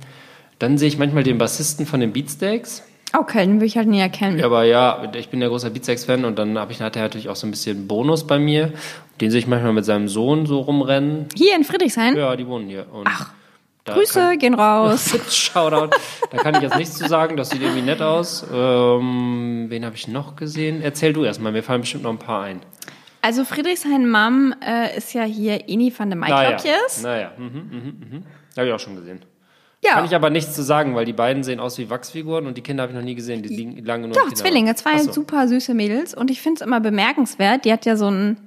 dann 0.63 0.77
sehe 0.77 0.87
ich 0.87 0.97
manchmal 0.97 1.23
den 1.23 1.37
Bassisten 1.37 1.85
von 1.85 1.99
den 1.99 2.13
Beatsteaks. 2.13 2.83
Oh, 3.19 3.23
Köln 3.23 3.59
will 3.59 3.67
ich 3.67 3.75
halt 3.75 3.89
nie 3.89 3.99
erkennen. 3.99 4.39
Ja, 4.39 4.45
aber 4.45 4.63
ja, 4.63 5.11
ich 5.13 5.27
bin 5.27 5.41
ja 5.41 5.49
großer 5.49 5.69
Beatsteaks-Fan 5.69 6.23
und 6.23 6.39
dann 6.39 6.57
hab 6.57 6.71
ich, 6.71 6.81
hat 6.81 6.95
er 6.95 7.01
natürlich 7.01 7.27
auch 7.27 7.35
so 7.35 7.45
ein 7.45 7.51
bisschen 7.51 7.85
Bonus 7.85 8.25
bei 8.25 8.39
mir. 8.39 8.71
Den 9.19 9.29
sehe 9.29 9.39
ich 9.39 9.45
manchmal 9.47 9.73
mit 9.73 9.83
seinem 9.83 10.07
Sohn 10.07 10.45
so 10.45 10.61
rumrennen. 10.61 11.27
Hier 11.35 11.55
in 11.57 11.65
Friedrichshain? 11.65 12.15
Ja, 12.15 12.35
die 12.37 12.47
wohnen 12.47 12.69
hier. 12.69 12.85
Und 12.93 13.07
Ach, 13.07 13.31
da 13.83 13.93
Grüße 13.93 14.19
Kann, 14.19 14.39
gehen 14.39 14.53
raus. 14.53 15.13
Shoutout. 15.29 15.95
Da 16.31 16.37
kann 16.37 16.55
ich 16.55 16.61
jetzt 16.61 16.77
nichts 16.77 16.97
zu 16.97 17.09
sagen, 17.09 17.35
das 17.35 17.49
sieht 17.49 17.61
irgendwie 17.61 17.81
nett 17.81 18.01
aus. 18.01 18.45
Ähm, 18.51 19.65
wen 19.67 19.83
habe 19.83 19.95
ich 19.97 20.07
noch 20.07 20.37
gesehen? 20.37 20.81
Erzähl 20.81 21.11
du 21.11 21.25
erstmal, 21.25 21.51
mir 21.51 21.61
fallen 21.61 21.81
bestimmt 21.81 22.03
noch 22.03 22.11
ein 22.11 22.19
paar 22.19 22.43
ein. 22.43 22.61
Also 23.21 23.43
Friedrichshain 23.43 24.07
Mam 24.07 24.55
äh, 24.65 24.97
ist 24.97 25.13
ja 25.13 25.23
hier 25.23 25.69
Eni 25.69 25.93
van 25.95 26.09
de 26.09 26.17
Naja, 26.17 26.51
Maiklopjes. 26.51 27.03
naja. 27.03 27.33
Mhm, 27.37 27.45
mhm, 27.45 27.83
mhm. 28.11 28.23
Habe 28.55 28.67
ich 28.67 28.73
auch 28.73 28.79
schon 28.79 28.95
gesehen. 28.95 29.19
Ja, 29.83 29.95
Kann 29.95 30.05
ich 30.05 30.15
aber 30.15 30.29
nichts 30.29 30.53
zu 30.55 30.63
sagen, 30.63 30.95
weil 30.95 31.05
die 31.05 31.13
beiden 31.13 31.43
sehen 31.43 31.59
aus 31.59 31.77
wie 31.77 31.89
Wachsfiguren 31.89 32.47
und 32.47 32.57
die 32.57 32.61
Kinder 32.61 32.83
habe 32.83 32.93
ich 32.93 32.97
noch 32.97 33.03
nie 33.03 33.15
gesehen. 33.15 33.43
Die 33.43 33.49
liegen 33.49 33.83
lange 33.85 34.07
nur 34.07 34.15
doch. 34.15 34.31
Zwillinge, 34.33 34.73
zwei 34.75 34.97
so. 34.99 35.11
super 35.11 35.47
süße 35.47 35.73
Mädels. 35.73 36.13
Und 36.13 36.31
ich 36.31 36.41
finde 36.41 36.61
es 36.61 36.65
immer 36.65 36.79
bemerkenswert, 36.79 37.65
die 37.65 37.71
hat 37.73 37.85
ja 37.85 37.95
so 37.97 38.09
ein, 38.09 38.37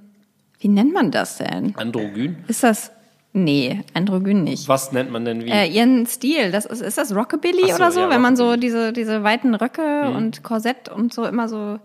wie 0.60 0.68
nennt 0.68 0.94
man 0.94 1.10
das 1.10 1.36
denn? 1.38 1.74
Androgyn. 1.76 2.36
Ist 2.48 2.62
das, 2.62 2.90
nee, 3.34 3.82
Androgyn 3.92 4.44
nicht. 4.44 4.66
Was 4.68 4.92
nennt 4.92 5.10
man 5.10 5.24
denn 5.26 5.44
wie? 5.44 5.50
Äh, 5.50 5.66
ihren 5.68 6.06
Stil, 6.06 6.50
das 6.52 6.64
ist, 6.64 6.80
ist 6.80 6.96
das 6.96 7.14
Rockabilly 7.14 7.68
so, 7.68 7.74
oder 7.74 7.92
so, 7.92 8.00
ja, 8.00 8.10
wenn 8.10 8.22
man 8.22 8.36
so 8.36 8.56
diese, 8.56 8.92
diese 8.94 9.22
weiten 9.22 9.54
Röcke 9.54 10.06
Mhm. 10.08 10.16
und 10.16 10.42
Korsett 10.42 10.88
und 10.88 11.12
so 11.12 11.24
immer 11.26 11.48
so. 11.48 11.78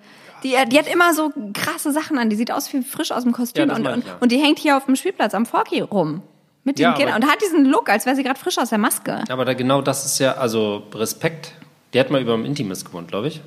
Die, 0.44 0.56
die 0.72 0.80
hat 0.80 0.92
immer 0.92 1.14
so 1.14 1.32
krasse 1.54 1.92
Sachen 1.92 2.18
an, 2.18 2.30
die 2.30 2.36
sieht 2.36 2.52
aus 2.52 2.72
wie 2.74 2.82
frisch 2.82 3.12
aus 3.12 3.24
dem 3.24 3.32
Kostüm 3.32 3.70
Ja, 3.70 3.76
und, 3.76 3.86
und, 3.86 4.04
und 4.22 4.32
die 4.32 4.38
hängt 4.40 4.58
hier 4.58 4.76
auf 4.78 4.86
dem 4.86 4.96
Spielplatz 4.96 5.36
am 5.36 5.46
Forky 5.46 5.82
rum. 5.82 6.24
Mit 6.64 6.78
den 6.78 6.84
Ja, 6.84 6.94
Kindern. 6.94 7.22
Und 7.24 7.30
hat 7.30 7.42
diesen 7.42 7.66
Look, 7.66 7.90
als 7.90 8.06
wäre 8.06 8.16
sie 8.16 8.24
gerade 8.24 8.40
frisch 8.40 8.58
aus 8.58 8.70
der 8.70 8.78
Maske. 8.78 9.24
aber 9.30 9.46
da 9.46 9.54
genau 9.54 9.82
das 9.82 10.06
ist 10.06 10.20
ja, 10.20 10.34
also 10.34 10.84
Respekt. 10.94 11.54
Die 11.94 12.00
hat 12.00 12.10
mal 12.12 12.22
über 12.22 12.34
dem 12.34 12.46
Intimis 12.46 12.86
gewohnt, 12.86 13.08
glaube 13.10 13.28
ich. 13.28 13.42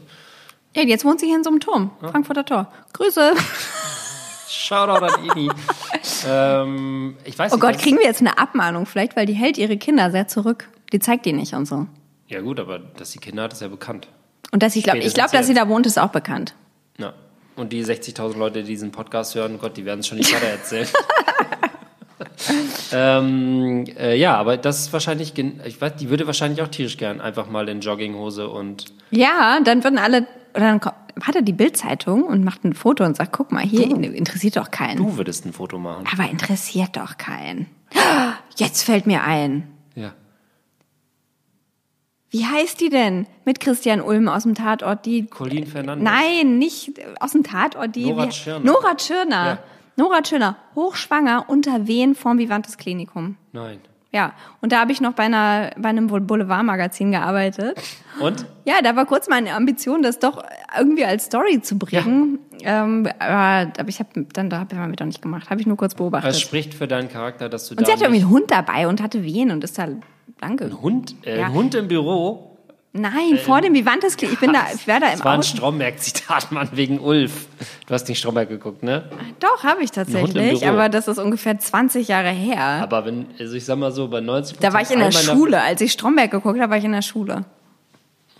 Ja, 0.74 0.82
jetzt 0.82 1.04
wohnt 1.04 1.20
sie 1.20 1.26
hier 1.26 1.36
in 1.36 1.44
so 1.44 1.50
einem 1.50 1.60
Turm. 1.60 1.90
Frankfurter 2.00 2.44
Tor. 2.44 2.72
Grüße. 2.92 3.32
Shoutout 4.48 5.04
an 5.06 5.24
Ini. 5.24 5.50
ähm, 6.28 7.16
ich 7.24 7.38
weiß 7.38 7.52
Oh 7.52 7.56
nicht, 7.56 7.62
Gott, 7.62 7.78
kriegen 7.78 7.98
wir 7.98 8.04
jetzt 8.04 8.20
eine 8.20 8.38
Abmahnung 8.38 8.86
vielleicht, 8.86 9.16
weil 9.16 9.26
die 9.26 9.32
hält 9.32 9.58
ihre 9.58 9.76
Kinder 9.76 10.10
sehr 10.10 10.28
zurück. 10.28 10.68
Die 10.92 10.98
zeigt 10.98 11.26
die 11.26 11.32
nicht 11.32 11.54
und 11.54 11.66
so. 11.66 11.86
Ja 12.28 12.40
gut, 12.40 12.58
aber 12.60 12.78
dass 12.78 13.12
sie 13.12 13.18
Kinder 13.18 13.44
hat, 13.44 13.52
ist 13.52 13.62
ja 13.62 13.68
bekannt. 13.68 14.08
Und 14.50 14.62
dass 14.62 14.76
ich 14.76 14.84
glaube, 14.84 14.98
ich 15.00 15.14
glaube, 15.14 15.30
dass 15.32 15.46
sie 15.46 15.54
da 15.54 15.68
wohnt, 15.68 15.86
ist 15.86 15.98
auch 15.98 16.10
bekannt. 16.10 16.54
Ja. 16.98 17.12
Und 17.56 17.72
die 17.72 17.84
60.000 17.84 18.36
Leute, 18.36 18.62
die 18.62 18.68
diesen 18.68 18.90
Podcast 18.92 19.34
hören, 19.34 19.58
Gott, 19.60 19.76
die 19.76 19.84
werden 19.84 20.00
es 20.00 20.06
schon 20.08 20.18
nicht 20.18 20.34
weiter 20.34 20.46
erzählen. 20.46 20.88
ähm, 22.92 23.84
äh, 23.98 24.16
ja, 24.16 24.36
aber 24.36 24.56
das 24.56 24.80
ist 24.80 24.92
wahrscheinlich, 24.92 25.34
ich 25.36 25.80
weiß, 25.80 25.96
die 25.96 26.10
würde 26.10 26.26
wahrscheinlich 26.26 26.62
auch 26.62 26.68
tierisch 26.68 26.96
gern 26.96 27.20
einfach 27.20 27.48
mal 27.48 27.68
in 27.68 27.80
Jogginghose 27.80 28.48
und 28.48 28.86
Ja, 29.10 29.58
dann 29.62 29.82
würden 29.84 29.98
alle, 29.98 30.26
oder 30.54 30.78
dann 30.78 30.80
hat 31.22 31.36
er 31.36 31.42
die 31.42 31.52
Bildzeitung 31.52 32.24
und 32.24 32.44
macht 32.44 32.64
ein 32.64 32.74
Foto 32.74 33.04
und 33.04 33.16
sagt, 33.16 33.32
guck 33.32 33.52
mal, 33.52 33.62
hier 33.62 33.84
interessiert 33.90 34.56
doch 34.56 34.70
keinen. 34.70 34.98
du 34.98 35.16
würdest 35.16 35.44
ein 35.46 35.52
Foto 35.52 35.78
machen. 35.78 36.04
Aber 36.12 36.28
interessiert 36.28 36.96
doch 36.96 37.16
keinen. 37.16 37.66
Jetzt 38.56 38.82
fällt 38.82 39.06
mir 39.06 39.22
ein. 39.22 39.68
Ja. 39.94 40.12
Wie 42.30 42.44
heißt 42.44 42.80
die 42.80 42.88
denn? 42.88 43.28
Mit 43.44 43.60
Christian 43.60 44.00
Ulm 44.00 44.26
aus 44.28 44.42
dem 44.42 44.56
Tatort, 44.56 45.06
die. 45.06 45.26
Colin 45.26 45.66
Fernandes. 45.66 46.02
Nein, 46.04 46.58
nicht 46.58 46.94
aus 47.20 47.30
dem 47.30 47.44
Tatort, 47.44 47.94
die. 47.94 48.06
Nora 48.06 48.28
Tschirner. 48.28 48.64
Nora 48.64 48.94
Tschirner. 48.96 49.46
Ja. 49.46 49.58
Nora 49.96 50.22
Tschirner, 50.22 50.56
hochschwanger, 50.74 51.44
unter 51.48 51.86
Wehen 51.86 52.14
vorm 52.14 52.38
Vivantes 52.38 52.76
Klinikum. 52.78 53.36
Nein. 53.52 53.78
Ja, 54.10 54.32
und 54.60 54.70
da 54.70 54.78
habe 54.78 54.92
ich 54.92 55.00
noch 55.00 55.14
bei, 55.14 55.24
einer, 55.24 55.70
bei 55.76 55.88
einem 55.88 56.06
Boulevardmagazin 56.06 57.10
gearbeitet. 57.10 57.76
Und? 58.20 58.46
Ja, 58.64 58.74
da 58.80 58.94
war 58.94 59.06
kurz 59.06 59.28
meine 59.28 59.54
Ambition, 59.54 60.02
das 60.02 60.20
doch 60.20 60.40
irgendwie 60.78 61.04
als 61.04 61.24
Story 61.24 61.60
zu 61.62 61.76
bringen. 61.78 62.38
Ähm, 62.62 63.08
aber, 63.18 63.72
ich 63.88 63.98
habe 63.98 64.24
dann 64.32 64.50
da 64.50 64.60
habe 64.60 64.90
ich 64.92 64.96
doch 64.96 65.04
nicht 65.06 65.20
gemacht, 65.20 65.50
habe 65.50 65.60
ich 65.60 65.66
nur 65.66 65.76
kurz 65.76 65.96
beobachtet. 65.96 66.30
Es 66.30 66.40
spricht 66.40 66.74
für 66.74 66.86
deinen 66.86 67.08
Charakter, 67.08 67.48
dass 67.48 67.66
du 67.68 67.72
und 67.74 67.80
da 67.80 67.86
sie 67.86 67.92
hatte 67.92 68.04
irgendwie 68.04 68.22
einen 68.22 68.30
Hund 68.30 68.50
dabei 68.52 68.86
und 68.86 69.02
hatte 69.02 69.24
Wehen 69.24 69.50
und 69.50 69.64
ist 69.64 69.76
da 69.78 69.88
lang 70.40 70.56
ge- 70.58 70.70
Hund, 70.72 71.16
äh, 71.26 71.40
Ja. 71.40 71.46
ein 71.46 71.52
Hund 71.52 71.74
im 71.74 71.88
Büro. 71.88 72.53
Nein, 72.96 73.38
vor 73.44 73.60
dem 73.60 73.74
Vivantes 73.74 74.16
Klinikum. 74.16 74.34
Ich 74.34 74.40
bin 74.40 74.52
da, 74.52 74.66
ich 74.72 74.86
war 74.86 75.00
da 75.00 75.06
im 75.06 75.12
Das 75.14 75.24
war 75.24 75.32
ein. 75.34 75.42
Stromberg-Zitat, 75.42 76.52
Mann, 76.52 76.68
wegen 76.72 77.00
Ulf. 77.00 77.46
Du 77.88 77.92
hast 77.92 78.08
nicht 78.08 78.20
Stromberg 78.20 78.48
geguckt, 78.48 78.84
ne? 78.84 79.10
Doch, 79.40 79.64
habe 79.64 79.82
ich 79.82 79.90
tatsächlich, 79.90 80.64
aber 80.64 80.88
das 80.88 81.08
ist 81.08 81.18
ungefähr 81.18 81.58
20 81.58 82.06
Jahre 82.06 82.30
her. 82.30 82.60
Aber 82.60 83.04
wenn, 83.04 83.26
also 83.36 83.56
ich 83.56 83.64
sag 83.64 83.78
mal 83.78 83.90
so, 83.90 84.06
bei 84.06 84.20
90 84.20 84.58
Da 84.60 84.72
war 84.72 84.80
ich 84.80 84.92
in 84.92 85.00
der 85.00 85.10
Schule, 85.10 85.60
als 85.60 85.80
ich 85.80 85.90
Stromberg 85.90 86.30
geguckt 86.30 86.60
habe, 86.60 86.70
war 86.70 86.78
ich 86.78 86.84
in 86.84 86.92
der 86.92 87.02
Schule. 87.02 87.44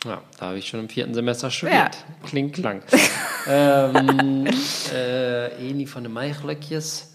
Ja, 0.04 0.20
da 0.38 0.46
habe 0.46 0.58
ich 0.58 0.68
schon 0.68 0.80
im 0.80 0.88
vierten 0.88 1.14
Semester 1.14 1.50
studiert. 1.50 1.96
Klingt 2.24 2.52
klang. 2.52 2.82
ähm, 3.48 4.46
äh, 4.94 5.68
Eni 5.68 5.86
von 5.86 6.04
den 6.04 6.12
Maichlöckjes. 6.12 7.10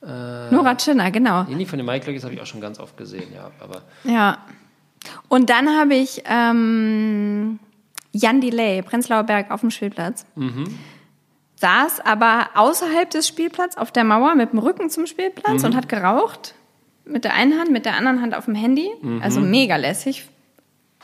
Nora 0.00 0.74
Tschirner, 0.76 1.10
genau. 1.10 1.44
Eni 1.50 1.64
von 1.64 1.78
den 1.78 1.86
Maichlöckjes 1.86 2.24
habe 2.24 2.34
ich 2.34 2.40
auch 2.42 2.46
schon 2.46 2.60
ganz 2.60 2.78
oft 2.78 2.96
gesehen, 2.98 3.32
ja. 3.34 3.50
Aber 3.58 3.82
Ja. 4.04 4.38
Und 5.28 5.50
dann 5.50 5.68
habe 5.68 5.94
ich 5.94 6.22
ähm, 6.26 7.58
Jan 8.12 8.40
Delay, 8.40 8.82
Prenzlauer 8.82 9.24
Berg 9.24 9.50
auf 9.50 9.60
dem 9.60 9.70
Spielplatz. 9.70 10.24
Saß 11.56 12.00
aber 12.00 12.50
außerhalb 12.54 13.08
des 13.10 13.26
Spielplatzes 13.28 13.78
auf 13.78 13.90
der 13.92 14.04
Mauer 14.04 14.34
mit 14.34 14.52
dem 14.52 14.58
Rücken 14.58 14.90
zum 14.90 15.06
Spielplatz 15.06 15.62
und 15.64 15.76
hat 15.76 15.88
geraucht. 15.88 16.54
Mit 17.06 17.24
der 17.24 17.34
einen 17.34 17.58
Hand, 17.58 17.70
mit 17.70 17.84
der 17.84 17.96
anderen 17.96 18.22
Hand 18.22 18.34
auf 18.34 18.46
dem 18.46 18.54
Handy. 18.54 18.90
Also 19.22 19.40
mega 19.40 19.76
lässig. 19.76 20.28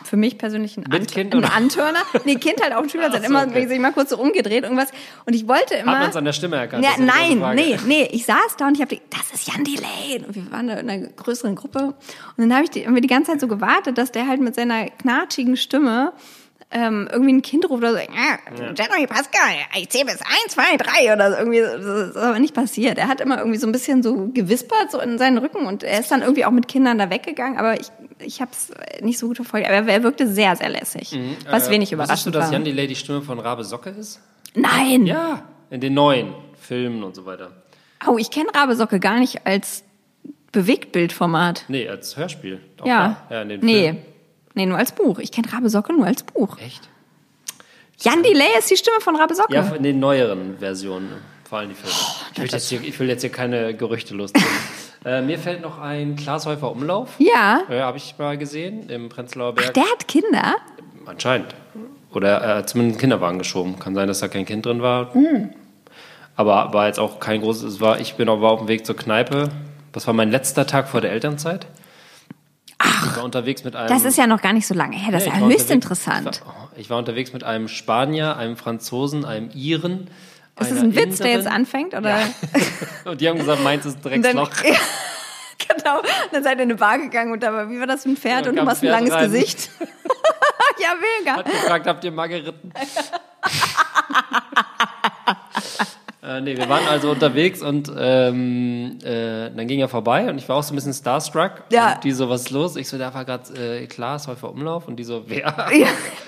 Für 0.04 0.16
mich 0.16 0.38
persönlich 0.38 0.76
ein, 0.76 0.90
Ant 0.90 1.10
Kind 1.10 1.34
ein? 1.34 1.44
Antörner. 1.44 2.00
Nee, 2.24 2.36
Kind 2.36 2.60
halt 2.62 2.72
dem 2.72 2.88
Spielplatz. 2.88 3.12
Ach 3.12 3.18
hat 3.18 3.22
so, 3.22 3.28
immer 3.28 3.46
okay. 3.46 3.66
sich 3.66 3.78
mal 3.78 3.92
kurz 3.92 4.10
so 4.10 4.18
umgedreht, 4.18 4.64
irgendwas. 4.64 4.88
Und 5.26 5.34
ich 5.34 5.46
wollte 5.46 5.74
immer. 5.74 5.92
hat 5.92 6.00
man 6.00 6.10
es 6.10 6.16
an 6.16 6.24
der 6.24 6.32
Stimme 6.32 6.56
erkannt? 6.56 6.84
Ja, 6.84 6.92
nein, 6.98 7.42
nee, 7.54 7.78
nee. 7.86 8.08
Ich 8.12 8.24
saß 8.24 8.56
da 8.58 8.66
und 8.66 8.74
ich 8.74 8.80
habe 8.80 8.98
das 9.10 9.32
ist 9.32 9.48
Jan 9.48 9.64
Delay. 9.64 10.24
Und 10.26 10.34
wir 10.34 10.50
waren 10.50 10.68
da 10.68 10.74
in 10.74 10.90
einer 10.90 11.06
größeren 11.08 11.54
Gruppe. 11.54 11.80
Und 11.80 11.94
dann 12.36 12.52
habe 12.54 12.64
ich 12.64 12.70
die, 12.70 12.86
haben 12.86 12.94
wir 12.94 13.02
die 13.02 13.08
ganze 13.08 13.32
Zeit 13.32 13.40
so 13.40 13.48
gewartet, 13.48 13.98
dass 13.98 14.12
der 14.12 14.26
halt 14.26 14.40
mit 14.40 14.54
seiner 14.54 14.86
knatschigen 14.86 15.56
Stimme 15.56 16.12
ähm, 16.72 17.08
irgendwie 17.10 17.32
ein 17.32 17.42
Kind 17.42 17.68
ruft 17.68 17.82
oder 17.82 17.92
so, 17.92 17.98
ja, 17.98 18.38
Jeremy 18.76 19.06
Pascal, 19.08 19.40
ich 19.76 19.88
zähle 19.88 20.04
bis 20.06 20.20
eins, 20.20 20.54
zwei, 20.54 20.76
drei 20.76 21.12
oder 21.12 21.32
so. 21.32 21.38
Irgendwie, 21.38 21.60
das 21.60 22.08
ist 22.10 22.16
aber 22.16 22.38
nicht 22.38 22.54
passiert. 22.54 22.96
Er 22.98 23.08
hat 23.08 23.20
immer 23.20 23.38
irgendwie 23.38 23.58
so 23.58 23.66
ein 23.66 23.72
bisschen 23.72 24.02
so 24.04 24.28
gewispert, 24.32 24.90
so 24.92 25.00
in 25.00 25.18
seinen 25.18 25.38
Rücken 25.38 25.66
und 25.66 25.82
er 25.82 25.98
ist 26.00 26.10
dann 26.12 26.22
irgendwie 26.22 26.44
auch 26.44 26.52
mit 26.52 26.68
Kindern 26.68 26.98
da 26.98 27.10
weggegangen, 27.10 27.58
aber 27.58 27.80
ich, 27.80 27.88
ich 28.20 28.40
habe 28.40 28.52
es 28.52 28.70
nicht 29.02 29.18
so 29.18 29.26
gut 29.28 29.36
verfolgt. 29.36 29.66
Aber 29.68 29.90
er 29.90 30.02
wirkte 30.04 30.28
sehr, 30.28 30.54
sehr 30.54 30.68
lässig, 30.68 31.18
was 31.48 31.66
Äh, 31.66 31.70
wenig 31.72 31.90
Wusstest 31.90 31.90
du, 31.90 31.94
überraschend 31.94 32.34
dass 32.36 32.44
war. 32.46 32.52
Jan 32.52 32.64
Delay 32.64 32.86
die 32.86 32.96
Stimme 32.96 33.22
von 33.22 33.40
Rabe 33.40 33.64
Socke 33.64 33.90
ist? 33.90 34.20
Nein! 34.54 35.06
Ja, 35.06 35.42
in 35.70 35.80
den 35.80 35.94
neuen 35.94 36.34
Filmen 36.60 37.02
und 37.02 37.16
so 37.16 37.26
weiter. 37.26 37.50
Oh, 38.06 38.16
ich 38.16 38.30
kenne 38.30 38.48
Rabe 38.54 38.76
Socke 38.76 39.00
gar 39.00 39.18
nicht 39.18 39.44
als 39.46 39.82
Bewegtbildformat. 40.52 41.64
Nee, 41.68 41.88
als 41.88 42.16
Hörspiel. 42.16 42.60
Auch 42.80 42.86
Ja. 42.86 43.22
da. 43.28 43.34
ja 43.36 43.42
in 43.42 43.48
den 43.48 43.60
nee. 43.60 43.82
Filmen. 43.84 44.02
Nee, 44.54 44.66
nur 44.66 44.78
als 44.78 44.92
Buch. 44.92 45.18
Ich 45.18 45.32
kenne 45.32 45.52
Rabe 45.52 45.70
Socke 45.70 45.92
nur 45.92 46.06
als 46.06 46.22
Buch. 46.22 46.58
Echt? 46.58 46.88
Jan 48.00 48.22
Delay 48.22 48.58
ist 48.58 48.70
die 48.70 48.76
Stimme 48.76 49.00
von 49.00 49.16
Rabe 49.16 49.34
Socke. 49.34 49.54
Ja, 49.54 49.62
in 49.74 49.82
den 49.82 50.00
neueren 50.00 50.58
Versionen, 50.58 51.10
vor 51.48 51.58
allem 51.58 51.68
die 51.68 51.74
Filme. 51.74 51.94
ich, 52.32 52.38
will 52.38 52.50
jetzt 52.50 52.68
hier, 52.68 52.80
ich 52.82 52.98
will 52.98 53.08
jetzt 53.08 53.20
hier 53.20 53.30
keine 53.30 53.74
Gerüchte 53.74 54.14
lostreten. 54.14 54.48
äh, 55.04 55.20
mir 55.20 55.38
fällt 55.38 55.60
noch 55.60 55.78
ein 55.78 56.16
Glashäufer 56.16 56.70
Umlauf. 56.70 57.10
ja. 57.18 57.60
Ja, 57.68 57.84
habe 57.84 57.98
ich 57.98 58.14
mal 58.18 58.38
gesehen 58.38 58.88
im 58.88 59.08
Prenzlauer 59.08 59.54
Berg. 59.54 59.74
Der 59.74 59.84
hat 59.84 60.08
Kinder. 60.08 60.56
Anscheinend. 61.06 61.54
Oder 62.12 62.38
er 62.38 62.56
hat 62.56 62.68
zumindest 62.68 62.96
einen 62.96 63.00
Kinderwagen 63.00 63.38
geschoben. 63.38 63.78
Kann 63.78 63.94
sein, 63.94 64.08
dass 64.08 64.20
da 64.20 64.28
kein 64.28 64.46
Kind 64.46 64.66
drin 64.66 64.82
war. 64.82 65.14
Hm. 65.14 65.50
Aber 66.36 66.72
war 66.72 66.86
jetzt 66.86 66.98
auch 66.98 67.20
kein 67.20 67.40
großes. 67.42 67.74
Es 67.74 67.80
war, 67.80 68.00
ich 68.00 68.14
bin 68.14 68.28
aber 68.28 68.50
auf 68.50 68.60
dem 68.60 68.68
Weg 68.68 68.86
zur 68.86 68.96
Kneipe. 68.96 69.50
Das 69.92 70.06
war 70.06 70.14
mein 70.14 70.30
letzter 70.30 70.66
Tag 70.66 70.88
vor 70.88 71.00
der 71.00 71.12
Elternzeit. 71.12 71.66
Ach, 72.82 73.10
ich 73.10 73.16
war 73.16 73.24
unterwegs 73.24 73.62
mit 73.62 73.76
einem. 73.76 73.88
Das 73.88 74.04
ist 74.04 74.16
ja 74.16 74.26
noch 74.26 74.40
gar 74.40 74.52
nicht 74.54 74.66
so 74.66 74.72
lange 74.74 74.96
her. 74.96 75.12
Das 75.12 75.24
Nee, 75.24 75.30
ist 75.30 75.36
ja 75.38 75.46
höchst 75.46 75.70
interessant. 75.70 76.36
Ich 76.40 76.46
war, 76.46 76.54
oh, 76.58 76.68
ich 76.76 76.90
war 76.90 76.98
unterwegs 76.98 77.32
mit 77.34 77.44
einem 77.44 77.68
Spanier, 77.68 78.36
einem 78.36 78.56
Franzosen, 78.56 79.24
einem 79.26 79.50
Iren. 79.50 80.08
Ist 80.58 80.70
das 80.72 80.78
ein 80.80 80.94
Witz, 80.94 81.18
der 81.18 81.28
jetzt 81.28 81.36
Inderin. 81.40 81.46
anfängt? 81.60 81.94
Oder? 81.94 82.18
Und 83.04 83.20
die 83.20 83.28
haben 83.28 83.38
gesagt, 83.38 83.62
meins 83.62 83.84
ist 83.86 84.04
ein 84.06 84.12
Und 84.14 84.22
dann, 84.24 84.36
Drecksloch. 84.36 84.76
genau. 85.68 86.02
Dann 86.32 86.42
seid 86.42 86.56
ihr 86.58 86.64
in 86.64 86.70
eine 86.70 86.74
Bar 86.76 86.98
gegangen 86.98 87.32
und 87.32 87.42
da 87.42 87.52
war, 87.52 87.68
wie 87.70 87.78
war 87.78 87.86
das 87.86 88.04
ein 88.06 88.16
Pferd 88.16 88.44
Ja, 88.44 88.50
und 88.50 88.56
du 88.56 88.66
hast 88.66 88.82
ein 88.82 88.88
langes 88.88 89.12
rein. 89.12 89.30
Gesicht. 89.30 89.70
ja, 90.82 90.88
mega. 91.20 91.36
Hat 91.38 91.46
gefragt, 91.46 91.86
habt 91.86 92.04
ihr 92.04 92.12
mal 92.12 92.26
geritten? 92.28 92.72
Äh, 96.22 96.40
nee, 96.42 96.54
wir 96.54 96.68
waren 96.68 96.86
also 96.86 97.10
unterwegs 97.10 97.62
und 97.62 97.90
ähm, 97.96 98.98
äh, 99.02 99.50
dann 99.50 99.66
ging 99.66 99.80
er 99.80 99.88
vorbei 99.88 100.28
und 100.28 100.36
ich 100.36 100.46
war 100.50 100.56
auch 100.56 100.62
so 100.62 100.74
ein 100.74 100.76
bisschen 100.76 100.92
starstruck. 100.92 101.64
Ja. 101.72 101.94
Und 101.94 102.04
die 102.04 102.12
so, 102.12 102.28
was 102.28 102.42
ist 102.42 102.50
los? 102.50 102.76
Ich 102.76 102.88
so, 102.88 102.98
da 102.98 103.14
war 103.14 103.24
gerade 103.24 103.82
äh, 103.82 103.86
klar, 103.86 104.18
Säufer 104.18 104.50
Umlauf 104.50 104.86
und 104.86 104.96
die 104.96 105.04
so, 105.04 105.24
wer? 105.26 105.38
Ja. 105.72 105.86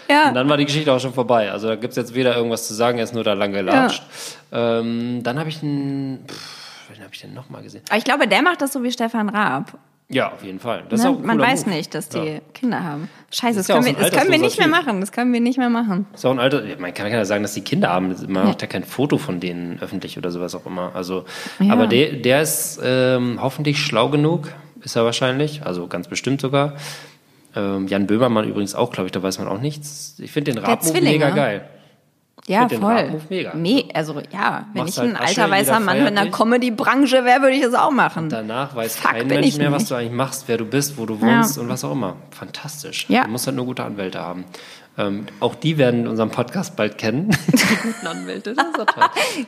ja. 0.08 0.28
Und 0.28 0.34
dann 0.34 0.48
war 0.48 0.56
die 0.56 0.64
Geschichte 0.64 0.92
auch 0.92 1.00
schon 1.00 1.12
vorbei. 1.12 1.50
Also 1.50 1.68
da 1.68 1.76
gibt's 1.76 1.96
jetzt 1.96 2.14
weder 2.14 2.34
irgendwas 2.34 2.66
zu 2.66 2.74
sagen, 2.74 2.98
er 2.98 3.04
ist 3.04 3.14
nur 3.14 3.24
da 3.24 3.34
lang 3.34 3.52
gelatscht. 3.52 4.02
Ähm, 4.50 5.22
dann 5.22 5.38
habe 5.38 5.50
ich 5.50 5.62
einen, 5.62 6.24
pff, 6.26 6.88
wen 6.90 7.02
habe 7.02 7.12
ich 7.12 7.20
denn 7.20 7.34
nochmal 7.34 7.62
gesehen? 7.62 7.82
Aber 7.88 7.98
ich 7.98 8.04
glaube, 8.04 8.26
der 8.26 8.42
macht 8.42 8.62
das 8.62 8.72
so 8.72 8.82
wie 8.82 8.92
Stefan 8.92 9.28
Raab. 9.28 9.78
Ja, 10.12 10.30
auf 10.32 10.44
jeden 10.44 10.60
Fall. 10.60 10.82
Das 10.88 11.00
ist 11.00 11.06
Ne? 11.06 11.10
auch 11.12 11.18
Man 11.20 11.38
weiß 11.38 11.66
Move. 11.66 11.74
nicht, 11.76 11.94
dass 11.94 12.08
die 12.08 12.18
Ja. 12.18 12.40
Kinder 12.54 12.84
haben. 12.84 13.08
Scheiße, 13.30 13.58
das, 13.58 13.68
ja 13.68 13.74
auch 13.76 13.80
können, 13.80 13.94
so 13.94 14.00
wir, 14.02 14.10
das 14.10 14.18
können 14.18 14.30
wir 14.30 14.38
nicht 14.38 14.58
mehr 14.58 14.68
machen. 14.68 15.00
Das 15.00 15.10
können 15.10 15.32
wir 15.32 15.40
nicht 15.40 15.58
mehr 15.58 15.70
machen. 15.70 16.06
Ist 16.14 16.24
auch 16.26 16.30
ein 16.32 16.38
Alter, 16.38 16.62
man 16.78 16.92
kann 16.92 17.10
ja 17.10 17.24
sagen, 17.24 17.42
dass 17.42 17.54
die 17.54 17.62
Kinder 17.62 17.88
haben, 17.90 18.14
man 18.28 18.44
macht 18.46 18.60
ja 18.62 18.68
kein 18.68 18.84
Foto 18.84 19.16
von 19.18 19.40
denen 19.40 19.78
öffentlich 19.80 20.18
oder 20.18 20.30
sowas 20.30 20.54
auch 20.54 20.66
immer. 20.66 20.92
Also, 20.94 21.24
Ja. 21.58 21.72
aber 21.72 21.86
der, 21.86 22.12
der 22.12 22.42
ist 22.42 22.78
ähm, 22.84 23.38
hoffentlich 23.40 23.78
schlau 23.78 24.08
genug, 24.10 24.48
ist 24.82 24.96
er 24.96 25.04
wahrscheinlich, 25.04 25.64
also 25.64 25.86
ganz 25.86 26.08
bestimmt 26.08 26.40
sogar. 26.40 26.74
Ähm, 27.56 27.86
Jan 27.88 28.06
Böhmermann 28.06 28.48
übrigens 28.48 28.74
auch, 28.74 28.90
glaube 28.92 29.06
ich, 29.06 29.12
da 29.12 29.22
weiß 29.22 29.38
man 29.38 29.48
auch 29.48 29.60
nichts. 29.60 30.16
Ich 30.18 30.32
finde 30.32 30.52
den 30.54 30.62
Zwillinge. 30.80 31.10
mega 31.10 31.30
geil. 31.30 31.64
Ja, 32.48 32.68
voll. 32.68 32.94
Rap-Move 32.94 33.22
mega. 33.28 33.54
Me 33.54 33.84
also 33.94 34.20
ja, 34.32 34.66
wenn 34.72 34.82
Machst 34.82 34.98
ich 34.98 35.02
ein 35.02 35.18
halt 35.18 35.30
Asche, 35.30 35.42
alter 35.42 35.52
weißer 35.52 35.72
jeder 35.74 35.80
Mann 35.84 35.98
mit 35.98 36.06
einer 36.08 36.24
dich. 36.24 36.32
Comedy-Branche 36.32 37.24
wäre, 37.24 37.40
würde 37.42 37.54
ich 37.54 37.62
das 37.62 37.74
auch 37.74 37.92
machen. 37.92 38.28
Danach 38.30 38.74
weiß 38.74 38.96
Fuck, 38.96 39.12
kein 39.12 39.26
Mensch 39.28 39.56
mehr, 39.56 39.70
was 39.70 39.86
du 39.86 39.94
eigentlich 39.94 40.12
machst, 40.12 40.44
wer 40.48 40.56
du 40.56 40.64
bist, 40.64 40.98
wo 40.98 41.06
du 41.06 41.20
wohnst 41.20 41.56
und 41.58 41.68
was 41.68 41.84
auch 41.84 41.92
immer. 41.92 42.16
Fantastisch. 42.30 43.06
Ja. 43.08 43.24
Du 43.24 43.30
musst 43.30 43.46
halt 43.46 43.56
nur 43.56 43.66
gute 43.66 43.84
Anwälte 43.84 44.20
haben. 44.20 44.44
Ähm, 44.98 45.26
auch 45.40 45.54
die 45.54 45.78
werden 45.78 46.06
unseren 46.06 46.30
Podcast 46.30 46.76
bald 46.76 46.98
kennen. 46.98 47.30
die 47.46 47.76
guten 47.76 48.06
Anwälte, 48.06 48.54
das 48.54 48.66
ist 48.66 48.78
doch 48.78 48.86
toll. 48.86 49.04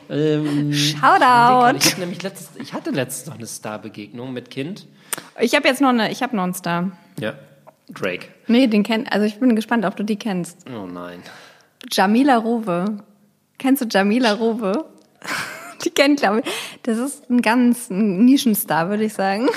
ähm, 0.09 0.73
Shoutout. 0.73 1.77
Ich, 1.77 1.91
hab 1.91 1.99
nämlich 1.99 2.23
letztens, 2.23 2.49
ich 2.59 2.73
hatte 2.73 2.89
letztens 2.89 3.27
noch 3.27 3.37
eine 3.37 3.45
Star-Begegnung 3.45 4.33
mit 4.33 4.49
Kind. 4.49 4.87
Ich 5.39 5.53
habe 5.53 5.67
jetzt 5.67 5.81
noch 5.81 5.89
eine, 5.89 6.11
ich 6.11 6.23
habe 6.23 6.35
noch 6.35 6.43
einen 6.43 6.55
Star. 6.55 6.91
Ja, 7.19 7.33
Drake. 7.89 8.27
Nee, 8.47 8.67
den 8.67 8.83
kennt, 8.83 9.11
also 9.11 9.25
ich 9.25 9.39
bin 9.39 9.55
gespannt, 9.55 9.85
ob 9.85 9.95
du 9.95 10.03
die 10.03 10.15
kennst. 10.15 10.65
Oh 10.69 10.87
nein. 10.87 11.21
Jamila 11.91 12.37
Rowe. 12.37 13.03
Kennst 13.57 13.81
du 13.81 13.87
Jamila 13.89 14.33
Rowe? 14.33 14.85
Die 15.83 15.89
kennt, 15.89 16.19
glaube 16.19 16.41
ich. 16.41 16.51
Das 16.83 16.97
ist 16.97 17.29
ein 17.29 17.41
ganz 17.41 17.89
ein 17.89 18.25
Nischenstar, 18.25 18.89
würde 18.89 19.05
ich 19.05 19.13
sagen. 19.13 19.47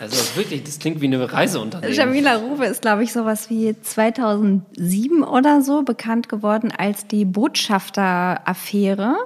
Also 0.00 0.36
wirklich, 0.36 0.62
das 0.62 0.78
klingt 0.78 1.00
wie 1.00 1.06
eine 1.06 1.32
Reiseunternehmen. 1.32 1.94
Jamila 1.94 2.36
Rowe 2.36 2.66
ist, 2.66 2.82
glaube 2.82 3.02
ich, 3.02 3.12
sowas 3.12 3.50
wie 3.50 3.74
2007 3.80 5.24
oder 5.24 5.60
so 5.60 5.82
bekannt 5.82 6.28
geworden 6.28 6.72
als 6.76 7.06
die 7.06 7.24
Botschafter-Affäre. 7.24 9.16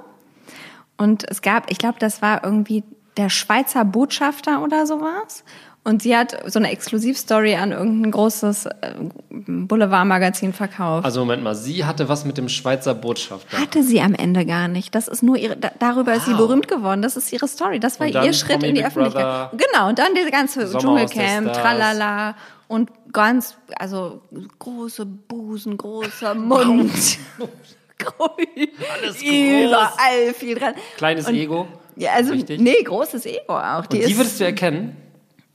Und 0.97 1.29
es 1.29 1.41
gab, 1.41 1.69
ich 1.71 1.77
glaube, 1.77 1.99
das 1.99 2.21
war 2.21 2.43
irgendwie 2.43 2.83
der 3.17 3.29
Schweizer 3.29 3.85
Botschafter 3.85 4.63
oder 4.63 4.87
sowas. 4.87 5.43
Und 5.85 6.01
sie 6.01 6.15
hat 6.15 6.37
so 6.49 6.59
eine 6.59 6.71
Exklusivstory 6.71 7.55
an 7.55 7.73
irgendein 7.73 8.11
großes 8.11 8.67
äh, 8.67 8.93
Boulevardmagazin 9.29 10.53
verkauft. 10.53 11.03
Also 11.05 11.19
Moment 11.19 11.43
mal, 11.43 11.55
sie 11.55 11.83
hatte 11.83 12.07
was 12.07 12.23
mit 12.23 12.37
dem 12.37 12.47
Schweizer 12.47 12.93
Botschafter. 12.95 13.57
Hatte 13.59 13.83
sie 13.83 13.99
am 13.99 14.13
Ende 14.15 14.45
gar 14.45 14.69
nicht. 14.69 14.95
Das 14.95 15.09
ist 15.09 15.23
nur 15.23 15.35
ihre, 15.35 15.57
da, 15.57 15.71
darüber 15.79 16.13
ist 16.13 16.25
sie 16.25 16.31
Wow. 16.31 16.37
berühmt 16.37 16.67
geworden. 16.69 17.01
Das 17.01 17.17
ist 17.17 17.33
ihre 17.33 17.47
Story. 17.49 17.79
Das 17.81 17.99
war 17.99 18.07
ihr 18.07 18.31
Schritt 18.33 18.59
Promi 18.59 18.69
in 18.69 18.75
die 18.75 18.81
Big 18.81 18.87
Öffentlichkeit. 18.87 19.23
Brother, 19.23 19.51
Genau. 19.57 19.89
Und 19.89 19.99
dann 19.99 20.15
diese 20.15 20.31
ganze 20.31 20.69
der 20.69 20.79
Dschungelcamp, 20.79 21.51
tralala. 21.51 22.35
Und 22.69 22.89
ganz, 23.11 23.57
also 23.77 24.21
große 24.59 25.05
Busen, 25.05 25.77
großer 25.77 26.33
Mund. 26.33 26.91
Alles 27.39 27.97
groß. 27.99 29.21
Überall 29.21 30.33
viel 30.35 30.55
dran. 30.55 30.73
Kleines 30.97 31.27
Und- 31.27 31.35
Ego. 31.35 31.67
Ja, 31.95 32.13
also, 32.13 32.33
Richtig. 32.33 32.59
nee, 32.59 32.81
großes 32.83 33.25
Ego 33.27 33.53
auch. 33.55 33.85
Die 33.85 33.97
Und 33.97 34.05
die 34.07 34.11
ist, 34.11 34.17
würdest 34.17 34.39
du 34.39 34.45
erkennen? 34.45 34.97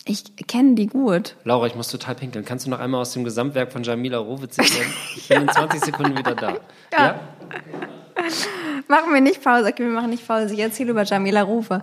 Ich 0.09 0.25
kenne 0.47 0.75
die 0.75 0.87
gut. 0.87 1.37
Laura, 1.45 1.67
ich 1.67 1.75
muss 1.75 1.89
total 1.89 2.15
pinkeln. 2.15 2.43
Kannst 2.43 2.65
du 2.65 2.71
noch 2.71 2.81
einmal 2.81 3.03
aus 3.03 3.13
dem 3.13 3.25
Gesamtwerk 3.25 3.71
von 3.71 3.83
Jamila 3.83 4.17
Rowe 4.17 4.49
zitieren? 4.49 4.91
Ich 5.15 5.29
bin 5.29 5.43
in 5.43 5.49
20 5.51 5.85
Sekunden 5.85 6.17
wieder 6.17 6.35
da. 6.35 6.57
Ja. 6.93 7.07
ja? 7.07 7.21
Machen 8.89 9.13
wir 9.13 9.21
nicht 9.21 9.45
Pause. 9.45 9.69
Okay, 9.69 9.85
wir 9.85 9.93
machen 9.93 10.09
nicht 10.09 10.27
Pause. 10.27 10.55
Ich 10.55 10.61
erzähle 10.61 10.93
über 10.93 11.05
Jamila 11.05 11.43
Rowe. 11.43 11.83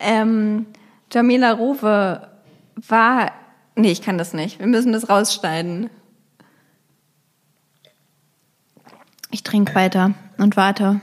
Ähm, 0.00 0.66
Jamila 1.12 1.52
Rowe 1.52 2.28
war. 2.74 3.32
Nee, 3.76 3.92
ich 3.92 4.02
kann 4.02 4.18
das 4.18 4.34
nicht. 4.34 4.58
Wir 4.58 4.66
müssen 4.66 4.92
das 4.92 5.08
rausschneiden. 5.08 5.90
Ich 9.30 9.44
trinke 9.44 9.76
weiter 9.76 10.14
und 10.38 10.56
warte 10.56 11.00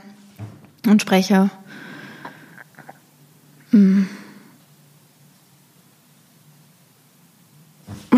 und 0.86 1.00
spreche. 1.00 1.48
Hm. 3.70 4.06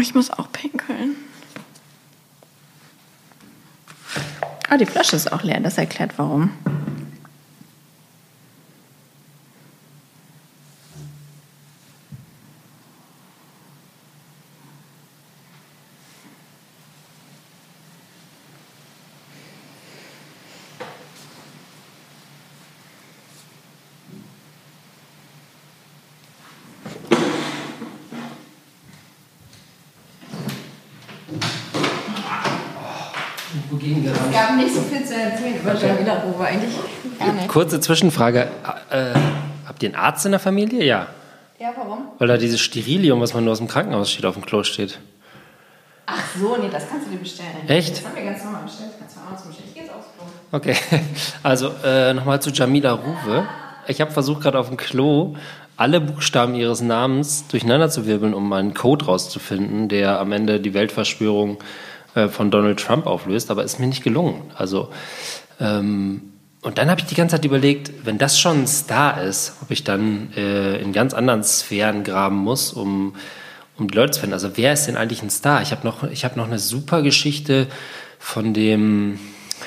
Ich 0.01 0.15
muss 0.15 0.31
auch 0.31 0.51
pinkeln. 0.53 1.17
Ah, 4.69 4.77
die 4.77 4.87
Flasche 4.87 5.17
ist 5.17 5.33
auch 5.33 5.43
leer. 5.43 5.61
Das 5.61 5.79
erklärt 5.79 6.13
warum. 6.17 6.53
Es 33.83 34.33
gab 34.33 34.57
nicht 34.57 34.75
so 34.75 34.83
viel 34.83 35.05
zu 35.05 35.15
erzählen 35.15 35.61
über 35.61 35.75
Jamila 35.75 36.21
Rowe, 36.21 36.45
eigentlich 36.45 36.75
gar 37.19 37.33
nicht. 37.33 37.49
Kurze 37.61 37.79
Zwischenfrage. 37.79 38.49
Äh, 38.89 39.13
habt 39.67 39.83
ihr 39.83 39.91
einen 39.91 39.95
Arzt 39.95 40.25
in 40.25 40.33
der 40.33 40.41
Familie? 40.41 40.83
Ja. 40.83 41.09
Ja, 41.59 41.75
warum? 41.77 42.07
Weil 42.19 42.27
da 42.27 42.39
dieses 42.39 42.59
Sterilium, 42.59 43.21
was 43.21 43.35
man 43.35 43.45
nur 43.45 43.53
aus 43.53 43.59
dem 43.59 43.69
Krankenhaus 43.69 44.11
steht, 44.11 44.25
auf 44.25 44.33
dem 44.33 44.47
Klo 44.47 44.63
steht. 44.63 44.99
Ach 46.07 46.23
so, 46.41 46.57
nee, 46.57 46.71
das 46.73 46.89
kannst 46.89 47.09
du 47.09 47.11
dir 47.11 47.19
bestellen. 47.19 47.51
Echt? 47.69 47.99
Das 47.99 48.07
haben 48.07 48.17
wir 48.17 48.25
ganz 48.25 48.43
normal 48.43 48.63
bestellt. 48.63 48.93
Das 48.93 48.99
kannst 48.99 49.17
du 49.17 49.21
auch 49.21 49.47
bestellen. 49.47 49.69
Ich 49.69 49.75
gehe 49.75 49.83
jetzt 49.83 49.93
aufs 49.93 50.07
Klo. 50.17 50.25
Okay, 50.53 50.75
also 51.43 51.71
äh, 51.85 52.15
nochmal 52.15 52.41
zu 52.41 52.49
Jamila 52.49 52.93
Ruwe. 52.93 53.47
Ich 53.89 54.01
habe 54.01 54.11
versucht, 54.11 54.41
gerade 54.41 54.59
auf 54.59 54.69
dem 54.69 54.79
Klo 54.79 55.37
alle 55.77 56.01
Buchstaben 56.01 56.55
ihres 56.55 56.81
Namens 56.81 57.47
durcheinander 57.49 57.91
zu 57.91 58.07
wirbeln, 58.07 58.33
um 58.33 58.51
einen 58.55 58.73
Code 58.73 59.05
rauszufinden, 59.05 59.91
der 59.91 60.19
am 60.19 60.33
Ende 60.33 60.61
die 60.61 60.73
Weltverschwörung 60.73 61.59
äh, 62.15 62.29
von 62.29 62.51
Donald 62.51 62.81
Trump 62.81 63.07
auflöst, 63.07 63.51
aber 63.51 63.65
ist 63.65 63.79
mir 63.81 63.87
nicht 63.87 64.03
gelungen. 64.03 64.51
Also 64.57 64.89
ähm, 65.61 66.30
und 66.63 66.77
dann 66.77 66.91
habe 66.91 67.01
ich 67.01 67.07
die 67.07 67.15
ganze 67.15 67.37
Zeit 67.37 67.45
überlegt, 67.45 68.05
wenn 68.05 68.19
das 68.19 68.39
schon 68.39 68.63
ein 68.63 68.67
Star 68.67 69.23
ist, 69.23 69.55
ob 69.63 69.71
ich 69.71 69.83
dann 69.83 70.33
äh, 70.37 70.77
in 70.77 70.93
ganz 70.93 71.15
anderen 71.15 71.43
Sphären 71.43 72.05
graben 72.05 72.37
muss, 72.37 72.73
um, 72.73 73.15
um 73.79 73.89
die 73.89 73.97
Leute 73.97 74.13
zu 74.13 74.21
finden. 74.21 74.35
Also 74.35 74.57
wer 74.57 74.75
ist 74.75 74.87
denn 74.87 74.97
eigentlich 74.97 75.23
ein 75.23 75.31
Star? 75.31 75.63
Ich 75.63 75.73
habe 75.73 75.87
noch, 75.87 76.03
hab 76.03 76.37
noch 76.37 76.47
eine 76.47 76.59
super 76.59 77.01
Geschichte 77.01 77.67
von 78.19 78.53
dem, 78.53 79.19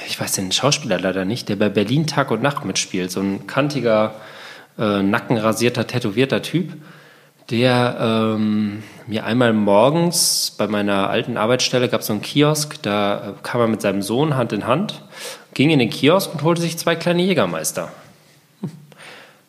ich 0.07 0.19
weiß 0.19 0.33
den 0.33 0.51
Schauspieler 0.51 0.99
leider 0.99 1.25
nicht, 1.25 1.49
der 1.49 1.55
bei 1.55 1.69
Berlin 1.69 2.05
Tag 2.05 2.29
und 2.29 2.43
Nacht 2.43 2.63
mitspielt. 2.63 3.09
So 3.09 3.21
ein 3.21 3.47
kantiger, 3.47 4.13
äh, 4.77 5.01
nackenrasierter, 5.01 5.87
tätowierter 5.87 6.43
Typ 6.43 6.73
der 7.53 7.97
ähm, 7.99 8.81
mir 9.05 9.25
einmal 9.25 9.53
morgens 9.53 10.55
bei 10.57 10.65
meiner 10.65 11.11
alten 11.11 11.37
Arbeitsstelle 11.37 11.87
gab 11.87 12.01
es 12.01 12.07
so 12.07 12.13
einen 12.13 12.23
Kiosk, 12.23 12.81
da 12.81 13.17
äh, 13.17 13.33
kam 13.43 13.61
er 13.61 13.67
mit 13.67 13.79
seinem 13.79 14.01
Sohn 14.01 14.35
Hand 14.35 14.53
in 14.53 14.65
Hand, 14.65 15.03
ging 15.53 15.69
in 15.69 15.77
den 15.77 15.91
Kiosk 15.91 16.33
und 16.33 16.41
holte 16.41 16.61
sich 16.61 16.79
zwei 16.79 16.95
kleine 16.95 17.21
Jägermeister. 17.21 17.91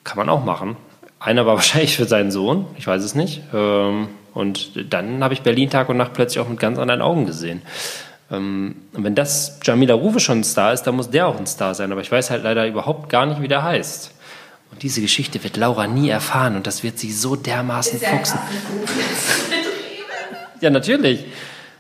Kann 0.05 0.18
man 0.18 0.28
auch 0.28 0.44
machen. 0.44 0.76
Einer 1.18 1.46
war 1.46 1.55
wahrscheinlich 1.57 1.96
für 1.96 2.05
seinen 2.05 2.30
Sohn, 2.30 2.66
ich 2.76 2.86
weiß 2.86 3.02
es 3.02 3.14
nicht. 3.14 3.40
Ähm, 3.55 4.09
und 4.34 4.92
dann 4.92 5.24
habe 5.24 5.32
ich 5.32 5.40
Berlin 5.40 5.70
Tag 5.70 5.88
und 5.88 5.96
Nacht 5.96 6.12
plötzlich 6.12 6.44
auch 6.44 6.48
mit 6.48 6.61
ganz 6.61 6.78
anderen 6.78 7.00
Augen 7.00 7.24
gesehen. 7.24 7.62
Ähm, 8.30 8.76
und 8.92 9.02
wenn 9.02 9.14
das 9.14 9.61
Jamila 9.62 9.94
Ruwe 9.94 10.20
schon 10.20 10.40
ein 10.40 10.44
Star 10.44 10.74
ist, 10.74 10.82
dann 10.82 10.96
muss 10.96 11.09
der 11.09 11.26
auch 11.26 11.38
ein 11.38 11.46
Star 11.46 11.74
sein. 11.74 11.90
Aber 11.90 12.02
ich 12.02 12.12
weiß 12.12 12.28
halt 12.28 12.44
leider 12.44 12.66
überhaupt 12.66 13.09
gar 13.09 13.24
nicht, 13.24 13.40
wie 13.40 13.48
der 13.48 13.62
heißt. 13.62 14.14
Und 14.75 14.83
diese 14.83 15.01
Geschichte 15.01 15.45
wird 15.45 15.57
Laura 15.57 15.87
nie 15.87 16.09
erfahren 16.09 16.57
und 16.57 16.66
das 16.66 16.83
wird 16.83 16.99
sie 16.99 17.12
so 17.12 17.37
dermaßen 17.37 18.01
fuchsen. 18.01 18.41
Ja, 20.61 20.68
natürlich. 20.68 21.25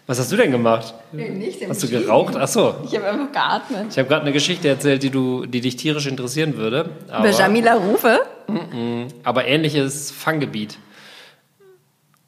Was 0.06 0.20
hast 0.20 0.30
du 0.30 0.36
denn 0.36 0.52
gemacht? 0.52 0.94
Nee, 1.10 1.52
hast 1.68 1.82
du 1.82 1.88
geraucht? 1.88 2.36
Ach 2.36 2.46
so. 2.46 2.76
Ich 2.84 2.94
habe 2.94 3.06
einfach 3.06 3.32
geatmet. 3.32 3.86
Ich 3.90 3.98
habe 3.98 4.06
gerade 4.08 4.22
eine 4.22 4.32
Geschichte 4.32 4.68
erzählt, 4.68 5.02
die, 5.02 5.10
du, 5.10 5.44
die 5.44 5.60
dich 5.60 5.74
tierisch 5.74 6.06
interessieren 6.06 6.56
würde. 6.56 6.90
Aber, 7.10 7.28
Über 7.28 7.36
Jamila 7.36 7.74
Rufe? 7.74 8.20
M 8.46 8.58
-m, 8.58 9.08
aber 9.24 9.44
ähnliches 9.46 10.12
Fanggebiet. 10.12 10.78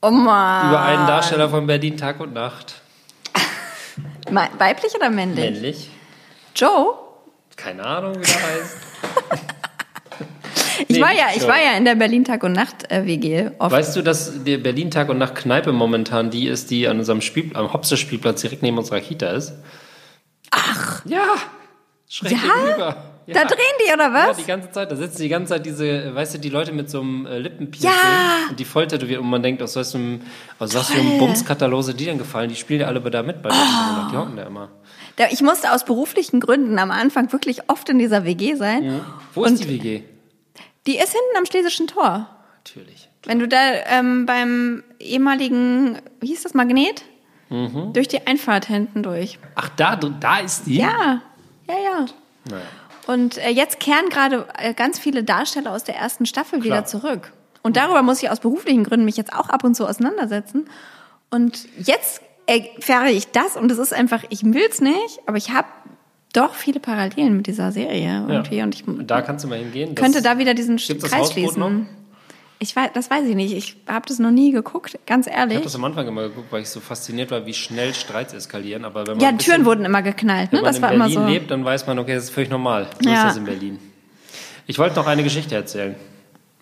Oh 0.03 0.11
Mann. 0.11 0.71
Über 0.71 0.83
einen 0.83 1.07
Darsteller 1.07 1.49
von 1.49 1.69
Berlin 1.69 1.97
Tag 1.97 2.19
und 2.19 2.35
Nacht. 2.35 2.75
Weiblich 4.59 4.97
oder 4.97 5.11
männlich? 5.11 5.45
Männlich. 5.45 5.91
Joe? 6.57 6.95
Keine 7.55 7.85
Ahnung, 7.87 8.17
wie 8.17 8.27
der 8.27 8.43
heißt. 8.43 8.77
Ich, 10.89 10.97
nee, 10.97 11.01
war 11.01 11.13
ja, 11.13 11.27
ich 11.35 11.47
war 11.47 11.57
ja 11.57 11.77
in 11.77 11.85
der 11.85 11.95
Berlin 11.95 12.25
Tag 12.25 12.43
und 12.43 12.53
Nacht 12.53 12.91
äh, 12.91 13.07
WG. 13.07 13.51
Oft. 13.59 13.73
Weißt 13.73 13.97
du, 13.97 14.03
dass 14.03 14.45
die 14.45 14.57
Berlin 14.57 14.91
Tag 14.91 15.09
und 15.09 15.19
Nacht 15.19 15.35
Kneipe 15.35 15.73
momentan 15.73 16.31
die 16.31 16.49
ist, 16.49 16.71
die 16.71 16.89
an 16.89 16.99
unserem 16.99 17.21
Spiel, 17.21 17.51
am 17.55 17.73
Hopse 17.73 17.97
Spielplatz 17.97 18.41
direkt 18.41 18.63
neben 18.63 18.79
unserer 18.79 19.01
Kita 19.01 19.29
ist? 19.29 19.55
Ach. 20.51 21.05
Ja. 21.05 21.37
Schräg 22.09 22.33
ja? 22.33 22.39
gegenüber. 22.39 22.97
Ja. 23.27 23.35
Da 23.35 23.45
drehen 23.45 23.59
die, 23.81 23.93
oder 23.93 24.13
was? 24.13 24.27
Ja, 24.29 24.33
die 24.35 24.47
ganze 24.47 24.71
Zeit. 24.71 24.93
Da 24.93 24.95
sitzen 24.95 25.23
die 25.23 25.29
ganze 25.29 25.55
Zeit 25.55 25.67
diese, 25.67 26.15
weißt 26.15 26.35
du, 26.35 26.39
die 26.39 26.49
Leute 26.49 26.71
mit 26.71 26.89
so 26.89 27.01
einem 27.01 27.27
äh, 27.27 27.39
Lippenpiercing 27.39 27.91
ja. 27.91 28.51
und 28.51 28.61
die 28.61 28.65
Volltätowiert 28.65 29.21
und 29.21 29.29
man 29.29 29.43
denkt, 29.43 29.63
aus 29.63 29.75
was 29.75 29.91
für 29.91 29.99
einem, 29.99 30.21
aus 30.61 30.75
was 30.75 30.91
für 30.91 31.01
einem 31.01 31.19
Bumskatalose 31.19 31.95
die 31.95 32.05
denn 32.05 32.19
gefallen? 32.19 32.49
Die 32.49 32.55
spielen 32.55 32.83
ja 32.83 32.87
alle 32.87 33.01
da 33.01 33.25
mit 33.25 33.43
bei 33.43 33.51
oh. 33.51 34.11
Die 34.13 34.17
hocken 34.17 34.37
da 34.37 34.45
immer. 34.45 34.69
Ich 35.31 35.43
musste 35.43 35.73
aus 35.73 35.85
beruflichen 35.85 36.39
Gründen 36.39 36.79
am 36.79 36.93
Anfang 36.93 37.33
wirklich 37.33 37.69
oft 37.69 37.89
in 37.89 37.99
dieser 37.99 38.25
WG 38.25 38.55
sein. 38.55 38.85
Ja. 38.85 39.01
Wo 39.35 39.45
ist 39.45 39.65
die 39.65 39.69
WG? 39.69 40.03
Die 40.87 40.97
ist 40.97 41.13
hinten 41.13 41.37
am 41.37 41.47
Schlesischen 41.47 41.87
Tor. 41.87 42.29
Natürlich. 42.59 43.09
Wenn 43.25 43.39
du 43.39 43.49
da 43.49 43.59
ähm, 43.87 44.27
beim 44.27 44.85
ehemaligen, 45.01 45.99
wie 46.21 46.29
hieß 46.29 46.43
das, 46.43 46.55
Magnet? 46.55 47.03
Mhm. 47.49 47.93
Durch 47.93 48.09
die 48.09 48.27
Einfahrt 48.27 48.67
hinten 48.67 49.03
durch. 49.03 49.39
Ach, 49.55 49.69
da, 49.77 49.97
da 49.97 50.39
ist 50.39 50.67
die? 50.67 50.79
Ja, 50.79 51.23
ja, 51.69 51.75
ja. 51.75 52.07
Naja. 52.49 52.63
Und 53.07 53.39
äh, 53.39 53.51
jetzt 53.51 53.79
kehren 53.79 54.09
gerade 54.09 54.47
äh, 54.59 54.75
ganz 54.75 54.99
viele 54.99 55.23
Darsteller 55.23 55.73
aus 55.73 55.85
der 55.85 55.97
ersten 55.97 56.27
Staffel 56.27 56.61
Klar. 56.61 56.79
wieder 56.79 56.87
zurück. 56.87 57.33
Und 57.63 57.77
darüber 57.77 58.03
muss 58.03 58.23
ich 58.23 58.31
aus 58.31 58.41
beruflichen 58.41 58.85
Gründen 58.85 59.05
mich 59.05 59.17
jetzt 59.17 59.33
auch 59.33 59.49
ab 59.49 59.65
und 59.65 59.75
zu 59.75 59.87
auseinandersetzen. 59.87 60.69
Und 61.31 61.69
jetzt 61.79 62.21
erfahre 62.47 63.11
ich 63.11 63.29
das 63.33 63.57
und 63.57 63.71
es 63.71 63.79
ist 63.79 63.93
einfach, 63.93 64.23
ich 64.29 64.45
will's 64.45 64.81
nicht, 64.81 65.21
aber 65.27 65.37
ich 65.37 65.51
habe 65.51 65.67
doch 66.37 66.55
viele 66.55 66.81
Parallelen 66.81 67.37
mit 67.37 67.47
dieser 67.47 67.73
Serie 67.73 68.25
irgendwie. 68.29 68.57
Ja. 68.57 68.65
Und 68.65 68.75
ich 68.75 68.85
da 69.07 69.23
kannst 69.23 69.45
du 69.45 69.49
mal 69.49 69.59
hingehen. 69.59 69.95
könnte 69.95 70.23
da 70.23 70.39
wieder 70.39 70.55
diesen 70.55 70.77
Kreis 70.77 71.33
schließen. 71.33 71.89
Ich 72.59 72.75
weiß, 72.75 72.91
das 72.95 73.11
weiß 73.11 73.29
ich 73.29 73.35
nicht. 73.35 73.55
Ich 73.55 73.77
habe 73.87 74.07
das 74.09 74.19
noch 74.19 74.31
nie 74.31 74.51
geguckt, 74.51 74.99
ganz 75.07 75.27
ehrlich. 75.27 75.51
Ich 75.51 75.57
habe 75.57 75.65
das 75.65 75.75
am 75.75 75.85
Anfang 75.85 76.09
immer 76.09 76.29
geguckt, 76.29 76.51
weil 76.51 76.63
ich 76.63 76.71
so 76.71 76.81
fasziniert 76.81 77.31
war, 77.31 77.45
wie 77.45 77.53
schnell 77.53 77.93
Streits 77.93 78.33
eskalieren. 78.33 78.87
Aber 78.87 79.07
wenn 79.07 79.19
man 79.19 79.25
ja, 79.25 79.33
Türen 79.33 79.67
wurden 79.67 79.85
immer 79.85 80.01
geknallt. 80.01 80.53
Ne? 80.53 80.59
Wenn 80.59 80.65
das 80.65 80.81
man 80.81 80.95
in 80.95 80.99
Berlin 80.99 81.17
immer 81.17 81.27
so. 81.27 81.33
lebt, 81.33 81.51
dann 81.51 81.65
weiß 81.65 81.87
man, 81.87 81.99
okay, 81.99 82.15
das 82.15 82.25
ist 82.25 82.31
völlig 82.31 82.49
normal. 82.49 82.87
So 83.01 83.11
ja. 83.11 83.17
ist 83.17 83.25
das 83.25 83.37
in 83.37 83.45
Berlin. 83.45 83.79
Ich 84.67 84.79
wollte 84.79 84.97
noch 84.97 85.07
eine 85.07 85.23
Geschichte 85.23 85.55
erzählen, 85.55 85.97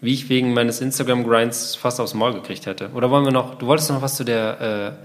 wie 0.01 0.12
ich 0.12 0.29
wegen 0.29 0.53
meines 0.53 0.81
Instagram-Grinds 0.81 1.77
fast 1.77 2.01
aufs 2.01 2.12
Maul 2.12 2.35
gekriegt 2.35 2.66
hätte. 2.66 2.91
Oder 2.93 3.11
wollen 3.11 3.25
wir 3.25 3.33
noch? 3.33 3.55
Du 3.55 3.66
wolltest 3.66 3.89
noch 3.91 4.03
was 4.03 4.16
zu 4.16 4.25
der 4.25 4.97
äh, 5.01 5.05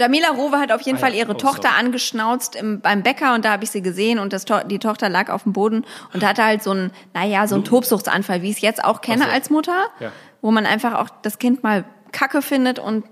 Jamila 0.00 0.30
Rowe 0.30 0.58
hat 0.58 0.72
auf 0.72 0.80
jeden 0.80 0.96
ah, 0.96 1.00
Fall 1.02 1.14
ihre 1.14 1.32
oh, 1.32 1.34
Tochter 1.34 1.68
sorry. 1.68 1.84
angeschnauzt 1.84 2.56
im, 2.56 2.80
beim 2.80 3.02
Bäcker 3.02 3.34
und 3.34 3.44
da 3.44 3.52
habe 3.52 3.64
ich 3.64 3.70
sie 3.70 3.82
gesehen 3.82 4.18
und 4.18 4.32
das, 4.32 4.46
die 4.66 4.78
Tochter 4.78 5.10
lag 5.10 5.28
auf 5.28 5.42
dem 5.42 5.52
Boden 5.52 5.84
und 6.14 6.26
hatte 6.26 6.42
halt 6.42 6.62
so 6.62 6.72
ein, 6.72 6.90
naja, 7.12 7.46
so 7.46 7.56
ein 7.56 7.64
Tobsuchtsanfall, 7.64 8.40
wie 8.40 8.48
ich 8.48 8.56
es 8.56 8.62
jetzt 8.62 8.82
auch 8.82 9.02
kenne 9.02 9.24
so. 9.24 9.30
als 9.30 9.50
Mutter, 9.50 9.88
ja. 10.00 10.10
wo 10.40 10.50
man 10.50 10.64
einfach 10.64 10.94
auch 10.94 11.10
das 11.20 11.38
Kind 11.38 11.62
mal 11.62 11.84
kacke 12.12 12.40
findet 12.40 12.78
und 12.78 13.04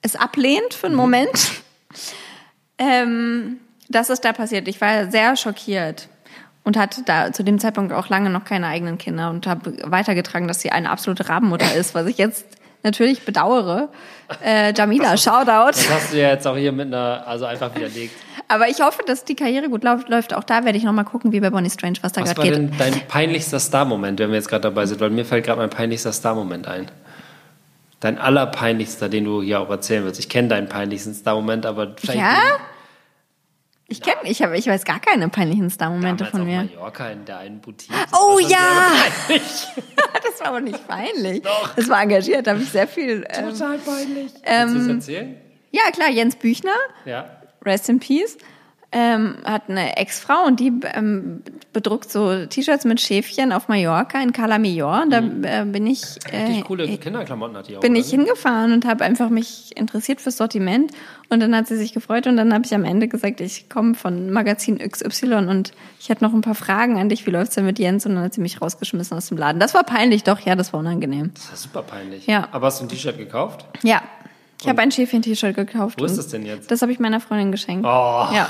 es 0.00 0.16
ablehnt 0.16 0.72
für 0.72 0.86
einen 0.86 0.94
mhm. 0.94 1.00
Moment. 1.00 1.50
ähm, 2.78 3.58
das 3.88 4.10
ist 4.10 4.24
da 4.24 4.32
passiert. 4.32 4.68
Ich 4.68 4.80
war 4.80 5.10
sehr 5.10 5.36
schockiert 5.36 6.08
und 6.64 6.76
hatte 6.76 7.02
da 7.02 7.32
zu 7.32 7.42
dem 7.42 7.58
Zeitpunkt 7.58 7.92
auch 7.92 8.08
lange 8.08 8.30
noch 8.30 8.44
keine 8.44 8.66
eigenen 8.66 8.98
Kinder 8.98 9.30
und 9.30 9.46
habe 9.46 9.76
weitergetragen, 9.84 10.48
dass 10.48 10.60
sie 10.60 10.70
eine 10.70 10.90
absolute 10.90 11.28
Rabenmutter 11.28 11.74
ist, 11.74 11.94
was 11.94 12.06
ich 12.06 12.18
jetzt 12.18 12.57
natürlich 12.88 13.24
bedauere. 13.24 13.88
Äh, 14.44 14.72
Jamila, 14.74 15.16
Shoutout. 15.16 15.68
Das 15.68 15.90
hast 15.90 16.12
du 16.12 16.18
ja 16.18 16.30
jetzt 16.30 16.46
auch 16.46 16.56
hier 16.56 16.72
mit 16.72 16.88
einer, 16.88 17.26
also 17.26 17.44
einfach 17.44 17.74
widerlegt. 17.74 18.14
Aber 18.48 18.68
ich 18.68 18.80
hoffe, 18.80 19.02
dass 19.06 19.24
die 19.24 19.34
Karriere 19.34 19.68
gut 19.68 19.84
läuft. 19.84 20.32
Auch 20.34 20.44
da 20.44 20.64
werde 20.64 20.78
ich 20.78 20.84
nochmal 20.84 21.04
gucken, 21.04 21.32
wie 21.32 21.40
bei 21.40 21.50
Bonnie 21.50 21.70
Strange, 21.70 21.98
was 22.00 22.12
da 22.12 22.22
gerade 22.22 22.40
geht. 22.40 22.52
Was 22.52 22.58
war 22.58 22.66
denn 22.66 22.78
dein 22.78 23.06
peinlichster 23.06 23.60
Star-Moment, 23.60 24.18
wenn 24.20 24.30
wir 24.30 24.36
jetzt 24.36 24.48
gerade 24.48 24.62
dabei 24.62 24.86
sind? 24.86 25.00
Weil 25.00 25.10
mir 25.10 25.24
fällt 25.24 25.44
gerade 25.44 25.60
mein 25.60 25.70
peinlichster 25.70 26.12
Star-Moment 26.12 26.66
ein. 26.66 26.90
Dein 28.00 28.18
allerpeinlichster, 28.18 29.08
den 29.08 29.24
du 29.24 29.42
hier 29.42 29.60
auch 29.60 29.68
erzählen 29.68 30.04
willst. 30.04 30.20
Ich 30.20 30.28
kenne 30.28 30.48
deinen 30.48 30.68
peinlichsten 30.68 31.14
Star-Moment, 31.14 31.66
aber 31.66 31.94
vielleicht. 31.96 32.20
Ja? 32.20 32.36
Ich 33.90 34.02
kenne, 34.02 34.18
ich 34.24 34.42
habe, 34.42 34.56
ich 34.58 34.66
weiß 34.66 34.84
gar 34.84 35.00
keine 35.00 35.30
peinlichen 35.30 35.70
Star-Momente 35.70 36.26
von 36.26 36.42
auf 36.42 36.46
mir. 36.46 36.64
Mallorca 36.64 37.08
in 37.08 37.24
der 37.24 37.38
einen 37.38 37.60
Boutique. 37.60 37.90
Oh 38.12 38.34
war 38.36 38.40
schon 38.42 38.50
ja! 38.50 39.38
Das 40.30 40.40
war 40.40 40.48
aber 40.48 40.60
nicht 40.60 40.86
peinlich. 40.86 41.42
Doch. 41.42 41.74
Das 41.74 41.88
war 41.88 42.02
engagiert, 42.02 42.46
da 42.46 42.50
habe 42.52 42.62
ich 42.62 42.68
sehr 42.68 42.86
viel. 42.86 43.26
Ähm, 43.30 43.48
Total 43.50 43.78
peinlich. 43.78 44.30
ähm, 44.44 44.74
Willst 44.74 44.88
du 44.88 44.90
es 44.90 45.08
erzählen? 45.08 45.36
ja, 45.70 45.82
klar, 45.90 46.10
Jens 46.10 46.36
Büchner, 46.36 46.76
Ja. 47.06 47.30
Rest 47.64 47.88
in 47.88 47.98
Peace, 47.98 48.36
ähm, 48.90 49.36
hat 49.44 49.68
eine 49.68 49.98
Ex-Frau 49.98 50.44
und 50.46 50.60
die 50.60 50.72
ähm, 50.94 51.42
bedruckt 51.74 52.10
so 52.10 52.46
T-Shirts 52.46 52.86
mit 52.86 53.02
Schäfchen 53.02 53.52
auf 53.52 53.68
Mallorca 53.68 54.20
in 54.22 54.32
Cala. 54.32 54.56
Und 54.56 55.10
da 55.10 55.18
äh, 55.18 55.64
bin 55.66 55.86
ich, 55.86 56.02
äh, 56.32 56.46
Richtig 56.46 56.64
coole 56.64 56.88
Kinderklamotten 56.96 57.56
hat 57.58 57.68
die 57.68 57.76
auch. 57.76 57.80
bin 57.80 57.94
ich 57.94 58.08
hingefahren 58.08 58.72
und 58.72 58.86
habe 58.86 59.04
einfach 59.04 59.28
mich 59.28 59.76
interessiert 59.76 60.22
fürs 60.22 60.38
Sortiment. 60.38 60.90
Und 61.28 61.40
dann 61.40 61.54
hat 61.54 61.66
sie 61.66 61.76
sich 61.76 61.92
gefreut 61.92 62.26
und 62.26 62.38
dann 62.38 62.54
habe 62.54 62.64
ich 62.64 62.74
am 62.74 62.84
Ende 62.84 63.08
gesagt, 63.08 63.42
ich 63.42 63.68
komme 63.68 63.94
von 63.94 64.30
Magazin 64.30 64.78
XY 64.78 65.34
und 65.34 65.72
ich 66.00 66.08
hätte 66.08 66.24
noch 66.24 66.32
ein 66.32 66.40
paar 66.40 66.54
Fragen 66.54 66.98
an 66.98 67.10
dich. 67.10 67.26
Wie 67.26 67.30
läuft's 67.30 67.56
denn 67.56 67.66
mit 67.66 67.78
Jens? 67.78 68.06
Und 68.06 68.14
dann 68.14 68.24
hat 68.24 68.32
sie 68.32 68.40
mich 68.40 68.62
rausgeschmissen 68.62 69.14
aus 69.18 69.26
dem 69.28 69.36
Laden. 69.36 69.60
Das 69.60 69.74
war 69.74 69.84
peinlich, 69.84 70.24
doch, 70.24 70.40
ja, 70.40 70.56
das 70.56 70.72
war 70.72 70.80
unangenehm. 70.80 71.32
Das 71.34 71.52
ist 71.52 71.62
super 71.64 71.82
peinlich. 71.82 72.26
Ja. 72.26 72.48
Aber 72.52 72.68
hast 72.68 72.80
du 72.80 72.86
ein 72.86 72.88
T-Shirt 72.88 73.18
gekauft? 73.18 73.66
Ja, 73.82 74.00
ich 74.62 74.66
habe 74.68 74.80
ein 74.80 74.90
Schäfchen-T-Shirt 74.90 75.54
gekauft. 75.54 76.00
Wo 76.00 76.04
ist 76.06 76.16
das 76.16 76.28
denn 76.28 76.46
jetzt? 76.46 76.70
Das 76.70 76.80
habe 76.82 76.90
ich 76.90 76.98
meiner 76.98 77.20
Freundin 77.20 77.52
geschenkt. 77.52 77.84
Oh, 77.86 78.26
Ja. 78.32 78.48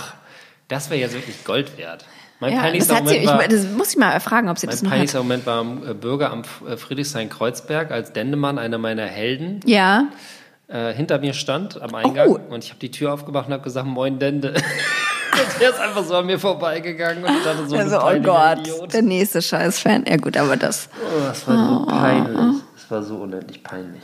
Das 0.68 0.90
wäre 0.90 1.00
jetzt 1.00 1.14
wirklich 1.14 1.44
Gold 1.44 1.76
wert. 1.78 2.04
Mein 2.40 2.50
Ja, 2.52 2.56
das, 2.58 2.64
peinlichster 2.66 2.94
hat 2.96 3.08
sie, 3.08 3.14
Moment 3.20 3.24
ich, 3.24 3.28
war, 3.30 3.48
das 3.48 3.76
muss 3.76 3.90
ich 3.90 3.96
mal 3.96 4.20
fragen, 4.20 4.48
ob 4.48 4.58
sie 4.58 4.66
das 4.66 4.76
mein 4.82 4.84
noch 4.84 4.90
peinlichster 4.92 5.18
Moment 5.18 5.46
war 5.46 5.58
am 5.58 5.88
äh, 5.90 5.94
Bürger 5.94 6.30
am 6.30 6.40
F- 6.42 6.62
äh, 6.68 6.76
Friedrichshain-Kreuzberg, 6.76 7.90
als 7.90 8.12
Dendemann, 8.12 8.58
einer 8.58 8.78
meiner 8.78 9.06
Helden, 9.06 9.60
Ja, 9.64 10.04
äh, 10.68 10.92
hinter 10.92 11.18
mir 11.18 11.32
stand 11.32 11.80
am 11.82 11.94
Eingang 11.94 12.28
Oh. 12.28 12.38
und 12.54 12.62
ich 12.62 12.70
habe 12.70 12.78
die 12.78 12.90
Tür 12.92 13.12
aufgemacht 13.14 13.46
und 13.48 13.54
habe 13.54 13.64
gesagt, 13.64 13.86
moin 13.88 14.18
Dende. 14.20 14.50
und 14.50 14.62
der 15.60 15.70
ist 15.70 15.80
einfach 15.80 16.04
so 16.04 16.14
an 16.16 16.26
mir 16.26 16.38
vorbeigegangen 16.38 17.24
und 17.24 17.44
dachte 17.44 17.66
so, 17.66 17.76
also 17.78 17.98
oh 17.98 18.20
Gott, 18.22 18.58
Idiot. 18.60 18.92
der 18.92 19.02
nächste 19.02 19.42
Scheiß-Fan. 19.42 20.04
Ja 20.06 20.16
gut, 20.18 20.36
aber 20.36 20.56
das. 20.56 20.88
Oh, 21.02 21.24
das 21.26 21.48
war 21.48 21.56
so 21.80 21.86
peinlich. 21.86 22.62
Das 22.74 22.90
war 22.90 23.02
so 23.02 23.16
unendlich 23.16 23.62
peinlich. 23.64 24.02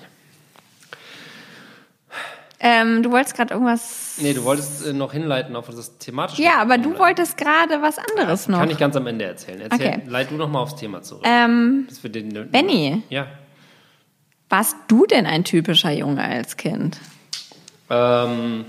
Ähm, 2.67 3.03
du 3.03 3.11
wolltest 3.11 3.37
gerade 3.37 3.53
irgendwas. 3.53 4.15
Nee, 4.19 4.33
du 4.33 4.43
wolltest 4.45 4.87
äh, 4.87 4.95
noch 4.95 5.13
hinleiten 5.13 5.55
auf 5.55 5.67
das 5.69 5.99
thematische. 5.99 6.43
Ja, 6.43 6.63
aber 6.63 6.79
du 6.79 6.99
wolltest 6.99 7.37
gerade 7.37 7.83
was 7.83 7.99
anderes 7.99 8.49
noch. 8.49 8.59
Kann 8.59 8.71
ich 8.71 8.79
ganz 8.79 8.97
am 8.97 9.07
Ende 9.07 9.27
erzählen. 9.27 9.61
Erzähl, 9.61 9.87
Okay. 9.89 10.01
Leit 10.07 10.31
du 10.31 10.37
noch 10.37 10.49
mal 10.49 10.61
aufs 10.61 10.75
Thema 10.77 11.03
zurück. 11.03 11.25
Ähm, 11.27 11.87
wir 12.01 12.11
den, 12.11 12.51
Benny, 12.51 13.03
Ja. 13.11 13.27
warst 14.49 14.77
du 14.89 15.05
denn 15.05 15.27
ein 15.27 15.45
typischer 15.45 15.91
Junge 15.93 16.23
als 16.25 16.57
Kind? 16.57 16.97
Ähm, 17.91 18.65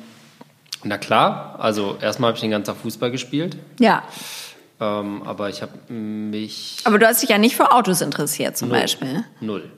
na 0.84 0.98
klar, 0.98 1.56
also 1.60 1.98
erstmal 2.02 2.28
habe 2.30 2.36
ich 2.36 2.42
den 2.42 2.52
ganzen 2.52 2.74
Tag 2.74 2.82
Fußball 2.82 3.12
gespielt, 3.12 3.56
Ja, 3.80 4.04
ähm, 4.82 5.24
aber 5.24 5.48
ich 5.50 5.62
habe 5.62 5.72
mich 5.92 6.80
aber 6.84 7.00
du 7.00 7.08
hast 7.08 7.22
dich 7.22 7.30
ja 7.30 7.38
nicht 7.38 7.56
für 7.56 7.72
Autos 7.72 8.02
interessiert 8.02 8.58
zum 8.58 8.68
Null. 8.70 8.80
Beispiel. 8.82 9.24
null. 9.40 9.72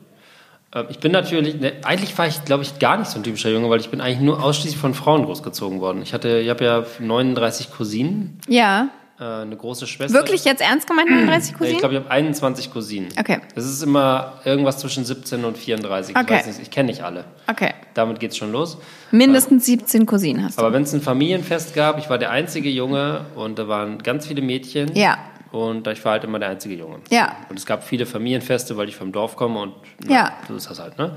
Ähm, 0.74 0.86
ich 0.90 1.00
bin 1.00 1.12
natürlich, 1.12 1.60
ne, 1.60 1.74
eigentlich 1.84 2.18
war 2.18 2.28
ich, 2.28 2.44
glaube 2.46 2.64
ich, 2.64 2.80
gar 2.80 2.98
nicht 2.98 3.10
so 3.10 3.18
ein 3.20 3.24
typischer 3.24 3.50
Junge, 3.50 3.70
weil 3.70 3.80
ich 3.80 3.90
bin 3.90 4.02
eigentlich 4.02 4.20
nur 4.20 4.44
ausschließlich 4.44 4.80
von 4.80 4.94
Frauen 4.94 5.26
großgezogen 5.26 5.80
worden. 5.80 6.02
Ich 6.02 6.14
hatte, 6.14 6.40
ich 6.40 6.50
habe 6.50 6.64
ja 6.66 6.84
39 7.00 7.72
Cousinen, 7.72 8.40
Ja, 8.48 8.90
äh, 9.20 9.24
eine 9.24 9.56
große 9.56 9.88
Schwester. 9.88 10.14
wirklich 10.18 10.46
jetzt 10.46 10.62
ernst 10.62 10.88
gemeint 10.88 11.10
39 11.10 11.52
Ja, 11.52 11.58
Cousinen? 11.58 11.74
Ich 11.76 11.80
glaube, 11.80 11.96
ich 11.96 12.00
habe 12.02 12.12
21 12.12 12.72
Cousinen. 12.72 13.08
Okay. 13.20 13.40
Es 13.56 13.66
ist 13.66 13.82
immer 13.82 14.34
irgendwas 14.46 14.78
zwischen 14.78 15.06
17 15.06 15.44
und 15.46 15.58
34. 15.58 16.16
Ich 16.16 16.22
Okay. 16.22 16.34
weiß 16.36 16.48
nicht, 16.48 16.60
ich 16.62 16.70
kenne 16.70 16.88
nicht 16.90 17.02
alle. 17.04 17.24
okay. 17.50 17.74
Damit 17.96 18.20
geht's 18.20 18.38
schon 18.38 18.52
los. 18.52 18.78
Mindestens 19.10 19.66
17 19.66 20.06
Cousinen 20.06 20.44
hast 20.44 20.58
du. 20.60 20.62
Aber 20.62 20.72
wenn 20.72 20.84
es 20.84 20.94
ein 20.94 21.02
Familienfest 21.02 21.74
gab, 21.74 21.98
ich 21.98 22.12
war 22.12 22.20
der 22.20 22.30
einzige 22.30 22.70
Junge 22.70 23.22
und 23.34 23.58
da 23.58 23.68
waren 23.68 23.98
ganz 24.04 24.28
viele 24.28 24.44
Mädchen. 24.44 24.94
Ja. 24.96 25.18
Und 25.52 25.88
ich 25.88 26.04
war 26.04 26.14
halt 26.14 26.24
immer 26.26 26.40
der 26.40 26.50
einzige 26.50 26.76
Junge. 26.76 27.00
Ja. 27.10 27.36
Und 27.50 27.58
es 27.58 27.66
gab 27.66 27.84
viele 27.84 28.06
Familienfeste, 28.06 28.76
weil 28.78 28.90
ich 28.90 28.96
vom 28.96 29.12
Dorf 29.12 29.36
komme 29.36 29.60
und 29.62 29.74
na, 30.06 30.14
Ja. 30.14 30.38
so 30.48 30.56
ist 30.56 30.70
das 30.70 30.80
halt. 30.80 30.98
Ne? 30.98 31.16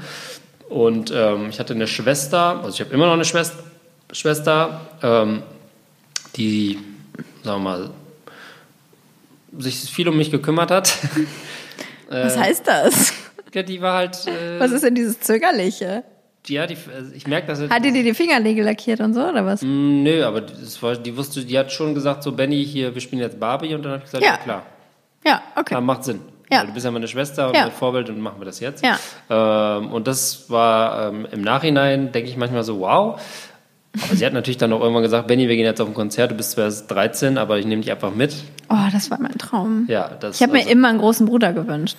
Und 0.68 1.12
ähm, 1.14 1.48
ich 1.50 1.58
hatte 1.58 1.74
eine 1.74 1.86
Schwester, 1.88 2.60
also 2.62 2.68
ich 2.70 2.80
habe 2.80 2.94
immer 2.94 3.06
noch 3.06 3.14
eine 3.14 3.24
Schwester, 3.24 3.58
Schwester 4.12 4.80
ähm, 5.02 5.42
die, 6.36 6.78
sagen 7.42 7.62
wir 7.62 7.70
mal, 7.70 7.90
sich 9.58 9.80
viel 9.90 10.08
um 10.08 10.16
mich 10.16 10.30
gekümmert 10.30 10.70
hat. 10.70 10.96
Was 12.08 12.36
heißt 12.36 12.66
das? 12.66 13.12
ja, 13.54 13.62
die 13.64 13.80
war 13.80 13.94
halt, 13.96 14.26
äh, 14.28 14.60
Was 14.60 14.70
ist 14.70 14.84
denn 14.84 14.94
dieses 14.94 15.18
Zögerliche? 15.20 16.04
Ja, 16.48 16.66
die, 16.66 16.76
also 16.96 17.12
ich 17.14 17.26
merke, 17.26 17.46
dass 17.48 17.60
Hat 17.68 17.84
die 17.84 17.92
dir 17.92 18.02
die 18.02 18.14
Fingernägel 18.14 18.64
lackiert 18.64 19.00
und 19.00 19.14
so, 19.14 19.22
oder 19.28 19.44
was? 19.44 19.62
Mm, 19.62 20.02
Nö, 20.02 20.24
aber 20.24 20.40
das 20.40 20.82
war, 20.82 20.96
die 20.96 21.16
wusste, 21.16 21.44
die 21.44 21.58
hat 21.58 21.70
schon 21.72 21.94
gesagt, 21.94 22.22
so 22.22 22.32
Benny, 22.32 22.64
hier, 22.64 22.94
wir 22.94 23.00
spielen 23.00 23.20
jetzt 23.22 23.38
Barbie 23.38 23.74
und 23.74 23.82
dann 23.82 23.92
habe 23.92 23.98
ich 24.04 24.10
gesagt, 24.10 24.24
ja, 24.24 24.32
Ja. 24.32 24.36
klar, 24.38 24.62
Ja, 25.24 25.42
okay. 25.54 25.64
klar, 25.66 25.80
macht 25.80 26.04
Sinn. 26.04 26.20
Ja. 26.50 26.64
Du 26.64 26.72
bist 26.72 26.84
ja 26.84 26.90
meine 26.90 27.06
Schwester 27.06 27.48
und 27.48 27.54
Ja. 27.54 27.62
mein 27.64 27.72
Vorbild 27.72 28.08
und 28.08 28.20
machen 28.20 28.40
wir 28.40 28.44
das 28.46 28.58
jetzt. 28.58 28.84
Ja. 28.84 28.98
Ähm, 29.28 29.92
und 29.92 30.06
das 30.08 30.50
war 30.50 31.08
ähm, 31.08 31.26
im 31.30 31.42
Nachhinein, 31.42 32.10
denke 32.10 32.28
ich 32.30 32.36
manchmal 32.36 32.64
so, 32.64 32.80
wow. 32.80 33.20
Aber 34.04 34.14
sie 34.16 34.24
hat 34.24 34.32
natürlich 34.32 34.56
dann 34.58 34.72
auch 34.72 34.80
irgendwann 34.80 35.02
gesagt, 35.02 35.26
Benny, 35.28 35.48
wir 35.48 35.56
gehen 35.56 35.64
jetzt 35.64 35.80
auf 35.80 35.88
ein 35.88 35.94
Konzert, 35.94 36.30
du 36.30 36.36
bist 36.36 36.52
zwar 36.52 36.64
erst 36.64 36.90
13, 36.90 37.38
aber 37.38 37.58
ich 37.58 37.66
nehme 37.66 37.82
dich 37.82 37.90
einfach 37.90 38.14
mit. 38.14 38.34
Oh, 38.68 38.76
das 38.92 39.10
war 39.10 39.20
mein 39.20 39.36
Traum. 39.36 39.84
Ja, 39.88 40.08
das, 40.20 40.36
Ich 40.36 40.42
habe 40.42 40.52
mir 40.52 40.60
also, 40.60 40.70
immer 40.70 40.88
einen 40.88 40.98
großen 40.98 41.26
Bruder 41.26 41.52
gewünscht. 41.52 41.98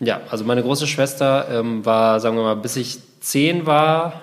Ja, 0.00 0.20
also 0.30 0.44
meine 0.44 0.62
große 0.62 0.86
Schwester 0.86 1.46
ähm, 1.50 1.84
war, 1.86 2.20
sagen 2.20 2.36
wir 2.36 2.42
mal, 2.42 2.56
bis 2.56 2.76
ich 2.76 2.98
zehn 3.26 3.66
war, 3.66 4.22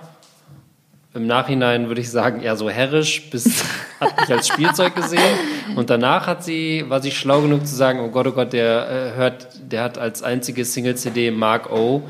im 1.14 1.28
Nachhinein 1.28 1.88
würde 1.90 2.02
ich 2.02 2.10
sagen, 2.10 2.42
eher 2.42 2.56
so 2.56 2.70
herrisch, 2.70 3.30
bis 3.30 3.64
hat 4.00 4.20
mich 4.20 4.32
als 4.32 4.48
Spielzeug 4.48 4.96
gesehen. 4.96 5.22
Und 5.76 5.90
danach 5.90 6.26
hat 6.26 6.44
sie, 6.44 6.86
war 6.88 7.02
sie 7.02 7.12
schlau 7.12 7.42
genug 7.42 7.68
zu 7.68 7.76
sagen, 7.76 8.00
oh 8.00 8.10
Gott, 8.10 8.26
oh 8.28 8.32
Gott, 8.32 8.54
der 8.54 8.90
äh, 8.90 9.18
hört, 9.18 9.48
der 9.72 9.84
hat 9.84 9.98
als 9.98 10.24
einzige 10.24 10.66
Single-CD 10.66 11.30
Mark 11.32 11.72
O 11.72 12.04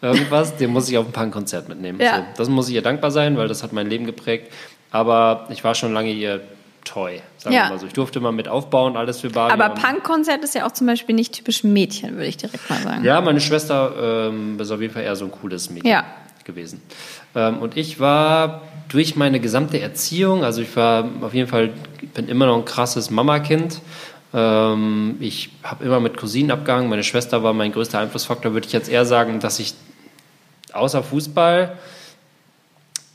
irgendwas, 0.00 0.56
den 0.56 0.70
muss 0.70 0.88
ich 0.88 0.96
auf 0.98 1.06
ein 1.06 1.12
Punkkonzert 1.12 1.68
mitnehmen. 1.68 2.00
Ja. 2.00 2.16
So, 2.16 2.22
das 2.36 2.48
muss 2.48 2.68
ich 2.68 2.74
ihr 2.74 2.82
dankbar 2.82 3.10
sein, 3.10 3.36
weil 3.36 3.48
das 3.48 3.62
hat 3.62 3.72
mein 3.72 3.88
Leben 3.88 4.06
geprägt. 4.06 4.52
Aber 4.90 5.46
ich 5.50 5.62
war 5.64 5.74
schon 5.74 5.92
lange 5.92 6.10
ihr 6.12 6.40
Toy, 6.84 7.20
sagen 7.36 7.54
Ja. 7.54 7.64
wir 7.64 7.70
mal 7.70 7.78
so. 7.78 7.86
Ich 7.86 7.92
durfte 7.92 8.18
mal 8.20 8.32
mit 8.32 8.48
aufbauen, 8.48 8.96
alles 8.96 9.20
für 9.20 9.28
Barbie. 9.30 9.52
Aber 9.60 9.74
Punkkonzert 9.74 10.42
ist 10.42 10.54
ja 10.54 10.66
auch 10.66 10.72
zum 10.72 10.86
Beispiel 10.86 11.14
nicht 11.14 11.34
typisch 11.34 11.62
Mädchen, 11.62 12.12
würde 12.14 12.26
ich 12.26 12.36
direkt 12.38 12.68
mal 12.70 12.80
sagen. 12.82 13.04
ja, 13.04 13.20
meine 13.20 13.40
Schwester 13.40 14.28
ähm, 14.30 14.58
ist 14.58 14.70
auf 14.70 14.80
jeden 14.80 14.94
Fall 14.94 15.02
eher 15.02 15.14
so 15.16 15.26
ein 15.26 15.30
cooles 15.30 15.68
Mädchen 15.70 15.90
Ja. 15.90 16.04
Gewesen. 16.48 16.82
Ähm, 17.36 17.58
und 17.58 17.76
ich 17.76 18.00
war 18.00 18.62
durch 18.88 19.14
meine 19.14 19.38
gesamte 19.38 19.80
Erziehung, 19.80 20.42
also 20.42 20.62
ich 20.62 20.74
war 20.74 21.08
auf 21.20 21.34
jeden 21.34 21.48
Fall, 21.48 21.70
bin 22.14 22.26
immer 22.26 22.46
noch 22.46 22.56
ein 22.56 22.64
krasses 22.64 23.10
Mamakind. 23.10 23.80
Ähm, 24.34 25.16
ich 25.20 25.50
habe 25.62 25.84
immer 25.84 26.00
mit 26.00 26.16
Cousinen 26.16 26.50
abgehangen. 26.50 26.88
Meine 26.88 27.04
Schwester 27.04 27.44
war 27.44 27.52
mein 27.52 27.70
größter 27.70 28.00
Einflussfaktor, 28.00 28.52
würde 28.54 28.66
ich 28.66 28.72
jetzt 28.72 28.88
eher 28.88 29.04
sagen, 29.04 29.38
dass 29.38 29.60
ich 29.60 29.74
außer 30.72 31.02
Fußball 31.02 31.78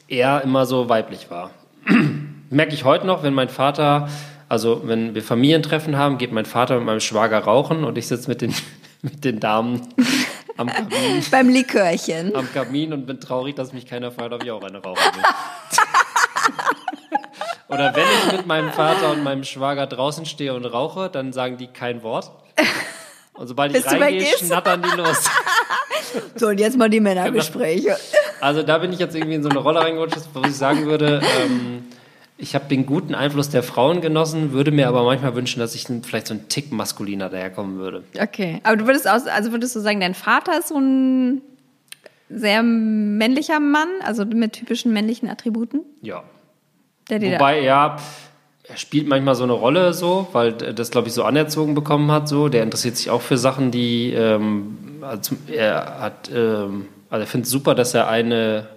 eher 0.07 0.41
immer 0.43 0.65
so 0.65 0.87
weiblich 0.89 1.29
war. 1.29 1.51
Merke 2.49 2.73
ich 2.73 2.83
heute 2.83 3.07
noch, 3.07 3.23
wenn 3.23 3.33
mein 3.33 3.49
Vater, 3.49 4.09
also 4.47 4.83
wenn 4.85 5.15
wir 5.15 5.23
Familientreffen 5.23 5.97
haben, 5.97 6.19
geht 6.19 6.31
mein 6.31 6.45
Vater 6.45 6.77
mit 6.77 6.85
meinem 6.85 6.99
Schwager 6.99 7.39
rauchen 7.39 7.83
und 7.83 7.97
ich 7.97 8.07
sitze 8.07 8.29
mit 8.29 8.41
den, 8.41 8.53
mit 9.01 9.25
den 9.25 9.39
Damen 9.39 9.81
am 10.57 10.67
Kamin, 10.73 11.23
Beim 11.31 11.49
Likörchen. 11.49 12.35
am 12.35 12.51
Kamin 12.53 12.93
und 12.93 13.05
bin 13.05 13.19
traurig, 13.19 13.55
dass 13.55 13.73
mich 13.73 13.85
keiner 13.85 14.11
fragt, 14.11 14.33
ob 14.33 14.43
ich 14.43 14.51
auch 14.51 14.63
eine 14.63 14.79
rauchen 14.79 15.01
will. 15.15 15.23
Oder 17.69 17.95
wenn 17.95 18.03
ich 18.03 18.31
mit 18.37 18.45
meinem 18.45 18.71
Vater 18.71 19.11
und 19.11 19.23
meinem 19.23 19.43
Schwager 19.43 19.87
draußen 19.87 20.25
stehe 20.25 20.53
und 20.53 20.65
rauche, 20.65 21.09
dann 21.09 21.33
sagen 21.33 21.57
die 21.57 21.67
kein 21.67 22.03
Wort. 22.03 22.31
Und 23.33 23.47
sobald 23.47 23.75
ich 23.75 23.85
reingehe, 23.85 24.25
schnattern 24.37 24.83
die 24.83 24.95
los. 24.95 25.29
So, 26.35 26.49
und 26.49 26.59
jetzt 26.59 26.77
mal 26.77 26.91
die 26.91 26.99
Männergespräche. 26.99 27.97
Also 28.39 28.61
da 28.61 28.77
bin 28.77 28.93
ich 28.93 28.99
jetzt 28.99 29.15
irgendwie 29.15 29.33
in 29.33 29.41
so 29.41 29.49
eine 29.49 29.57
Rolle 29.57 29.79
reingerutscht, 29.79 30.19
wo 30.33 30.43
ich 30.43 30.55
sagen 30.55 30.85
würde, 30.85 31.23
ähm, 31.41 31.85
ich 32.43 32.53
habe 32.55 32.65
den 32.65 32.85
guten 32.85 33.15
Einfluss 33.15 33.49
der 33.49 33.63
Frauen 33.63 34.01
genossen, 34.01 34.51
würde 34.51 34.71
mir 34.71 34.87
aber 34.87 35.03
manchmal 35.03 35.33
wünschen, 35.35 35.59
dass 35.59 35.73
ich 35.75 35.87
vielleicht 36.03 36.27
so 36.27 36.33
ein 36.33 36.49
Tick 36.49 36.71
maskuliner 36.71 37.29
daherkommen 37.29 37.77
würde. 37.79 38.03
Okay. 38.21 38.59
Aber 38.63 38.75
du 38.77 38.85
würdest 38.85 39.07
aus, 39.09 39.25
also 39.25 39.51
würdest 39.51 39.75
du 39.75 39.79
sagen, 39.79 39.99
dein 40.01 40.13
Vater 40.13 40.59
ist 40.59 40.67
so 40.67 40.77
ein 40.77 41.41
sehr 42.29 42.61
männlicher 42.63 43.59
Mann, 43.59 43.87
also 44.03 44.25
mit 44.25 44.53
typischen 44.53 44.91
männlichen 44.93 45.29
Attributen? 45.29 45.81
Ja. 46.01 46.23
Der 47.09 47.19
da- 47.19 47.31
Wobei, 47.31 47.61
ja, 47.61 47.97
er 48.67 48.77
spielt 48.77 49.07
manchmal 49.07 49.35
so 49.35 49.43
eine 49.43 49.53
Rolle 49.53 49.93
so, 49.93 50.27
weil 50.33 50.53
er 50.61 50.73
das, 50.73 50.91
glaube 50.91 51.07
ich, 51.07 51.13
so 51.13 51.23
anerzogen 51.23 51.75
bekommen 51.75 52.11
hat. 52.11 52.27
So. 52.29 52.49
Der 52.49 52.63
interessiert 52.63 52.97
sich 52.97 53.09
auch 53.09 53.21
für 53.21 53.37
Sachen, 53.37 53.71
die 53.71 54.11
ähm, 54.13 54.77
also 55.01 55.35
er 55.51 55.99
hat, 55.99 56.29
ähm, 56.33 56.87
also 57.09 57.23
er 57.23 57.27
findet 57.27 57.45
es 57.47 57.51
super, 57.51 57.75
dass 57.75 57.93
er 57.93 58.07
eine 58.07 58.67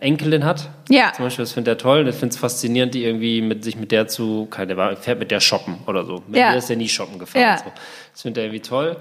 Enkelin 0.00 0.44
hat. 0.44 0.68
Ja. 0.88 1.12
Zum 1.14 1.24
Beispiel, 1.24 1.42
das 1.44 1.52
findet 1.52 1.74
er 1.74 1.78
toll. 1.78 2.06
Ich 2.08 2.14
finde 2.14 2.32
es 2.34 2.38
faszinierend, 2.38 2.94
die 2.94 3.04
irgendwie 3.04 3.42
mit 3.42 3.64
sich 3.64 3.76
mit 3.76 3.90
der 3.92 4.06
zu, 4.08 4.46
keine, 4.50 4.74
der 4.76 4.96
fährt 4.96 5.18
mit 5.18 5.30
der 5.30 5.40
shoppen 5.40 5.76
oder 5.86 6.04
so. 6.04 6.22
Mit 6.28 6.36
Ja. 6.38 6.50
der 6.50 6.58
ist 6.58 6.70
er 6.70 6.76
nie 6.76 6.88
shoppen 6.88 7.18
gefahren. 7.18 7.42
Ja. 7.42 7.58
So. 7.58 7.64
Das 8.12 8.22
findet 8.22 8.38
er 8.38 8.44
irgendwie 8.44 8.60
toll. 8.62 8.96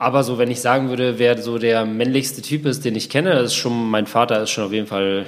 Aber 0.00 0.22
so, 0.24 0.38
wenn 0.38 0.50
ich 0.50 0.60
sagen 0.60 0.88
würde, 0.88 1.18
wer 1.18 1.38
so 1.38 1.58
der 1.58 1.84
männlichste 1.84 2.40
Typ 2.42 2.66
ist, 2.66 2.84
den 2.84 2.94
ich 2.96 3.10
kenne, 3.10 3.32
ist 3.40 3.54
schon, 3.54 3.90
mein 3.90 4.06
Vater 4.06 4.42
ist 4.42 4.50
schon 4.50 4.64
auf 4.64 4.72
jeden 4.72 4.86
Fall 4.86 5.26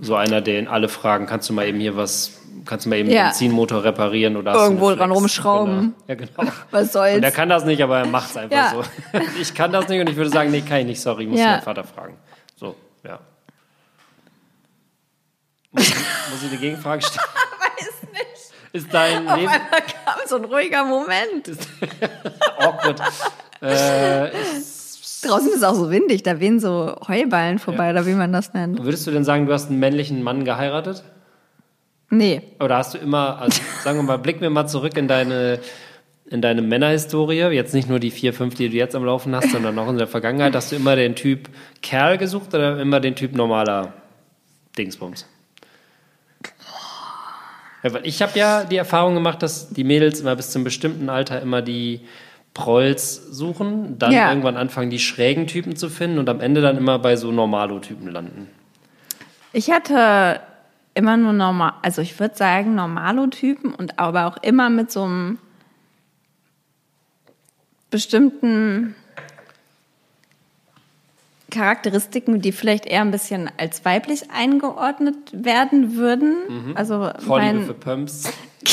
so 0.00 0.14
einer, 0.16 0.40
der 0.40 0.58
in 0.58 0.68
alle 0.68 0.88
fragen, 0.88 1.26
kannst 1.26 1.48
du 1.48 1.52
mal 1.52 1.66
eben 1.66 1.78
hier 1.80 1.96
was, 1.96 2.32
kannst 2.66 2.86
du 2.86 2.90
mal 2.90 2.96
eben 2.96 3.08
Ja. 3.08 3.22
den 3.22 3.24
Benzinmotor 3.28 3.84
reparieren 3.84 4.36
oder 4.36 4.52
Irgendwo 4.54 4.92
dran 4.94 5.10
rumschrauben. 5.12 5.94
Genau. 6.06 6.08
Ja, 6.08 6.14
genau. 6.16 6.52
Was 6.70 6.92
soll's? 6.92 7.16
Und 7.16 7.22
er 7.22 7.30
kann 7.30 7.48
das 7.48 7.64
nicht, 7.64 7.82
aber 7.82 7.98
er 7.98 8.06
macht 8.06 8.30
es 8.30 8.36
einfach 8.36 8.56
Ja. 8.56 8.70
so. 9.12 9.20
Ich 9.40 9.54
kann 9.54 9.72
das 9.72 9.88
nicht 9.88 10.00
und 10.00 10.08
ich 10.10 10.16
würde 10.16 10.30
sagen, 10.30 10.50
nee, 10.50 10.60
kann 10.60 10.78
ich 10.80 10.86
nicht, 10.86 11.00
sorry, 11.00 11.26
muss 11.26 11.38
Ja. 11.38 11.52
meinen 11.52 11.62
Vater 11.62 11.84
fragen. 11.84 12.14
So, 12.56 12.74
ja. 13.04 13.20
Muss 15.72 15.88
ich, 15.88 15.94
muss 15.94 16.42
ich 16.42 16.50
eine 16.50 16.60
Gegenfrage 16.60 17.02
stellen? 17.02 17.24
Weiß 17.78 18.02
nicht. 18.12 18.52
Ist 18.72 18.92
dein 18.92 19.28
Auf 19.28 19.36
Leben 19.36 19.48
einmal 19.50 19.80
kam 19.80 20.20
so 20.26 20.36
ein 20.36 20.44
ruhiger 20.44 20.84
Moment. 20.84 21.48
awkward? 22.58 23.00
Äh, 23.62 24.40
ist, 24.42 25.24
Draußen 25.24 25.48
ist 25.48 25.56
es 25.56 25.62
auch 25.62 25.74
so 25.74 25.90
windig, 25.90 26.22
da 26.22 26.40
wehen 26.40 26.60
so 26.60 26.96
Heuballen 27.06 27.58
vorbei, 27.58 27.90
oder 27.90 28.06
wie 28.06 28.14
man 28.14 28.32
das 28.32 28.54
nennt. 28.54 28.82
würdest 28.82 29.06
du 29.06 29.10
denn 29.10 29.24
sagen, 29.24 29.46
du 29.46 29.52
hast 29.52 29.68
einen 29.68 29.78
männlichen 29.78 30.22
Mann 30.22 30.44
geheiratet? 30.44 31.04
Nee. 32.08 32.42
Oder 32.58 32.78
hast 32.78 32.94
du 32.94 32.98
immer, 32.98 33.38
also 33.38 33.60
sagen 33.84 33.98
wir 33.98 34.02
mal, 34.02 34.18
blicken 34.18 34.40
wir 34.40 34.50
mal 34.50 34.66
zurück 34.66 34.96
in 34.96 35.08
deine, 35.08 35.60
in 36.26 36.40
deine 36.40 36.62
Männerhistorie, 36.62 37.36
jetzt 37.52 37.74
nicht 37.74 37.88
nur 37.88 38.00
die 38.00 38.10
vier, 38.10 38.32
fünf, 38.32 38.54
die 38.54 38.68
du 38.68 38.76
jetzt 38.76 38.94
am 38.96 39.04
Laufen 39.04 39.34
hast, 39.36 39.50
sondern 39.50 39.78
auch 39.78 39.88
in 39.88 39.98
der 39.98 40.08
Vergangenheit, 40.08 40.54
hast 40.56 40.72
du 40.72 40.76
immer 40.76 40.96
den 40.96 41.14
Typ 41.14 41.48
Kerl 41.82 42.16
gesucht 42.18 42.54
oder 42.54 42.80
immer 42.80 42.98
den 42.98 43.14
Typ 43.14 43.34
normaler 43.34 43.92
Dingsbums? 44.76 45.26
Ja, 47.82 47.92
weil 47.94 48.06
ich 48.06 48.20
habe 48.22 48.38
ja 48.38 48.64
die 48.64 48.76
Erfahrung 48.76 49.14
gemacht, 49.14 49.42
dass 49.42 49.70
die 49.70 49.84
Mädels 49.84 50.20
immer 50.20 50.36
bis 50.36 50.50
zum 50.50 50.64
bestimmten 50.64 51.08
Alter 51.08 51.40
immer 51.40 51.62
die 51.62 52.00
Prolls 52.52 53.14
suchen, 53.30 53.98
dann 53.98 54.12
Ja. 54.12 54.28
irgendwann 54.28 54.56
anfangen, 54.56 54.90
die 54.90 54.98
schrägen 54.98 55.46
Typen 55.46 55.76
zu 55.76 55.88
finden 55.88 56.18
und 56.18 56.28
am 56.28 56.40
Ende 56.40 56.60
dann 56.60 56.76
immer 56.76 56.98
bei 56.98 57.16
so 57.16 57.30
Normalo-Typen 57.32 58.10
landen. 58.10 58.48
Ich 59.52 59.70
hatte 59.70 60.40
immer 60.94 61.16
nur 61.16 61.32
normal, 61.32 61.74
also 61.82 62.02
ich 62.02 62.18
würde 62.18 62.34
sagen 62.36 62.74
Normalo-Typen 62.74 63.72
und 63.74 63.98
aber 63.98 64.26
auch 64.26 64.36
immer 64.42 64.68
mit 64.68 64.90
so 64.90 65.04
einem 65.04 65.38
bestimmten 67.90 68.94
Charakteristiken, 71.50 72.40
die 72.40 72.52
vielleicht 72.52 72.86
eher 72.86 73.00
ein 73.02 73.10
bisschen 73.10 73.50
als 73.58 73.84
weiblich 73.84 74.30
eingeordnet 74.30 75.16
werden 75.32 75.96
würden. 75.96 76.74
Also 76.76 77.10
Vorliebe 77.18 77.54
mein 77.58 77.66
für 77.66 77.74
Pumps. 77.74 78.32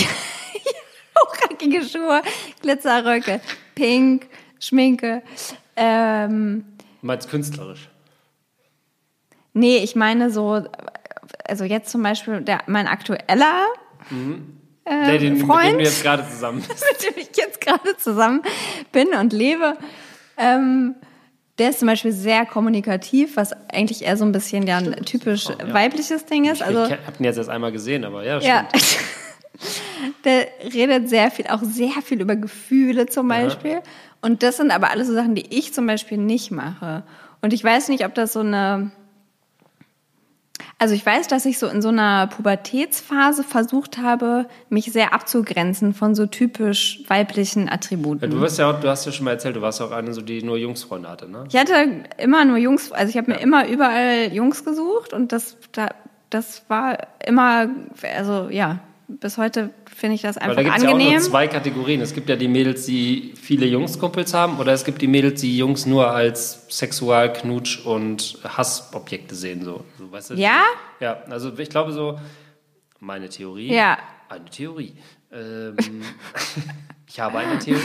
hochhackige 1.19 1.83
Schuhe, 1.83 2.21
Glitzerröcke, 2.61 3.41
Pink, 3.75 4.27
Schminke. 4.59 5.21
Ähm, 5.75 6.65
Du 7.01 7.07
meinst 7.07 7.29
künstlerisch. 7.29 7.89
Nee, 9.53 9.77
ich 9.77 9.95
meine 9.95 10.29
so, 10.29 10.63
also 11.47 11.63
jetzt 11.63 11.89
zum 11.89 12.03
Beispiel 12.03 12.41
der, 12.41 12.59
mein 12.67 12.87
aktueller, 12.87 13.65
Der, 14.09 15.17
den, 15.17 15.33
mit 15.33 15.41
dem 15.41 15.47
Freund? 15.47 15.73
du 15.75 15.79
jetzt 15.83 16.03
gerade 16.03 16.27
zusammen 16.29 16.63
bist. 16.67 16.83
mit 16.91 17.15
dem 17.15 17.21
ich 17.21 17.37
jetzt 17.37 17.61
gerade 17.61 17.97
zusammen 17.97 18.41
bin 18.91 19.09
und 19.09 19.33
lebe, 19.33 19.77
ähm, 20.37 20.95
der 21.57 21.71
ist 21.71 21.79
zum 21.79 21.87
Beispiel 21.87 22.11
sehr 22.11 22.45
kommunikativ, 22.45 23.35
was 23.35 23.51
eigentlich 23.71 24.03
eher 24.03 24.17
so 24.17 24.25
ein 24.25 24.31
bisschen 24.31 24.67
ja 24.67 24.77
ein 24.77 25.05
typisch 25.05 25.49
ja. 25.49 25.73
weibliches 25.73 26.25
Ding 26.25 26.45
ist. 26.45 26.61
Also 26.61 26.85
ich 26.85 26.91
habe 26.91 27.17
ihn 27.19 27.23
jetzt 27.23 27.37
erst 27.37 27.49
einmal 27.49 27.71
gesehen, 27.71 28.05
aber 28.05 28.23
ja, 28.23 28.39
ja, 28.39 28.67
stimmt. 28.75 28.97
der 30.25 30.47
redet 30.73 31.09
sehr 31.09 31.31
viel, 31.31 31.47
auch 31.47 31.63
sehr 31.63 32.01
viel 32.03 32.21
über 32.21 32.35
Gefühle 32.35 33.07
zum 33.07 33.27
Beispiel. 33.27 33.81
Und 34.21 34.43
das 34.43 34.57
sind 34.57 34.71
aber 34.71 34.91
alles 34.91 35.07
so 35.07 35.13
Sachen, 35.13 35.35
die 35.35 35.45
ich 35.49 35.73
zum 35.73 35.87
Beispiel 35.87 36.17
nicht 36.17 36.51
mache. 36.51 37.03
Und 37.41 37.53
ich 37.53 37.63
weiß 37.63 37.89
nicht, 37.89 38.05
ob 38.05 38.13
das 38.13 38.33
so 38.33 38.41
eine. 38.41 38.91
Also 40.79 40.93
ich 40.93 41.03
weiß, 41.03 41.27
dass 41.27 41.45
ich 41.45 41.57
so 41.57 41.67
in 41.67 41.81
so 41.81 41.89
einer 41.89 42.27
Pubertätsphase 42.27 43.43
versucht 43.43 43.97
habe, 43.97 44.45
mich 44.69 44.91
sehr 44.91 45.11
abzugrenzen 45.11 45.95
von 45.95 46.13
so 46.13 46.27
typisch 46.27 47.01
weiblichen 47.07 47.67
Attributen. 47.67 48.29
Du, 48.29 48.39
wirst 48.39 48.59
ja 48.59 48.69
auch, 48.69 48.79
du 48.79 48.87
hast 48.87 49.05
ja 49.05 49.11
schon 49.11 49.25
mal 49.25 49.31
erzählt, 49.31 49.55
du 49.55 49.61
warst 49.61 49.79
ja 49.79 49.87
auch 49.87 49.91
eine, 49.91 50.13
so, 50.13 50.21
die 50.21 50.43
nur 50.43 50.57
Jungsfreunde 50.57 51.09
hatte, 51.09 51.27
ne? 51.27 51.45
Ich 51.49 51.57
hatte 51.57 52.03
immer 52.17 52.45
nur 52.45 52.57
Jungs, 52.57 52.91
also 52.91 53.09
ich 53.09 53.17
habe 53.17 53.31
mir 53.31 53.39
immer 53.39 53.67
überall 53.67 54.31
Jungs 54.31 54.63
gesucht 54.63 55.13
und 55.13 55.31
das, 55.31 55.57
da, 55.71 55.89
das 56.29 56.63
war 56.67 56.99
immer, 57.25 57.69
also 58.15 58.49
ja, 58.51 58.79
bis 59.07 59.37
heute 59.37 59.71
finde 59.85 60.15
ich 60.15 60.21
das 60.21 60.35
Weil 60.35 60.43
einfach 60.43 60.55
da 60.57 60.63
gibt 60.63 60.77
es 60.77 60.83
ja 60.83 60.89
auch 60.89 60.93
angenehm. 60.93 61.13
nur 61.13 61.21
zwei 61.21 61.47
Kategorien. 61.47 62.01
Es 62.01 62.13
gibt 62.13 62.29
ja 62.29 62.35
die 62.35 62.47
Mädels, 62.47 62.85
die 62.85 63.33
viele 63.41 63.65
Jungskumpels 63.65 64.33
haben, 64.33 64.59
oder 64.59 64.73
es 64.73 64.83
gibt 64.83 65.01
die 65.01 65.07
Mädels, 65.07 65.41
die 65.41 65.57
Jungs 65.57 65.85
nur 65.85 66.11
als 66.11 66.65
Sexual-, 66.69 67.31
Knutsch- 67.33 67.85
und 67.85 68.37
Hassobjekte 68.43 69.35
sehen. 69.35 69.63
So. 69.63 69.85
So, 69.97 70.11
weißt 70.11 70.31
du? 70.31 70.33
Ja? 70.35 70.63
Ja, 70.99 71.21
also 71.29 71.57
ich 71.57 71.69
glaube 71.69 71.93
so, 71.93 72.19
meine 72.99 73.29
Theorie. 73.29 73.73
Ja. 73.73 73.97
Eine 74.29 74.45
Theorie. 74.45 74.93
Ähm, 75.31 75.75
ich 77.07 77.19
habe 77.19 77.39
eine 77.39 77.57
Theorie. 77.59 77.81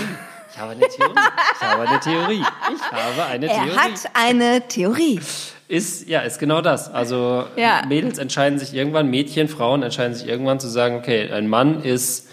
Ich 0.53 0.59
habe 0.59 0.73
eine 0.73 0.81
Theorie. 0.81 1.15
Ich 1.55 1.66
habe 1.66 1.89
eine 1.89 2.01
Theorie. 2.01 2.44
Ich 2.74 2.93
habe 2.93 3.24
eine 3.24 3.47
Theorie. 3.47 3.70
Er 3.70 3.77
hat 3.85 4.11
eine 4.15 4.69
Theorie. 4.69 5.20
Ist, 5.69 6.07
ja, 6.09 6.20
ist 6.20 6.39
genau 6.39 6.61
das. 6.61 6.93
Also 6.93 7.47
Ja. 7.57 7.82
Mädels 7.89 8.19
entscheiden 8.19 8.59
sich 8.59 8.74
irgendwann, 8.74 9.09
Mädchen, 9.09 9.49
Frauen 9.49 9.82
entscheiden 9.82 10.15
sich 10.15 10.28
irgendwann 10.28 10.61
zu 10.61 10.69
sagen, 10.69 10.97
okay, 10.97 11.31
ein 11.32 11.49
Mann 11.49 11.82
ist 11.82 12.28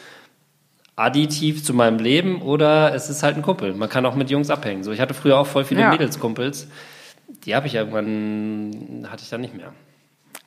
additiv 0.98 1.64
zu 1.64 1.74
meinem 1.74 2.00
Leben 2.00 2.42
oder 2.42 2.94
es 2.94 3.10
ist 3.10 3.24
halt 3.24 3.38
ein 3.38 3.42
Kumpel. 3.42 3.74
Man 3.74 3.88
kann 3.88 4.06
auch 4.06 4.16
mit 4.16 4.30
Jungs 4.30 4.50
abhängen. 4.50 4.84
So, 4.84 4.92
ich 4.92 5.00
hatte 5.00 5.14
früher 5.14 5.38
auch 5.40 5.48
voll 5.48 5.64
viele 5.64 5.80
Ja. 5.82 5.90
Mädelskumpels. 5.92 6.68
Die 7.46 7.56
habe 7.56 7.68
ich 7.68 7.76
irgendwann, 7.76 9.08
hatte 9.10 9.24
ich 9.24 9.30
dann 9.30 9.40
nicht 9.40 9.54
mehr. 9.56 9.72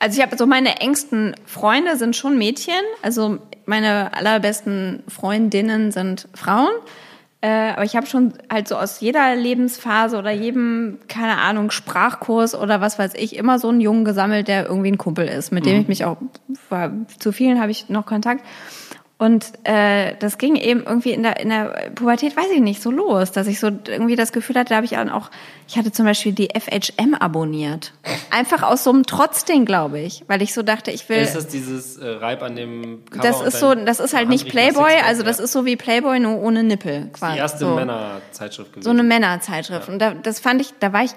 Also 0.03 0.19
ich 0.19 0.25
habe 0.25 0.35
so 0.35 0.45
meine 0.45 0.81
engsten 0.81 1.33
Freunde 1.45 1.95
sind 1.95 2.13
schon 2.17 2.37
Mädchen. 2.37 2.73
Also 3.01 3.37
meine 3.65 4.13
allerbesten 4.13 5.01
Freundinnen 5.07 5.93
sind 5.93 6.27
Frauen. 6.33 6.73
Äh, 7.39 7.71
aber 7.71 7.85
ich 7.85 7.95
habe 7.95 8.05
schon 8.05 8.33
halt 8.51 8.67
so 8.67 8.75
aus 8.75 8.99
jeder 8.99 9.33
Lebensphase 9.33 10.17
oder 10.17 10.31
jedem, 10.31 10.99
keine 11.07 11.37
Ahnung, 11.37 11.71
Sprachkurs 11.71 12.53
oder 12.53 12.81
was 12.81 12.99
weiß 12.99 13.13
ich, 13.15 13.37
immer 13.37 13.59
so 13.59 13.69
einen 13.69 13.79
Jungen 13.79 14.03
gesammelt, 14.03 14.49
der 14.49 14.65
irgendwie 14.65 14.91
ein 14.91 14.97
Kumpel 14.97 15.25
ist, 15.25 15.53
mit 15.53 15.65
dem 15.65 15.79
ich 15.79 15.87
mich 15.87 16.03
auch, 16.03 16.17
war, 16.67 16.91
zu 17.19 17.31
vielen 17.31 17.61
habe 17.61 17.71
ich 17.71 17.87
noch 17.87 18.05
Kontakt. 18.05 18.45
Und 19.19 19.53
äh, 19.63 20.15
das 20.19 20.37
ging 20.37 20.55
eben 20.55 20.83
irgendwie 20.83 21.11
in 21.11 21.23
der, 21.23 21.39
in 21.39 21.49
der 21.49 21.91
Pubertät, 21.95 22.35
weiß 22.35 22.47
ich 22.53 22.59
nicht, 22.59 22.81
so 22.81 22.91
los, 22.91 23.31
dass 23.31 23.47
ich 23.47 23.59
so 23.59 23.67
irgendwie 23.67 24.15
das 24.15 24.33
Gefühl 24.33 24.57
hatte, 24.57 24.69
da 24.69 24.75
habe 24.77 24.85
ich 24.85 24.97
auch, 24.97 25.29
ich 25.67 25.77
hatte 25.77 25.91
zum 25.91 26.05
Beispiel 26.05 26.33
die 26.33 26.49
FHM 26.49 27.13
abonniert. 27.13 27.93
Einfach 28.31 28.63
aus 28.63 28.83
so 28.83 28.89
einem 28.89 29.05
Trotzding, 29.05 29.65
glaube 29.65 29.99
ich, 29.99 30.25
weil 30.27 30.41
ich 30.41 30.53
so 30.53 30.63
dachte, 30.63 30.91
ich 30.91 31.07
will. 31.07 31.19
Ist 31.19 31.35
das 31.35 31.47
dieses 31.47 31.97
äh, 31.97 32.07
Reib 32.07 32.41
an 32.41 32.55
dem 32.55 33.05
Cover 33.11 33.23
Das 33.23 33.41
ist 33.41 33.59
so, 33.59 33.75
das 33.75 33.99
ist 33.99 34.13
halt 34.13 34.29
nicht 34.29 34.49
Playboy, 34.49 34.91
also 35.05 35.23
das 35.23 35.37
ja. 35.37 35.45
ist 35.45 35.51
so 35.53 35.63
wie 35.63 35.77
Playboy 35.77 36.19
nur 36.19 36.41
ohne 36.41 36.63
Nippel 36.63 37.09
quasi. 37.13 37.33
die 37.33 37.39
erste 37.39 37.59
so. 37.59 37.75
Männerzeitschrift 37.75 38.73
gewesen. 38.73 38.83
So 38.83 38.89
eine 38.89 39.03
Männerzeitschrift. 39.03 39.87
Und 39.89 39.99
da, 39.99 40.15
das 40.15 40.39
fand 40.39 40.59
ich, 40.59 40.73
da 40.79 40.91
war 40.91 41.03
ich, 41.03 41.11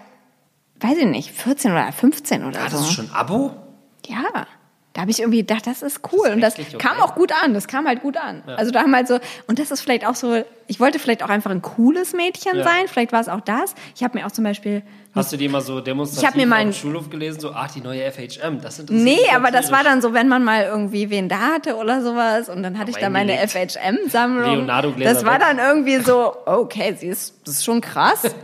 weiß 0.80 0.98
ich 0.98 1.06
nicht, 1.06 1.32
14 1.32 1.72
oder 1.72 1.90
15 1.90 2.44
oder 2.44 2.60
ah, 2.60 2.70
so. 2.70 2.76
das 2.76 2.86
ist 2.88 2.92
schon 2.92 3.06
ein 3.06 3.14
Abo? 3.14 3.52
Ja. 4.06 4.46
Da 4.96 5.02
habe 5.02 5.10
ich 5.10 5.20
irgendwie 5.20 5.40
gedacht, 5.40 5.66
das 5.66 5.82
ist 5.82 6.00
cool. 6.10 6.20
Das 6.22 6.28
ist 6.28 6.34
und 6.34 6.40
das 6.40 6.58
okay. 6.58 6.78
kam 6.78 7.02
auch 7.02 7.14
gut 7.14 7.30
an. 7.44 7.52
Das 7.52 7.68
kam 7.68 7.86
halt 7.86 8.00
gut 8.00 8.16
an. 8.16 8.42
Also 8.46 8.70
da 8.70 8.80
haben 8.80 8.94
halt 8.96 9.06
so, 9.06 9.18
und 9.46 9.58
das 9.58 9.70
ist 9.70 9.82
vielleicht 9.82 10.06
auch 10.06 10.14
so, 10.14 10.42
ich 10.68 10.80
wollte 10.80 10.98
vielleicht 10.98 11.22
auch 11.22 11.28
einfach 11.28 11.50
ein 11.50 11.60
cooles 11.60 12.14
Mädchen 12.14 12.56
Ja. 12.56 12.64
sein. 12.64 12.88
Vielleicht 12.88 13.12
war 13.12 13.20
es 13.20 13.28
auch 13.28 13.42
das. 13.42 13.74
Ich 13.94 14.02
habe 14.02 14.16
mir 14.16 14.24
auch 14.24 14.32
zum 14.32 14.44
Beispiel, 14.44 14.82
Hast 15.14 15.34
du 15.34 15.36
die 15.36 15.44
immer 15.44 15.60
so 15.60 15.80
demonstrativ 15.82 16.30
Ich 16.30 16.34
mir 16.36 16.46
mal 16.46 16.56
auf 16.56 16.62
dem 16.62 16.72
Schulhof 16.72 17.10
gelesen, 17.10 17.40
so, 17.40 17.52
ach, 17.52 17.70
die 17.70 17.82
neue 17.82 18.10
FHM, 18.10 18.62
das 18.62 18.78
interessiert 18.78 18.90
nee, 18.90 19.16
mich 19.16 19.32
aber 19.34 19.50
das 19.50 19.70
war 19.70 19.84
dann 19.84 20.00
so, 20.00 20.14
wenn 20.14 20.28
man 20.28 20.44
mal 20.44 20.64
irgendwie 20.64 21.10
wen 21.10 21.28
da 21.28 21.40
hatte 21.54 21.76
oder 21.76 22.00
sowas. 22.00 22.48
Und 22.48 22.62
dann 22.62 22.78
hatte 22.78 22.90
ich 22.90 22.96
da 22.96 23.10
meine. 23.10 23.36
FHM-Sammlung. 23.36 24.50
Leonardo-Gläser 24.50 25.12
Das 25.12 25.26
war 25.26 25.38
dann 25.38 25.58
irgendwie 25.58 25.98
so, 25.98 26.34
okay, 26.46 26.96
sie 26.98 27.08
ist, 27.08 27.34
das 27.44 27.56
ist 27.56 27.64
schon 27.66 27.82
krass. 27.82 28.22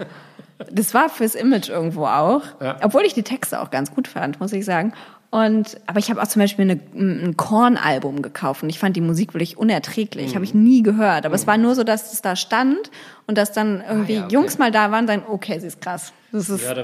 Das 0.71 0.95
war 0.95 1.09
fürs 1.09 1.35
Image 1.35 1.71
irgendwo 1.71 2.07
auch. 2.07 2.43
Ja. 2.61 2.77
Obwohl 2.85 3.03
ich 3.03 3.15
die 3.15 3.25
Texte 3.25 3.61
auch 3.61 3.73
ganz 3.73 3.93
gut 3.93 4.07
fand, 4.07 4.39
muss 4.39 4.53
ich 4.53 4.65
sagen. 4.65 4.93
Und, 5.33 5.79
aber 5.87 5.99
ich 5.99 6.11
habe 6.11 6.21
auch 6.23 6.27
zum 6.29 6.41
Beispiel 6.41 6.71
eine, 6.71 6.79
ein 6.95 7.39
Korn-Album 7.39 8.21
gekauft 8.21 8.63
und 8.63 8.69
ich 8.69 8.79
fand 8.79 8.97
die 8.97 9.01
Musik 9.01 9.33
wirklich 9.33 9.57
unerträglich. 9.57 10.31
Mhm. 10.33 10.35
Habe 10.35 10.45
ich 10.45 10.53
nie 10.53 10.83
gehört. 10.83 11.25
Aber 11.25 11.35
es 11.35 11.47
war 11.47 11.57
nur 11.57 11.75
so, 11.75 11.85
dass 11.85 12.13
es 12.13 12.21
da 12.21 12.37
stand 12.37 12.91
und 13.27 13.39
dass 13.39 13.51
dann 13.51 13.83
irgendwie 13.89 14.17
Ah, 14.17 14.19
ja, 14.21 14.25
okay. 14.27 14.35
Jungs 14.35 14.59
mal 14.59 14.71
da 14.71 14.91
waren 14.91 15.05
und 15.05 15.07
sagen, 15.09 15.23
okay, 15.31 15.59
sie 15.59 15.69
ist 15.69 15.81
krass. 15.81 16.13
Das 16.33 16.51
ist, 16.51 16.63
Ja, 16.63 16.75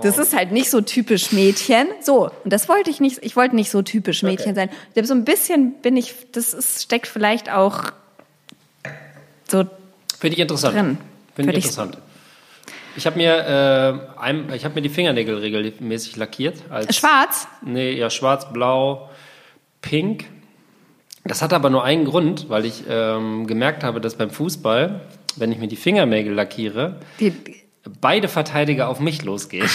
das 0.00 0.16
ist 0.16 0.36
halt 0.36 0.52
nicht 0.52 0.70
so 0.70 0.80
typisch 0.80 1.32
Mädchen. 1.32 1.88
So, 2.00 2.30
und 2.44 2.52
das 2.52 2.68
wollte 2.68 2.88
ich 2.88 3.00
nicht, 3.00 3.18
ich 3.22 3.34
wollte 3.34 3.56
nicht 3.56 3.70
so 3.72 3.82
typisch 3.82 4.22
Mädchen 4.22 4.52
Okay. 4.52 4.68
sein. 4.94 5.04
So 5.04 5.14
ein 5.14 5.24
bisschen 5.24 5.72
bin 5.82 5.96
ich, 5.96 6.14
das 6.30 6.54
ist, 6.54 6.82
steckt 6.84 7.08
vielleicht 7.08 7.50
auch 7.52 7.82
so 9.50 9.64
Finde 10.20 10.34
ich 10.36 10.40
interessant. 10.40 10.76
drin. 10.76 10.98
Finde 11.34 11.50
ich- 11.52 11.64
interessant. 11.64 11.98
Ich 12.98 13.06
habe 13.06 13.16
mir, 13.16 14.02
äh, 14.18 14.20
ein, 14.20 14.52
ich 14.52 14.64
hab 14.64 14.74
mir 14.74 14.82
die 14.82 14.88
Fingernägel 14.88 15.38
regelmäßig 15.38 16.16
lackiert. 16.16 16.56
Als, 16.68 16.96
schwarz. 16.96 17.46
Nee, 17.62 17.92
ja, 17.92 18.10
schwarz, 18.10 18.52
blau, 18.52 19.08
pink. 19.80 20.24
Das 21.22 21.40
hat 21.40 21.52
aber 21.52 21.70
nur 21.70 21.84
einen 21.84 22.04
Grund, 22.04 22.48
weil 22.48 22.64
ich 22.64 22.82
ähm, 22.88 23.46
gemerkt 23.46 23.84
habe, 23.84 24.00
dass 24.00 24.16
beim 24.16 24.30
Fußball, 24.30 25.02
wenn 25.36 25.52
ich 25.52 25.58
mir 25.58 25.68
die 25.68 25.76
Fingernägel 25.76 26.34
lackiere, 26.34 26.96
Die, 27.20 27.32
beide 28.00 28.26
Verteidiger 28.26 28.88
auf 28.88 28.98
mich 28.98 29.22
losgehen. 29.22 29.70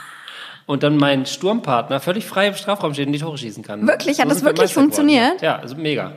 und 0.66 0.82
dann 0.82 0.96
mein 0.96 1.26
Sturmpartner 1.26 2.00
völlig 2.00 2.24
frei 2.24 2.46
im 2.46 2.54
Strafraum 2.54 2.94
steht 2.94 3.08
und 3.08 3.12
die 3.12 3.18
Tore 3.18 3.36
schießen 3.36 3.62
kann. 3.62 3.86
Wirklich? 3.86 4.20
Hat 4.20 4.30
das 4.30 4.42
wirklich 4.42 4.72
funktioniert? 4.72 5.42
Ja, 5.42 5.56
also 5.56 5.76
mega. 5.76 6.14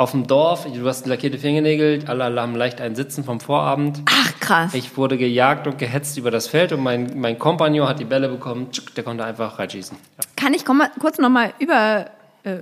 Auf 0.00 0.12
dem 0.12 0.26
Dorf, 0.26 0.64
du 0.64 0.88
hast 0.88 1.06
lackierte 1.06 1.36
Fingernägel, 1.36 2.04
alle 2.06 2.40
haben 2.40 2.56
leicht 2.56 2.80
ein 2.80 2.94
Sitzen 2.94 3.22
vom 3.22 3.38
Vorabend. 3.38 4.00
Ach, 4.06 4.40
krass. 4.40 4.72
Ich 4.72 4.96
wurde 4.96 5.18
gejagt 5.18 5.66
und 5.66 5.76
gehetzt 5.76 6.16
über 6.16 6.30
das 6.30 6.46
Feld 6.46 6.72
und 6.72 6.82
mein, 6.82 7.20
mein 7.20 7.38
Kompagnon 7.38 7.86
hat 7.86 8.00
die 8.00 8.06
Bälle 8.06 8.30
bekommen, 8.30 8.68
der 8.96 9.04
konnte 9.04 9.26
einfach 9.26 9.58
reinschießen. 9.58 9.98
Ja. 9.98 10.24
Kann 10.42 10.54
ich 10.54 10.64
kurz 10.64 11.18
nochmal 11.18 11.52
über, 11.58 12.06
äh, 12.44 12.60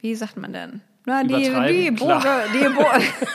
wie 0.00 0.14
sagt 0.14 0.36
man 0.36 0.52
denn? 0.52 0.80
Na, 1.06 1.24
die, 1.24 1.42
die 1.42 1.90
Bogen, 1.90 2.22
die 2.54 2.68
Bo 2.68 2.84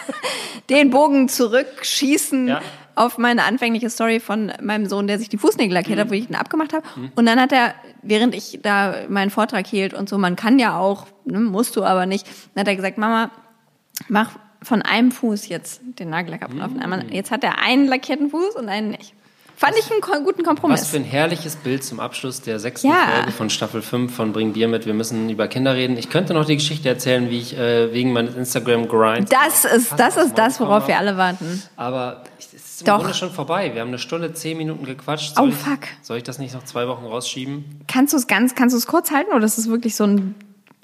den 0.70 0.90
Bogen 0.90 1.28
zurückschießen 1.28 2.48
ja. 2.48 2.62
Auf 3.00 3.18
meine 3.18 3.44
anfängliche 3.46 3.90
Story 3.90 4.20
von 4.20 4.52
meinem 4.62 4.86
Sohn, 4.86 5.08
der 5.08 5.20
sich 5.20 5.30
die 5.30 5.38
Fußnägel 5.38 5.74
lackiert 5.74 5.98
mhm. 5.98 6.02
hat, 6.02 6.10
wo 6.10 6.14
ich 6.14 6.30
ihn 6.30 6.36
abgemacht 6.36 6.74
habe. 6.74 6.86
Mhm. 6.96 7.12
Und 7.16 7.26
dann 7.26 7.40
hat 7.40 7.54
er, 7.54 7.74
während 8.02 8.36
ich 8.36 8.60
da 8.62 8.94
meinen 9.08 9.30
Vortrag 9.30 9.66
hielt 9.66 9.94
und 9.94 10.10
so, 10.10 10.18
man 10.18 10.36
kann 10.36 10.60
ja 10.60 10.78
auch, 10.78 11.08
ne, 11.24 11.40
musst 11.40 11.78
du 11.78 11.84
aber 11.84 12.06
nicht, 12.06 12.28
dann 12.54 12.62
hat 12.62 12.68
er 12.68 12.76
gesagt, 12.76 12.98
Mama, 12.98 13.32
mach 14.10 14.32
von 14.62 14.82
einem 14.82 15.12
Fuß 15.12 15.48
jetzt 15.48 15.80
den 16.00 16.10
Nagellack 16.10 16.44
ab. 16.44 16.52
Mhm. 16.52 17.10
Jetzt 17.12 17.32
hat 17.32 17.46
er 17.46 17.60
einen 17.60 17.88
lackierten 17.88 18.30
Fuß 18.30 18.56
und 18.56 18.68
einen 18.68 18.92
nicht. 18.92 19.14
Fand 19.60 19.76
ich 19.78 19.92
einen 19.92 20.24
guten 20.24 20.44
Kompromiss. 20.44 20.84
Was 20.84 20.88
für 20.88 20.96
ein 20.96 21.04
herrliches 21.04 21.58
Bild 21.58 21.84
zum 21.84 22.00
Abschluss 22.00 22.40
der 22.40 22.62
sechsten 22.62 22.88
ja. 22.88 23.10
Folge 23.14 23.32
von 23.34 23.50
Staffel 23.50 23.82
5 23.82 24.16
von 24.16 24.32
Bring 24.32 24.54
Bier 24.54 24.70
mit. 24.70 24.86
Wir 24.86 24.94
müssen 24.94 25.30
über 25.30 25.50
Kinder 25.50 25.76
reden. 25.76 25.98
Ich 25.98 26.10
könnte 26.10 26.34
noch 26.34 26.46
die 26.46 26.56
Geschichte 26.56 26.88
erzählen, 26.88 27.30
wie 27.30 27.40
ich 27.40 27.58
äh, 27.58 27.92
wegen 27.92 28.14
meines 28.14 28.36
Instagram-Grinds. 28.36 29.30
Das 29.30 29.66
ist 29.66 30.00
das, 30.00 30.16
ist 30.16 30.38
das 30.38 30.62
worauf 30.62 30.88
wir 30.88 30.98
alle 30.98 31.18
warten. 31.18 31.62
Aber 31.76 32.24
es 32.40 32.49
ist 32.80 32.88
im 32.88 32.94
Doch. 32.94 33.00
Grunde 33.00 33.14
schon 33.14 33.32
vorbei. 33.32 33.74
Wir 33.74 33.82
haben 33.82 33.90
eine 33.90 34.00
Stunde, 34.00 34.34
zehn 34.34 34.58
Minuten 34.58 34.86
gequatscht. 34.86 35.36
Soll 35.36 35.50
oh, 35.50 35.52
fuck. 35.52 35.84
Ich, 35.84 36.08
soll 36.08 36.18
ich 36.18 36.24
das 36.24 36.40
nicht 36.40 36.54
noch 36.54 36.64
zwei 36.64 36.88
Wochen 36.88 37.06
rausschieben? 37.06 37.84
Kannst 37.88 38.14
du 38.14 38.18
es 38.18 38.28
ganz, 38.28 38.56
kannst 38.56 38.74
du 38.74 38.78
es 38.78 38.88
kurz 38.88 39.12
halten 39.12 39.32
oder 39.34 39.46
ist 39.46 39.58
es 39.58 39.70
wirklich 39.70 39.96
so 39.96 40.06
ein 40.06 40.36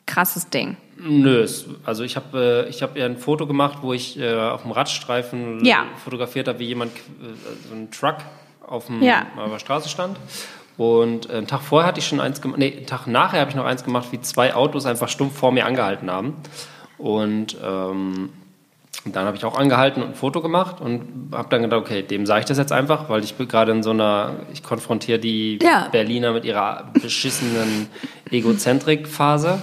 krasses 0.06 0.50
Ding? 0.50 0.78
Nö, 0.98 1.46
also 1.84 2.04
ich 2.04 2.16
habe 2.16 2.66
äh, 2.68 2.70
ich 2.70 2.82
hab 2.82 2.96
ja 2.96 3.06
ein 3.06 3.18
Foto 3.18 3.48
gemacht, 3.48 3.80
wo 3.82 3.94
ich 3.94 4.18
äh, 4.18 4.34
auf 4.34 4.64
dem 4.64 4.72
Radstreifen 4.72 5.64
ja. 5.64 5.86
fotografiert 6.04 6.48
habe, 6.48 6.60
wie 6.60 6.66
jemand 6.66 6.96
äh, 6.96 7.00
so 7.68 7.76
einen 7.76 7.92
Truck 7.92 8.18
auf, 8.66 8.88
dem, 8.88 9.02
ja. 9.04 9.26
auf 9.38 9.52
der 9.52 9.60
Straße 9.60 9.90
stand. 9.90 10.18
Und 10.78 11.30
einen 11.30 11.48
Tag 11.48 11.62
vorher 11.62 11.88
hatte 11.88 12.00
ich 12.00 12.08
schon 12.08 12.20
eins 12.20 12.42
gemacht, 12.42 12.60
nee, 12.60 12.74
einen 12.76 12.86
Tag 12.86 13.08
nachher 13.08 13.42
habe 13.42 13.50
ich 13.50 13.56
noch 13.56 13.66
eins 13.66 13.84
gemacht, 13.84 14.08
wie 14.12 14.20
zwei 14.22 14.54
Autos 14.54 14.86
einfach 14.86 15.08
stumpf 15.08 15.38
vor 15.38 15.52
mir 15.52 15.66
angehalten 15.66 16.12
haben. 16.12 16.34
Und 16.98 17.58
ähm, 17.64 18.30
dann 19.06 19.26
habe 19.26 19.38
ich 19.38 19.46
auch 19.46 19.58
angehalten 19.58 20.02
und 20.02 20.10
ein 20.10 20.16
Foto 20.16 20.42
gemacht 20.42 20.82
und 20.82 21.30
habe 21.32 21.50
dann 21.50 21.62
gedacht, 21.62 21.82
okay, 21.82 22.02
dem 22.02 22.26
sage 22.26 22.42
ich 22.42 22.46
das 22.46 22.58
jetzt 22.58 22.72
einfach, 22.72 23.10
weil 23.10 23.24
ich 23.24 23.36
bin 23.36 23.48
gerade 23.48 23.72
in 23.72 23.84
so 23.84 23.92
einer, 23.92 24.34
ich 24.54 24.64
konfrontiere 24.64 25.20
die 25.20 25.60
ja. 25.62 25.88
Berliner 25.92 26.34
mit 26.34 26.46
ihrer 26.46 26.92
beschissenen 27.02 27.88
Egozentrik-Phase 28.32 29.62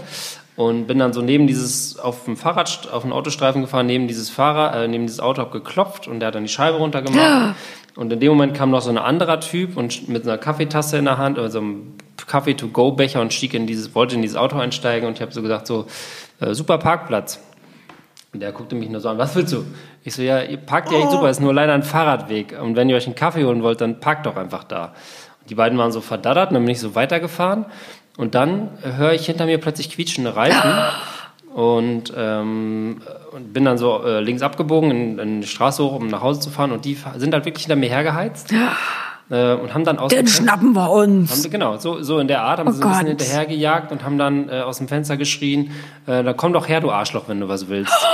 und 0.57 0.87
bin 0.87 0.99
dann 0.99 1.13
so 1.13 1.23
neben 1.23 1.47
dieses, 1.47 1.99
auf 1.99 2.25
dem 2.25 2.37
Fahrrad, 2.37 2.89
auf 2.93 3.03
dem 3.03 3.13
Autostreifen 3.13 3.63
gefahren, 3.63 3.87
neben 3.87 4.07
dieses 4.07 4.31
Fahrer, 4.31 4.85
äh, 4.85 4.89
neben 4.89 5.07
dieses 5.07 5.21
Auto, 5.21 5.41
habe 5.41 5.51
geklopft 5.51 6.09
und 6.09 6.21
der 6.21 6.29
hat 6.29 6.35
dann 6.35 6.45
die 6.45 6.49
Scheibe 6.49 6.79
runtergemacht. 6.79 7.57
Und 7.95 8.13
in 8.13 8.21
dem 8.21 8.31
Moment 8.31 8.55
kam 8.55 8.71
noch 8.71 8.81
so 8.81 8.91
ein 8.91 8.99
anderer 8.99 9.41
Typ 9.41 9.77
und 9.77 10.09
mit 10.09 10.23
einer 10.23 10.39
Kaffeetasse 10.39 10.97
in 10.97 11.05
der 11.05 11.19
Hand, 11.19 11.39
also 11.39 11.59
einem 11.59 11.95
Kaffee-to-go-Becher 12.27 13.21
und 13.21 13.33
stieg 13.33 13.55
in 13.55 13.67
dieses, 13.67 13.95
wollte 13.95 14.15
in 14.15 14.23
dieses 14.23 14.37
Auto 14.37 14.57
einsteigen 14.59 15.09
und 15.09 15.15
ich 15.15 15.23
habe 15.23 15.33
so 15.33 15.43
gesagt, 15.43 15.67
so, 15.67 15.87
äh, 16.41 16.55
super 16.55 16.79
Parkplatz. 16.79 17.41
Und 18.33 18.41
der 18.41 18.53
guckte 18.53 18.75
mich 18.75 18.89
nur 18.89 19.01
so 19.01 19.11
an, 19.11 19.19
was 19.19 19.37
willst 19.37 19.53
du? 19.53 19.65
Ich 20.05 20.15
so, 20.15 20.23
ja, 20.23 20.41
ihr 20.41 20.57
parkt 20.57 20.91
ja 20.91 20.99
echt 20.99 21.11
super, 21.11 21.29
ist 21.29 21.41
nur 21.41 21.53
leider 21.53 21.75
ein 21.75 21.83
Fahrradweg. 21.83 22.59
Und 22.59 22.77
wenn 22.77 22.89
ihr 22.89 22.97
euch 22.97 23.05
einen 23.07 23.15
Kaffee 23.15 23.45
holen 23.45 23.63
wollt, 23.63 23.83
dann 23.83 24.01
parkt 24.01 24.25
doch 24.25 24.37
einfach 24.37 24.65
da. 24.65 24.95
Und 25.43 25.51
die 25.51 25.55
beiden 25.55 25.77
waren 25.77 25.93
so 25.93 26.01
verdattert 26.01 26.49
und 26.49 26.55
dann 26.55 26.65
bin 26.65 26.73
ich 26.73 26.81
so 26.81 26.95
weitergefahren. 26.95 27.67
Und 28.17 28.35
dann 28.35 28.71
höre 28.83 29.13
ich 29.13 29.27
hinter 29.27 29.45
mir 29.45 29.59
plötzlich 29.59 29.91
quietschende 29.91 30.35
Reifen. 30.35 30.73
Und, 31.55 32.15
ähm, 32.17 33.03
und 33.33 33.53
bin 33.53 33.67
dann 33.67 33.77
so 33.77 34.03
äh, 34.03 34.21
links 34.21 34.41
abgebogen 34.41 34.91
in, 34.91 35.19
in, 35.19 35.41
die 35.43 35.47
Straße 35.47 35.85
hoch, 35.85 35.93
um 35.93 36.09
nach 36.09 36.23
Hause 36.23 36.41
zu 36.41 36.49
fahren. 36.49 36.73
Und 36.73 36.87
die 36.87 36.97
sind 37.17 37.35
halt 37.35 37.45
wirklich 37.45 37.65
hinter 37.65 37.77
mir 37.77 37.91
hergeheizt. 37.91 38.51
Äh, 39.33 39.55
und 39.55 39.73
haben 39.73 39.85
dann 39.85 39.99
aus 39.99 40.11
Den 40.11 40.27
schnappen 40.27 40.75
wir 40.75 40.91
uns. 40.91 41.43
Haben, 41.43 41.51
genau, 41.51 41.79
so, 41.79 42.03
so 42.03 42.19
in 42.19 42.29
der 42.29 42.43
Art 42.43 42.59
haben 42.59 42.69
oh 42.69 42.73
sie 42.73 42.83
so 42.83 42.85
ein 42.85 42.91
bisschen 42.91 43.07
hinterhergejagt 43.07 43.91
und 43.91 44.05
haben 44.05 44.19
dann 44.19 44.51
äh, 44.51 44.61
aus 44.61 44.77
dem 44.77 44.89
Fenster 44.89 45.17
geschrien, 45.17 45.71
äh, 46.07 46.23
da 46.23 46.35
komm 46.35 46.53
doch 46.53 46.69
her, 46.69 46.83
du 46.83 46.91
Arschloch, 46.91 47.29
wenn 47.29 47.41
du 47.41 47.49
was 47.49 47.69
willst. 47.69 47.95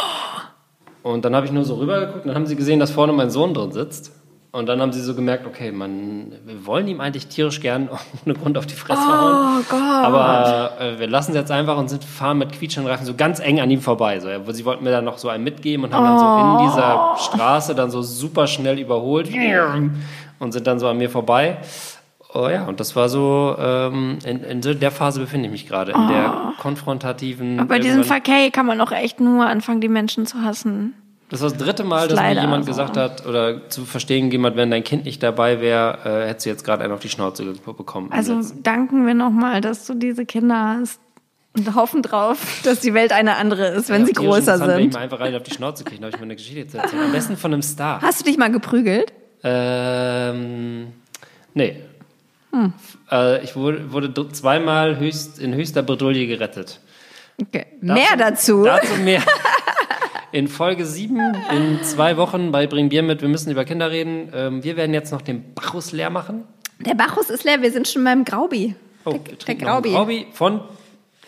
Und 1.02 1.24
dann 1.24 1.34
habe 1.34 1.46
ich 1.46 1.52
nur 1.52 1.64
so 1.64 1.76
rübergeguckt 1.76 2.24
und 2.24 2.26
dann 2.26 2.34
haben 2.34 2.46
sie 2.46 2.56
gesehen, 2.56 2.80
dass 2.80 2.90
vorne 2.90 3.14
mein 3.14 3.30
Sohn 3.30 3.54
drin 3.54 3.72
sitzt. 3.72 4.12
Und 4.50 4.66
dann 4.66 4.80
haben 4.80 4.92
sie 4.92 5.00
so 5.00 5.14
gemerkt, 5.14 5.46
okay, 5.46 5.72
man, 5.72 6.32
wir 6.44 6.66
wollen 6.66 6.86
ihm 6.88 7.00
eigentlich 7.00 7.28
tierisch 7.28 7.60
gern 7.60 7.88
ohne 8.26 8.34
Grund 8.34 8.58
auf 8.58 8.66
die 8.66 8.74
Fresse 8.74 9.00
oh, 9.06 9.10
hauen. 9.10 9.64
Gott. 9.70 9.80
Aber 9.80 10.72
äh, 10.80 10.98
wir 10.98 11.06
lassen 11.06 11.30
es 11.30 11.36
jetzt 11.36 11.50
einfach 11.50 11.78
und 11.78 11.88
sind, 11.88 12.04
fahren 12.04 12.38
mit 12.38 12.52
quietschenden 12.52 12.90
Reifen 12.90 13.06
so 13.06 13.14
ganz 13.14 13.40
eng 13.40 13.60
an 13.60 13.70
ihm 13.70 13.80
vorbei. 13.80 14.20
So, 14.20 14.28
sie 14.52 14.64
wollten 14.66 14.84
mir 14.84 14.90
dann 14.90 15.04
noch 15.04 15.16
so 15.16 15.28
einen 15.28 15.44
mitgeben 15.44 15.84
und 15.84 15.94
haben 15.94 16.04
oh. 16.04 16.08
dann 16.08 16.18
so 16.18 16.64
in 16.64 16.70
dieser 16.70 17.16
Straße 17.18 17.74
dann 17.74 17.90
so 17.90 18.02
super 18.02 18.46
schnell 18.46 18.78
überholt 18.78 19.30
und 20.38 20.52
sind 20.52 20.66
dann 20.66 20.78
so 20.78 20.88
an 20.88 20.98
mir 20.98 21.10
vorbei. 21.10 21.58
Oh 22.34 22.48
ja, 22.48 22.66
und 22.66 22.78
das 22.78 22.94
war 22.94 23.08
so, 23.08 23.56
ähm, 23.58 24.18
in, 24.24 24.44
in 24.44 24.60
der 24.60 24.90
Phase 24.90 25.20
befinde 25.20 25.46
ich 25.46 25.52
mich 25.52 25.66
gerade, 25.66 25.92
in 25.92 25.98
oh. 25.98 26.08
der 26.08 26.52
konfrontativen. 26.58 27.58
Aber 27.58 27.68
bei 27.70 27.78
diesem 27.78 28.04
Verkehr 28.04 28.50
kann 28.50 28.66
man 28.66 28.80
auch 28.82 28.92
echt 28.92 29.18
nur 29.18 29.46
anfangen, 29.46 29.80
die 29.80 29.88
Menschen 29.88 30.26
zu 30.26 30.42
hassen. 30.42 30.94
Das 31.30 31.42
war 31.42 31.50
das 31.50 31.58
dritte 31.58 31.84
Mal, 31.84 32.08
dass 32.08 32.20
mir 32.20 32.40
jemand 32.40 32.64
so. 32.64 32.70
gesagt 32.70 32.96
hat 32.96 33.26
oder 33.26 33.68
zu 33.68 33.84
verstehen 33.84 34.30
jemand, 34.30 34.56
wenn 34.56 34.70
dein 34.70 34.84
Kind 34.84 35.04
nicht 35.04 35.22
dabei 35.22 35.60
wäre, 35.60 35.98
äh, 36.04 36.28
hättest 36.28 36.46
du 36.46 36.50
jetzt 36.50 36.64
gerade 36.64 36.84
einen 36.84 36.92
auf 36.92 37.00
die 37.00 37.10
Schnauze 37.10 37.44
bekommen. 37.44 38.10
Also 38.12 38.40
danken 38.62 39.06
wir 39.06 39.14
nochmal, 39.14 39.60
dass 39.60 39.86
du 39.86 39.94
diese 39.94 40.24
Kinder 40.24 40.78
hast 40.80 41.00
und 41.54 41.74
hoffen 41.74 42.02
drauf, 42.02 42.60
dass 42.64 42.80
die 42.80 42.94
Welt 42.94 43.12
eine 43.12 43.36
andere 43.36 43.68
ist, 43.68 43.90
wenn 43.90 44.02
ja, 44.02 44.06
sie 44.06 44.12
größer 44.14 44.58
sind. 44.58 44.68
Wenn 44.68 44.88
ich 44.88 44.92
mal 44.92 45.00
einfach 45.00 45.20
rein 45.20 45.34
auf 45.34 45.42
die 45.42 45.52
Schnauze 45.52 45.84
kriege, 45.84 46.02
habe 46.02 46.10
ich 46.10 46.16
mir 46.16 46.24
eine 46.24 46.36
Geschichte 46.36 46.66
zu 46.66 46.78
erzählen. 46.78 47.04
Am 47.04 47.12
besten 47.12 47.36
von 47.36 47.52
einem 47.52 47.62
Star. 47.62 48.00
Hast 48.00 48.20
du 48.20 48.24
dich 48.24 48.38
mal 48.38 48.50
geprügelt? 48.50 49.12
Ähm, 49.44 50.92
nee. 51.54 51.82
Hm. 52.52 52.72
Äh, 53.10 53.44
ich 53.44 53.56
wurde, 53.56 53.92
wurde 53.92 54.32
zweimal 54.32 54.98
höchst, 54.98 55.38
in 55.38 55.54
höchster 55.54 55.82
Bredouille 55.82 56.26
gerettet. 56.26 56.80
Okay. 57.40 57.66
Mehr 57.80 58.16
dazu? 58.16 58.64
Dazu 58.64 58.94
mehr. 58.96 59.22
in 60.32 60.48
Folge 60.48 60.84
7 60.84 61.18
in 61.52 61.82
zwei 61.82 62.16
Wochen 62.16 62.52
bei 62.52 62.66
Bring 62.66 62.88
Bier 62.88 63.02
mit. 63.02 63.22
Wir 63.22 63.28
müssen 63.28 63.50
über 63.50 63.64
Kinder 63.64 63.90
reden. 63.90 64.30
Ähm, 64.34 64.64
wir 64.64 64.76
werden 64.76 64.92
jetzt 64.92 65.12
noch 65.12 65.22
den 65.22 65.54
Bacchus 65.54 65.92
leer 65.92 66.10
machen. 66.10 66.44
Der 66.80 66.94
Bacchus 66.94 67.30
ist 67.30 67.44
leer. 67.44 67.62
Wir 67.62 67.70
sind 67.70 67.88
schon 67.88 68.04
beim 68.04 68.24
Graubi. 68.24 68.74
Oh, 69.04 69.12
der, 69.12 69.36
der 69.36 69.54
Graubi. 69.54 69.92
Graubi 69.92 70.26
von 70.32 70.60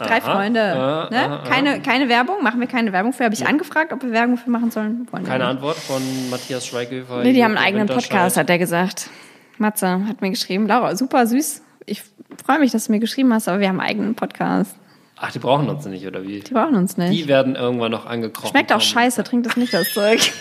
Drei 0.06 0.22
aha, 0.22 0.32
Freunde. 0.32 0.60
Aha, 0.60 1.08
ne? 1.10 1.18
aha, 1.18 1.48
keine, 1.48 1.80
keine 1.80 2.08
Werbung, 2.08 2.42
machen 2.42 2.60
wir 2.60 2.66
keine 2.66 2.92
Werbung 2.92 3.12
für. 3.12 3.24
Habe 3.24 3.34
ich 3.34 3.40
ja. 3.40 3.46
angefragt, 3.46 3.92
ob 3.92 4.02
wir 4.02 4.12
Werbung 4.12 4.38
für 4.38 4.50
machen 4.50 4.70
sollen. 4.70 5.06
Wollen 5.10 5.24
keine 5.24 5.44
Antwort 5.44 5.76
von 5.76 6.02
Matthias 6.30 6.66
Schweighöfer. 6.66 7.22
Nee, 7.22 7.32
die 7.32 7.44
haben 7.44 7.56
einen 7.56 7.64
eigenen 7.64 7.86
Podcast, 7.86 8.36
hat 8.36 8.48
er 8.48 8.58
gesagt. 8.58 9.10
Matze 9.58 10.06
hat 10.06 10.22
mir 10.22 10.30
geschrieben. 10.30 10.66
Laura, 10.66 10.96
super 10.96 11.26
süß. 11.26 11.62
Ich 11.86 12.02
freue 12.44 12.58
mich, 12.58 12.72
dass 12.72 12.86
du 12.86 12.92
mir 12.92 13.00
geschrieben 13.00 13.32
hast, 13.34 13.48
aber 13.48 13.60
wir 13.60 13.68
haben 13.68 13.80
einen 13.80 13.90
eigenen 13.90 14.14
Podcast. 14.14 14.74
Ach, 15.16 15.30
die 15.30 15.38
brauchen 15.38 15.68
uns 15.68 15.84
nicht, 15.84 16.06
oder 16.06 16.22
wie? 16.22 16.40
Die 16.40 16.54
brauchen 16.54 16.76
uns 16.76 16.96
nicht. 16.96 17.12
Die 17.12 17.28
werden 17.28 17.54
irgendwann 17.54 17.90
noch 17.90 18.06
angekrochen. 18.06 18.50
Schmeckt 18.50 18.72
auch 18.72 18.80
scheiße, 18.80 19.22
trinkt 19.22 19.46
das 19.46 19.56
nicht, 19.56 19.72
das 19.74 19.92
Zeug. 19.92 20.20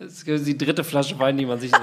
Das 0.00 0.22
ist 0.22 0.46
die 0.46 0.56
dritte 0.56 0.82
Flasche 0.82 1.18
Wein, 1.18 1.36
die 1.36 1.44
man 1.44 1.60
sich 1.60 1.70
so, 1.70 1.76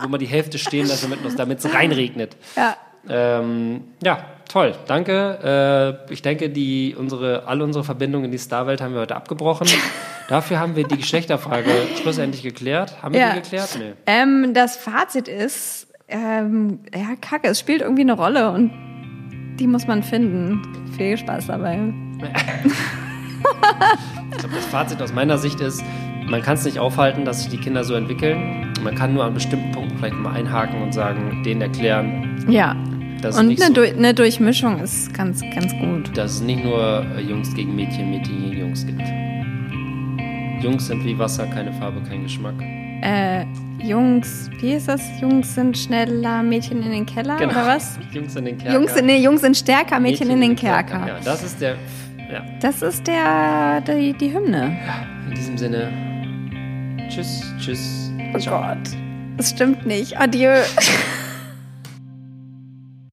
wo 0.00 0.06
man 0.06 0.20
die 0.20 0.26
Hälfte 0.26 0.56
stehen 0.56 0.86
lässt, 0.86 1.04
damit 1.36 1.58
es 1.58 1.74
reinregnet. 1.74 2.36
Ja. 2.54 2.76
Ähm, 3.08 3.88
ja, 4.04 4.24
toll. 4.48 4.74
Danke. 4.86 5.98
Äh, 6.08 6.12
ich 6.12 6.22
denke, 6.22 6.50
die, 6.50 6.94
unsere, 6.98 7.46
alle 7.46 7.64
unsere 7.64 7.84
Verbindungen 7.84 8.26
in 8.26 8.32
die 8.32 8.38
Starwelt 8.38 8.80
haben 8.80 8.94
wir 8.94 9.00
heute 9.00 9.16
abgebrochen. 9.16 9.68
Dafür 10.28 10.58
haben 10.58 10.74
wir 10.74 10.86
die 10.86 10.96
Geschlechterfrage 10.96 11.70
schlussendlich 12.00 12.42
geklärt. 12.42 13.02
Haben 13.02 13.14
wir 13.14 13.20
ja. 13.20 13.34
die 13.34 13.40
geklärt? 13.40 13.76
Nee. 13.78 13.92
Ähm, 14.06 14.54
das 14.54 14.76
Fazit 14.76 15.28
ist, 15.28 15.86
ähm, 16.08 16.80
ja, 16.94 17.16
kacke, 17.20 17.48
es 17.48 17.60
spielt 17.60 17.82
irgendwie 17.82 18.02
eine 18.02 18.14
Rolle 18.14 18.50
und 18.50 18.72
die 19.58 19.66
muss 19.66 19.86
man 19.86 20.02
finden. 20.02 20.62
Viel 20.96 21.16
Spaß 21.16 21.48
dabei. 21.48 21.92
ich 24.30 24.38
glaube, 24.38 24.54
das 24.54 24.66
Fazit 24.66 25.02
aus 25.02 25.12
meiner 25.12 25.38
Sicht 25.38 25.60
ist, 25.60 25.82
man 26.26 26.42
kann 26.42 26.54
es 26.54 26.64
nicht 26.64 26.78
aufhalten, 26.78 27.24
dass 27.24 27.42
sich 27.42 27.50
die 27.50 27.58
Kinder 27.58 27.84
so 27.84 27.94
entwickeln. 27.94 28.72
Man 28.82 28.94
kann 28.94 29.14
nur 29.14 29.24
an 29.24 29.34
bestimmten 29.34 29.72
Punkten 29.72 29.98
vielleicht 29.98 30.14
mal 30.14 30.32
einhaken 30.32 30.82
und 30.82 30.92
sagen, 30.92 31.42
denen 31.44 31.60
erklären. 31.60 32.46
Ja. 32.48 32.74
Und 33.24 33.62
eine, 33.62 33.74
so, 33.74 33.80
eine, 33.80 34.14
Durchmischung 34.14 34.80
ist 34.80 35.12
ganz, 35.14 35.42
ganz 35.54 35.72
gut. 35.78 36.16
Dass 36.16 36.36
es 36.36 36.40
nicht 36.40 36.64
nur 36.64 37.04
äh, 37.16 37.20
Jungs 37.20 37.54
gegen 37.54 37.74
Mädchen, 37.74 38.10
Mädchen 38.10 38.42
gegen 38.42 38.58
Jungs 38.58 38.86
gibt. 38.86 39.02
Jungs 40.62 40.86
sind 40.86 41.04
wie 41.04 41.18
Wasser, 41.18 41.46
keine 41.46 41.72
Farbe, 41.72 42.02
kein 42.08 42.22
Geschmack. 42.22 42.54
Äh, 43.02 43.44
Jungs, 43.82 44.48
wie 44.60 44.72
ist 44.72 44.88
das? 44.88 45.02
Jungs 45.20 45.54
sind 45.54 45.76
schneller, 45.76 46.42
Mädchen 46.42 46.82
in 46.82 46.90
den 46.90 47.06
Keller 47.06 47.36
genau. 47.36 47.52
oder 47.52 47.66
was? 47.66 47.98
Jungs 48.12 48.34
in 48.34 48.46
den 48.46 48.56
Kerker. 48.56 48.78
Jungs, 48.78 49.02
nee, 49.02 49.18
Jungs 49.18 49.42
sind 49.42 49.56
stärker, 49.56 50.00
Mädchen, 50.00 50.28
Mädchen 50.28 50.42
in 50.42 50.48
den 50.48 50.56
Kerker. 50.56 50.98
Kerker. 51.00 51.18
Ja, 51.18 51.20
das 51.24 51.42
ist 51.42 51.60
der. 51.60 51.76
Ja. 52.32 52.42
Das 52.60 52.80
ist 52.80 53.06
der 53.06 53.82
die, 53.82 54.14
die 54.14 54.32
Hymne. 54.32 54.78
Ja, 54.86 55.06
in 55.28 55.34
diesem 55.34 55.58
Sinne. 55.58 55.92
Tschüss, 57.08 57.42
tschüss. 57.58 58.10
Oh. 58.34 58.38
Gott. 58.50 58.78
Es 59.36 59.50
stimmt 59.50 59.84
nicht. 59.86 60.18
Adieu. 60.18 60.54